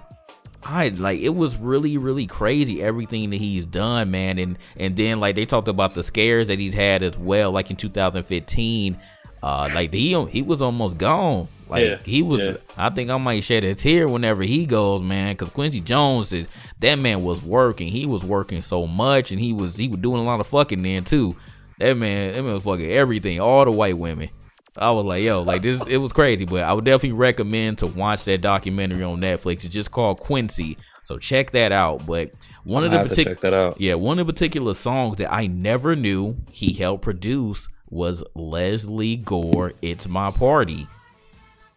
I 0.65 0.89
like 0.89 1.19
it 1.19 1.35
was 1.35 1.55
really 1.55 1.97
really 1.97 2.25
crazy 2.25 2.81
everything 2.81 3.29
that 3.31 3.37
he's 3.37 3.65
done, 3.65 4.11
man. 4.11 4.37
And 4.37 4.57
and 4.77 4.95
then 4.95 5.19
like 5.19 5.35
they 5.35 5.45
talked 5.45 5.67
about 5.67 5.93
the 5.93 6.03
scares 6.03 6.47
that 6.47 6.59
he's 6.59 6.73
had 6.73 7.03
as 7.03 7.17
well. 7.17 7.51
Like 7.51 7.69
in 7.69 7.75
2015, 7.75 8.97
uh, 9.41 9.69
like 9.75 9.93
he 9.93 10.25
he 10.25 10.41
was 10.41 10.61
almost 10.61 10.97
gone. 10.97 11.47
Like 11.69 11.83
yeah, 11.83 11.99
he 12.03 12.21
was, 12.21 12.43
yeah. 12.43 12.57
I 12.77 12.89
think 12.91 13.09
I 13.09 13.17
might 13.17 13.43
shed 13.43 13.63
a 13.63 13.73
tear 13.73 14.07
whenever 14.07 14.43
he 14.43 14.65
goes, 14.65 15.01
man. 15.01 15.33
Because 15.33 15.49
Quincy 15.49 15.81
Jones 15.81 16.31
is 16.31 16.47
that 16.79 16.99
man 16.99 17.23
was 17.23 17.41
working. 17.41 17.87
He 17.87 18.05
was 18.05 18.23
working 18.23 18.61
so 18.61 18.85
much, 18.85 19.31
and 19.31 19.41
he 19.41 19.53
was 19.53 19.75
he 19.75 19.87
was 19.87 19.99
doing 19.99 20.21
a 20.21 20.23
lot 20.23 20.39
of 20.39 20.47
fucking 20.47 20.81
then 20.81 21.03
too. 21.03 21.35
That 21.79 21.97
man, 21.97 22.33
that 22.33 22.43
man 22.43 22.53
was 22.53 22.63
fucking 22.63 22.91
everything, 22.91 23.39
all 23.39 23.65
the 23.65 23.71
white 23.71 23.97
women. 23.97 24.29
I 24.77 24.91
was 24.91 25.05
like, 25.05 25.23
yo, 25.23 25.41
like 25.41 25.61
this, 25.61 25.81
it 25.87 25.97
was 25.97 26.11
crazy. 26.11 26.45
But 26.45 26.63
I 26.63 26.73
would 26.73 26.85
definitely 26.85 27.17
recommend 27.17 27.79
to 27.79 27.87
watch 27.87 28.25
that 28.25 28.41
documentary 28.41 29.03
on 29.03 29.19
Netflix. 29.19 29.63
It's 29.63 29.73
just 29.73 29.91
called 29.91 30.19
Quincy, 30.19 30.77
so 31.03 31.17
check 31.17 31.51
that 31.51 31.71
out. 31.71 32.05
But 32.05 32.31
one 32.63 32.83
i 32.83 32.87
of 32.87 33.09
the 33.09 33.15
particular, 33.15 33.73
yeah, 33.77 33.95
one 33.95 34.19
of 34.19 34.25
the 34.25 34.33
particular 34.33 34.73
songs 34.73 35.17
that 35.17 35.31
I 35.31 35.47
never 35.47 35.95
knew 35.95 36.37
he 36.51 36.73
helped 36.73 37.03
produce 37.03 37.67
was 37.89 38.23
Lesley 38.33 39.17
Gore. 39.17 39.73
It's 39.81 40.07
my 40.07 40.31
party. 40.31 40.87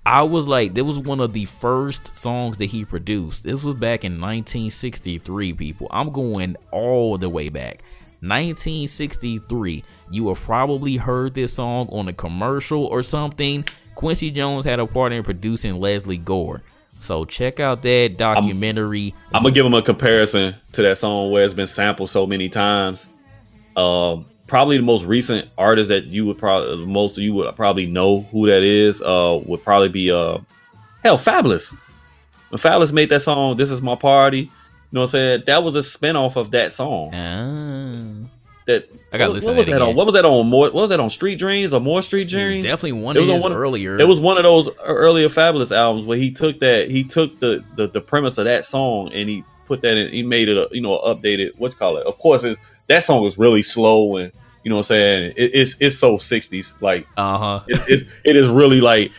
I 0.07 0.23
was 0.23 0.47
like, 0.47 0.73
this 0.73 0.85
was 0.85 1.01
one 1.01 1.19
of 1.19 1.33
the 1.33 1.47
first 1.47 2.17
songs 2.17 2.59
that 2.59 2.67
he 2.67 2.85
produced. 2.85 3.43
This 3.43 3.65
was 3.65 3.75
back 3.75 4.05
in 4.05 4.21
1963, 4.21 5.53
people. 5.55 5.89
I'm 5.91 6.11
going 6.11 6.57
all 6.71 7.19
the 7.19 7.29
way 7.29 7.49
back. 7.49 7.83
1963. 8.29 9.85
You 10.11 10.29
have 10.29 10.39
probably 10.39 10.97
heard 10.97 11.35
this 11.35 11.55
song 11.55 11.89
on 11.91 12.09
a 12.09 12.13
commercial 12.13 12.85
or 12.87 13.03
something. 13.03 13.65
Quincy 13.95 14.31
Jones 14.31 14.65
had 14.65 14.79
a 14.79 14.87
part 14.87 15.13
in 15.13 15.23
producing 15.23 15.81
Lesley 15.81 16.19
Gore. 16.19 16.63
So 17.01 17.25
check 17.25 17.61
out 17.61 17.83
that 17.83 18.17
documentary. 18.19 19.15
I'm, 19.29 19.37
I'm 19.37 19.43
gonna 19.43 19.55
give 19.55 19.67
him 19.67 19.75
a 19.75 19.83
comparison 19.83 20.55
to 20.73 20.83
that 20.83 20.99
song 20.99 21.31
where 21.31 21.45
it's 21.45 21.55
been 21.55 21.67
sampled 21.67 22.11
so 22.11 22.27
many 22.27 22.49
times. 22.49 23.07
Um, 23.77 24.27
probably 24.47 24.77
the 24.77 24.83
most 24.83 25.05
recent 25.05 25.49
artist 25.59 25.89
that 25.89 26.07
you 26.07 26.25
would 26.27 26.39
probably 26.39 26.87
most 26.87 27.17
of 27.17 27.23
you 27.23 27.35
would 27.35 27.55
probably 27.57 27.87
know 27.87 28.21
who 28.31 28.47
that 28.47 28.63
is 28.63 29.03
uh 29.03 29.39
would 29.45 29.63
probably 29.63 29.89
be 29.89 30.11
uh 30.11 30.39
hell 31.03 31.19
Fabolous. 31.19 31.73
when 32.51 32.59
Fabolous 32.59 32.93
made 32.93 33.09
that 33.11 33.21
song 33.21 33.57
this 33.57 33.71
is 33.71 33.83
my 33.83 33.97
party 33.97 34.51
know 34.93 35.01
what 35.01 35.07
i'm 35.07 35.11
saying? 35.11 35.43
That 35.47 35.63
was 35.63 35.77
a 35.77 35.81
spinoff 35.81 36.37
of 36.37 36.51
that 36.53 36.73
song. 36.73 37.15
Uh, 37.15 38.29
that 38.67 38.93
i 39.13 39.19
got 39.19 39.31
what, 39.31 39.43
what 39.45 39.57
was 39.57 39.67
that 39.67 39.81
on? 39.81 39.95
what 39.95 40.07
was 40.07 40.15
that 40.15 40.25
on? 40.25 40.47
More 40.49 40.65
what 40.65 40.75
was 40.75 40.89
that 40.91 41.01
on? 41.01 41.09
Street 41.09 41.39
dreams 41.39 41.73
or 41.73 41.81
more 41.81 42.03
street 42.03 42.29
dreams? 42.29 42.65
definitely 42.65 42.93
one 42.93 43.17
it 43.17 43.21
was 43.21 43.31
on 43.31 43.41
one 43.41 43.53
earlier 43.53 43.99
it 43.99 44.09
was 44.09 44.19
one 44.19 44.37
of 44.37 44.43
those 44.43 44.69
earlier 44.85 45.29
Fabolous 45.29 45.75
albums 45.75 46.05
where 46.05 46.19
he 46.19 46.33
took 46.33 46.59
that 46.61 46.91
he 46.91 47.05
took 47.05 47.39
the 47.39 47.65
the, 47.77 47.87
the 47.87 48.01
premise 48.01 48.39
of 48.39 48.45
that 48.45 48.65
song 48.65 49.13
and 49.13 49.29
he 49.29 49.45
put 49.67 49.83
that 49.83 49.97
in 49.97 50.13
he 50.13 50.23
made 50.23 50.49
it 50.49 50.57
a 50.57 50.69
you 50.73 50.81
know 50.81 50.99
updated 50.99 51.53
what's 51.59 51.75
call 51.75 51.97
it? 51.97 52.07
Of 52.07 52.19
course 52.19 52.43
it's 52.43 52.61
that 52.89 53.05
song 53.05 53.23
was 53.23 53.39
really 53.39 53.63
slow 53.63 54.17
and 54.17 54.33
you 54.65 54.71
know 54.71 54.77
what 54.79 54.87
I'm 54.87 54.97
saying? 54.97 55.35
It, 55.37 55.51
it's 55.55 55.77
it's 55.79 55.97
so 55.97 56.17
60s. 56.17 56.75
Like 56.81 57.07
uh 57.17 57.39
huh. 57.39 57.65
It, 57.69 57.83
it's 57.87 58.05
it 58.25 58.35
is 58.35 58.49
really 58.49 58.81
like 58.81 59.13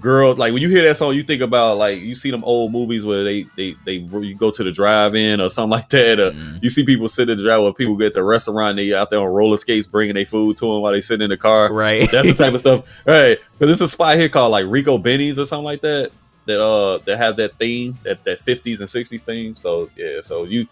girl. 0.00 0.34
Like 0.34 0.52
when 0.52 0.62
you 0.62 0.68
hear 0.68 0.82
that 0.84 0.96
song, 0.96 1.14
you 1.14 1.22
think 1.22 1.42
about 1.42 1.78
like 1.78 2.00
you 2.00 2.14
see 2.14 2.30
them 2.30 2.44
old 2.44 2.72
movies 2.72 3.04
where 3.04 3.24
they 3.24 3.46
they 3.56 3.74
they 3.84 3.92
you 3.94 4.34
go 4.34 4.50
to 4.50 4.64
the 4.64 4.72
drive-in 4.72 5.40
or 5.40 5.48
something 5.48 5.70
like 5.78 5.88
that. 5.90 6.18
Or 6.20 6.30
mm. 6.32 6.62
You 6.62 6.70
see 6.70 6.84
people 6.84 7.08
sit 7.08 7.28
in 7.30 7.38
the 7.38 7.44
drive 7.44 7.62
where 7.62 7.72
people 7.72 7.96
get 7.96 8.14
the 8.14 8.22
restaurant. 8.22 8.76
They 8.76 8.94
out 8.94 9.10
there 9.10 9.20
on 9.20 9.26
roller 9.26 9.56
skates 9.56 9.86
bringing 9.86 10.14
their 10.14 10.26
food 10.26 10.56
to 10.58 10.72
them 10.72 10.82
while 10.82 10.92
they 10.92 11.00
sit 11.00 11.22
in 11.22 11.30
the 11.30 11.36
car. 11.36 11.72
Right. 11.72 12.10
That's 12.10 12.28
the 12.28 12.34
type 12.34 12.54
of 12.54 12.60
stuff. 12.62 12.86
Right. 13.04 13.38
Because 13.52 13.78
there's 13.78 13.80
a 13.80 13.88
spot 13.88 14.16
here 14.16 14.28
called 14.28 14.52
like 14.52 14.66
Rico 14.68 14.98
Benny's 14.98 15.38
or 15.38 15.46
something 15.46 15.64
like 15.64 15.82
that. 15.82 16.10
That 16.46 16.62
uh 16.62 16.98
that 16.98 17.18
have 17.18 17.36
that 17.36 17.58
theme 17.58 17.98
that 18.04 18.22
that 18.24 18.38
50s 18.38 18.78
and 18.78 18.88
60s 18.88 19.20
theme. 19.20 19.56
So 19.56 19.90
yeah. 19.96 20.20
So 20.22 20.44
you 20.44 20.68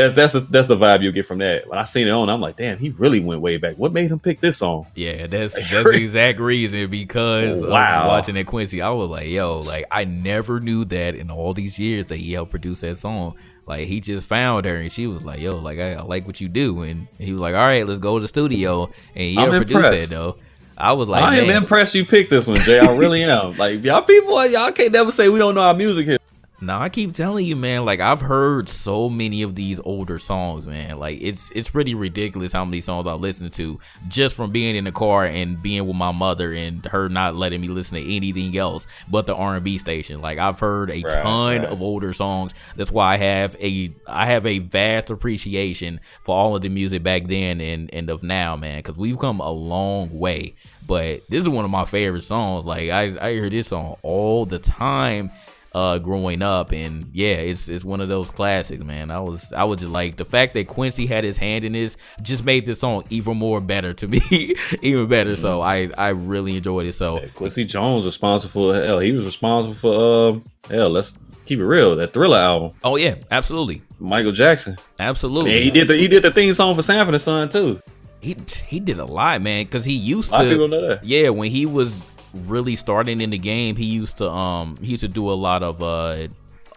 that's 0.00 0.14
that's 0.14 0.34
a, 0.34 0.40
that's 0.40 0.68
the 0.68 0.76
vibe 0.76 1.02
you 1.02 1.12
get 1.12 1.26
from 1.26 1.38
that. 1.38 1.68
When 1.68 1.78
I 1.78 1.84
seen 1.84 2.06
it 2.06 2.10
on, 2.10 2.28
I'm 2.28 2.40
like, 2.40 2.56
damn, 2.56 2.78
he 2.78 2.90
really 2.90 3.20
went 3.20 3.40
way 3.40 3.56
back. 3.56 3.76
What 3.76 3.92
made 3.92 4.10
him 4.10 4.18
pick 4.18 4.40
this 4.40 4.58
song? 4.58 4.86
Yeah, 4.94 5.26
that's 5.26 5.54
that's 5.54 5.70
the 5.70 5.90
exact 5.94 6.38
reason 6.38 6.88
because 6.90 7.62
wow. 7.62 8.08
watching 8.08 8.34
that 8.34 8.46
Quincy, 8.46 8.82
I 8.82 8.90
was 8.90 9.08
like, 9.08 9.28
yo, 9.28 9.60
like 9.60 9.86
I 9.90 10.04
never 10.04 10.60
knew 10.60 10.84
that 10.86 11.14
in 11.14 11.30
all 11.30 11.54
these 11.54 11.78
years 11.78 12.06
that 12.06 12.16
he 12.16 12.32
helped 12.32 12.50
produce 12.50 12.80
that 12.80 12.98
song. 12.98 13.36
Like 13.66 13.86
he 13.86 14.00
just 14.00 14.26
found 14.26 14.64
her 14.64 14.76
and 14.76 14.90
she 14.90 15.06
was 15.06 15.22
like, 15.22 15.40
yo, 15.40 15.56
like 15.56 15.78
I, 15.78 15.94
I 15.94 16.02
like 16.02 16.26
what 16.26 16.40
you 16.40 16.48
do, 16.48 16.82
and 16.82 17.06
he 17.18 17.32
was 17.32 17.40
like, 17.40 17.54
all 17.54 17.60
right, 17.60 17.86
let's 17.86 18.00
go 18.00 18.18
to 18.18 18.22
the 18.22 18.28
studio 18.28 18.90
and 19.14 19.24
he 19.24 19.34
helped 19.34 19.52
produce 19.52 20.00
that 20.00 20.08
though. 20.08 20.36
I 20.76 20.92
was 20.94 21.08
like, 21.08 21.22
I 21.22 21.36
am 21.36 21.50
impressed 21.50 21.94
you 21.94 22.06
picked 22.06 22.30
this 22.30 22.46
one, 22.46 22.60
Jay. 22.60 22.78
I 22.78 22.90
really 22.96 23.22
am. 23.22 23.54
Like 23.60 23.84
y'all 23.84 24.02
people, 24.02 24.46
y'all 24.46 24.72
can't 24.72 24.92
never 24.92 25.10
say 25.10 25.28
we 25.28 25.38
don't 25.38 25.54
know 25.54 25.60
our 25.60 25.74
music 25.74 26.06
here. 26.06 26.16
Now 26.62 26.80
I 26.80 26.90
keep 26.90 27.14
telling 27.14 27.46
you, 27.46 27.56
man. 27.56 27.86
Like 27.86 28.00
I've 28.00 28.20
heard 28.20 28.68
so 28.68 29.08
many 29.08 29.42
of 29.42 29.54
these 29.54 29.80
older 29.80 30.18
songs, 30.18 30.66
man. 30.66 30.98
Like 30.98 31.20
it's 31.22 31.50
it's 31.54 31.70
pretty 31.70 31.94
ridiculous 31.94 32.52
how 32.52 32.66
many 32.66 32.82
songs 32.82 33.06
I 33.06 33.14
listen 33.14 33.50
to 33.52 33.80
just 34.08 34.34
from 34.34 34.52
being 34.52 34.76
in 34.76 34.84
the 34.84 34.92
car 34.92 35.24
and 35.24 35.60
being 35.62 35.86
with 35.86 35.96
my 35.96 36.12
mother 36.12 36.52
and 36.52 36.84
her 36.86 37.08
not 37.08 37.34
letting 37.34 37.62
me 37.62 37.68
listen 37.68 37.96
to 37.96 38.14
anything 38.14 38.56
else 38.58 38.86
but 39.08 39.26
the 39.26 39.34
R 39.34 39.54
and 39.54 39.64
B 39.64 39.78
station. 39.78 40.20
Like 40.20 40.38
I've 40.38 40.60
heard 40.60 40.90
a 40.90 41.02
right, 41.02 41.22
ton 41.22 41.60
right. 41.62 41.64
of 41.64 41.80
older 41.80 42.12
songs. 42.12 42.52
That's 42.76 42.90
why 42.90 43.14
I 43.14 43.16
have 43.16 43.56
a 43.58 43.90
I 44.06 44.26
have 44.26 44.44
a 44.44 44.58
vast 44.58 45.08
appreciation 45.08 46.00
for 46.22 46.36
all 46.36 46.56
of 46.56 46.62
the 46.62 46.68
music 46.68 47.02
back 47.02 47.26
then 47.26 47.62
and 47.62 47.88
and 47.94 48.10
of 48.10 48.22
now, 48.22 48.56
man. 48.56 48.80
Because 48.80 48.98
we've 48.98 49.18
come 49.18 49.40
a 49.40 49.50
long 49.50 50.18
way. 50.18 50.54
But 50.86 51.22
this 51.28 51.40
is 51.40 51.48
one 51.48 51.64
of 51.64 51.70
my 51.70 51.86
favorite 51.86 52.24
songs. 52.24 52.66
Like 52.66 52.90
I 52.90 53.28
I 53.28 53.32
hear 53.32 53.48
this 53.48 53.68
song 53.68 53.96
all 54.02 54.44
the 54.44 54.58
time 54.58 55.30
uh 55.72 55.98
growing 55.98 56.42
up. 56.42 56.72
And 56.72 57.10
yeah 57.12 57.34
it's 57.34 57.68
it's 57.68 57.84
one 57.84 58.00
of 58.00 58.08
those 58.08 58.30
classics 58.30 58.82
man. 58.84 59.10
I 59.10 59.20
was 59.20 59.52
i 59.52 59.64
was 59.64 59.80
just 59.80 59.92
like 59.92 60.16
the 60.16 60.24
fact 60.24 60.54
that 60.54 60.66
quincy 60.66 61.06
had 61.06 61.24
his 61.24 61.36
hand 61.36 61.64
in 61.64 61.72
this 61.72 61.96
just 62.22 62.44
made 62.44 62.66
this 62.66 62.80
song 62.80 63.04
even 63.10 63.36
more 63.36 63.60
better 63.60 63.92
to 63.94 64.08
me 64.08 64.20
even 64.82 65.06
better. 65.08 65.32
Mm-hmm. 65.32 65.42
so 65.42 65.60
i 65.60 65.90
i 65.96 66.08
really 66.08 66.56
enjoyed 66.56 66.86
it. 66.86 66.94
So 66.94 67.20
yeah, 67.20 67.28
quincy 67.34 67.64
jones 67.64 68.04
was 68.04 68.14
responsible 68.14 68.72
for 68.72 68.74
hell 68.74 68.98
he 68.98 69.12
was 69.12 69.24
responsible 69.24 69.74
for 69.74 69.94
uh 69.94 70.72
hell 70.74 70.90
let's 70.90 71.12
keep 71.46 71.58
it 71.58 71.64
real 71.64 71.96
that 71.96 72.12
thriller 72.12 72.38
album. 72.38 72.76
Oh 72.84 72.96
yeah 72.96 73.16
absolutely. 73.30 73.82
Michael 73.98 74.32
jackson. 74.32 74.76
Absolutely. 74.98 75.54
Yeah 75.54 75.60
he 75.60 75.70
did 75.70 75.88
the 75.88 75.96
he 75.96 76.08
did 76.08 76.22
the 76.22 76.30
theme 76.30 76.54
song 76.54 76.74
for 76.74 76.82
sanford 76.82 77.14
and 77.14 77.22
son 77.22 77.48
too. 77.48 77.80
He 78.20 78.36
he 78.66 78.80
did 78.80 78.98
a 78.98 79.04
lot, 79.06 79.40
man, 79.40 79.64
because 79.64 79.84
he 79.84 79.94
used 79.94 80.30
to. 80.30 81.00
Yeah, 81.02 81.30
when 81.30 81.50
he 81.50 81.64
was 81.64 82.04
really 82.34 82.76
starting 82.76 83.20
in 83.20 83.30
the 83.30 83.38
game, 83.38 83.76
he 83.76 83.84
used 83.86 84.18
to 84.18 84.30
um 84.30 84.76
he 84.80 84.92
used 84.92 85.02
to 85.02 85.08
do 85.08 85.30
a 85.30 85.34
lot 85.34 85.62
of 85.62 85.82
uh 85.82 86.28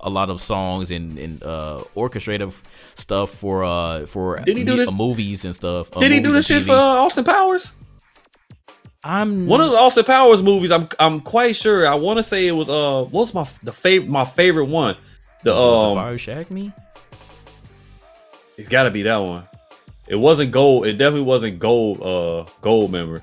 a 0.01 0.09
lot 0.09 0.29
of 0.29 0.41
songs 0.41 0.91
and 0.91 1.17
and 1.17 1.41
uh, 1.43 1.81
orchestrative 1.95 2.53
stuff 2.95 3.29
for 3.31 3.63
uh 3.63 4.05
for 4.05 4.37
Did 4.39 4.57
he 4.57 4.63
do 4.63 4.75
this- 4.75 4.91
movies 4.91 5.45
and 5.45 5.55
stuff. 5.55 5.95
uh, 5.95 5.99
Did 6.01 6.11
he 6.11 6.19
do 6.19 6.31
this 6.33 6.45
shit 6.47 6.63
TV. 6.63 6.65
for 6.67 6.73
uh, 6.73 6.75
Austin 7.05 7.23
Powers? 7.23 7.71
I'm 9.05 9.47
One 9.47 9.59
of 9.61 9.71
the 9.71 9.77
Austin 9.77 10.05
Powers 10.05 10.41
movies. 10.41 10.71
I'm 10.71 10.87
I'm 10.99 11.19
quite 11.21 11.55
sure. 11.55 11.87
I 11.87 11.95
want 11.95 12.17
to 12.19 12.23
say 12.23 12.47
it 12.47 12.51
was 12.53 12.69
uh 12.69 13.03
what's 13.11 13.33
my 13.33 13.47
the 13.63 13.73
favorite 13.73 14.09
my 14.09 14.25
favorite 14.25 14.65
one. 14.65 14.95
The 15.43 15.53
um 15.55 15.95
Fire 15.95 16.17
Shack 16.17 16.49
me. 16.51 16.71
it's 18.57 18.69
got 18.69 18.83
to 18.83 18.91
be 18.91 19.01
that 19.03 19.17
one. 19.17 19.47
It 20.07 20.15
wasn't 20.15 20.51
gold. 20.51 20.85
It 20.85 20.93
definitely 20.93 21.21
wasn't 21.25 21.59
gold. 21.59 22.01
Uh, 22.01 22.45
Goldmember. 22.61 23.21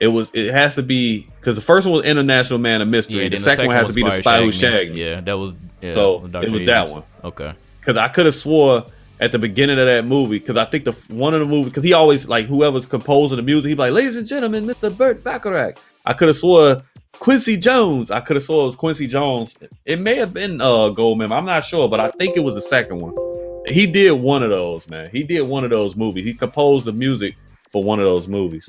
It 0.00 0.08
was. 0.08 0.30
It 0.32 0.50
has 0.50 0.74
to 0.76 0.82
be 0.82 1.28
because 1.36 1.56
the 1.56 1.62
first 1.62 1.86
one 1.86 1.96
was 1.96 2.06
International 2.06 2.58
Man 2.58 2.80
of 2.80 2.88
Mystery. 2.88 3.28
the, 3.28 3.36
then 3.36 3.44
second, 3.44 3.66
one 3.66 3.76
has 3.76 3.88
to 3.88 3.92
be 3.92 4.02
the 4.02 4.10
Spy 4.10 4.42
Who 4.42 4.50
Shagged 4.50 4.94
Me. 4.94 5.04
Yeah, 5.04 5.20
that 5.20 5.34
was 5.34 5.52
yeah, 5.82 5.92
so 5.92 6.26
Dr. 6.26 6.46
it 6.46 6.52
was 6.52 6.66
that 6.66 6.88
one. 6.88 7.02
Okay. 7.22 7.52
Because 7.80 7.96
I 7.96 8.08
could 8.08 8.26
have 8.26 8.34
swore 8.34 8.86
at 9.20 9.30
the 9.30 9.38
beginning 9.38 9.78
of 9.78 9.86
that 9.86 10.06
movie. 10.06 10.38
Because 10.38 10.56
I 10.56 10.64
think 10.64 10.84
the 10.84 10.92
one 11.14 11.34
of 11.34 11.40
the 11.40 11.46
movies. 11.46 11.66
Because 11.66 11.84
he 11.84 11.92
always 11.92 12.26
like 12.26 12.46
whoever's 12.46 12.86
composing 12.86 13.36
the 13.36 13.42
music. 13.42 13.68
He'd 13.68 13.74
be 13.74 13.80
like, 13.80 13.92
"Ladies 13.92 14.16
and 14.16 14.26
gentlemen, 14.26 14.66
Mr. 14.66 14.96
Burt 14.96 15.22
Bacharach." 15.22 15.78
I 16.06 16.14
could 16.14 16.28
have 16.28 16.36
swore 16.36 16.78
Quincy 17.12 17.58
Jones. 17.58 18.10
I 18.10 18.20
could 18.20 18.36
have 18.36 18.42
swore 18.42 18.62
it 18.62 18.66
was 18.66 18.76
Quincy 18.76 19.06
Jones. 19.06 19.54
It 19.84 20.00
may 20.00 20.14
have 20.16 20.32
been 20.32 20.62
uh 20.62 20.88
Goldman. 20.88 21.30
I'm 21.30 21.44
not 21.44 21.64
sure, 21.64 21.90
but 21.90 22.00
I 22.00 22.10
think 22.12 22.38
it 22.38 22.40
was 22.40 22.54
the 22.54 22.62
second 22.62 22.98
one. 22.98 23.14
He 23.66 23.86
did 23.86 24.12
one 24.12 24.42
of 24.42 24.48
those, 24.48 24.88
man. 24.88 25.10
He 25.12 25.22
did 25.22 25.42
one 25.42 25.64
of 25.64 25.70
those 25.70 25.94
movies. 25.94 26.24
He 26.24 26.32
composed 26.32 26.86
the 26.86 26.92
music 26.92 27.36
for 27.68 27.82
one 27.82 27.98
of 27.98 28.06
those 28.06 28.26
movies. 28.26 28.68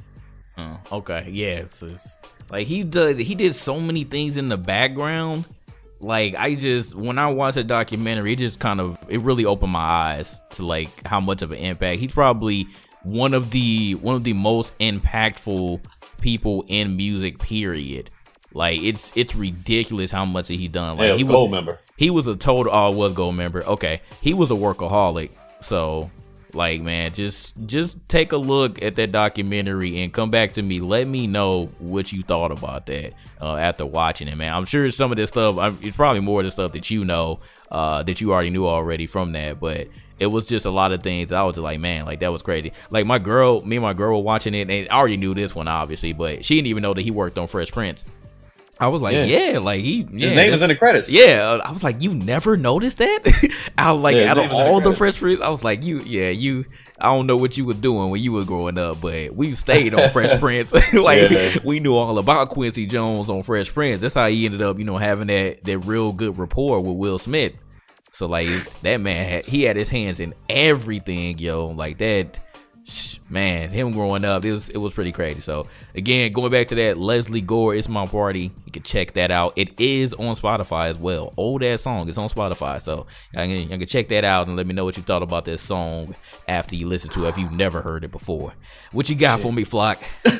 Uh, 0.91 0.95
okay, 0.95 1.30
yeah. 1.32 1.59
It's- 1.59 2.18
like 2.49 2.68
he 2.68 2.84
did, 2.84 3.18
he 3.18 3.34
did 3.36 3.55
so 3.55 3.80
many 3.80 4.03
things 4.03 4.36
in 4.38 4.49
the 4.49 4.57
background. 4.57 5.45
Like 5.99 6.36
I 6.36 6.55
just 6.55 6.95
when 6.95 7.18
I 7.18 7.28
watched 7.28 7.55
the 7.55 7.64
documentary, 7.64 8.34
it 8.34 8.39
just 8.39 8.59
kind 8.59 8.82
of 8.82 8.97
it 9.07 9.22
really 9.22 9.45
opened 9.45 9.72
my 9.72 9.80
eyes 9.80 10.36
to 10.51 10.66
like 10.66 10.89
how 11.07 11.20
much 11.20 11.41
of 11.43 11.51
an 11.51 11.59
impact. 11.59 11.99
He's 11.99 12.12
probably 12.12 12.68
one 13.03 13.34
of 13.34 13.51
the 13.51 13.93
one 13.95 14.16
of 14.16 14.24
the 14.24 14.34
most 14.34 14.78
impactful 14.80 15.82
people 16.20 16.66
in 16.68 16.97
music. 16.97 17.39
Period. 17.39 18.09
Like 18.53 18.82
it's 18.82 19.12
it's 19.16 19.34
ridiculous 19.36 20.12
how 20.12 20.26
much 20.26 20.47
he 20.49 20.68
done. 20.68 20.97
Like 20.97 21.09
yeah, 21.09 21.16
he 21.16 21.24
was 21.24 21.36
Goldmember. 21.36 21.78
he 21.97 22.09
was 22.09 22.28
a 22.28 22.36
total 22.36 22.74
oh 22.74 22.91
was 22.91 23.14
Goldmember 23.14 23.64
okay 23.64 24.01
he 24.20 24.34
was 24.34 24.51
a 24.51 24.55
workaholic 24.55 25.30
so 25.62 26.09
like 26.56 26.82
man 26.82 27.14
just 27.14 27.54
just 27.66 27.97
take 28.08 28.32
a 28.32 28.38
look 28.38 28.82
at 28.82 28.95
that 28.95 29.12
documentary 29.12 30.02
and 30.02 30.14
come 30.14 30.30
back 30.30 30.54
to 30.54 30.62
me. 30.62 30.80
Let 30.80 31.08
me 31.08 31.28
know 31.28 31.68
what 31.80 32.12
you 32.12 32.22
thought 32.22 32.52
about 32.52 32.86
that 32.88 33.14
uh, 33.41 33.56
after 33.56 33.86
watching 33.86 34.28
it 34.28 34.36
man. 34.36 34.54
I'm 34.54 34.66
sure 34.66 34.91
some 34.91 35.12
of 35.12 35.18
this 35.18 35.30
stuff 35.30 35.58
I'm, 35.58 35.80
it's 35.82 35.95
probably 35.95 36.22
more 36.22 36.41
of 36.41 36.45
the 36.45 36.52
stuff 36.52 36.74
that 36.74 36.89
you 36.89 37.06
know 37.06 37.39
uh, 37.72 38.04
that 38.04 38.22
you 38.22 38.34
already 38.34 38.49
knew 38.49 38.68
already 38.68 39.08
from 39.08 39.32
that 39.34 39.60
but 39.60 39.88
it 40.20 40.28
was 40.28 40.47
just 40.47 40.68
a 40.68 40.70
lot 40.70 40.91
of 40.91 41.02
things 41.02 41.32
i 41.32 41.41
was 41.41 41.56
just 41.56 41.64
like 41.64 41.80
man 41.80 42.06
like 42.06 42.20
that 42.20 42.32
was 42.32 42.43
crazy. 42.43 42.74
Like 42.89 43.06
my 43.06 43.18
girl 43.18 43.62
me 43.62 43.78
and 43.78 43.84
my 43.84 43.93
girl 43.93 44.18
were 44.18 44.24
watching 44.24 44.54
it 44.54 44.70
and 44.70 44.88
I 44.89 44.95
already 44.95 45.18
knew 45.18 45.34
this 45.34 45.56
one 45.56 45.68
obviously 45.68 46.14
but 46.14 46.45
she 46.45 46.56
didn't 46.56 46.68
even 46.68 46.84
know 46.84 46.93
that 46.93 47.02
he 47.02 47.12
worked 47.12 47.38
on 47.38 47.47
fresh 47.47 47.72
prince 47.72 48.04
I 48.82 48.88
was 48.88 49.01
like, 49.01 49.13
Yeah. 49.13 49.23
yeah, 49.25 49.59
like 49.59 49.82
he, 49.82 50.07
yeah, 50.11 50.27
His 50.29 50.36
name 50.36 50.53
is 50.53 50.61
in 50.61 50.69
the 50.69 50.75
credits. 50.75 51.07
yeah, 51.09 51.59
I 51.63 51.71
was 51.71 51.84
like, 51.84 52.01
you 52.01 52.13
never 52.13 52.57
noticed 52.57 52.97
that? 52.97 53.19
I 53.77 53.91
was 53.91 54.01
like, 54.03 54.15
Yeah, 54.15 54.32
out 54.32 54.38
of 54.39 54.43
his 54.45 54.51
name 54.51 54.57
was 54.59 54.67
in 54.67 54.73
all 54.73 54.82
the 54.82 54.89
the 54.91 54.97
Prince, 54.97 55.21
I 55.41 55.49
was 55.49 55.63
like, 55.63 55.84
you, 55.84 55.99
yeah, 56.01 56.29
you. 56.29 56.65
I 56.99 57.05
don't 57.05 57.25
know 57.25 57.36
what 57.38 57.57
you 57.57 57.65
were 57.65 57.73
doing 57.73 58.11
when 58.11 58.21
you 58.21 58.32
were 58.32 58.43
growing 58.43 58.77
up, 58.77 59.01
but 59.01 59.34
we 59.36 59.55
stayed 59.55 59.95
on 59.95 60.09
Fresh 60.11 60.39
Prince. 60.39 60.71
like 60.93 61.32
Yeah. 61.32 61.57
we 61.63 61.79
knew 61.79 61.95
all 61.95 62.19
about 62.19 62.49
Quincy 62.49 62.86
Jones 62.86 63.27
on 63.29 63.41
Fresh 63.41 63.73
Prince. 63.73 64.01
That's 64.01 64.13
how 64.15 64.27
he 64.27 64.45
ended 64.45 64.61
up, 64.61 64.77
you 64.77 64.84
know, 64.86 64.97
having 64.97 65.27
that 65.27 65.63
that 65.63 65.79
real 65.79 66.11
good 66.11 66.38
rapport 66.38 66.79
with 66.82 66.97
Will 66.97 67.17
Smith. 67.17 67.53
So 68.11 68.27
like 68.27 68.49
that 68.82 68.97
man, 68.97 69.27
had, 69.29 69.45
he 69.47 69.63
had 69.63 69.77
his 69.77 69.89
hands 69.89 70.19
in 70.19 70.34
everything, 70.49 71.38
yo. 71.39 71.67
Like 71.67 71.97
that, 71.99 72.39
man. 73.32 73.69
Him 73.69 73.91
growing 73.91 74.25
up, 74.25 74.43
it 74.45 74.51
was 74.51 74.69
it 74.69 74.77
was 74.77 74.93
pretty 74.93 75.11
crazy. 75.11 75.41
So 75.41 75.65
again, 75.95 76.32
going 76.32 76.51
back 76.51 76.67
to 76.69 76.75
that, 76.75 76.97
Lesley 76.97 77.41
Gore, 77.41 77.73
it's 77.73 77.88
my 77.89 78.05
party. 78.05 78.51
You 78.65 78.71
can 78.71 78.84
check 78.84 79.13
that 79.13 79.32
out. 79.32 79.53
It 79.55 79.79
is 79.79 80.13
on 80.13 80.36
Spotify 80.36 80.89
as 80.89 80.97
well. 80.97 81.34
Old 81.38 81.63
ass 81.63 81.82
song. 81.82 82.09
It's 82.09 82.17
on 82.17 82.29
Spotify. 82.29 82.82
So 82.82 83.07
I 83.36 83.47
can, 83.47 83.57
you 83.57 83.67
can 83.67 83.88
check 83.88 84.09
that 84.09 84.23
out 84.25 84.47
and 84.47 84.55
let 84.55 84.67
me 84.67 84.73
know 84.73 84.86
what 84.86 84.97
you 84.97 85.03
thought 85.03 85.23
about 85.23 85.45
this 85.45 85.61
song 85.61 86.15
after 86.47 86.75
you 86.75 86.88
listen 86.88 87.09
to 87.11 87.25
it 87.25 87.29
if 87.29 87.38
you've 87.38 87.53
never 87.53 87.82
heard 87.82 88.03
it 88.03 88.11
before. 88.11 88.53
What 88.91 89.09
you 89.09 89.15
got 89.15 89.39
for 89.41 89.53
me, 89.53 89.63
Flock? 89.63 89.99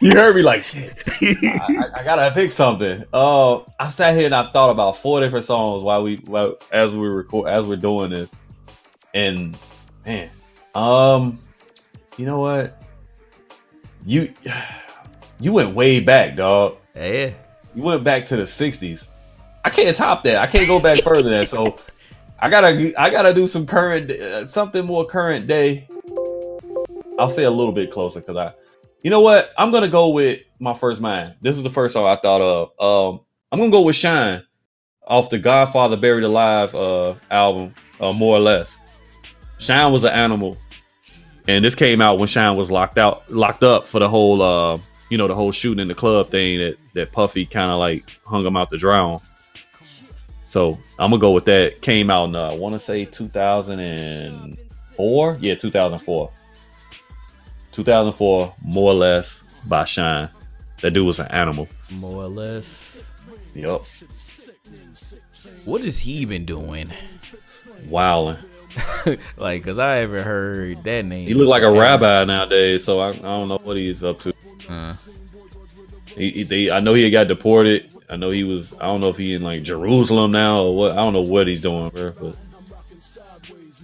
You 0.00 0.12
heard 0.12 0.36
me 0.36 0.42
like 0.42 0.62
shit. 0.62 0.94
I, 1.22 1.90
I, 1.94 2.00
I 2.00 2.04
gotta 2.04 2.34
pick 2.34 2.52
something. 2.52 3.02
Uh, 3.12 3.60
I 3.80 3.88
sat 3.88 4.14
here 4.14 4.26
and 4.26 4.34
I 4.34 4.50
thought 4.50 4.70
about 4.70 4.98
four 4.98 5.20
different 5.20 5.46
songs 5.46 5.82
while 5.82 6.02
we 6.02 6.16
while, 6.16 6.56
as 6.70 6.94
we 6.94 7.08
record 7.08 7.48
as 7.48 7.66
we're 7.66 7.76
doing 7.76 8.10
this, 8.10 8.28
and 9.14 9.56
man, 10.04 10.30
um, 10.78 11.40
you 12.16 12.26
know 12.26 12.40
what? 12.40 12.82
You 14.06 14.32
you 15.40 15.52
went 15.52 15.74
way 15.74 16.00
back, 16.00 16.36
dog. 16.36 16.76
yeah. 16.94 17.32
You 17.74 17.82
went 17.82 18.02
back 18.04 18.26
to 18.26 18.36
the 18.36 18.42
'60s. 18.44 19.08
I 19.64 19.70
can't 19.70 19.96
top 19.96 20.24
that. 20.24 20.36
I 20.36 20.46
can't 20.46 20.66
go 20.66 20.80
back 20.80 21.02
further 21.02 21.22
than 21.22 21.32
that. 21.32 21.48
So 21.48 21.78
I 22.38 22.48
gotta 22.48 22.92
I 22.98 23.10
gotta 23.10 23.34
do 23.34 23.46
some 23.46 23.66
current 23.66 24.10
uh, 24.10 24.46
something 24.46 24.84
more 24.84 25.04
current 25.04 25.46
day. 25.46 25.88
I'll 27.18 27.28
say 27.28 27.44
a 27.44 27.50
little 27.50 27.72
bit 27.72 27.90
closer 27.90 28.20
because 28.20 28.36
I, 28.36 28.54
you 29.02 29.10
know 29.10 29.20
what? 29.20 29.52
I'm 29.58 29.70
gonna 29.72 29.88
go 29.88 30.08
with 30.08 30.40
my 30.60 30.74
first 30.74 31.00
mind. 31.00 31.34
This 31.40 31.56
is 31.56 31.62
the 31.62 31.70
first 31.70 31.92
song 31.94 32.06
I 32.06 32.16
thought 32.16 32.40
of. 32.40 33.14
Um, 33.14 33.20
I'm 33.50 33.58
gonna 33.58 33.72
go 33.72 33.82
with 33.82 33.96
Shyne 33.96 34.44
off 35.06 35.30
the 35.30 35.38
Godfather 35.38 35.96
Buried 35.96 36.24
Alive 36.24 36.74
uh 36.74 37.14
album, 37.30 37.74
uh, 38.00 38.12
more 38.12 38.36
or 38.36 38.40
less. 38.40 38.78
Shyne 39.58 39.92
was 39.92 40.04
an 40.04 40.12
animal, 40.12 40.56
and 41.48 41.64
this 41.64 41.74
came 41.74 42.00
out 42.00 42.18
when 42.18 42.28
Shyne 42.28 42.56
was 42.56 42.70
locked 42.70 42.98
out, 42.98 43.28
locked 43.30 43.64
up 43.64 43.84
for 43.86 43.98
the 43.98 44.08
whole, 44.08 44.40
uh, 44.42 44.78
you 45.10 45.18
know, 45.18 45.26
the 45.26 45.34
whole 45.34 45.50
shooting 45.50 45.80
in 45.80 45.88
the 45.88 45.94
club 45.94 46.28
thing 46.28 46.58
that 46.58 46.76
that 46.94 47.10
Puffy 47.12 47.44
kind 47.46 47.72
of 47.72 47.78
like 47.80 48.08
hung 48.24 48.44
him 48.46 48.56
out 48.56 48.70
to 48.70 48.78
drown. 48.78 49.18
So 50.44 50.78
I'm 50.98 51.10
gonna 51.10 51.20
go 51.20 51.32
with 51.32 51.46
that. 51.46 51.80
Came 51.82 52.10
out 52.10 52.28
in 52.28 52.36
uh, 52.36 52.50
I 52.50 52.54
want 52.54 52.74
to 52.74 52.78
say 52.78 53.04
2004. 53.04 55.38
Yeah, 55.40 55.54
2004. 55.54 56.30
2004, 57.72 58.54
more 58.62 58.90
or 58.92 58.94
less 58.94 59.42
by 59.66 59.84
Shyne. 59.84 60.28
That 60.82 60.92
dude 60.92 61.06
was 61.06 61.18
an 61.18 61.26
animal. 61.28 61.66
More 61.92 62.24
or 62.24 62.28
less. 62.28 62.98
Yup, 63.54 63.82
What 65.64 65.80
has 65.82 65.98
he 66.00 66.24
been 66.24 66.44
doing? 66.44 66.90
wilding. 67.88 68.42
like, 69.36 69.64
cause 69.64 69.78
I 69.78 69.96
haven't 69.96 70.24
heard 70.24 70.84
that 70.84 71.04
name. 71.04 71.26
He 71.26 71.34
look 71.34 71.48
like 71.48 71.62
a 71.62 71.70
rabbi 71.70 72.24
nowadays, 72.24 72.84
so 72.84 72.98
I, 73.00 73.10
I 73.10 73.14
don't 73.14 73.48
know 73.48 73.58
what 73.62 73.76
he's 73.76 74.02
up 74.02 74.20
to. 74.22 74.34
Uh, 74.68 74.94
He, 76.06 76.30
he, 76.30 76.42
they, 76.42 76.70
I 76.70 76.80
know 76.80 76.94
he 76.94 77.08
got 77.10 77.28
deported. 77.28 77.94
I 78.10 78.16
know 78.16 78.30
he 78.30 78.44
was. 78.44 78.72
I 78.74 78.86
don't 78.86 79.00
know 79.00 79.08
if 79.08 79.16
he 79.16 79.34
in 79.34 79.42
like 79.42 79.62
Jerusalem 79.62 80.32
now 80.32 80.62
or 80.62 80.76
what. 80.76 80.92
I 80.92 80.96
don't 80.96 81.12
know 81.12 81.20
what 81.22 81.46
he's 81.46 81.60
doing, 81.60 81.90
bro. 81.90 82.12
But, 82.12 82.36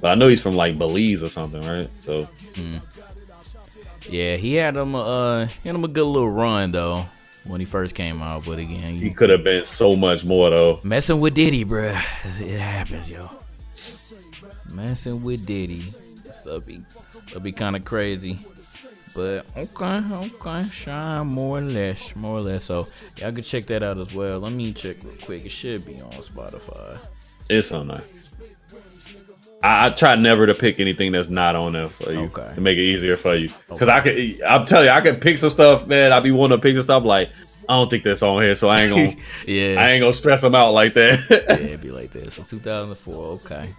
but 0.01 0.09
I 0.11 0.15
know 0.15 0.29
he's 0.29 0.43
from 0.43 0.57
like 0.57 0.77
Belize 0.79 1.23
or 1.23 1.29
something, 1.29 1.63
right? 1.63 1.91
So 2.03 2.29
yeah, 4.09 4.37
he 4.37 4.55
had 4.55 4.77
him. 4.77 4.95
Uh, 4.95 5.47
he 5.47 5.69
had 5.69 5.75
him 5.75 5.85
a 5.85 5.89
good 5.89 6.05
little 6.07 6.29
run 6.31 6.73
though 6.73 7.07
when 7.45 7.61
he 7.61 7.67
first 7.67 7.95
came 7.95 8.23
out. 8.23 8.45
But 8.45 8.59
again, 8.59 8.97
he 8.97 9.11
could 9.11 9.31
have 9.31 9.45
been 9.45 9.65
so 9.65 9.95
much 9.95 10.25
more 10.25 10.51
though. 10.51 10.81
messing 10.83 11.21
with 11.21 11.35
Diddy, 11.35 11.65
bruh. 11.65 11.97
It 12.41 12.59
happens, 12.59 13.09
yo. 13.11 13.31
Messing 14.75 15.23
with 15.23 15.47
Diddy, 15.47 15.85
stuff 16.33 16.67
be, 16.67 16.81
that'd 17.29 17.43
be 17.43 17.53
kind 17.53 17.77
of 17.77 17.85
crazy. 17.85 18.39
But 19.15 19.47
okay, 19.57 20.03
okay, 20.13 20.65
Shyne 20.69 21.29
more 21.29 21.59
or 21.59 21.63
less, 21.63 21.99
more 22.17 22.39
or 22.39 22.41
less. 22.41 22.65
So 22.65 22.89
y'all 23.17 23.31
can 23.31 23.45
check 23.45 23.67
that 23.67 23.85
out 23.85 23.99
as 23.99 24.13
well. 24.13 24.41
Let 24.41 24.53
me 24.53 24.73
check 24.73 24.97
real 25.05 25.15
quick. 25.23 25.45
It 25.47 25.53
should 25.53 25.87
be 25.87 26.01
on 26.01 26.11
Spotify. 26.15 26.99
It's 27.49 27.71
on 27.71 27.89
there. 27.89 28.03
I, 29.63 29.87
I 29.87 29.91
try 29.91 30.17
never 30.17 30.47
to 30.47 30.55
pick 30.55 30.81
anything 30.81 31.13
that's 31.13 31.29
not 31.29 31.55
on 31.55 31.75
there 31.75 31.89
for 31.89 32.13
you 32.13 32.23
Okay. 32.25 32.51
to 32.57 32.61
make 32.61 32.77
it 32.77 32.83
easier 32.83 33.17
for 33.17 33.37
you. 33.37 33.51
Because 33.69 33.83
Okay. 33.89 33.93
I 33.93 34.01
could, 34.01 34.43
I'm 34.43 34.67
telling 34.67 34.87
you, 34.89 34.93
I 34.93 35.01
could 35.01 35.21
pick 35.21 35.39
some 35.39 35.51
stuff, 35.51 35.87
man. 35.87 36.13
I 36.13 36.19
be 36.19 36.33
wanting 36.33 36.59
to 36.59 36.63
pick 36.63 36.75
some 36.75 36.83
stuff 36.83 37.05
like 37.05 37.31
I 37.69 37.75
don't 37.75 37.89
think 37.89 38.03
that's 38.05 38.23
on 38.23 38.43
here, 38.43 38.55
so 38.57 38.69
I 38.69 38.83
ain't 38.83 38.91
gonna, 38.91 39.23
Yeah, 39.47 39.77
I 39.81 39.91
ain't 39.93 40.03
gonna 40.03 40.13
stress 40.13 40.41
them 40.43 40.55
out 40.57 40.73
like 40.73 40.95
that. 40.95 41.21
yeah, 41.31 41.39
that. 41.47 41.61
it'd 41.61 41.81
be 41.83 41.93
like 41.93 42.11
this. 42.11 42.35
So 42.39 42.43
2004, 42.43 43.25
okay. 43.45 43.75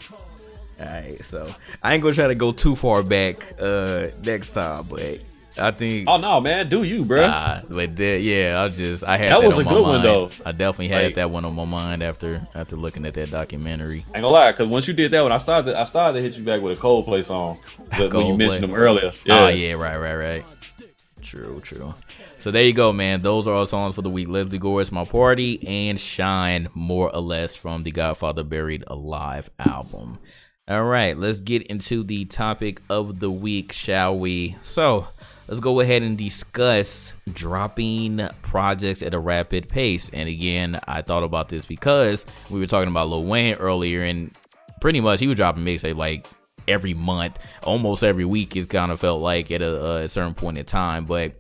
All 0.80 0.86
right, 0.86 1.24
so 1.24 1.54
I 1.84 1.94
ain't 1.94 2.04
gonna 2.04 2.16
try 2.16 2.28
to 2.28 2.36
go 2.36 2.52
too 2.52 2.76
far 2.76 3.02
back 3.04 3.38
uh 3.60 4.08
next 4.24 4.50
time, 4.50 4.86
but 4.90 5.20
I 5.58 5.72
think 5.72 6.10
oh 6.10 6.18
no, 6.18 6.42
man, 6.42 6.68
do 6.68 6.84
you, 6.84 7.06
bro? 7.06 7.22
Nah, 7.28 7.62
but 7.70 7.96
that, 7.96 8.22
yeah, 8.22 8.62
I 8.62 8.68
just 8.68 9.04
I 9.06 9.16
had 9.16 9.32
That 9.32 9.40
that, 9.42 9.48
was 9.48 9.58
a 9.60 9.64
good 9.64 9.82
one, 9.84 10.04
though. 10.04 10.32
I 10.46 10.52
definitely 10.52 10.90
had 10.90 11.04
Like- 11.06 11.16
that 11.16 11.32
one 11.32 11.46
on 11.46 11.56
my 11.56 11.64
mind 11.64 12.04
after 12.04 12.46
after 12.54 12.76
looking 12.76 13.06
at 13.06 13.14
that 13.14 13.32
documentary. 13.32 14.00
I 14.14 14.18
ain't 14.18 14.24
gonna 14.24 14.28
lie, 14.28 14.52
because 14.52 14.68
once 14.68 14.86
you 14.88 14.94
did 14.94 15.12
that 15.12 15.22
one, 15.24 15.32
I 15.32 15.38
started, 15.38 15.80
I 15.80 15.86
started 15.86 16.18
to 16.18 16.24
hit 16.24 16.38
you 16.38 16.44
back 16.44 16.62
with 16.62 16.78
a 16.78 16.82
Coldplay 16.82 17.24
song 17.24 17.58
that- 17.98 18.14
when 18.14 18.28
you 18.28 18.36
mentioned 18.38 18.64
them 18.64 18.74
earlier. 18.76 19.14
Oh 19.30 19.48
yeah, 19.48 19.74
right, 19.74 19.98
right, 19.98 20.16
right. 20.16 20.46
True, 21.22 21.62
true. 21.64 21.94
So 22.40 22.52
there 22.52 22.62
you 22.64 22.74
go, 22.74 22.92
man. 22.92 23.22
Those 23.22 23.48
are 23.48 23.56
our 23.56 23.66
songs 23.66 23.96
for 23.96 24.04
the 24.04 24.10
week. 24.12 24.28
Lesley 24.28 24.60
Gore's 24.60 24.92
My 24.92 25.06
Party 25.06 25.66
and 25.66 26.00
Shyne, 26.00 26.68
more 26.76 27.14
or 27.16 27.22
less, 27.22 27.56
from 27.56 27.82
the 27.82 27.90
Godfather 27.92 28.44
Buried 28.44 28.84
Alive 28.88 29.50
album. 29.58 30.20
All 30.68 30.86
right, 30.86 31.16
let's 31.16 31.42
get 31.42 31.62
into 31.68 32.04
the 32.04 32.26
topic 32.26 32.82
of 32.90 33.20
the 33.20 33.30
week, 33.30 33.72
shall 33.72 34.18
we? 34.18 34.56
So 34.64 35.06
let's 35.48 35.60
go 35.60 35.80
ahead 35.80 36.02
and 36.02 36.18
discuss 36.18 37.14
dropping 37.32 38.28
projects 38.42 39.04
at 39.04 39.14
a 39.14 39.20
rapid 39.20 39.70
pace. 39.70 40.10
And 40.12 40.28
again, 40.28 40.80
I 40.88 41.04
thought 41.04 41.22
about 41.22 41.50
this 41.50 41.66
because 41.66 42.26
we 42.50 42.60
were 42.60 42.66
talking 42.66 42.90
about 42.90 43.10
Lil 43.10 43.26
Wayne 43.26 43.54
earlier, 43.58 44.02
and 44.02 44.36
pretty 44.82 45.02
much 45.02 45.20
he 45.20 45.28
was 45.28 45.36
dropping 45.36 45.64
mixtape 45.64 45.98
like 45.98 46.26
every 46.68 46.96
month, 46.96 47.38
almost 47.62 48.04
every 48.04 48.26
week. 48.26 48.56
It 48.56 48.68
kind 48.68 48.92
of 48.92 49.00
felt 49.00 49.22
like 49.22 49.52
at 49.52 49.62
a, 49.62 49.98
a 49.98 50.10
certain 50.10 50.34
point 50.34 50.58
in 50.58 50.66
time. 50.66 51.06
But 51.06 51.34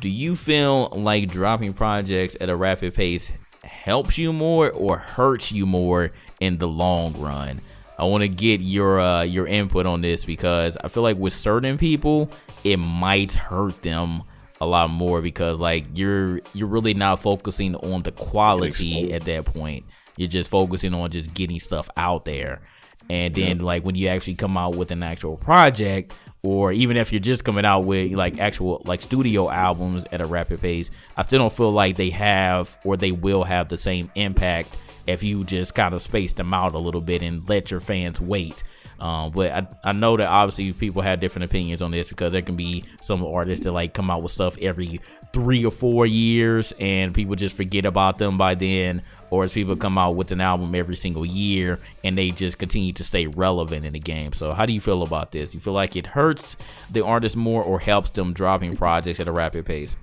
do 0.00 0.08
you 0.08 0.34
feel 0.34 0.88
like 0.92 1.30
dropping 1.30 1.74
projects 1.74 2.34
at 2.40 2.48
a 2.48 2.56
rapid 2.56 2.94
pace 2.94 3.28
helps 3.62 4.16
you 4.16 4.32
more 4.32 4.70
or 4.70 4.96
hurts 4.96 5.52
you 5.52 5.66
more 5.66 6.12
in 6.40 6.56
the 6.56 6.68
long 6.68 7.12
run? 7.20 7.60
I 8.00 8.04
want 8.04 8.22
to 8.22 8.28
get 8.28 8.62
your 8.62 8.98
uh, 8.98 9.22
your 9.22 9.46
input 9.46 9.84
on 9.84 10.00
this 10.00 10.24
because 10.24 10.78
I 10.82 10.88
feel 10.88 11.02
like 11.02 11.18
with 11.18 11.34
certain 11.34 11.76
people 11.76 12.30
it 12.64 12.78
might 12.78 13.32
hurt 13.32 13.82
them 13.82 14.22
a 14.62 14.66
lot 14.66 14.90
more 14.90 15.20
because 15.20 15.58
like 15.58 15.84
you're 15.92 16.40
you're 16.54 16.66
really 16.66 16.94
not 16.94 17.20
focusing 17.20 17.74
on 17.76 18.02
the 18.02 18.12
quality 18.12 19.12
at 19.12 19.24
that 19.26 19.44
point. 19.44 19.84
You're 20.16 20.28
just 20.28 20.50
focusing 20.50 20.94
on 20.94 21.10
just 21.10 21.34
getting 21.34 21.60
stuff 21.60 21.90
out 21.98 22.24
there. 22.24 22.62
And 23.10 23.34
then 23.34 23.58
yeah. 23.58 23.64
like 23.64 23.84
when 23.84 23.96
you 23.96 24.08
actually 24.08 24.34
come 24.34 24.56
out 24.56 24.76
with 24.76 24.90
an 24.90 25.02
actual 25.02 25.36
project, 25.36 26.14
or 26.42 26.72
even 26.72 26.96
if 26.96 27.12
you're 27.12 27.20
just 27.20 27.44
coming 27.44 27.66
out 27.66 27.84
with 27.84 28.12
like 28.12 28.38
actual 28.38 28.80
like 28.86 29.02
studio 29.02 29.50
albums 29.50 30.06
at 30.10 30.22
a 30.22 30.26
rapid 30.26 30.62
pace, 30.62 30.90
I 31.18 31.22
still 31.22 31.40
don't 31.40 31.52
feel 31.52 31.72
like 31.72 31.96
they 31.96 32.10
have 32.10 32.78
or 32.82 32.96
they 32.96 33.12
will 33.12 33.44
have 33.44 33.68
the 33.68 33.76
same 33.76 34.10
impact 34.14 34.74
if 35.06 35.22
you 35.22 35.44
just 35.44 35.74
kind 35.74 35.94
of 35.94 36.02
space 36.02 36.32
them 36.32 36.52
out 36.54 36.74
a 36.74 36.78
little 36.78 37.00
bit 37.00 37.22
and 37.22 37.48
let 37.48 37.70
your 37.70 37.80
fans 37.80 38.20
wait. 38.20 38.62
Um, 39.00 39.32
but 39.32 39.50
I, 39.50 39.66
I 39.82 39.92
know 39.92 40.16
that 40.16 40.28
obviously 40.28 40.72
people 40.74 41.00
have 41.00 41.20
different 41.20 41.44
opinions 41.44 41.80
on 41.80 41.90
this 41.90 42.08
because 42.08 42.32
there 42.32 42.42
can 42.42 42.56
be 42.56 42.84
some 43.02 43.24
artists 43.24 43.64
that 43.64 43.72
like 43.72 43.94
come 43.94 44.10
out 44.10 44.22
with 44.22 44.32
stuff 44.32 44.58
every 44.58 45.00
three 45.32 45.64
or 45.64 45.70
four 45.70 46.06
years 46.06 46.72
and 46.78 47.14
people 47.14 47.34
just 47.34 47.56
forget 47.56 47.84
about 47.84 48.18
them 48.18 48.36
by 48.36 48.54
then 48.54 49.00
or 49.30 49.44
as 49.44 49.52
people 49.52 49.76
come 49.76 49.96
out 49.96 50.16
with 50.16 50.32
an 50.32 50.40
album 50.40 50.74
every 50.74 50.96
single 50.96 51.24
year 51.24 51.78
and 52.02 52.18
they 52.18 52.30
just 52.30 52.58
continue 52.58 52.92
to 52.92 53.04
stay 53.04 53.26
relevant 53.28 53.86
in 53.86 53.92
the 53.92 53.98
game. 53.98 54.32
So 54.32 54.52
how 54.52 54.66
do 54.66 54.72
you 54.72 54.80
feel 54.80 55.02
about 55.02 55.32
this? 55.32 55.54
You 55.54 55.60
feel 55.60 55.72
like 55.72 55.96
it 55.96 56.06
hurts 56.06 56.56
the 56.90 57.04
artist 57.04 57.36
more 57.36 57.62
or 57.62 57.78
helps 57.78 58.10
them 58.10 58.32
dropping 58.32 58.76
projects 58.76 59.20
at 59.20 59.28
a 59.28 59.32
rapid 59.32 59.64
pace? 59.64 59.96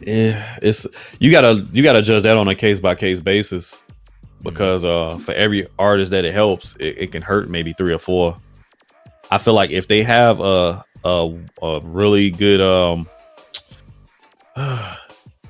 Yeah, 0.00 0.58
it's 0.62 0.86
you 1.20 1.30
gotta 1.30 1.66
you 1.72 1.82
gotta 1.82 2.02
judge 2.02 2.22
that 2.22 2.36
on 2.36 2.48
a 2.48 2.54
case 2.54 2.80
by 2.80 2.94
case 2.94 3.20
basis 3.20 3.80
because 4.42 4.84
uh 4.84 5.18
for 5.18 5.32
every 5.32 5.66
artist 5.78 6.10
that 6.10 6.24
it 6.24 6.32
helps, 6.32 6.76
it, 6.76 6.96
it, 6.98 7.12
can 7.12 7.22
hurt 7.22 7.48
maybe 7.48 7.72
three 7.72 7.92
or 7.92 7.98
four. 7.98 8.36
I 9.30 9.38
feel 9.38 9.54
like 9.54 9.70
if 9.70 9.88
they 9.88 10.02
have 10.02 10.40
a 10.40 10.84
a, 11.04 11.38
a 11.62 11.80
really 11.80 12.30
good 12.30 12.60
um 12.60 13.08
a, 14.56 14.96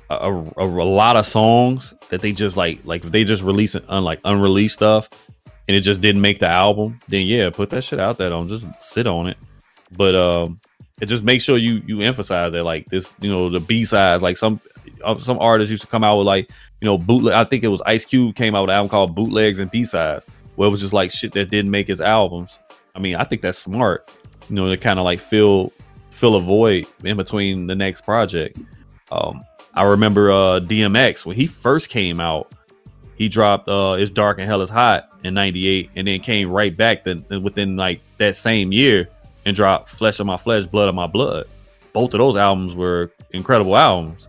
a, 0.09 0.29
a, 0.57 0.65
lot 0.65 1.15
of 1.15 1.25
songs 1.25 1.93
that 2.09 2.21
they 2.21 2.31
just 2.31 2.55
like 2.55 2.79
like 2.85 3.03
if 3.03 3.11
they 3.11 3.23
just 3.23 3.43
release 3.43 3.75
it 3.75 3.83
un, 3.89 4.03
like 4.03 4.19
unreleased 4.25 4.75
stuff 4.75 5.09
and 5.67 5.75
it 5.77 5.81
just 5.81 6.01
didn't 6.01 6.21
make 6.21 6.39
the 6.39 6.47
album, 6.47 6.99
then 7.07 7.25
yeah, 7.25 7.49
put 7.49 7.69
that 7.69 7.83
shit 7.83 7.99
out 7.99 8.17
there. 8.17 8.29
Don't 8.29 8.47
just 8.47 8.65
sit 8.81 9.07
on 9.07 9.27
it. 9.27 9.37
But 9.95 10.15
um 10.15 10.59
it 11.01 11.07
just 11.07 11.23
make 11.23 11.41
sure 11.41 11.57
you 11.57 11.81
you 11.85 12.01
emphasize 12.01 12.51
that 12.53 12.63
like 12.63 12.87
this, 12.87 13.13
you 13.19 13.31
know, 13.31 13.49
the 13.49 13.59
B 13.59 13.83
sides. 13.83 14.23
Like 14.23 14.37
some 14.37 14.61
some 15.19 15.37
artists 15.39 15.71
used 15.71 15.81
to 15.81 15.87
come 15.87 16.03
out 16.03 16.17
with 16.17 16.27
like 16.27 16.49
you 16.81 16.85
know 16.85 16.97
bootleg. 16.97 17.33
I 17.33 17.43
think 17.43 17.63
it 17.63 17.69
was 17.69 17.81
Ice 17.85 18.05
Cube 18.05 18.35
came 18.35 18.55
out 18.55 18.61
with 18.61 18.69
an 18.69 18.75
album 18.75 18.89
called 18.89 19.15
Bootlegs 19.15 19.59
and 19.59 19.69
B 19.69 19.83
sides, 19.83 20.25
where 20.55 20.67
it 20.67 20.71
was 20.71 20.81
just 20.81 20.93
like 20.93 21.11
shit 21.11 21.31
that 21.33 21.51
didn't 21.51 21.71
make 21.71 21.87
his 21.87 22.01
albums. 22.01 22.59
I 22.95 22.99
mean, 22.99 23.15
I 23.15 23.23
think 23.23 23.41
that's 23.41 23.57
smart. 23.57 24.09
You 24.49 24.55
know, 24.55 24.69
to 24.69 24.77
kind 24.77 24.99
of 24.99 25.05
like 25.05 25.19
fill 25.19 25.71
fill 26.11 26.35
a 26.35 26.41
void 26.41 26.87
in 27.03 27.17
between 27.17 27.67
the 27.67 27.75
next 27.75 28.01
project. 28.01 28.57
Um, 29.11 29.43
I 29.73 29.83
remember 29.83 30.31
uh, 30.31 30.59
DMX 30.59 31.25
when 31.25 31.35
he 31.35 31.47
first 31.47 31.89
came 31.89 32.19
out, 32.19 32.53
he 33.15 33.27
dropped 33.27 33.67
uh, 33.67 33.95
"It's 33.97 34.11
Dark 34.11 34.37
and 34.37 34.47
Hell 34.47 34.61
Is 34.61 34.69
Hot" 34.69 35.09
in 35.23 35.33
'98, 35.33 35.89
and 35.95 36.07
then 36.07 36.19
came 36.19 36.49
right 36.49 36.75
back 36.75 37.03
then 37.03 37.25
within 37.41 37.75
like 37.75 38.01
that 38.17 38.35
same 38.35 38.71
year 38.71 39.09
and 39.45 39.55
dropped 39.55 39.89
"Flesh 39.89 40.19
of 40.19 40.27
My 40.27 40.37
Flesh, 40.37 40.65
Blood 40.65 40.89
of 40.89 40.95
My 40.95 41.07
Blood." 41.07 41.47
Both 41.93 42.13
of 42.13 42.19
those 42.19 42.35
albums 42.35 42.75
were 42.75 43.11
incredible 43.31 43.75
albums. 43.77 44.27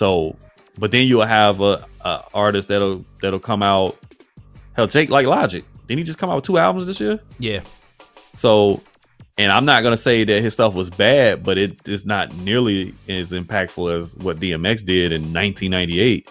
So, 0.00 0.34
but 0.78 0.92
then 0.92 1.06
you'll 1.06 1.26
have 1.26 1.60
a, 1.60 1.86
a 2.00 2.24
artist 2.32 2.68
that'll 2.68 3.04
that'll 3.20 3.38
come 3.38 3.62
out. 3.62 3.98
Hell, 4.72 4.86
Jake 4.86 5.10
like 5.10 5.26
Logic. 5.26 5.62
Didn't 5.86 5.98
he 5.98 6.04
just 6.04 6.18
come 6.18 6.30
out 6.30 6.36
with 6.36 6.44
two 6.46 6.56
albums 6.56 6.86
this 6.86 6.98
year? 6.98 7.20
Yeah. 7.38 7.60
So, 8.32 8.80
and 9.36 9.52
I'm 9.52 9.66
not 9.66 9.82
gonna 9.82 9.98
say 9.98 10.24
that 10.24 10.40
his 10.40 10.54
stuff 10.54 10.72
was 10.72 10.88
bad, 10.88 11.42
but 11.42 11.58
it 11.58 11.86
is 11.86 12.06
not 12.06 12.34
nearly 12.36 12.94
as 13.10 13.32
impactful 13.32 13.94
as 13.94 14.14
what 14.14 14.38
DMX 14.38 14.86
did 14.86 15.12
in 15.12 15.20
1998. 15.34 16.30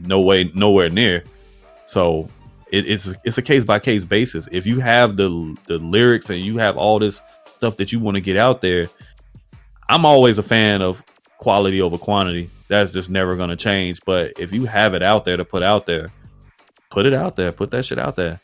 No 0.00 0.20
way, 0.20 0.52
nowhere 0.54 0.90
near. 0.90 1.24
So 1.86 2.28
it, 2.72 2.86
it's 2.86 3.10
it's 3.24 3.38
a 3.38 3.42
case 3.42 3.64
by 3.64 3.78
case 3.78 4.04
basis. 4.04 4.50
If 4.52 4.66
you 4.66 4.80
have 4.80 5.16
the 5.16 5.56
the 5.66 5.78
lyrics 5.78 6.28
and 6.28 6.40
you 6.40 6.58
have 6.58 6.76
all 6.76 6.98
this 6.98 7.22
stuff 7.56 7.78
that 7.78 7.90
you 7.90 8.00
want 8.00 8.16
to 8.16 8.20
get 8.20 8.36
out 8.36 8.60
there, 8.60 8.90
I'm 9.88 10.04
always 10.04 10.36
a 10.36 10.42
fan 10.42 10.82
of 10.82 11.02
quality 11.38 11.80
over 11.80 11.96
quantity 11.96 12.50
that's 12.72 12.90
just 12.90 13.10
never 13.10 13.36
going 13.36 13.50
to 13.50 13.56
change. 13.56 14.00
But 14.04 14.32
if 14.38 14.50
you 14.52 14.64
have 14.64 14.94
it 14.94 15.02
out 15.02 15.26
there 15.26 15.36
to 15.36 15.44
put 15.44 15.62
out 15.62 15.84
there, 15.84 16.10
put 16.90 17.04
it 17.04 17.12
out 17.12 17.36
there, 17.36 17.52
put 17.52 17.70
that 17.72 17.84
shit 17.84 17.98
out 17.98 18.16
there. 18.16 18.40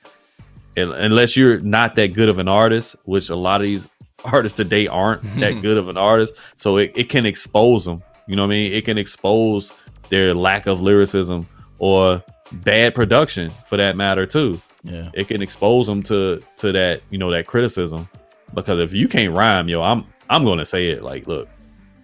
And 0.77 0.93
unless 0.93 1.35
you're 1.35 1.61
not 1.61 1.95
that 1.95 2.09
good 2.09 2.29
of 2.29 2.39
an 2.39 2.47
artist, 2.47 2.95
which 3.05 3.31
a 3.31 3.37
lot 3.37 3.63
of 3.63 3.67
these 3.67 3.89
artists 4.25 4.57
today 4.57 4.87
aren't 4.87 5.23
that 5.41 5.53
good 5.63 5.79
of 5.79 5.89
an 5.89 5.97
artist, 5.97 6.35
so 6.57 6.77
it, 6.77 6.93
it 6.95 7.09
can 7.09 7.25
expose 7.25 7.87
them. 7.87 8.03
You 8.27 8.37
know 8.37 8.43
what 8.43 8.49
I 8.53 8.57
mean? 8.57 8.73
It 8.73 8.85
can 8.85 8.99
expose 8.99 9.73
their 10.11 10.35
lack 10.35 10.67
of 10.67 10.83
lyricism 10.83 11.49
or 11.79 12.23
bad 12.53 12.95
production 12.95 13.51
for 13.65 13.79
that 13.79 13.97
matter 13.97 14.27
too. 14.27 14.61
Yeah. 14.85 15.09
It 15.15 15.29
can 15.29 15.41
expose 15.41 15.87
them 15.87 16.03
to 16.05 16.43
to 16.59 16.73
that, 16.73 17.01
you 17.09 17.17
know, 17.17 17.31
that 17.31 17.47
criticism. 17.47 18.09
Because 18.55 18.79
if 18.81 18.93
you 18.93 19.09
can't 19.09 19.35
rhyme, 19.35 19.69
yo, 19.69 19.83
I'm 19.83 20.05
I'm 20.29 20.45
gonna 20.45 20.67
say 20.67 20.89
it 20.89 21.03
like, 21.03 21.27
look, 21.27 21.49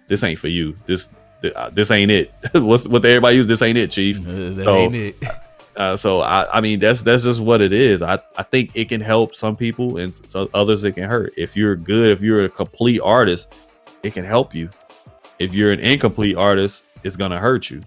this 0.07 0.23
ain't 0.23 0.39
for 0.39 0.47
you. 0.47 0.75
This 0.87 1.07
this 1.41 1.91
ain't 1.91 2.11
it. 2.11 2.33
What's 2.53 2.87
what 2.87 3.03
everybody 3.05 3.37
use? 3.37 3.47
This 3.47 3.61
ain't 3.61 3.77
it, 3.77 3.91
Chief. 3.91 4.25
Uh, 4.27 4.59
so, 4.59 4.75
ain't 4.75 4.95
it. 4.95 5.15
uh, 5.75 5.95
so 5.95 6.21
I, 6.21 6.57
I 6.57 6.61
mean, 6.61 6.79
that's 6.79 7.01
that's 7.01 7.23
just 7.23 7.41
what 7.41 7.61
it 7.61 7.73
is. 7.73 8.01
I, 8.01 8.19
I 8.37 8.43
think 8.43 8.71
it 8.75 8.89
can 8.89 9.01
help 9.01 9.35
some 9.35 9.55
people 9.55 9.97
and 9.97 10.19
so 10.27 10.49
others 10.53 10.83
it 10.83 10.93
can 10.93 11.09
hurt. 11.09 11.33
If 11.37 11.55
you're 11.55 11.75
good, 11.75 12.11
if 12.11 12.21
you're 12.21 12.45
a 12.45 12.49
complete 12.49 13.01
artist, 13.01 13.53
it 14.03 14.13
can 14.13 14.25
help 14.25 14.53
you. 14.53 14.69
If 15.39 15.53
you're 15.53 15.71
an 15.71 15.79
incomplete 15.79 16.37
artist, 16.37 16.83
it's 17.03 17.15
gonna 17.15 17.39
hurt 17.39 17.69
you. 17.69 17.81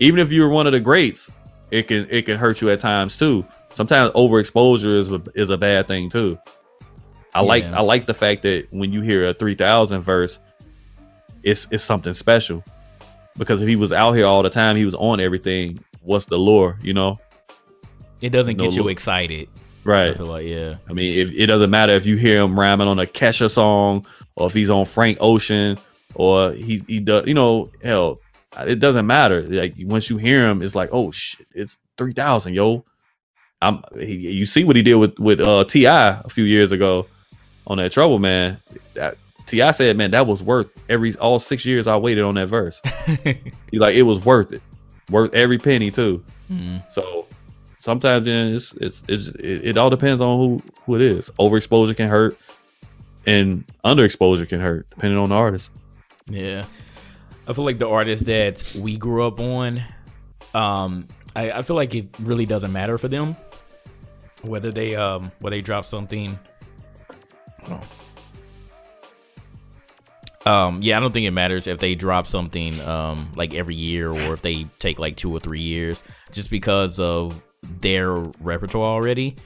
Even 0.00 0.20
if 0.20 0.30
you're 0.30 0.48
one 0.48 0.66
of 0.66 0.72
the 0.72 0.80
greats, 0.80 1.30
it 1.70 1.88
can 1.88 2.06
it 2.10 2.26
can 2.26 2.38
hurt 2.38 2.60
you 2.60 2.70
at 2.70 2.80
times 2.80 3.16
too. 3.16 3.44
Sometimes 3.72 4.10
overexposure 4.10 4.98
is 4.98 5.10
is 5.34 5.50
a 5.50 5.56
bad 5.56 5.86
thing 5.86 6.10
too. 6.10 6.38
I 7.34 7.40
yeah. 7.40 7.48
like 7.48 7.64
I 7.64 7.80
like 7.80 8.06
the 8.06 8.14
fact 8.14 8.42
that 8.42 8.66
when 8.70 8.92
you 8.92 9.00
hear 9.00 9.28
a 9.28 9.34
three 9.34 9.54
thousand 9.54 10.02
verse, 10.02 10.38
it's 11.42 11.66
it's 11.70 11.82
something 11.82 12.12
special 12.12 12.62
because 13.36 13.62
if 13.62 13.68
he 13.68 13.76
was 13.76 13.92
out 13.92 14.12
here 14.12 14.26
all 14.26 14.42
the 14.42 14.50
time, 14.50 14.76
he 14.76 14.84
was 14.84 14.94
on 14.94 15.20
everything. 15.20 15.78
What's 16.02 16.26
the 16.26 16.36
lure? 16.36 16.78
You 16.82 16.94
know, 16.94 17.20
it 18.20 18.30
doesn't 18.30 18.56
no 18.56 18.64
get 18.64 18.74
you 18.74 18.82
lure. 18.82 18.92
excited, 18.92 19.48
right? 19.84 20.10
I 20.10 20.14
feel 20.14 20.26
like 20.26 20.46
yeah. 20.46 20.76
I 20.88 20.92
mean, 20.92 21.18
if 21.18 21.32
it 21.32 21.46
doesn't 21.46 21.70
matter 21.70 21.92
if 21.92 22.06
you 22.06 22.16
hear 22.16 22.40
him 22.40 22.58
rhyming 22.58 22.88
on 22.88 22.98
a 22.98 23.06
Kesha 23.06 23.50
song 23.50 24.06
or 24.36 24.46
if 24.46 24.54
he's 24.54 24.70
on 24.70 24.84
Frank 24.84 25.18
Ocean 25.20 25.78
or 26.14 26.52
he 26.52 26.82
he 26.86 27.00
does, 27.00 27.26
you 27.26 27.34
know, 27.34 27.70
hell, 27.82 28.18
it 28.60 28.78
doesn't 28.78 29.06
matter. 29.06 29.42
Like 29.42 29.74
once 29.80 30.10
you 30.10 30.16
hear 30.16 30.48
him, 30.48 30.62
it's 30.62 30.74
like, 30.74 30.90
oh 30.92 31.10
shit, 31.10 31.46
it's 31.52 31.78
three 31.96 32.12
thousand, 32.12 32.54
yo. 32.54 32.84
I'm 33.60 33.82
he, 33.96 34.14
you 34.14 34.44
see 34.44 34.64
what 34.64 34.74
he 34.74 34.82
did 34.82 34.96
with 34.96 35.18
with 35.18 35.40
uh, 35.40 35.64
T.I. 35.64 36.20
a 36.20 36.28
few 36.28 36.44
years 36.44 36.72
ago 36.72 37.06
on 37.66 37.78
that 37.78 37.92
Trouble 37.92 38.18
Man. 38.18 38.60
That 38.94 39.16
T.I. 39.46 39.72
said, 39.72 39.96
"Man, 39.96 40.10
that 40.12 40.26
was 40.26 40.42
worth 40.42 40.68
every 40.88 41.14
all 41.16 41.38
six 41.38 41.64
years 41.64 41.86
I 41.86 41.96
waited 41.96 42.24
on 42.24 42.34
that 42.34 42.48
verse. 42.48 42.80
He 43.70 43.78
like 43.78 43.94
it 43.94 44.02
was 44.02 44.24
worth 44.24 44.52
it, 44.52 44.62
worth 45.10 45.32
every 45.34 45.58
penny 45.58 45.90
too. 45.90 46.22
Mm-hmm. 46.50 46.78
So 46.90 47.26
sometimes 47.78 48.26
then 48.26 48.54
it's, 48.54 48.72
it's, 48.74 49.02
it's 49.08 49.28
it, 49.28 49.68
it, 49.68 49.76
all 49.78 49.88
depends 49.88 50.20
on 50.20 50.38
who 50.38 50.62
who 50.84 50.96
it 50.96 51.02
is. 51.02 51.30
Overexposure 51.38 51.96
can 51.96 52.08
hurt, 52.08 52.36
and 53.26 53.64
underexposure 53.84 54.48
can 54.48 54.60
hurt 54.60 54.88
depending 54.90 55.18
on 55.18 55.30
the 55.30 55.34
artist. 55.34 55.70
Yeah, 56.26 56.64
I 57.46 57.52
feel 57.54 57.64
like 57.64 57.78
the 57.78 57.88
artists 57.88 58.24
that 58.26 58.62
we 58.74 58.96
grew 58.96 59.26
up 59.26 59.40
on, 59.40 59.82
um, 60.54 61.08
I, 61.34 61.50
I 61.52 61.62
feel 61.62 61.76
like 61.76 61.94
it 61.94 62.14
really 62.20 62.46
doesn't 62.46 62.72
matter 62.72 62.98
for 62.98 63.08
them 63.08 63.36
whether 64.42 64.70
they 64.70 64.94
um 64.96 65.30
whether 65.40 65.56
they 65.56 65.62
drop 65.62 65.86
something 65.86 66.38
Um, 70.44 70.82
yeah, 70.82 70.96
I 70.96 71.00
don't 71.00 71.12
think 71.12 71.26
it 71.26 71.30
matters 71.30 71.66
if 71.66 71.78
they 71.78 71.94
drop 71.94 72.26
something 72.26 72.78
um 72.80 73.30
like 73.36 73.54
every 73.54 73.76
year 73.76 74.10
or 74.10 74.34
if 74.34 74.42
they 74.42 74.66
take 74.78 74.98
like 74.98 75.16
two 75.16 75.34
or 75.34 75.40
three 75.40 75.60
years, 75.62 76.02
just 76.32 76.50
because 76.50 76.98
of 76.98 77.40
their 77.80 78.12
repertoire 78.40 78.88
already. 78.88 79.36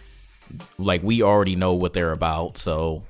Like 0.78 1.02
we 1.02 1.22
already 1.22 1.56
know 1.56 1.74
what 1.74 1.92
they're 1.92 2.12
about, 2.12 2.58
so 2.58 3.02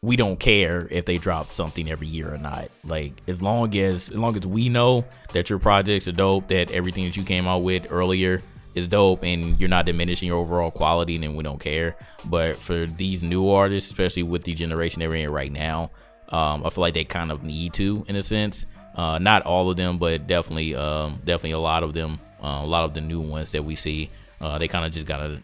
we 0.00 0.16
don't 0.16 0.38
care 0.38 0.88
if 0.90 1.04
they 1.04 1.18
drop 1.18 1.52
something 1.52 1.90
every 1.90 2.06
year 2.06 2.32
or 2.32 2.38
not. 2.38 2.70
Like 2.84 3.12
as 3.28 3.40
long 3.42 3.76
as 3.76 4.08
as 4.08 4.16
long 4.16 4.36
as 4.36 4.46
we 4.46 4.68
know 4.68 5.04
that 5.32 5.50
your 5.50 5.58
projects 5.58 6.08
are 6.08 6.12
dope, 6.12 6.48
that 6.48 6.70
everything 6.70 7.04
that 7.04 7.16
you 7.16 7.24
came 7.24 7.46
out 7.46 7.58
with 7.58 7.86
earlier 7.90 8.42
is 8.74 8.88
dope, 8.88 9.22
and 9.22 9.58
you're 9.60 9.68
not 9.68 9.86
diminishing 9.86 10.28
your 10.28 10.38
overall 10.38 10.70
quality, 10.70 11.18
then 11.18 11.34
we 11.34 11.44
don't 11.44 11.60
care. 11.60 11.96
But 12.24 12.56
for 12.56 12.86
these 12.86 13.22
new 13.22 13.48
artists, 13.48 13.90
especially 13.90 14.22
with 14.24 14.44
the 14.44 14.54
generation 14.54 15.00
they're 15.00 15.14
in 15.14 15.30
right 15.30 15.52
now, 15.52 15.90
um, 16.28 16.64
I 16.64 16.70
feel 16.70 16.82
like 16.82 16.94
they 16.94 17.04
kind 17.04 17.30
of 17.30 17.42
need 17.42 17.72
to, 17.74 18.04
in 18.08 18.16
a 18.16 18.22
sense. 18.22 18.66
Uh, 18.94 19.18
not 19.18 19.42
all 19.42 19.70
of 19.70 19.76
them, 19.76 19.98
but 19.98 20.26
definitely, 20.26 20.74
um, 20.74 21.12
definitely 21.24 21.52
a 21.52 21.58
lot 21.58 21.82
of 21.82 21.94
them. 21.94 22.18
Uh, 22.42 22.60
a 22.62 22.66
lot 22.66 22.84
of 22.84 22.94
the 22.94 23.00
new 23.00 23.20
ones 23.20 23.52
that 23.52 23.64
we 23.64 23.74
see, 23.74 24.10
uh, 24.40 24.58
they 24.58 24.68
kind 24.68 24.84
of 24.84 24.92
just 24.92 25.06
gotta 25.06 25.40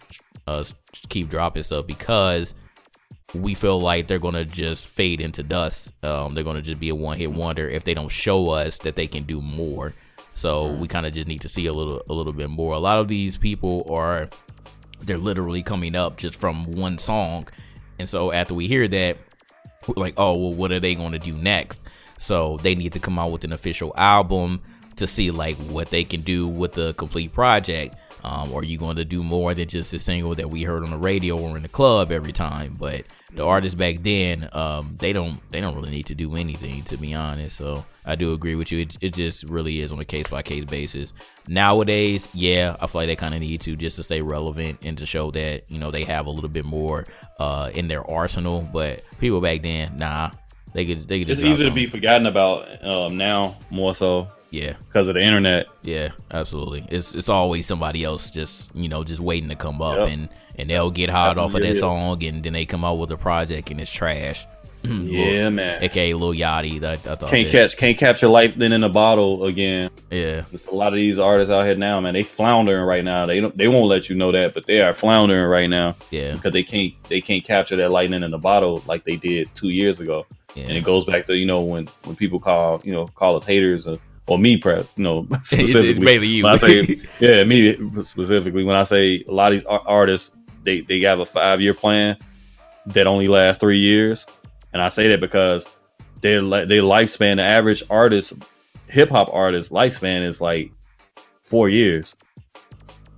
uh, 0.46 0.64
keep 1.08 1.28
dropping 1.28 1.62
stuff 1.62 1.86
because 1.86 2.54
we 3.34 3.54
feel 3.54 3.80
like 3.80 4.06
they're 4.06 4.18
gonna 4.18 4.44
just 4.44 4.86
fade 4.86 5.20
into 5.20 5.42
dust. 5.42 5.92
Um, 6.04 6.34
they're 6.34 6.44
gonna 6.44 6.62
just 6.62 6.80
be 6.80 6.90
a 6.90 6.94
one-hit 6.94 7.32
wonder 7.32 7.68
if 7.68 7.84
they 7.84 7.94
don't 7.94 8.10
show 8.10 8.50
us 8.50 8.78
that 8.78 8.96
they 8.96 9.06
can 9.06 9.24
do 9.24 9.40
more. 9.40 9.94
So 10.34 10.72
we 10.72 10.88
kind 10.88 11.06
of 11.06 11.14
just 11.14 11.28
need 11.28 11.40
to 11.42 11.48
see 11.48 11.66
a 11.66 11.72
little, 11.72 12.02
a 12.08 12.12
little 12.12 12.32
bit 12.32 12.50
more. 12.50 12.74
A 12.74 12.78
lot 12.78 12.98
of 12.98 13.08
these 13.08 13.36
people 13.36 13.86
are, 13.88 14.28
they're 15.00 15.18
literally 15.18 15.62
coming 15.62 15.94
up 15.94 16.16
just 16.16 16.36
from 16.36 16.64
one 16.64 16.98
song, 16.98 17.48
and 17.98 18.08
so 18.08 18.32
after 18.32 18.54
we 18.54 18.66
hear 18.66 18.88
that, 18.88 19.16
like, 19.96 20.14
oh, 20.16 20.36
well, 20.36 20.52
what 20.52 20.72
are 20.72 20.80
they 20.80 20.94
going 20.94 21.12
to 21.12 21.18
do 21.18 21.34
next? 21.34 21.82
So 22.18 22.58
they 22.62 22.74
need 22.74 22.92
to 22.94 23.00
come 23.00 23.18
out 23.18 23.32
with 23.32 23.44
an 23.44 23.52
official 23.52 23.92
album 23.96 24.62
to 24.96 25.06
see 25.06 25.30
like 25.30 25.56
what 25.56 25.90
they 25.90 26.04
can 26.04 26.22
do 26.22 26.46
with 26.48 26.72
the 26.72 26.94
complete 26.94 27.32
project. 27.32 27.96
Um, 28.24 28.54
are 28.54 28.64
you 28.64 28.78
going 28.78 28.96
to 28.96 29.04
do 29.04 29.22
more 29.22 29.52
than 29.52 29.68
just 29.68 29.92
a 29.92 29.98
single 29.98 30.34
that 30.36 30.48
we 30.48 30.62
heard 30.62 30.82
on 30.82 30.90
the 30.90 30.96
radio 30.96 31.38
or 31.38 31.56
in 31.56 31.62
the 31.62 31.68
club 31.68 32.10
every 32.10 32.32
time? 32.32 32.74
But 32.78 33.04
the 33.34 33.44
artists 33.44 33.74
back 33.74 34.02
then, 34.02 34.48
um, 34.52 34.96
they 34.98 35.12
don't 35.12 35.38
they 35.52 35.60
don't 35.60 35.74
really 35.74 35.90
need 35.90 36.06
to 36.06 36.14
do 36.14 36.34
anything 36.34 36.84
to 36.84 36.96
be 36.96 37.12
honest. 37.12 37.58
So 37.58 37.84
I 38.06 38.14
do 38.14 38.32
agree 38.32 38.54
with 38.54 38.72
you. 38.72 38.78
It, 38.78 38.96
it 39.02 39.12
just 39.12 39.44
really 39.44 39.80
is 39.80 39.92
on 39.92 40.00
a 40.00 40.06
case 40.06 40.26
by 40.28 40.40
case 40.40 40.64
basis. 40.64 41.12
Nowadays, 41.48 42.26
yeah, 42.32 42.76
I 42.80 42.86
feel 42.86 43.02
like 43.02 43.08
they 43.08 43.16
kind 43.16 43.34
of 43.34 43.40
need 43.40 43.60
to 43.62 43.76
just 43.76 43.96
to 43.96 44.02
stay 44.02 44.22
relevant 44.22 44.78
and 44.82 44.96
to 44.96 45.04
show 45.04 45.30
that 45.32 45.70
you 45.70 45.78
know 45.78 45.90
they 45.90 46.04
have 46.04 46.24
a 46.26 46.30
little 46.30 46.48
bit 46.48 46.64
more 46.64 47.04
uh, 47.38 47.70
in 47.74 47.88
their 47.88 48.08
arsenal. 48.10 48.68
But 48.72 49.04
people 49.18 49.40
back 49.40 49.62
then, 49.62 49.96
nah, 49.96 50.30
they 50.72 50.84
could 50.84 51.08
they 51.08 51.20
could. 51.20 51.30
It's 51.30 51.40
easy 51.40 51.64
to 51.64 51.70
be 51.70 51.86
forgotten 51.86 52.26
about 52.26 52.84
um, 52.84 53.16
now 53.16 53.56
more 53.70 53.94
so. 53.94 54.28
Yeah, 54.50 54.74
because 54.86 55.08
of 55.08 55.14
the 55.14 55.20
internet. 55.20 55.66
Yeah, 55.82 56.10
absolutely. 56.30 56.86
It's 56.88 57.14
it's 57.14 57.28
always 57.28 57.66
somebody 57.66 58.04
else 58.04 58.30
just 58.30 58.74
you 58.74 58.88
know 58.88 59.02
just 59.02 59.20
waiting 59.20 59.48
to 59.48 59.56
come 59.56 59.82
up 59.82 59.98
yep. 59.98 60.08
and 60.08 60.28
and 60.56 60.70
they'll 60.70 60.92
get 60.92 61.10
hot 61.10 61.38
off 61.38 61.54
of 61.54 61.62
that 61.62 61.76
song 61.76 62.22
and 62.22 62.44
then 62.44 62.52
they 62.52 62.64
come 62.64 62.84
out 62.84 62.94
with 62.94 63.10
a 63.10 63.16
project 63.16 63.70
and 63.70 63.80
it's 63.80 63.90
trash. 63.90 64.46
Mm, 64.84 65.10
yeah, 65.10 65.48
man. 65.48 65.82
AKA 65.82 66.14
Lil 66.14 66.34
Yachty. 66.34 66.80
That, 66.80 67.06
I 67.06 67.14
thought 67.16 67.28
can't 67.30 67.48
catch, 67.48 67.76
can't 67.76 67.96
capture 67.96 68.28
lightning 68.28 68.72
in 68.72 68.84
a 68.84 68.88
bottle 68.88 69.44
again. 69.44 69.90
Yeah, 70.10 70.42
There's 70.50 70.66
a 70.66 70.74
lot 70.74 70.88
of 70.88 70.94
these 70.94 71.18
artists 71.18 71.50
out 71.50 71.64
here 71.64 71.74
now, 71.74 72.00
man. 72.00 72.12
They 72.12 72.22
floundering 72.22 72.84
right 72.84 73.02
now. 73.02 73.24
They 73.24 73.40
don't, 73.40 73.56
they 73.56 73.68
won't 73.68 73.88
let 73.88 74.10
you 74.10 74.16
know 74.16 74.30
that, 74.32 74.52
but 74.52 74.66
they 74.66 74.82
are 74.82 74.92
floundering 74.92 75.50
right 75.50 75.70
now. 75.70 75.96
Yeah, 76.10 76.32
because 76.34 76.52
they 76.52 76.62
can't, 76.62 76.92
they 77.08 77.20
can't 77.20 77.42
capture 77.42 77.76
that 77.76 77.90
lightning 77.90 78.22
in 78.22 78.34
a 78.34 78.38
bottle 78.38 78.82
like 78.86 79.04
they 79.04 79.16
did 79.16 79.48
two 79.54 79.70
years 79.70 80.00
ago. 80.00 80.26
Yeah. 80.54 80.64
And 80.64 80.72
it 80.72 80.84
goes 80.84 81.04
back 81.04 81.26
to 81.26 81.34
you 81.34 81.46
know 81.46 81.62
when 81.62 81.88
when 82.04 82.14
people 82.14 82.38
call 82.38 82.80
you 82.84 82.92
know 82.92 83.06
call 83.06 83.36
us 83.36 83.44
haters 83.44 83.86
or, 83.86 83.98
or 84.28 84.38
me, 84.38 84.56
prep, 84.56 84.86
you 84.96 85.04
know 85.04 85.26
specifically. 85.44 85.90
it's 85.90 86.00
mainly 86.00 86.26
you. 86.28 86.44
When 86.44 86.52
I 86.52 86.56
say 86.56 87.00
yeah, 87.20 87.42
me 87.44 87.76
specifically 88.02 88.64
when 88.64 88.76
I 88.76 88.84
say 88.84 89.24
a 89.26 89.32
lot 89.32 89.52
of 89.52 89.58
these 89.58 89.66
artists 89.66 90.30
they 90.62 90.80
they 90.80 91.00
have 91.00 91.20
a 91.20 91.26
five 91.26 91.60
year 91.60 91.74
plan 91.74 92.18
that 92.86 93.06
only 93.06 93.28
lasts 93.28 93.60
three 93.60 93.78
years 93.78 94.26
and 94.74 94.82
I 94.82 94.90
say 94.90 95.08
that 95.08 95.20
because 95.20 95.64
their 96.20 96.42
their 96.42 96.82
lifespan, 96.82 97.36
the 97.36 97.42
average 97.42 97.82
artist, 97.88 98.34
hip 98.88 99.08
hop 99.08 99.30
artist 99.32 99.72
lifespan 99.72 100.26
is 100.26 100.40
like 100.40 100.72
four 101.44 101.68
years. 101.68 102.14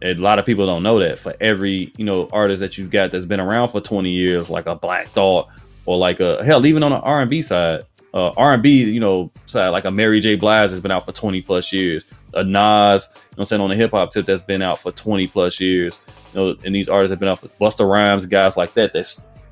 And 0.03 0.19
a 0.19 0.23
lot 0.23 0.39
of 0.39 0.45
people 0.45 0.67
don't 0.67 0.83
know 0.83 0.99
that. 0.99 1.19
For 1.19 1.35
every 1.41 1.93
you 1.97 2.05
know 2.05 2.29
artist 2.31 2.61
that 2.61 2.77
you've 2.77 2.91
got 2.91 3.11
that's 3.11 3.25
been 3.25 3.41
around 3.41 3.71
for 3.71 3.81
twenty 3.81 4.11
years, 4.11 4.51
like 4.51 4.67
a 4.67 4.75
Black 4.75 5.09
Thought 5.09 5.49
or 5.87 5.97
like 5.97 6.21
a 6.21 6.45
hell, 6.45 6.67
even 6.67 6.83
on 6.83 6.91
the 6.91 6.99
R 6.99 7.23
and 7.23 7.31
B 7.31 7.41
side, 7.41 7.85
uh, 8.13 8.33
R 8.37 8.53
and 8.53 8.63
B, 8.63 8.85
you 8.85 9.01
know, 9.01 9.33
side 9.47 9.71
like 9.71 9.87
a 9.87 9.91
Mary 9.91 10.21
J. 10.21 10.35
Blige 10.35 10.71
has 10.71 10.81
been 10.81 10.91
out 10.91 11.07
for 11.07 11.13
twenty 11.13 11.41
plus 11.41 11.73
years. 11.73 12.05
A 12.35 12.45
Nas, 12.45 13.09
you 13.15 13.37
know, 13.37 13.41
I'm 13.41 13.45
saying 13.47 13.63
on 13.63 13.71
the 13.71 13.77
hip 13.77 13.93
hop 13.93 14.11
tip 14.11 14.27
that's 14.27 14.43
been 14.43 14.61
out 14.61 14.79
for 14.79 14.93
twenty 14.93 15.27
plus 15.27 15.59
years. 15.59 15.99
You 16.35 16.41
know, 16.41 16.57
and 16.67 16.75
these 16.75 16.91
artists 16.91 17.13
have 17.13 17.19
been 17.19 17.31
out 17.31 17.39
for 17.39 17.49
Busta 17.59 17.91
Rhymes, 17.91 18.27
guys 18.27 18.59
like 18.59 18.75
that 18.75 18.93
that 18.93 19.07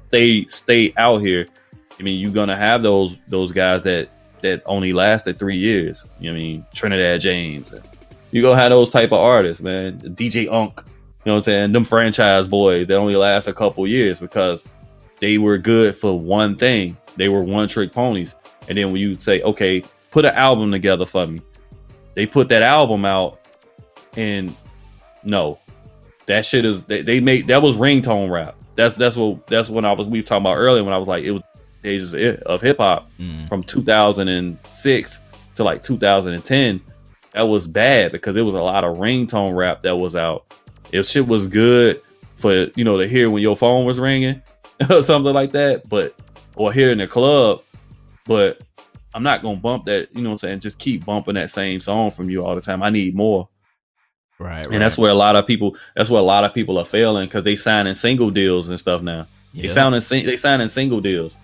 stay 0.09 0.47
stay 0.48 0.93
out 0.98 1.22
here 1.22 1.47
I 1.99 2.03
mean, 2.03 2.21
you're 2.21 2.33
gonna 2.33 2.57
have 2.57 2.83
those 2.83 3.16
those 3.29 3.53
guys 3.53 3.83
that 3.83 4.09
that 4.41 4.62
only 4.66 4.93
lasted 4.93 5.39
three 5.39 5.57
years. 5.57 6.07
You 6.21 6.31
know 6.31 6.37
I 6.37 6.39
mean, 6.39 6.66
Trinidad 6.75 7.21
James. 7.21 7.73
You 8.31 8.43
gonna 8.43 8.61
have 8.61 8.71
those 8.71 8.91
type 8.91 9.12
of 9.12 9.21
artists, 9.21 9.62
man. 9.62 9.99
DJ 9.99 10.51
Unk. 10.53 10.83
You 11.25 11.31
know 11.31 11.35
what 11.35 11.39
I'm 11.39 11.43
saying? 11.45 11.73
Them 11.73 11.85
Franchize 11.85 12.47
Boyz 12.47 12.87
that 12.89 12.97
only 12.97 13.16
last 13.16 13.47
a 13.47 13.55
couple 13.55 13.87
years 13.87 14.21
because 14.21 14.65
they 15.21 15.39
were 15.39 15.57
good 15.57 15.97
for 15.97 16.19
one 16.19 16.57
thing. 16.57 16.97
They 17.16 17.29
were 17.29 17.41
one 17.41 17.69
trick 17.69 17.93
ponies. 17.93 18.35
And 18.69 18.77
then 18.77 18.93
when 18.93 19.01
you 19.01 19.15
say, 19.15 19.41
okay, 19.43 19.83
put 20.11 20.25
an 20.25 20.35
album 20.35 20.71
together 20.71 21.07
for 21.07 21.27
me, 21.27 21.41
they 22.15 22.27
put 22.27 22.49
that 22.51 22.62
album 22.62 23.05
out, 23.05 23.41
and 24.16 24.55
no, 25.25 25.59
that 26.27 26.45
shit 26.45 26.65
is 26.65 26.83
they, 26.83 27.03
they 27.03 27.21
made 27.21 27.47
that 27.49 27.62
was 27.62 27.75
ringtone 27.75 28.31
rap. 28.31 28.57
That's 28.77 28.97
that's 28.97 29.16
what 29.16 29.47
that's 29.47 29.69
when 29.69 29.85
I 29.85 29.93
was 29.93 30.09
we 30.09 30.21
were 30.21 30.27
talking 30.27 30.43
about 30.43 30.57
earlier 30.57 30.85
when 30.85 30.93
I 30.93 30.99
was 30.99 31.09
like 31.09 31.25
it 31.25 31.33
was 31.33 31.43
ages 31.85 32.15
of 32.47 32.61
hip 32.61 32.78
hop 32.78 33.11
mm. 33.19 33.48
from 33.48 33.62
2006 33.62 35.20
to 35.55 35.65
like 35.65 35.82
2010, 35.82 36.81
that 37.32 37.43
was 37.43 37.66
bad 37.66 38.12
because 38.12 38.36
it 38.36 38.43
was 38.43 38.55
a 38.55 38.61
lot 38.61 38.85
of 38.85 38.98
ringtone 38.98 39.55
rap 39.55 39.82
that 39.82 39.97
was 39.97 40.16
out. 40.16 40.55
If 40.93 41.06
shit 41.06 41.27
was 41.27 41.47
good 41.47 42.01
for 42.36 42.66
you 42.77 42.85
know 42.85 42.98
to 42.98 43.09
hear 43.09 43.31
when 43.31 43.43
your 43.43 43.56
phone 43.56 43.85
was 43.85 43.98
ringing 43.98 44.43
or 44.90 45.02
something 45.02 45.32
like 45.32 45.52
that, 45.52 45.89
but 45.89 46.15
or 46.56 46.73
here 46.73 46.90
in 46.93 46.98
the 46.98 47.06
club, 47.06 47.62
but 48.27 48.62
I'm 49.15 49.23
not 49.23 49.43
gonna 49.43 49.56
bump 49.56 49.85
that. 49.85 50.15
You 50.15 50.23
know 50.23 50.31
what 50.31 50.35
I'm 50.35 50.39
saying? 50.40 50.61
Just 50.61 50.78
keep 50.78 51.05
bumping 51.05 51.35
that 51.35 51.51
same 51.51 51.81
song 51.81 52.11
from 52.11 52.31
you 52.31 52.44
all 52.44 52.55
the 52.55 52.61
time. 52.61 52.82
I 52.82 52.90
need 52.90 53.15
more. 53.15 53.48
Right, 54.40 54.66
and 54.66 54.82
that's 54.82 54.98
where 54.98 55.12
a 55.12 55.15
lot 55.15 55.36
of 55.36 55.47
people. 55.47 55.77
That's 55.94 56.11
where 56.11 56.20
a 56.20 56.24
lot 56.24 56.44
of 56.44 56.52
people 56.52 56.78
are 56.78 56.85
failing 56.85 57.27
because 57.27 57.44
they 57.44 57.56
signing 57.56 57.94
single 57.94 58.31
deals 58.31 58.69
and 58.69 58.78
stuff 58.78 59.02
now. 59.02 59.27
They 59.55 59.69
sounding 59.69 60.02
they 60.27 60.36
signing 60.36 60.69
single 60.69 61.01
deals. 61.01 61.36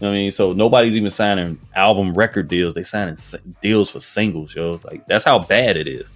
I 0.00 0.04
mean, 0.04 0.32
so 0.32 0.52
nobody's 0.52 0.94
even 0.94 1.10
signing 1.10 1.58
album 1.74 2.12
record 2.12 2.48
deals. 2.48 2.74
They 2.74 2.82
signing 2.82 3.16
deals 3.62 3.90
for 3.90 4.00
singles, 4.00 4.54
yo. 4.54 4.80
Like 4.90 5.06
that's 5.06 5.24
how 5.24 5.38
bad 5.38 5.76
it 5.76 5.88
is. 5.88 6.10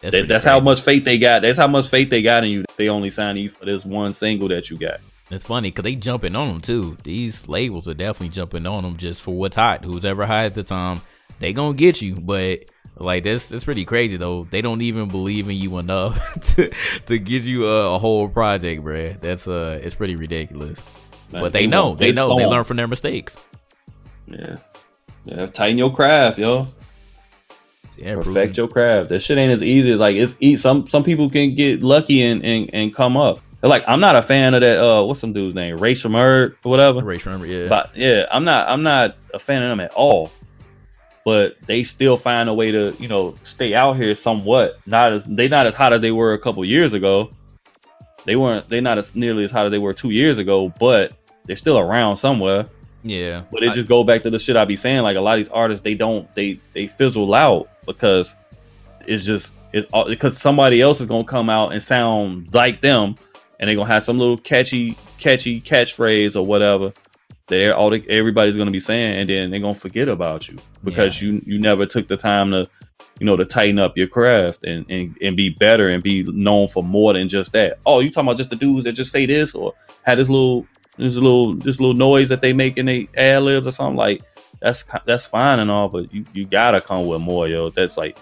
That's, 0.00 0.14
that, 0.14 0.28
that's 0.28 0.44
how 0.44 0.60
much 0.60 0.80
faith 0.80 1.04
they 1.04 1.18
got. 1.18 1.42
That's 1.42 1.58
how 1.58 1.66
much 1.66 1.88
faith 1.88 2.10
they 2.10 2.22
got 2.22 2.44
in 2.44 2.50
you. 2.50 2.64
They 2.76 2.88
only 2.88 3.10
sign 3.10 3.36
you 3.36 3.48
for 3.48 3.64
this 3.64 3.84
one 3.84 4.12
single 4.12 4.48
that 4.48 4.70
you 4.70 4.76
got. 4.76 5.00
It's 5.30 5.44
funny 5.44 5.70
because 5.70 5.82
they 5.82 5.96
jumping 5.96 6.36
on 6.36 6.46
them 6.46 6.60
too. 6.60 6.96
These 7.02 7.48
labels 7.48 7.88
are 7.88 7.94
definitely 7.94 8.28
jumping 8.28 8.66
on 8.66 8.84
them 8.84 8.96
just 8.96 9.22
for 9.22 9.34
what's 9.34 9.56
hot. 9.56 9.84
Who's 9.84 10.04
ever 10.04 10.24
hot 10.24 10.44
at 10.44 10.54
the 10.54 10.62
time, 10.62 11.00
they 11.40 11.52
gonna 11.52 11.74
get 11.74 12.00
you. 12.00 12.14
But 12.14 12.70
like 12.96 13.24
that's 13.24 13.48
that's 13.48 13.64
pretty 13.64 13.84
crazy 13.84 14.16
though. 14.16 14.44
They 14.44 14.60
don't 14.60 14.82
even 14.82 15.08
believe 15.08 15.48
in 15.48 15.56
you 15.56 15.78
enough 15.78 16.40
to 16.54 16.70
to 17.06 17.18
give 17.18 17.44
you 17.44 17.66
a, 17.66 17.96
a 17.96 17.98
whole 17.98 18.28
project, 18.28 18.84
bruh. 18.84 19.20
That's 19.20 19.48
uh, 19.48 19.80
it's 19.82 19.96
pretty 19.96 20.14
ridiculous. 20.14 20.78
Man, 21.32 21.42
but 21.42 21.52
they, 21.52 21.66
know, 21.66 21.94
they 21.94 22.12
know, 22.12 22.36
they 22.36 22.46
learn 22.46 22.64
from 22.64 22.76
their 22.76 22.86
mistakes. 22.86 23.36
Yeah, 24.26 24.56
yeah. 25.24 25.46
Tighten 25.46 25.78
your 25.78 25.94
craft, 25.94 26.38
yo. 26.38 26.68
Yeah, 27.96 28.16
perfect 28.16 28.56
your 28.56 28.68
craft. 28.68 29.08
That 29.08 29.20
shit 29.20 29.38
ain't 29.38 29.52
as 29.52 29.62
easy. 29.62 29.94
Like 29.94 30.16
it's 30.16 30.34
eat. 30.40 30.60
Some 30.60 30.88
some 30.88 31.02
people 31.02 31.30
can 31.30 31.54
get 31.54 31.82
lucky 31.82 32.22
and 32.22 32.44
and, 32.44 32.70
and 32.72 32.94
come 32.94 33.16
up. 33.16 33.40
Like 33.62 33.84
I'm 33.88 34.00
not 34.00 34.16
a 34.16 34.22
fan 34.22 34.54
of 34.54 34.60
that. 34.60 34.78
Uh, 34.78 35.02
what's 35.04 35.20
some 35.20 35.32
dude's 35.32 35.54
name? 35.54 35.76
Rae 35.78 35.94
Sremmurd 35.94 36.56
or 36.64 36.70
whatever. 36.70 37.00
Rae 37.02 37.18
Sremmurd, 37.18 37.48
yeah. 37.48 37.68
But 37.68 37.96
yeah, 37.96 38.26
I'm 38.30 38.44
not. 38.44 38.68
I'm 38.68 38.82
not 38.82 39.16
a 39.32 39.38
fan 39.38 39.62
of 39.62 39.70
them 39.70 39.80
at 39.80 39.92
all. 39.94 40.30
But 41.24 41.56
they 41.62 41.82
still 41.82 42.16
find 42.16 42.48
a 42.48 42.54
way 42.54 42.70
to, 42.70 42.94
you 43.00 43.08
know, 43.08 43.34
stay 43.42 43.74
out 43.74 43.96
here 43.96 44.14
somewhat. 44.14 44.78
Not 44.86 45.12
as 45.12 45.22
they 45.24 45.48
not 45.48 45.66
as 45.66 45.74
hot 45.74 45.92
as 45.92 46.00
they 46.00 46.12
were 46.12 46.34
a 46.34 46.38
couple 46.38 46.64
years 46.64 46.92
ago. 46.92 47.32
They 48.26 48.36
weren't. 48.36 48.68
They're 48.68 48.80
not 48.80 48.98
as 48.98 49.14
nearly 49.14 49.44
as 49.44 49.50
hot 49.50 49.66
as 49.66 49.70
they 49.70 49.78
were 49.78 49.94
two 49.94 50.10
years 50.10 50.38
ago, 50.38 50.72
but 50.80 51.14
they're 51.44 51.56
still 51.56 51.78
around 51.78 52.16
somewhere. 52.16 52.66
Yeah, 53.02 53.44
but 53.52 53.62
it 53.62 53.70
I, 53.70 53.72
just 53.72 53.88
go 53.88 54.02
back 54.02 54.22
to 54.22 54.30
the 54.30 54.38
shit 54.38 54.56
I 54.56 54.64
be 54.64 54.76
saying. 54.76 55.02
Like 55.02 55.16
a 55.16 55.20
lot 55.20 55.38
of 55.38 55.44
these 55.44 55.52
artists, 55.52 55.84
they 55.84 55.94
don't. 55.94 56.32
They 56.34 56.60
they 56.74 56.88
fizzle 56.88 57.32
out 57.34 57.68
because 57.86 58.34
it's 59.06 59.24
just 59.24 59.52
it's 59.72 59.86
all, 59.92 60.06
because 60.06 60.38
somebody 60.38 60.82
else 60.82 61.00
is 61.00 61.06
gonna 61.06 61.24
come 61.24 61.48
out 61.48 61.72
and 61.72 61.82
sound 61.82 62.52
like 62.52 62.80
them, 62.80 63.14
and 63.60 63.68
they're 63.68 63.76
gonna 63.76 63.88
have 63.88 64.02
some 64.02 64.18
little 64.18 64.38
catchy 64.38 64.98
catchy 65.18 65.60
catchphrase 65.60 66.36
or 66.36 66.44
whatever, 66.44 66.92
that 67.46 67.74
all 67.74 67.90
the, 67.90 68.04
everybody's 68.08 68.56
going 68.56 68.66
to 68.66 68.72
be 68.72 68.80
saying, 68.80 69.18
and 69.18 69.28
then 69.28 69.50
they're 69.50 69.60
going 69.60 69.74
to 69.74 69.80
forget 69.80 70.08
about 70.08 70.48
you 70.48 70.56
because 70.84 71.20
yeah. 71.22 71.30
you 71.30 71.42
you 71.46 71.58
never 71.58 71.86
took 71.86 72.08
the 72.08 72.16
time 72.16 72.50
to, 72.50 72.68
you 73.18 73.26
know, 73.26 73.36
to 73.36 73.44
tighten 73.44 73.78
up 73.78 73.96
your 73.96 74.08
craft 74.08 74.64
and, 74.64 74.84
and 74.90 75.16
and 75.22 75.36
be 75.36 75.48
better 75.48 75.88
and 75.88 76.02
be 76.02 76.22
known 76.24 76.68
for 76.68 76.82
more 76.82 77.12
than 77.12 77.28
just 77.28 77.52
that. 77.52 77.78
Oh, 77.86 78.00
you 78.00 78.10
talking 78.10 78.28
about 78.28 78.36
just 78.36 78.50
the 78.50 78.56
dudes 78.56 78.84
that 78.84 78.92
just 78.92 79.12
say 79.12 79.26
this 79.26 79.54
or 79.54 79.74
had 80.02 80.18
this 80.18 80.28
little 80.28 80.66
this 80.96 81.14
little 81.14 81.54
this 81.54 81.80
little 81.80 81.94
noise 81.94 82.28
that 82.28 82.40
they 82.40 82.52
make 82.52 82.78
in 82.78 82.86
they 82.86 83.08
ad 83.16 83.42
libs 83.42 83.66
or 83.66 83.70
something 83.70 83.96
like 83.96 84.22
that's 84.60 84.84
that's 85.04 85.26
fine 85.26 85.58
and 85.58 85.70
all, 85.70 85.88
but 85.88 86.12
you 86.12 86.24
you 86.32 86.44
gotta 86.44 86.80
come 86.80 87.06
with 87.06 87.20
more, 87.20 87.48
yo. 87.48 87.70
That's 87.70 87.96
like 87.96 88.18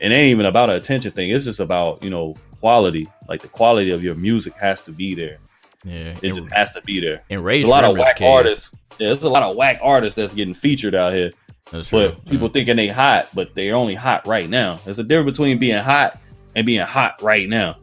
it 0.00 0.12
ain't 0.12 0.30
even 0.30 0.46
about 0.46 0.70
an 0.70 0.76
attention 0.76 1.12
thing. 1.12 1.30
It's 1.30 1.44
just 1.44 1.60
about 1.60 2.02
you 2.02 2.10
know 2.10 2.34
quality. 2.60 3.06
Like 3.28 3.42
the 3.42 3.48
quality 3.48 3.90
of 3.90 4.02
your 4.02 4.14
music 4.14 4.54
has 4.54 4.80
to 4.82 4.92
be 4.92 5.14
there. 5.14 5.38
Yeah, 5.84 6.16
it 6.22 6.34
just 6.34 6.50
has 6.52 6.72
to 6.72 6.80
be 6.82 7.00
there. 7.00 7.22
And 7.30 7.44
Ray, 7.44 7.62
a 7.62 7.66
lot 7.66 7.84
of 7.84 7.96
whack 7.96 8.20
artists. 8.20 8.72
Yeah, 8.98 9.08
there's 9.08 9.22
a 9.22 9.28
lot 9.28 9.42
of 9.42 9.56
whack 9.56 9.78
artists 9.82 10.16
that's 10.16 10.34
getting 10.34 10.54
featured 10.54 10.94
out 10.94 11.14
here. 11.14 11.30
That's 11.72 11.90
but 11.90 12.12
true. 12.12 12.22
people 12.30 12.46
yeah. 12.48 12.52
thinking 12.52 12.76
they 12.76 12.88
hot, 12.88 13.28
but 13.34 13.54
they're 13.54 13.74
only 13.74 13.94
hot 13.94 14.26
right 14.26 14.48
now. 14.48 14.80
There's 14.84 14.98
a 14.98 15.04
difference 15.04 15.32
between 15.32 15.58
being 15.58 15.82
hot 15.82 16.18
and 16.54 16.64
being 16.64 16.80
hot 16.86 17.20
right 17.22 17.48
now. 17.48 17.76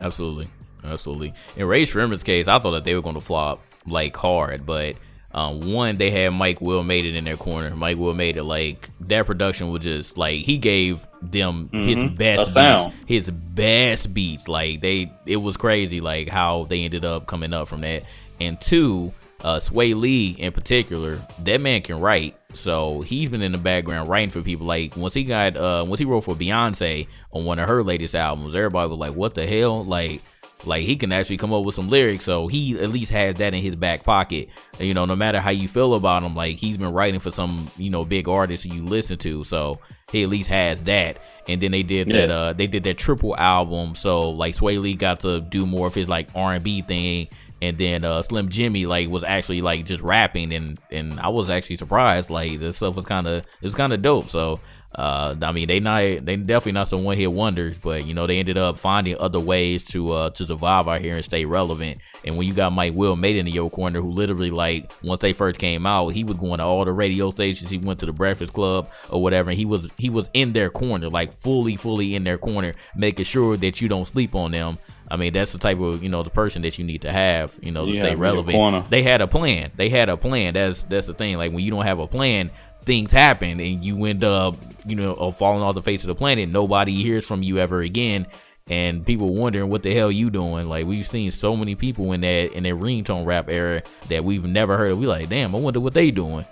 Absolutely, 0.00 0.48
absolutely. 0.84 1.34
In 1.56 1.66
Rae 1.66 1.84
Sremmurd's 1.84 2.22
case, 2.22 2.48
I 2.48 2.58
thought 2.58 2.70
that 2.72 2.84
they 2.84 2.94
were 2.94 3.02
going 3.02 3.14
to 3.14 3.20
flop 3.20 3.60
like 3.86 4.16
hard, 4.16 4.64
but 4.64 4.96
um, 5.32 5.60
one, 5.72 5.96
they 5.96 6.10
had 6.10 6.30
Mike 6.30 6.60
Will 6.60 6.82
Made-It 6.82 7.14
in 7.14 7.24
their 7.24 7.36
corner. 7.36 7.74
Mike 7.76 7.98
Will 7.98 8.14
Made-It 8.14 8.42
like 8.42 8.90
that 9.02 9.26
production 9.26 9.70
was 9.70 9.82
just 9.82 10.18
like 10.18 10.44
he 10.44 10.58
gave 10.58 11.06
them 11.22 11.68
mm-hmm. 11.72 11.86
his 11.86 12.18
best 12.18 12.54
sound, 12.54 12.92
his 13.06 13.30
best 13.30 14.12
beats. 14.12 14.48
Like 14.48 14.80
they, 14.80 15.12
it 15.26 15.36
was 15.36 15.56
crazy 15.56 16.00
like 16.00 16.28
how 16.28 16.64
they 16.64 16.82
ended 16.82 17.04
up 17.04 17.26
coming 17.26 17.52
up 17.52 17.68
from 17.68 17.82
that. 17.82 18.06
And 18.40 18.60
two, 18.60 19.12
uh, 19.44 19.60
Swae 19.60 19.94
Lee 19.94 20.30
in 20.30 20.52
particular, 20.52 21.20
that 21.44 21.60
man 21.60 21.82
can 21.82 22.00
write. 22.00 22.36
So 22.54 23.00
he's 23.00 23.28
been 23.28 23.42
in 23.42 23.52
the 23.52 23.58
background 23.58 24.08
writing 24.08 24.30
for 24.30 24.42
people. 24.42 24.66
Like 24.66 24.96
once 24.96 25.14
he 25.14 25.24
got, 25.24 25.56
uh, 25.56 25.84
once 25.86 25.98
he 25.98 26.04
wrote 26.04 26.22
for 26.22 26.34
Beyonce 26.34 27.06
on 27.32 27.44
one 27.44 27.58
of 27.58 27.68
her 27.68 27.82
latest 27.82 28.14
albums, 28.14 28.54
everybody 28.54 28.88
was 28.88 28.98
like, 28.98 29.14
"What 29.14 29.34
the 29.34 29.46
hell?" 29.46 29.84
Like 29.84 30.22
like 30.66 30.84
he 30.84 30.96
can 30.96 31.12
actually 31.12 31.38
come 31.38 31.52
up 31.52 31.64
with 31.64 31.74
some 31.74 31.88
lyrics, 31.88 32.24
so 32.24 32.46
he 32.46 32.78
at 32.78 32.90
least 32.90 33.10
has 33.12 33.36
that 33.36 33.54
in 33.54 33.62
his 33.62 33.74
back 33.74 34.02
pocket. 34.02 34.48
You 34.78 34.94
know, 34.94 35.04
no 35.04 35.16
matter 35.16 35.40
how 35.40 35.50
you 35.50 35.68
feel 35.68 35.94
about 35.94 36.22
him, 36.22 36.34
like 36.34 36.56
he's 36.56 36.76
been 36.76 36.92
writing 36.92 37.20
for 37.20 37.30
some 37.30 37.70
you 37.76 37.90
know 37.90 38.04
big 38.04 38.28
artists 38.28 38.66
you 38.66 38.84
listen 38.84 39.18
to, 39.18 39.44
so 39.44 39.78
he 40.10 40.22
at 40.22 40.28
least 40.28 40.48
has 40.48 40.84
that. 40.84 41.18
And 41.48 41.60
then 41.60 41.70
they 41.70 41.82
did 41.82 42.08
yeah. 42.08 42.26
that 42.26 42.30
uh 42.30 42.52
they 42.52 42.66
did 42.66 42.84
that 42.84 42.98
triple 42.98 43.36
album, 43.36 43.94
so 43.94 44.30
like 44.30 44.56
Swae 44.56 44.80
Lee 44.80 44.94
got 44.94 45.20
to 45.20 45.40
do 45.40 45.66
more 45.66 45.86
of 45.86 45.94
his 45.94 46.08
like 46.08 46.28
R 46.34 46.54
and 46.54 46.64
B 46.64 46.82
thing, 46.82 47.28
and 47.62 47.76
then 47.78 48.04
uh 48.04 48.22
Slim 48.22 48.48
Jxmmi 48.48 48.86
like 48.86 49.08
was 49.08 49.24
actually 49.24 49.60
like 49.60 49.84
just 49.84 50.02
rapping, 50.02 50.52
and 50.52 50.78
and 50.90 51.20
I 51.20 51.28
was 51.28 51.50
actually 51.50 51.76
surprised 51.76 52.30
like 52.30 52.58
this 52.58 52.76
stuff 52.76 52.96
was 52.96 53.04
kind 53.04 53.26
of 53.26 53.38
it 53.38 53.62
was 53.62 53.74
kind 53.74 53.92
of 53.92 54.02
dope. 54.02 54.30
So 54.30 54.60
uh, 54.94 55.36
I 55.40 55.52
mean, 55.52 55.68
they 55.68 55.78
not 55.78 56.00
they 56.00 56.36
definitely 56.36 56.72
not 56.72 56.88
some 56.88 57.04
one 57.04 57.16
hit 57.16 57.32
wonders, 57.32 57.76
but 57.78 58.06
you 58.06 58.12
know 58.12 58.26
they 58.26 58.38
ended 58.38 58.58
up 58.58 58.76
finding 58.76 59.16
other 59.18 59.38
ways 59.38 59.84
to 59.84 60.12
uh 60.12 60.30
to 60.30 60.46
survive 60.46 60.88
out 60.88 61.00
here 61.00 61.14
and 61.14 61.24
stay 61.24 61.44
relevant. 61.44 62.00
And 62.24 62.36
when 62.36 62.48
you 62.48 62.54
got 62.54 62.72
Mike 62.72 62.94
Will 62.94 63.14
made 63.14 63.36
in 63.36 63.46
your 63.46 63.70
corner, 63.70 64.00
who 64.00 64.10
literally 64.10 64.50
like 64.50 64.90
once 65.04 65.20
they 65.20 65.32
first 65.32 65.60
came 65.60 65.86
out, 65.86 66.08
he 66.08 66.24
was 66.24 66.36
going 66.36 66.58
to 66.58 66.64
all 66.64 66.84
the 66.84 66.92
radio 66.92 67.30
stations. 67.30 67.70
He 67.70 67.78
went 67.78 68.00
to 68.00 68.06
the 68.06 68.12
Breakfast 68.12 68.52
Club 68.52 68.90
or 69.10 69.22
whatever. 69.22 69.50
And 69.50 69.58
he 69.58 69.64
was 69.64 69.88
he 69.96 70.10
was 70.10 70.28
in 70.34 70.52
their 70.54 70.70
corner, 70.70 71.08
like 71.08 71.32
fully 71.32 71.76
fully 71.76 72.16
in 72.16 72.24
their 72.24 72.38
corner, 72.38 72.72
making 72.96 73.26
sure 73.26 73.56
that 73.58 73.80
you 73.80 73.86
don't 73.86 74.08
sleep 74.08 74.34
on 74.34 74.50
them. 74.50 74.78
I 75.10 75.16
mean, 75.16 75.32
that's 75.32 75.52
the 75.52 75.58
type 75.58 75.78
of 75.78 76.02
you 76.02 76.08
know 76.08 76.22
the 76.22 76.30
person 76.30 76.62
that 76.62 76.78
you 76.78 76.84
need 76.84 77.02
to 77.02 77.12
have, 77.12 77.58
you 77.60 77.72
know, 77.72 77.84
to 77.84 77.92
yeah, 77.92 78.02
stay 78.02 78.14
relevant. 78.14 78.90
They 78.90 79.02
had 79.02 79.20
a 79.20 79.26
plan. 79.26 79.72
They 79.76 79.88
had 79.88 80.08
a 80.08 80.16
plan. 80.16 80.54
That's 80.54 80.84
that's 80.84 81.08
the 81.08 81.14
thing. 81.14 81.36
Like 81.36 81.52
when 81.52 81.64
you 81.64 81.70
don't 81.70 81.84
have 81.84 81.98
a 81.98 82.06
plan, 82.06 82.50
things 82.82 83.10
happen 83.10 83.60
and 83.60 83.84
you 83.84 84.04
end 84.04 84.22
up, 84.22 84.56
you 84.86 84.96
know, 84.96 85.32
falling 85.32 85.62
off 85.62 85.74
the 85.74 85.82
face 85.82 86.02
of 86.02 86.08
the 86.08 86.14
planet. 86.14 86.48
Nobody 86.48 86.94
hears 87.02 87.26
from 87.26 87.42
you 87.42 87.58
ever 87.58 87.80
again. 87.80 88.26
And 88.68 89.04
people 89.04 89.34
wondering 89.34 89.68
what 89.68 89.82
the 89.82 89.92
hell 89.92 90.12
you 90.12 90.30
doing. 90.30 90.68
Like 90.68 90.86
we've 90.86 91.06
seen 91.06 91.32
so 91.32 91.56
many 91.56 91.74
people 91.74 92.12
in 92.12 92.20
that 92.20 92.52
in 92.52 92.62
that 92.62 92.74
ringtone 92.74 93.26
rap 93.26 93.48
era 93.50 93.82
that 94.08 94.22
we've 94.22 94.44
never 94.44 94.76
heard 94.76 94.92
of. 94.92 94.98
We 94.98 95.06
like, 95.06 95.28
damn, 95.28 95.54
I 95.56 95.58
wonder 95.58 95.80
what 95.80 95.92
they 95.92 96.12
doing. 96.12 96.44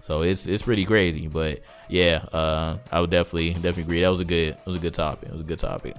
So 0.00 0.22
it's 0.22 0.46
it's 0.46 0.62
pretty 0.62 0.84
crazy. 0.84 1.26
But 1.26 1.62
yeah, 1.88 2.24
uh, 2.32 2.78
I 2.92 3.00
would 3.00 3.10
definitely 3.10 3.54
definitely 3.54 3.82
agree. 3.82 4.00
That 4.02 4.10
was 4.10 4.20
a 4.20 4.24
good 4.24 4.54
that 4.54 4.66
was 4.66 4.76
a 4.76 4.82
good 4.82 4.94
topic. 4.94 5.28
It 5.28 5.32
was 5.32 5.40
a 5.40 5.48
good 5.48 5.58
topic. 5.58 5.96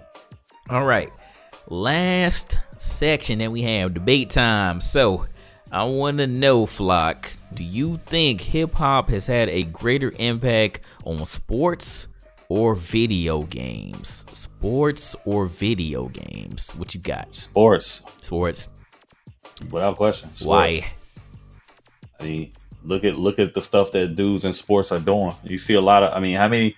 All 0.69 0.85
right. 0.85 1.11
Last 1.67 2.59
section 2.77 3.39
that 3.39 3.51
we 3.51 3.63
have, 3.63 3.95
debate 3.95 4.29
time. 4.29 4.81
So 4.81 5.25
I 5.71 5.83
want 5.85 6.19
to 6.19 6.27
know, 6.27 6.67
Flock, 6.67 7.31
do 7.53 7.63
you 7.63 7.99
think 8.05 8.41
hip 8.41 8.75
hop 8.75 9.09
has 9.09 9.25
had 9.25 9.49
a 9.49 9.63
greater 9.63 10.13
impact 10.19 10.85
on 11.05 11.25
sports 11.25 12.07
or 12.49 12.75
video 12.75 13.41
games? 13.43 14.25
Sports 14.31 15.15
or 15.25 15.47
video 15.47 16.07
games? 16.09 16.69
What 16.75 16.93
you 16.93 17.01
got? 17.01 17.35
Sports. 17.35 18.03
Sports. 18.21 18.67
Without 19.71 19.97
question. 19.97 20.29
Sports. 20.35 20.45
Why? 20.45 20.85
I 22.19 22.23
mean, 22.23 22.51
look 22.83 23.03
at 23.03 23.17
look 23.17 23.39
at 23.39 23.55
the 23.55 23.61
stuff 23.61 23.91
that 23.93 24.15
dudes 24.15 24.45
in 24.45 24.53
sports 24.53 24.91
are 24.91 24.99
doing. 24.99 25.33
You 25.43 25.57
see 25.57 25.73
a 25.73 25.81
lot 25.81 26.03
of. 26.03 26.13
I 26.13 26.19
mean, 26.19 26.37
how 26.37 26.47
many? 26.47 26.77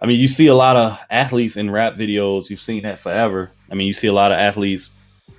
I 0.00 0.06
mean, 0.06 0.20
you 0.20 0.28
see 0.28 0.46
a 0.46 0.54
lot 0.54 0.76
of 0.76 0.98
athletes 1.10 1.56
in 1.56 1.70
rap 1.70 1.94
videos. 1.94 2.50
You've 2.50 2.60
seen 2.60 2.82
that 2.82 3.00
forever. 3.00 3.50
I 3.70 3.74
mean, 3.74 3.86
you 3.86 3.92
see 3.92 4.08
a 4.08 4.12
lot 4.12 4.30
of 4.30 4.38
athletes 4.38 4.90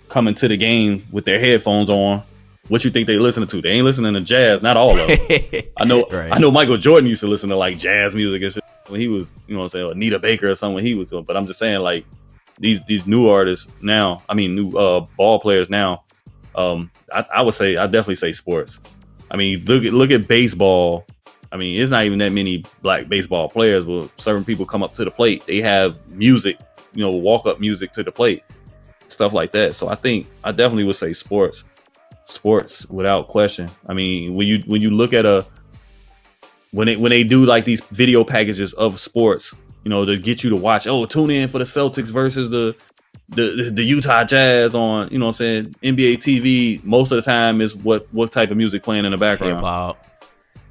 coming 0.10 0.36
to 0.36 0.48
the 0.48 0.58
game 0.58 1.06
with 1.12 1.26
their 1.26 1.40
headphones 1.40 1.90
on 1.90 2.24
what 2.70 2.84
you 2.84 2.92
think 2.92 3.08
they 3.08 3.18
listening 3.18 3.48
to? 3.48 3.62
They 3.62 3.70
ain't 3.70 3.86
listening 3.86 4.14
to 4.14 4.22
jazz. 4.22 4.62
Not 4.62 4.78
all 4.78 4.98
of 4.98 5.08
them. 5.08 5.20
I 5.78 5.86
know. 5.86 6.06
right. 6.12 6.30
I 6.32 6.40
know 6.40 6.52
Michael 6.52 6.78
Jordan 6.78 7.10
used 7.10 7.22
to 7.22 7.28
listen 7.28 7.50
to 7.50 7.56
like 7.56 7.78
jazz 7.78 8.14
music 8.16 8.42
and 8.42 8.54
shit 8.54 8.64
when 8.88 9.00
he 9.00 9.08
was, 9.08 9.30
you 9.48 9.54
know, 9.54 9.62
what 9.62 9.74
I'm 9.74 9.80
saying 9.80 9.92
Anita 9.92 10.20
Baker 10.20 10.50
or 10.50 10.56
something 10.56 10.76
when 10.76 10.86
he 10.86 10.96
was 10.96 11.10
doing. 11.10 11.24
But 11.24 11.38
I'm 11.38 11.48
just 11.48 11.60
saying 11.60 11.82
like 11.82 12.06
these 12.60 12.82
these 12.88 13.06
new 13.06 13.30
artists 13.30 13.72
now. 13.82 14.22
I 14.28 14.34
mean, 14.34 14.56
new 14.56 14.78
uh, 14.78 15.06
ball 15.18 15.40
players 15.40 15.70
now. 15.70 16.04
Um, 16.56 16.92
I, 17.14 17.26
I 17.36 17.44
would 17.44 17.54
say 17.54 17.78
I 17.78 17.86
definitely 17.86 18.16
say 18.16 18.32
sports. 18.32 18.82
I 19.30 19.38
mean, 19.38 19.64
look 19.66 19.84
at 19.84 19.94
look 19.94 20.12
at 20.12 20.28
baseball. 20.28 21.06
I 21.52 21.58
mean, 21.58 21.80
it's 21.80 21.92
not 21.92 22.04
even 22.04 22.20
that 22.20 22.32
many 22.32 22.64
black 22.82 23.08
baseball 23.08 23.50
players. 23.50 23.86
But 23.86 24.10
certain 24.20 24.44
people 24.44 24.66
come 24.66 24.84
up 24.84 24.94
to 24.96 25.06
the 25.06 25.12
plate. 25.12 25.46
They 25.46 25.62
have 25.62 25.98
music, 26.12 26.60
you 26.94 27.04
know, 27.04 27.12
walk 27.16 27.46
up 27.46 27.60
music 27.60 27.92
to 27.94 28.04
the 28.04 28.12
plate, 28.12 28.44
stuff 29.08 29.34
like 29.34 29.52
that. 29.54 29.76
So 29.76 29.90
I 29.90 29.96
think 29.96 30.28
I 30.44 30.52
definitely 30.52 30.84
would 30.84 30.96
say 30.96 31.14
sports 31.14 31.64
sports 32.26 32.86
without 32.90 33.28
question. 33.28 33.70
I 33.88 33.94
mean, 33.94 34.36
when 34.36 34.48
you 34.48 34.60
when 34.68 34.82
you 34.82 34.92
look 34.92 35.14
at 35.14 35.26
a 35.26 35.46
when 36.72 36.88
they 36.88 36.96
when 36.96 37.10
they 37.10 37.24
do 37.24 37.46
like 37.46 37.66
these 37.66 37.82
video 37.92 38.24
packages 38.24 38.74
of 38.74 39.00
sports, 39.00 39.54
you 39.84 39.90
know, 39.90 40.06
to 40.06 40.18
get 40.18 40.44
you 40.44 40.50
to 40.50 40.56
watch. 40.56 40.88
Oh, 40.88 41.06
tune 41.06 41.32
in 41.32 41.48
for 41.48 41.60
the 41.60 41.64
Celtics 41.64 42.08
versus 42.08 42.50
the 42.50 42.76
the 43.30 43.72
the 43.74 43.84
Utah 43.84 44.24
Jazz 44.24 44.76
on, 44.76 45.10
you 45.10 45.18
know, 45.18 45.28
what 45.28 45.42
I'm 45.42 45.74
saying 45.74 45.76
NBA 45.84 46.18
TV. 46.18 46.84
Most 46.84 47.12
of 47.12 47.16
the 47.16 47.22
time 47.22 47.62
is 47.62 47.76
what 47.76 48.08
what 48.14 48.32
type 48.32 48.52
of 48.52 48.58
music 48.58 48.84
playing 48.84 49.06
in 49.06 49.12
the 49.12 49.18
background. 49.18 49.56
Hip 49.56 49.64
hop. 49.64 50.06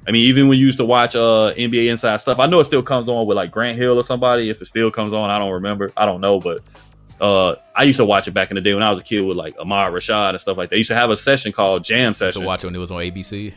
I 0.07 0.11
mean, 0.11 0.23
even 0.25 0.47
when 0.47 0.57
you 0.57 0.65
used 0.65 0.77
to 0.77 0.85
watch 0.85 1.15
uh 1.15 1.53
NBA 1.57 1.89
Inside 1.89 2.17
stuff, 2.21 2.39
I 2.39 2.45
know 2.45 2.59
it 2.59 2.65
still 2.65 2.83
comes 2.83 3.09
on 3.09 3.27
with 3.27 3.35
like 3.35 3.51
Grant 3.51 3.77
Hill 3.77 3.97
or 3.97 4.03
somebody. 4.03 4.49
If 4.49 4.61
it 4.61 4.65
still 4.65 4.89
comes 4.89 5.13
on, 5.13 5.29
I 5.29 5.37
don't 5.37 5.51
remember. 5.51 5.91
I 5.97 6.05
don't 6.05 6.21
know, 6.21 6.39
but 6.39 6.61
uh, 7.19 7.55
I 7.75 7.83
used 7.83 7.97
to 7.97 8.05
watch 8.05 8.27
it 8.27 8.31
back 8.31 8.51
in 8.51 8.55
the 8.55 8.61
day 8.61 8.73
when 8.73 8.83
I 8.83 8.89
was 8.89 8.99
a 8.99 9.03
kid 9.03 9.21
with 9.21 9.37
like 9.37 9.55
Ahmad 9.59 9.91
Rashad 9.91 10.31
and 10.31 10.41
stuff 10.41 10.57
like 10.57 10.69
that. 10.69 10.77
Used 10.77 10.89
to 10.89 10.95
have 10.95 11.09
a 11.09 11.17
session 11.17 11.51
called 11.51 11.83
Jam 11.83 12.13
Session. 12.13 12.41
To 12.41 12.47
watch 12.47 12.63
when 12.63 12.75
it 12.75 12.79
was 12.79 12.91
on 12.91 12.99
ABC. 12.99 13.53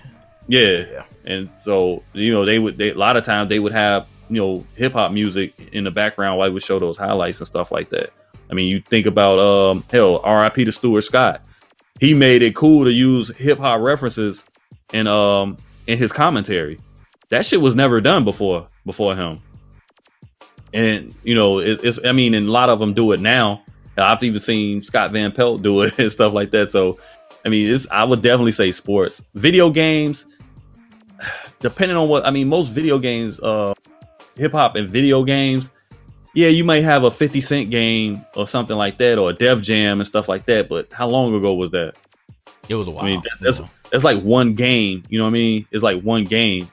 Yeah. 0.49 0.85
yeah. 0.91 1.05
And 1.25 1.51
so, 1.59 2.03
you 2.13 2.33
know, 2.33 2.45
they 2.45 2.59
would, 2.59 2.79
they, 2.79 2.91
a 2.91 2.95
lot 2.95 3.17
of 3.17 3.25
times 3.25 3.49
they 3.49 3.59
would 3.59 3.73
have, 3.73 4.07
you 4.29 4.41
know, 4.41 4.67
hip 4.75 4.93
hop 4.95 5.13
music 5.13 5.55
in 5.73 5.85
the 5.85 5.91
background 5.91 6.39
while 6.39 6.49
we 6.49 6.55
would 6.55 6.63
show 6.63 6.79
those 6.79 6.97
highlights 6.97 7.39
and 7.39 7.47
stuff 7.47 7.71
like 7.71 7.91
that. 7.91 8.13
I 8.51 8.55
mean, 8.55 8.67
you 8.67 8.81
think 8.81 9.07
about, 9.07 9.39
um, 9.39 9.85
hell, 9.91 10.21
RIP 10.23 10.55
to 10.55 10.73
Stuart 10.73 11.03
Scott. 11.03 11.45
He 12.01 12.15
made 12.15 12.43
it 12.43 12.57
cool 12.57 12.85
to 12.85 12.91
use 12.91 13.35
hip 13.37 13.59
hop 13.59 13.81
references 13.81 14.43
and 14.93 15.07
um, 15.07 15.59
in 15.91 15.99
his 15.99 16.13
commentary. 16.13 16.79
That 17.31 17.45
shit 17.45 17.61
was 17.61 17.75
never 17.75 18.01
done 18.01 18.25
before, 18.25 18.69
before 18.87 19.17
him. 19.17 19.41
And 20.73 21.13
you 21.25 21.35
know 21.35 21.59
it, 21.59 21.81
it's 21.83 21.99
i 22.05 22.13
mean 22.13 22.33
and 22.35 22.49
a 22.49 22.53
lot 22.53 22.69
of 22.69 22.79
them 22.79 22.95
do 22.95 23.11
it 23.13 23.21
now. 23.21 23.63
I've 23.97 24.23
even 24.23 24.41
seen 24.41 24.83
scott 24.85 25.11
van 25.11 25.33
pelt 25.33 25.63
do 25.63 25.83
it 25.83 25.93
and 25.99 26.13
stuff 26.13 26.33
like 26.33 26.53
that. 26.53 26.71
So 26.71 26.99
i 27.45 27.49
mean 27.49 27.75
it's 27.75 27.89
i 27.91 28.05
would 28.05 28.23
definitely 28.23 28.53
say 28.53 28.71
sports. 28.71 29.21
Video 29.35 29.71
games 29.71 30.27
depending 31.59 31.97
on 31.97 32.09
what 32.09 32.25
i 32.25 32.31
mean 32.31 32.49
most 32.49 32.69
video 32.69 32.99
games 32.99 33.41
uh 33.41 33.75
hip-hop 34.37 34.77
and 34.77 34.89
video 34.89 35.23
games 35.25 35.69
yeah 36.35 36.49
you 36.49 36.65
might 36.65 36.83
have 36.83 37.03
a 37.03 37.11
50 37.11 37.41
cent 37.41 37.69
game 37.69 38.25
or 38.37 38.47
something 38.49 38.77
like 38.77 38.97
that 38.97 39.19
or 39.19 39.31
a 39.31 39.33
Def 39.35 39.61
Jam 39.61 40.01
and 40.01 40.07
stuff 40.07 40.29
like 40.29 40.47
that 40.47 40.69
but 40.69 40.91
how 40.93 41.07
long 41.07 41.35
ago 41.35 41.53
was 41.53 41.73
that 41.73 41.97
it 42.71 42.75
was 42.77 42.89
a 42.89 42.91
while 42.91 43.05
i 43.05 43.09
mean 43.09 43.21
that, 43.21 43.37
that's 43.41 43.61
that's 43.91 44.05
like 44.05 44.21
one 44.23 44.55
game 44.55 45.03
you 45.11 45.19
know 45.19 45.25
what 45.25 45.31
i 45.31 45.33
mean 45.33 45.67
it's 45.71 45.83
like 45.83 46.01
one 46.03 46.25
game 46.25 46.71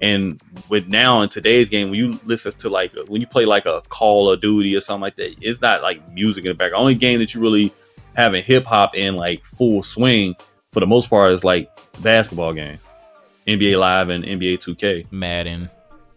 and 0.00 0.40
with 0.68 0.88
now 0.88 1.22
in 1.22 1.28
today's 1.28 1.68
game, 1.68 1.88
when 1.88 1.98
you 1.98 2.20
listen 2.24 2.52
to 2.52 2.68
like 2.68 2.92
when 3.08 3.20
you 3.20 3.26
play 3.26 3.46
like 3.46 3.64
a 3.64 3.82
Call 3.88 4.30
of 4.30 4.40
Duty 4.40 4.76
or 4.76 4.80
something 4.80 5.00
like 5.00 5.16
that, 5.16 5.36
it's 5.40 5.60
not 5.62 5.82
like 5.82 6.06
music 6.12 6.44
in 6.44 6.50
the 6.50 6.54
back. 6.54 6.72
Only 6.74 6.94
game 6.94 7.18
that 7.20 7.34
you 7.34 7.40
really 7.40 7.72
having 8.14 8.42
hip 8.42 8.66
hop 8.66 8.94
in 8.94 9.16
like 9.16 9.44
full 9.44 9.82
swing 9.82 10.34
for 10.72 10.80
the 10.80 10.86
most 10.86 11.08
part, 11.08 11.32
is 11.32 11.44
like 11.44 11.70
basketball 12.00 12.52
game, 12.52 12.78
NBA 13.46 13.78
Live 13.78 14.10
and 14.10 14.22
NBA 14.22 14.58
2K, 14.58 15.10
Madden, 15.10 15.70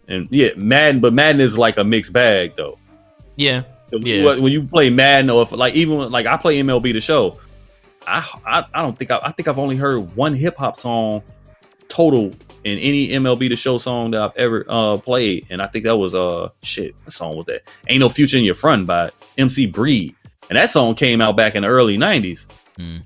and 0.08 0.28
yeah, 0.30 0.50
Madden. 0.56 1.00
But 1.00 1.14
Madden 1.14 1.40
is 1.40 1.56
like 1.56 1.78
a 1.78 1.84
mixed 1.84 2.12
bag, 2.12 2.54
though. 2.56 2.78
Yeah, 3.36 3.62
yeah. 3.92 4.36
When 4.36 4.52
you 4.52 4.64
play 4.64 4.90
Madden, 4.90 5.30
or 5.30 5.42
if, 5.42 5.52
like 5.52 5.74
even 5.74 6.10
like 6.10 6.26
I 6.26 6.36
play 6.36 6.60
MLB 6.60 6.92
the 6.92 7.00
Show, 7.00 7.40
I 8.06 8.26
I, 8.46 8.64
I 8.74 8.82
don't 8.82 8.96
think 8.96 9.10
I, 9.10 9.20
I 9.22 9.32
think 9.32 9.48
I've 9.48 9.58
only 9.58 9.76
heard 9.76 10.14
one 10.16 10.34
hip 10.34 10.56
hop 10.56 10.76
song 10.76 11.22
total 11.88 12.32
in 12.64 12.78
any 12.78 13.08
MLB 13.08 13.48
the 13.48 13.56
Show 13.56 13.78
song 13.78 14.10
that 14.12 14.22
I've 14.22 14.36
ever 14.36 14.64
uh, 14.68 14.98
played, 14.98 15.46
and 15.50 15.62
I 15.62 15.66
think 15.66 15.84
that 15.84 15.96
was 15.96 16.14
uh 16.14 16.50
shit. 16.62 16.94
What 17.04 17.12
song 17.12 17.36
was 17.36 17.46
that? 17.46 17.62
Ain't 17.88 18.00
no 18.00 18.08
future 18.08 18.38
in 18.38 18.44
your 18.44 18.54
front 18.54 18.86
by 18.86 19.10
MC 19.38 19.66
Breed, 19.66 20.14
and 20.48 20.56
that 20.56 20.70
song 20.70 20.94
came 20.94 21.20
out 21.20 21.36
back 21.36 21.54
in 21.54 21.62
the 21.62 21.68
early 21.68 21.96
'90s. 21.96 22.46
Mm. 22.78 23.02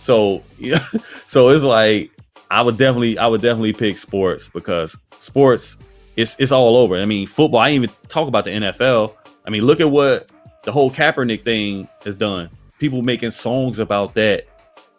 So 0.00 0.42
yeah, 0.58 0.84
so 1.26 1.48
it's 1.50 1.64
like 1.64 2.10
I 2.50 2.62
would 2.62 2.78
definitely 2.78 3.18
I 3.18 3.26
would 3.26 3.42
definitely 3.42 3.72
pick 3.72 3.98
sports 3.98 4.48
because 4.48 4.96
sports 5.18 5.76
it's 6.16 6.36
it's 6.38 6.52
all 6.52 6.76
over. 6.76 6.98
I 6.98 7.06
mean, 7.06 7.26
football. 7.26 7.60
I 7.60 7.70
even 7.70 7.90
talk 8.08 8.28
about 8.28 8.44
the 8.44 8.50
NFL. 8.50 9.14
I 9.46 9.50
mean, 9.50 9.64
look 9.64 9.80
at 9.80 9.90
what 9.90 10.30
the 10.62 10.72
whole 10.72 10.90
Kaepernick 10.90 11.42
thing 11.42 11.88
has 12.04 12.14
done. 12.14 12.50
People 12.82 13.00
making 13.00 13.30
songs 13.30 13.78
about 13.78 14.12
that 14.14 14.44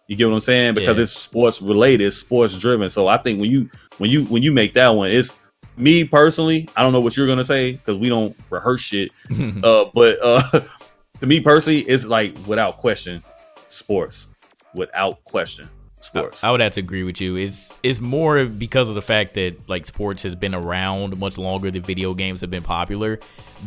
you 0.08 0.16
get 0.16 0.28
what 0.28 0.36
I'm 0.36 0.40
saying? 0.40 0.76
Because 0.76 0.96
yeah. 0.96 1.04
it's 1.04 1.12
sports 1.12 1.62
related, 1.62 2.12
sports 2.12 2.58
driven. 2.58 2.90
So 2.90 3.08
I 3.08 3.18
think 3.18 3.42
when 3.42 3.52
you 3.52 3.70
when 3.98 4.10
you 4.10 4.24
when 4.26 4.42
you 4.42 4.54
make 4.54 4.74
that 4.76 4.88
one, 4.90 5.10
it's 5.12 5.34
me 5.76 6.06
personally. 6.06 6.70
I 6.78 6.82
don't 6.84 6.94
know 6.94 7.02
what 7.02 7.18
you're 7.18 7.28
gonna 7.28 7.44
say 7.44 7.74
because 7.74 7.98
we 7.98 8.08
don't 8.08 8.34
rehearse 8.50 8.80
shit. 8.80 9.12
uh, 9.64 9.86
but 9.94 10.18
uh, 10.24 10.62
to 11.20 11.26
me 11.26 11.42
personally, 11.42 11.82
it's 11.82 12.06
like 12.06 12.38
without 12.48 12.78
question, 12.78 13.22
sports. 13.68 14.28
Without 14.74 15.24
question 15.26 15.70
sports. 16.14 16.44
I, 16.44 16.50
I, 16.50 16.52
would 16.52 16.62
have 16.62 16.74
to 16.74 16.80
agree 16.80 17.04
with 17.04 17.20
you. 17.20 17.36
It's 17.36 17.74
it's 17.84 18.00
more 18.00 18.46
because 18.46 18.90
of 18.90 18.96
the 18.96 19.02
fact 19.02 19.34
that 19.36 19.58
like 19.68 19.86
sports 19.86 20.24
has 20.24 20.36
been 20.36 20.56
around 20.56 21.18
much 21.18 21.38
longer 21.38 21.72
than 21.72 21.82
video 21.82 22.14
games 22.14 22.42
have 22.42 22.52
been 22.52 22.64
popular. 22.64 23.20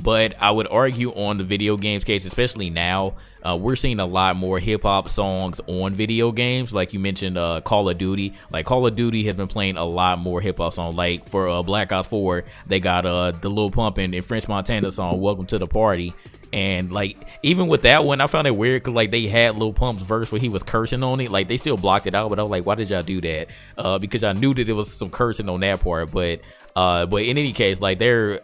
But 0.03 0.35
I 0.41 0.51
would 0.51 0.69
argue 0.69 1.11
on 1.13 1.39
the 1.39 1.45
video 1.45 1.77
games 1.79 2.05
case, 2.05 2.27
especially 2.27 2.69
now, 2.69 3.15
uh, 3.43 3.57
we're 3.57 3.77
seeing 3.77 3.99
a 3.99 4.05
lot 4.05 4.37
more 4.37 4.59
hip 4.59 4.83
hop 4.83 5.09
songs 5.09 5.61
on 5.67 5.95
video 5.95 6.33
games. 6.33 6.73
Like 6.73 6.93
you 6.93 6.99
mentioned, 6.99 7.39
uh, 7.39 7.63
Call 7.63 7.89
of 7.89 7.97
Duty. 7.97 8.35
Like 8.51 8.67
Call 8.67 8.87
of 8.87 8.95
Duty 8.95 9.25
has 9.25 9.35
been 9.35 9.49
playing 9.49 9.77
a 9.77 9.85
lot 9.85 10.19
more 10.19 10.41
hip 10.41 10.59
hop 10.59 10.75
songs. 10.75 10.95
Like 10.95 11.27
for 11.27 11.49
uh, 11.49 11.63
Black 11.63 11.93
Ops 11.93 12.09
4, 12.09 12.45
they 12.67 12.79
got 12.79 13.07
uh, 13.07 13.31
the 13.31 13.49
Lil 13.49 13.71
Pump 13.71 13.99
and, 13.99 14.15
and 14.15 14.25
French 14.25 14.49
Montana 14.49 14.93
song, 14.93 15.21
"Welcome 15.21 15.47
to 15.47 15.59
the 15.59 15.67
Party." 15.67 16.13
And 16.53 16.93
like 16.93 17.17
even 17.43 17.69
with 17.69 17.83
that 17.83 18.05
one, 18.05 18.21
I 18.21 18.27
found 18.27 18.47
it 18.47 18.57
weird 18.57 18.83
because 18.83 18.95
like 18.95 19.11
they 19.11 19.27
had 19.27 19.57
Lil 19.57 19.73
Pump's 19.73 20.03
verse 20.03 20.31
where 20.31 20.41
he 20.41 20.49
was 20.49 20.63
cursing 20.63 21.03
on 21.03 21.21
it. 21.21 21.31
Like 21.31 21.49
they 21.49 21.57
still 21.57 21.77
blocked 21.77 22.07
it 22.07 22.15
out, 22.15 22.31
but 22.31 22.39
I 22.39 22.43
was 22.43 22.51
like, 22.51 22.67
why 22.67 22.75
did 22.75 22.91
y'all 22.91 23.03
do 23.03 23.21
that? 23.21 23.49
Uh, 23.77 23.99
because 23.99 24.23
I 24.23 24.33
knew 24.33 24.55
that 24.55 24.65
there 24.65 24.75
was 24.75 24.93
some 24.93 25.11
cursing 25.11 25.49
on 25.49 25.61
that 25.61 25.81
part. 25.81 26.11
But 26.11 26.41
uh, 26.75 27.07
but 27.07 27.23
in 27.23 27.39
any 27.39 27.53
case, 27.53 27.81
like 27.81 27.99
they're 27.99 28.41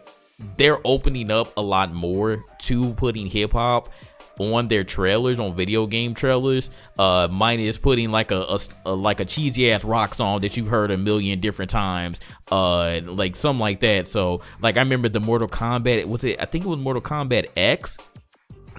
they're 0.57 0.79
opening 0.85 1.31
up 1.31 1.55
a 1.57 1.61
lot 1.61 1.93
more 1.93 2.43
to 2.63 2.93
putting 2.93 3.27
hip 3.27 3.53
hop 3.53 3.89
on 4.39 4.67
their 4.67 4.83
trailers 4.83 5.39
on 5.39 5.55
video 5.55 5.85
game 5.85 6.13
trailers 6.13 6.69
uh 6.97 7.27
mine 7.31 7.59
is 7.59 7.77
putting 7.77 8.09
like 8.09 8.31
a, 8.31 8.41
a, 8.41 8.59
a, 8.85 8.93
like 8.93 9.19
a 9.19 9.25
cheesy 9.25 9.71
ass 9.71 9.83
rock 9.83 10.15
song 10.15 10.39
that 10.39 10.57
you've 10.57 10.67
heard 10.67 10.89
a 10.91 10.97
million 10.97 11.39
different 11.39 11.69
times 11.69 12.19
uh 12.51 12.99
like 13.05 13.35
something 13.35 13.59
like 13.59 13.79
that 13.79 14.07
so 14.07 14.41
like 14.61 14.75
i 14.77 14.79
remember 14.79 15.07
the 15.07 15.19
mortal 15.19 15.47
kombat 15.47 16.05
was 16.05 16.23
it 16.23 16.41
i 16.41 16.45
think 16.45 16.65
it 16.65 16.67
was 16.67 16.79
mortal 16.79 17.01
kombat 17.01 17.47
x 17.55 17.97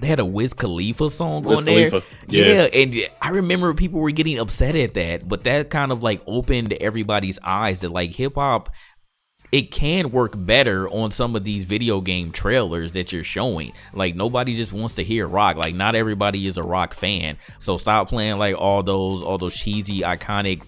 they 0.01 0.09
had 0.09 0.21
a 0.21 0.25
Wiz 0.25 0.53
Khalifa 0.53 1.09
song 1.09 1.45
Wiz 1.45 1.59
on 1.59 1.65
there. 1.65 1.91
Khalifa. 1.91 2.07
Yeah. 2.29 2.47
yeah, 2.47 2.63
and 2.65 3.11
I 3.23 3.31
remember 3.31 3.73
people 3.75 4.01
were 4.01 4.11
getting 4.11 4.39
upset 4.39 4.75
at 4.75 4.95
that, 4.95 5.29
but 5.29 5.45
that 5.45 5.71
kind 5.71 5.93
of 5.93 6.03
like 6.03 6.21
opened 6.27 6.73
everybody's 6.75 7.39
eyes 7.43 7.81
that 7.81 7.91
like 7.91 8.11
hip 8.11 8.35
hop 8.35 8.71
it 9.55 9.71
can 9.71 10.11
work 10.11 10.33
better 10.35 10.89
on 10.89 11.13
some 11.13 11.37
of 11.37 11.45
these 11.45 11.65
video 11.65 12.01
game 12.01 12.33
trailers 12.33 12.91
that 12.91 13.13
you're 13.13 13.23
showing. 13.23 13.73
Like 13.93 14.17
nobody 14.17 14.53
just 14.53 14.73
wants 14.73 14.95
to 14.95 15.05
hear 15.05 15.29
rock. 15.29 15.57
Like 15.57 15.77
not 15.77 15.95
everybody 15.95 16.49
is 16.49 16.57
a 16.57 16.63
rock 16.63 16.93
fan. 16.93 17.37
So 17.61 17.79
stop 17.79 18.09
playing 18.09 18.39
like 18.39 18.57
all 18.59 18.83
those 18.83 19.23
all 19.23 19.39
those 19.39 19.55
cheesy 19.55 20.01
iconic 20.01 20.63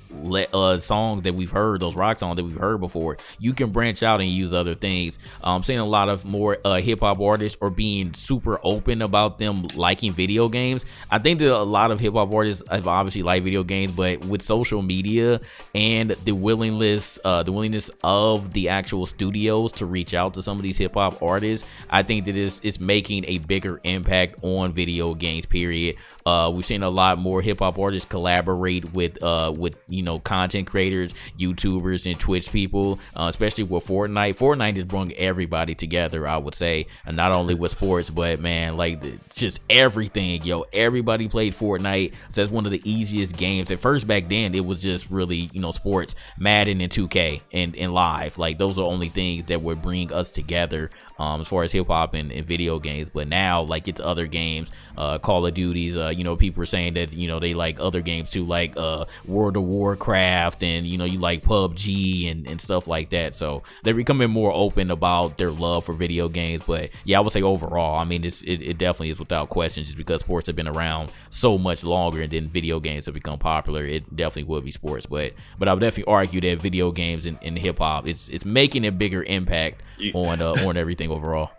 uh, 0.52 0.78
songs 0.78 1.22
that 1.22 1.34
we've 1.34 1.50
heard, 1.50 1.80
those 1.80 1.94
rock 1.94 2.18
songs 2.18 2.36
that 2.36 2.44
we've 2.44 2.58
heard 2.58 2.80
before. 2.80 3.16
You 3.38 3.52
can 3.52 3.70
branch 3.70 4.02
out 4.02 4.20
and 4.20 4.28
use 4.30 4.52
other 4.52 4.74
things. 4.74 5.18
I'm 5.42 5.62
seeing 5.62 5.78
a 5.78 5.86
lot 5.86 6.08
of 6.08 6.24
more 6.24 6.58
uh, 6.64 6.76
hip 6.76 7.00
hop 7.00 7.20
artists 7.20 7.58
are 7.60 7.70
being 7.70 8.14
super 8.14 8.60
open 8.62 9.02
about 9.02 9.38
them 9.38 9.64
liking 9.74 10.12
video 10.12 10.48
games. 10.48 10.84
I 11.10 11.18
think 11.18 11.38
that 11.40 11.54
a 11.54 11.62
lot 11.62 11.90
of 11.90 12.00
hip 12.00 12.14
hop 12.14 12.32
artists 12.32 12.62
have 12.70 12.86
obviously 12.86 13.22
like 13.22 13.42
video 13.42 13.62
games, 13.62 13.92
but 13.92 14.24
with 14.24 14.42
social 14.42 14.82
media 14.82 15.40
and 15.74 16.16
the 16.24 16.32
willingness, 16.32 17.18
uh, 17.24 17.42
the 17.42 17.52
willingness 17.52 17.90
of 18.02 18.52
the 18.52 18.68
actual 18.68 19.06
studios 19.06 19.72
to 19.72 19.86
reach 19.86 20.14
out 20.14 20.34
to 20.34 20.42
some 20.42 20.56
of 20.56 20.62
these 20.62 20.78
hip 20.78 20.94
hop 20.94 21.22
artists, 21.22 21.66
I 21.90 22.02
think 22.02 22.24
that 22.26 22.36
it's, 22.36 22.60
it's 22.62 22.80
making 22.80 23.24
a 23.26 23.38
bigger 23.38 23.80
impact 23.84 24.36
on 24.42 24.72
video 24.72 25.14
games. 25.14 25.46
Period. 25.46 25.96
Uh, 26.24 26.50
we've 26.54 26.66
seen 26.66 26.82
a 26.82 26.90
lot 26.90 27.18
more 27.18 27.42
hip 27.42 27.60
hop 27.60 27.78
artists 27.78 28.08
collaborate 28.08 28.92
with 28.92 29.22
uh 29.22 29.52
with 29.56 29.78
you 29.88 30.02
know 30.06 30.18
content 30.18 30.66
creators, 30.66 31.12
YouTubers, 31.38 32.10
and 32.10 32.18
Twitch 32.18 32.50
people, 32.50 32.98
uh, 33.14 33.26
especially 33.28 33.64
with 33.64 33.86
Fortnite. 33.86 34.38
Fortnite 34.38 34.76
has 34.76 34.84
brought 34.84 35.12
everybody 35.12 35.74
together, 35.74 36.26
I 36.26 36.38
would 36.38 36.54
say, 36.54 36.86
and 37.04 37.16
not 37.16 37.32
only 37.32 37.54
with 37.54 37.72
sports, 37.72 38.08
but 38.08 38.40
man, 38.40 38.76
like 38.76 39.02
just 39.34 39.60
everything, 39.68 40.42
yo. 40.42 40.64
Everybody 40.72 41.28
played 41.28 41.54
Fortnite, 41.54 42.12
so 42.30 42.40
that's 42.40 42.50
one 42.50 42.64
of 42.64 42.72
the 42.72 42.80
easiest 42.90 43.36
games. 43.36 43.70
At 43.70 43.80
first, 43.80 44.06
back 44.06 44.28
then, 44.28 44.54
it 44.54 44.64
was 44.64 44.80
just 44.80 45.10
really 45.10 45.50
you 45.52 45.60
know 45.60 45.72
sports, 45.72 46.14
Madden 46.38 46.80
and 46.80 46.90
2K 46.90 47.42
and 47.52 47.76
and 47.76 47.92
live. 47.92 48.38
Like 48.38 48.58
those 48.58 48.78
are 48.78 48.86
only 48.86 49.08
things 49.08 49.46
that 49.46 49.60
would 49.60 49.82
bring 49.82 50.12
us 50.12 50.30
together 50.30 50.90
um, 51.18 51.40
as 51.40 51.48
far 51.48 51.64
as 51.64 51.72
hip 51.72 51.86
hop 51.86 52.14
and, 52.14 52.30
and, 52.30 52.46
video 52.46 52.78
games. 52.78 53.08
But 53.12 53.28
now, 53.28 53.62
like 53.62 53.88
it's 53.88 54.00
other 54.00 54.26
games, 54.26 54.70
uh, 54.96 55.18
Call 55.18 55.46
of 55.46 55.54
Duties. 55.54 55.96
Uh, 55.96 56.08
you 56.08 56.24
know, 56.24 56.36
people 56.36 56.62
are 56.62 56.66
saying 56.66 56.94
that 56.94 57.12
you 57.12 57.28
know 57.28 57.40
they 57.40 57.54
like 57.54 57.80
other 57.80 58.00
games 58.00 58.30
too, 58.30 58.44
like 58.44 58.76
uh, 58.76 59.04
World 59.24 59.56
of 59.56 59.64
Warcraft, 59.64 60.62
and 60.62 60.86
you 60.86 60.98
know 60.98 61.04
you 61.04 61.18
like 61.18 61.42
PUBG 61.42 62.30
and, 62.30 62.48
and 62.48 62.60
stuff 62.60 62.86
like 62.86 63.10
that. 63.10 63.34
So 63.36 63.62
they're 63.82 63.94
becoming 63.94 64.30
more 64.30 64.52
open 64.52 64.90
about 64.90 65.38
their 65.38 65.50
love 65.50 65.84
for 65.84 65.92
video 65.92 66.28
games. 66.28 66.64
But 66.66 66.90
yeah, 67.04 67.18
I 67.18 67.20
would 67.20 67.32
say 67.32 67.42
overall, 67.42 67.98
I 67.98 68.04
mean, 68.04 68.24
it, 68.24 68.42
it 68.42 68.78
definitely 68.78 69.10
is 69.10 69.18
without 69.18 69.48
question, 69.48 69.84
just 69.84 69.96
because 69.96 70.20
sports 70.20 70.46
have 70.46 70.56
been 70.56 70.68
around 70.68 71.12
so 71.30 71.58
much 71.58 71.84
longer, 71.84 72.22
and 72.22 72.32
then 72.32 72.48
video 72.48 72.80
games 72.80 73.06
have 73.06 73.14
become 73.14 73.38
popular. 73.38 73.82
It 73.82 74.14
definitely 74.14 74.44
would 74.44 74.64
be 74.64 74.72
sports, 74.72 75.06
but 75.06 75.32
but 75.58 75.68
I 75.68 75.74
would 75.74 75.80
definitely 75.80 76.12
argue 76.12 76.40
that 76.42 76.60
video 76.60 76.90
games 76.90 77.26
and, 77.26 77.38
and 77.42 77.58
hip 77.58 77.78
hop 77.78 78.06
it's 78.06 78.28
it's 78.28 78.44
making 78.44 78.86
a 78.86 78.92
bigger 78.92 79.22
impact 79.24 79.82
you, 79.98 80.12
on 80.12 80.40
uh, 80.40 80.52
on 80.66 80.76
everything 80.76 81.10
overall. 81.10 81.50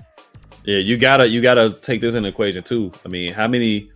Yeah, 0.63 0.77
you 0.77 0.97
gotta 0.97 1.27
you 1.27 1.41
gotta 1.41 1.77
take 1.81 2.01
this 2.01 2.15
into 2.15 2.29
equation 2.29 2.63
too. 2.63 2.91
I 3.05 3.09
mean, 3.09 3.33
how 3.33 3.47
many 3.47 3.89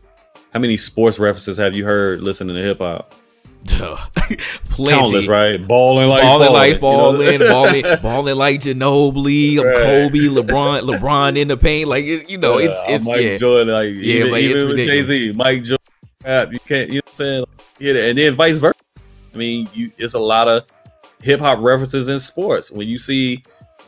how 0.53 0.59
many 0.59 0.77
sports 0.77 1.19
references 1.19 1.57
have 1.57 1.75
you 1.75 1.85
heard 1.85 2.21
listening 2.21 2.55
to 2.55 2.61
hip 2.61 2.79
hop? 2.79 3.13
Plenty. 3.65 4.99
Countless, 4.99 5.27
right? 5.27 5.67
Balling 5.67 6.09
like 6.09 6.23
balling, 6.23 6.51
like 6.51 6.79
balling, 6.79 7.39
balling, 7.39 7.83
balling 8.01 8.35
like 8.35 8.61
Ginobili, 8.61 9.59
right. 9.63 9.75
Kobe, 9.75 10.19
LeBron, 10.19 10.81
LeBron 10.81 11.37
in 11.37 11.47
the 11.47 11.57
paint. 11.57 11.87
Like 11.87 12.05
you 12.05 12.37
know, 12.37 12.57
yeah, 12.57 12.69
it's 12.69 12.79
it's 12.87 13.05
Mike 13.05 13.21
yeah. 13.21 13.37
Jordan, 13.37 13.73
like 13.73 13.89
yeah, 13.95 14.25
even, 14.25 14.35
even 14.35 14.67
with 14.69 14.77
Jay 14.77 15.03
Z, 15.03 15.33
Mike 15.35 15.63
Jordan, 15.63 16.53
you 16.53 16.59
can't, 16.59 16.89
you 16.89 16.95
know 16.95 17.01
what 17.03 17.09
I'm 17.09 17.15
saying? 17.15 17.45
Yeah, 17.79 17.93
and 18.05 18.17
then 18.17 18.33
vice 18.33 18.57
versa. 18.57 18.75
I 19.33 19.37
mean, 19.37 19.69
you 19.73 19.91
it's 19.97 20.15
a 20.15 20.19
lot 20.19 20.47
of 20.47 20.65
hip 21.21 21.39
hop 21.39 21.59
references 21.59 22.07
in 22.07 22.19
sports. 22.19 22.71
When 22.71 22.87
you 22.87 22.97
see 22.97 23.43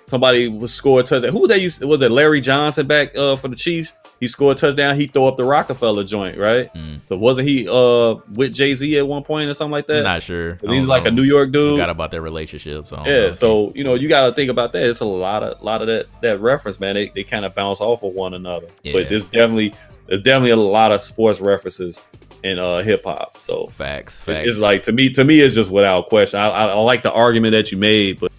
somebody 0.07 0.47
was 0.47 0.73
score 0.73 0.99
a 0.99 1.03
touchdown. 1.03 1.31
Who 1.31 1.47
they 1.47 1.57
used 1.57 1.83
was 1.83 2.01
it 2.01 2.11
Larry 2.11 2.41
Johnson 2.41 2.87
back 2.87 3.15
uh, 3.15 3.35
for 3.35 3.47
the 3.47 3.55
Chiefs? 3.55 3.93
He 4.19 4.29
scored 4.29 4.55
a 4.55 4.59
touchdown. 4.59 4.95
He 4.95 5.07
throw 5.07 5.27
up 5.27 5.35
the 5.35 5.43
Rockefeller 5.43 6.05
joint, 6.05 6.37
right? 6.37 6.73
Mm. 6.73 7.01
So 7.09 7.17
wasn't 7.17 7.47
he 7.47 7.67
uh 7.67 8.15
with 8.33 8.53
Jay 8.53 8.73
Z 8.73 8.97
at 8.97 9.05
one 9.05 9.23
point 9.23 9.49
or 9.49 9.53
something 9.53 9.73
like 9.73 9.87
that? 9.87 9.97
I'm 9.97 10.03
not 10.03 10.23
sure. 10.23 10.57
He's 10.61 10.85
like 10.85 11.03
know. 11.03 11.09
a 11.09 11.11
New 11.11 11.23
York 11.23 11.51
dude. 11.51 11.73
Forgot 11.73 11.89
about 11.89 12.11
their 12.11 12.21
relationship. 12.21 12.87
So 12.87 13.03
yeah, 13.05 13.31
so 13.33 13.73
you 13.75 13.83
know 13.83 13.95
you 13.95 14.07
got 14.07 14.29
to 14.29 14.33
think 14.33 14.49
about 14.49 14.71
that. 14.73 14.83
It's 14.83 15.01
a 15.01 15.05
lot 15.05 15.43
of 15.43 15.61
lot 15.61 15.81
of 15.81 15.87
that 15.87 16.07
that 16.21 16.39
reference, 16.39 16.79
man. 16.79 16.95
They, 16.95 17.09
they 17.09 17.23
kind 17.23 17.43
of 17.43 17.53
bounce 17.53 17.81
off 17.81 18.03
of 18.03 18.13
one 18.13 18.33
another. 18.33 18.67
Yeah. 18.83 18.93
But 18.93 19.09
there's 19.09 19.25
definitely 19.25 19.73
there's 20.07 20.23
definitely 20.23 20.51
a 20.51 20.55
lot 20.55 20.93
of 20.93 21.01
sports 21.01 21.41
references 21.41 21.99
in 22.43 22.59
uh, 22.59 22.81
hip 22.81 23.03
hop. 23.03 23.41
So 23.41 23.67
facts, 23.67 24.19
facts. 24.19 24.47
It's 24.47 24.57
like 24.57 24.83
to 24.83 24.91
me, 24.91 25.09
to 25.11 25.23
me, 25.23 25.39
it's 25.39 25.55
just 25.55 25.71
without 25.71 26.07
question. 26.07 26.39
I, 26.39 26.47
I, 26.49 26.65
I 26.67 26.73
like 26.75 27.03
the 27.03 27.11
argument 27.11 27.53
that 27.53 27.71
you 27.71 27.77
made, 27.77 28.19
but 28.19 28.31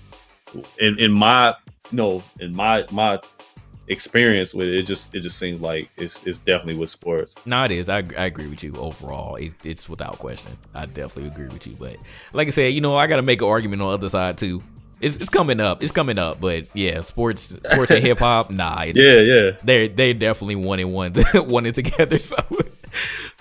in 0.79 0.99
in 0.99 1.13
my 1.13 1.55
no, 1.93 2.23
in 2.41 2.55
my 2.55 2.85
my 2.91 3.21
experience 3.89 4.55
with 4.55 4.69
it, 4.69 4.75
it 4.75 4.83
just 4.85 5.15
it 5.15 5.21
just 5.21 5.39
seems 5.39 5.61
like 5.61 5.91
it's 5.97 6.25
it's 6.27 6.39
definitely 6.39 6.77
with 6.77 6.91
sports. 6.91 7.35
No, 7.45 7.65
it 7.65 7.71
is. 7.71 7.89
I, 7.89 7.99
I 8.17 8.27
agree 8.27 8.47
with 8.47 8.63
you 8.63 8.75
overall. 8.77 9.37
It, 9.37 9.53
it's 9.65 9.89
without 9.89 10.19
question. 10.19 10.57
I 10.75 10.87
definitely 10.87 11.29
agree 11.29 11.49
with 11.49 11.67
you. 11.67 11.77
But 11.79 11.97
like 12.33 12.49
I 12.49 12.51
said, 12.51 12.73
you 12.73 12.81
know, 12.81 12.97
I 12.97 13.07
got 13.07 13.17
to 13.17 13.23
make 13.23 13.43
an 13.43 13.49
argument 13.49 13.83
on 13.83 13.89
the 13.89 13.95
other 13.95 14.09
side 14.09 14.39
too. 14.39 14.63
It's, 15.01 15.17
it's 15.17 15.29
coming 15.29 15.61
up. 15.61 15.83
It's 15.83 15.93
coming 15.93 16.19
up. 16.19 16.41
But 16.41 16.67
yeah, 16.75 17.03
sports 17.03 17.55
sports 17.73 17.91
and 17.91 18.03
hip 18.03 18.19
hop. 18.19 18.51
Nah. 18.55 18.85
yeah, 18.85 19.21
yeah. 19.21 19.51
They 19.63 19.89
they 19.89 20.13
definitely 20.13 20.57
one 20.57 20.79
and 20.79 20.93
one 20.93 21.15
one 21.35 21.67
it 21.67 21.75
together. 21.75 22.19
So 22.25 22.37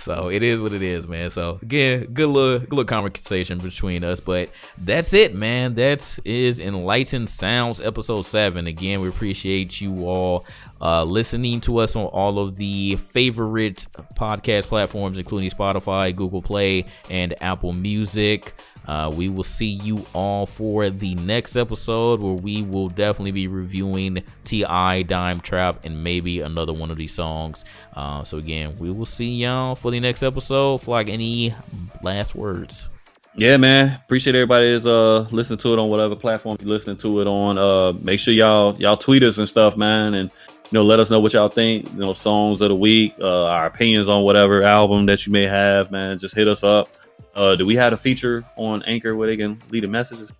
so 0.03 0.27
it 0.27 0.43
is 0.43 0.59
what 0.59 0.73
it 0.73 0.81
is, 0.81 1.07
man. 1.07 1.31
So 1.31 1.59
again, 1.61 2.07
good 2.13 2.27
little 2.27 2.59
good 2.59 2.71
little 2.71 2.83
conversation 2.83 3.57
between 3.57 4.03
us. 4.03 4.19
But 4.19 4.49
that's 4.77 5.13
it, 5.13 5.33
man. 5.33 5.75
That 5.75 6.19
is 6.25 6.59
Enlightened 6.59 7.29
Sounds 7.29 7.79
episode 7.79 8.23
seven. 8.23 8.67
Again, 8.67 8.99
we 8.99 9.07
appreciate 9.07 9.79
you 9.79 10.05
all 10.05 10.45
uh, 10.81 11.05
listening 11.05 11.61
to 11.61 11.77
us 11.77 11.95
on 11.95 12.07
all 12.07 12.37
of 12.37 12.57
the 12.57 12.97
favorite 12.97 13.87
podcast 14.17 14.63
platforms, 14.63 15.17
including 15.17 15.49
Spotify, 15.49 16.13
Google 16.13 16.41
Play, 16.41 16.83
and 17.09 17.41
Apple 17.41 17.71
Music. 17.71 18.53
Uh, 18.85 19.11
we 19.13 19.29
will 19.29 19.43
see 19.43 19.79
you 19.83 20.05
all 20.13 20.45
for 20.45 20.89
the 20.89 21.15
next 21.15 21.55
episode 21.55 22.21
where 22.21 22.33
we 22.33 22.63
will 22.63 22.89
definitely 22.89 23.31
be 23.31 23.47
reviewing 23.47 24.21
T.I. 24.43 25.03
Dime 25.03 25.39
Trap 25.39 25.85
and 25.85 26.03
maybe 26.03 26.41
another 26.41 26.73
one 26.73 26.91
of 26.91 26.97
these 26.97 27.13
songs. 27.13 27.63
Uh, 27.95 28.23
so, 28.23 28.37
again, 28.37 28.75
we 28.79 28.91
will 28.91 29.05
see 29.05 29.29
y'all 29.29 29.75
for 29.75 29.91
the 29.91 29.99
next 29.99 30.23
episode. 30.23 30.79
Flag, 30.81 31.09
any 31.09 31.53
last 32.01 32.35
words? 32.35 32.89
Yeah, 33.35 33.57
man. 33.57 33.99
Appreciate 34.05 34.35
everybody 34.35 34.67
is 34.67 34.85
uh 34.85 35.21
listening 35.31 35.57
to 35.59 35.73
it 35.73 35.79
on 35.79 35.89
whatever 35.89 36.15
platform 36.15 36.55
you're 36.59 36.69
listening 36.69 36.97
to 36.97 37.19
it 37.19 37.25
on. 37.25 37.57
Uh 37.57 37.93
make 37.93 38.19
sure 38.19 38.31
y'all 38.33 38.77
y'all 38.77 38.95
tweet 38.97 39.23
us 39.23 39.39
and 39.39 39.49
stuff, 39.49 39.75
man, 39.75 40.13
and 40.13 40.29
you 40.29 40.69
know 40.71 40.83
let 40.83 40.99
us 40.99 41.09
know 41.09 41.19
what 41.19 41.33
y'all 41.33 41.49
think. 41.49 41.91
You 41.93 41.99
know, 41.99 42.13
songs 42.13 42.61
of 42.61 42.69
the 42.69 42.75
week, 42.75 43.15
uh 43.19 43.45
our 43.45 43.65
opinions 43.65 44.07
on 44.07 44.23
whatever 44.23 44.61
album 44.61 45.07
that 45.07 45.25
you 45.25 45.33
may 45.33 45.43
have, 45.43 45.89
man. 45.89 46.19
Just 46.19 46.35
hit 46.35 46.47
us 46.47 46.63
up. 46.63 46.89
Uh, 47.35 47.55
do 47.55 47.65
we 47.65 47.75
have 47.75 47.91
a 47.93 47.97
feature 47.97 48.45
on 48.55 48.83
Anchor 48.83 49.15
where 49.15 49.27
they 49.27 49.35
can 49.35 49.59
leave 49.71 49.81
the 49.81 49.87
messages? 49.87 50.31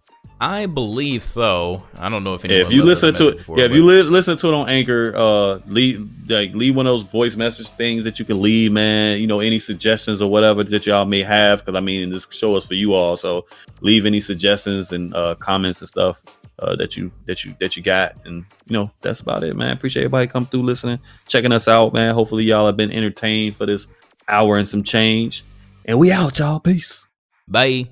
I 0.44 0.66
believe 0.66 1.24
so. 1.24 1.86
I 1.98 2.10
don't 2.10 2.26
know 2.26 2.34
if 2.34 2.44
yeah, 2.44 2.58
if 2.58 2.70
you 2.70 2.84
listen 2.84 3.14
to 3.14 3.30
it, 3.30 3.38
before, 3.38 3.58
yeah, 3.58 3.64
if 3.64 3.72
you 3.72 3.86
li- 3.86 4.04
listen 4.04 4.36
to 4.36 4.48
it 4.50 4.54
on 4.54 4.68
Anchor, 4.68 5.14
uh, 5.16 5.60
leave 5.68 6.06
like 6.28 6.54
leave 6.54 6.76
one 6.76 6.86
of 6.86 6.92
those 7.00 7.10
voice 7.10 7.38
message 7.38 7.70
things 7.70 8.04
that 8.04 8.20
you 8.20 8.26
can 8.26 8.42
leave, 8.42 8.74
man. 8.74 9.22
You 9.22 9.28
know, 9.28 9.40
any 9.40 9.58
suggestions 9.58 10.22
or 10.22 10.30
whatever 10.30 10.62
that 10.66 10.86
y'all 10.86 11.06
may 11.06 11.24
have, 11.24 11.60
because 11.60 11.76
I 11.76 11.80
mean, 11.80 12.10
this 12.10 12.28
show 12.30 12.58
is 12.58 12.66
for 12.66 12.74
you 12.74 12.94
all. 12.94 13.16
So 13.16 13.46
leave 13.80 14.06
any 14.06 14.20
suggestions 14.20 14.92
and 14.92 15.16
uh, 15.16 15.36
comments 15.36 15.80
and 15.80 15.88
stuff 15.88 16.26
uh, 16.60 16.76
that 16.76 16.98
you 16.98 17.10
that 17.26 17.46
you 17.46 17.56
that 17.62 17.78
you 17.78 17.82
got, 17.82 18.18
and 18.26 18.44
you 18.68 18.74
know 18.74 18.92
that's 19.00 19.22
about 19.22 19.46
it, 19.46 19.56
man. 19.56 19.72
Appreciate 19.72 20.02
everybody 20.02 20.28
come 20.28 20.46
through 20.46 20.64
listening, 20.64 21.00
checking 21.26 21.54
us 21.54 21.70
out, 21.70 21.94
man. 21.94 22.14
Hopefully 22.14 22.44
y'all 22.44 22.66
have 22.66 22.76
been 22.76 22.92
entertained 22.92 23.56
for 23.56 23.66
this 23.66 23.88
hour 24.28 24.58
and 24.58 24.68
some 24.68 24.84
change. 24.84 25.46
And 25.86 25.98
we 25.98 26.12
out, 26.12 26.38
y'all. 26.40 26.60
Peace. 26.60 27.08
Bye. 27.48 27.88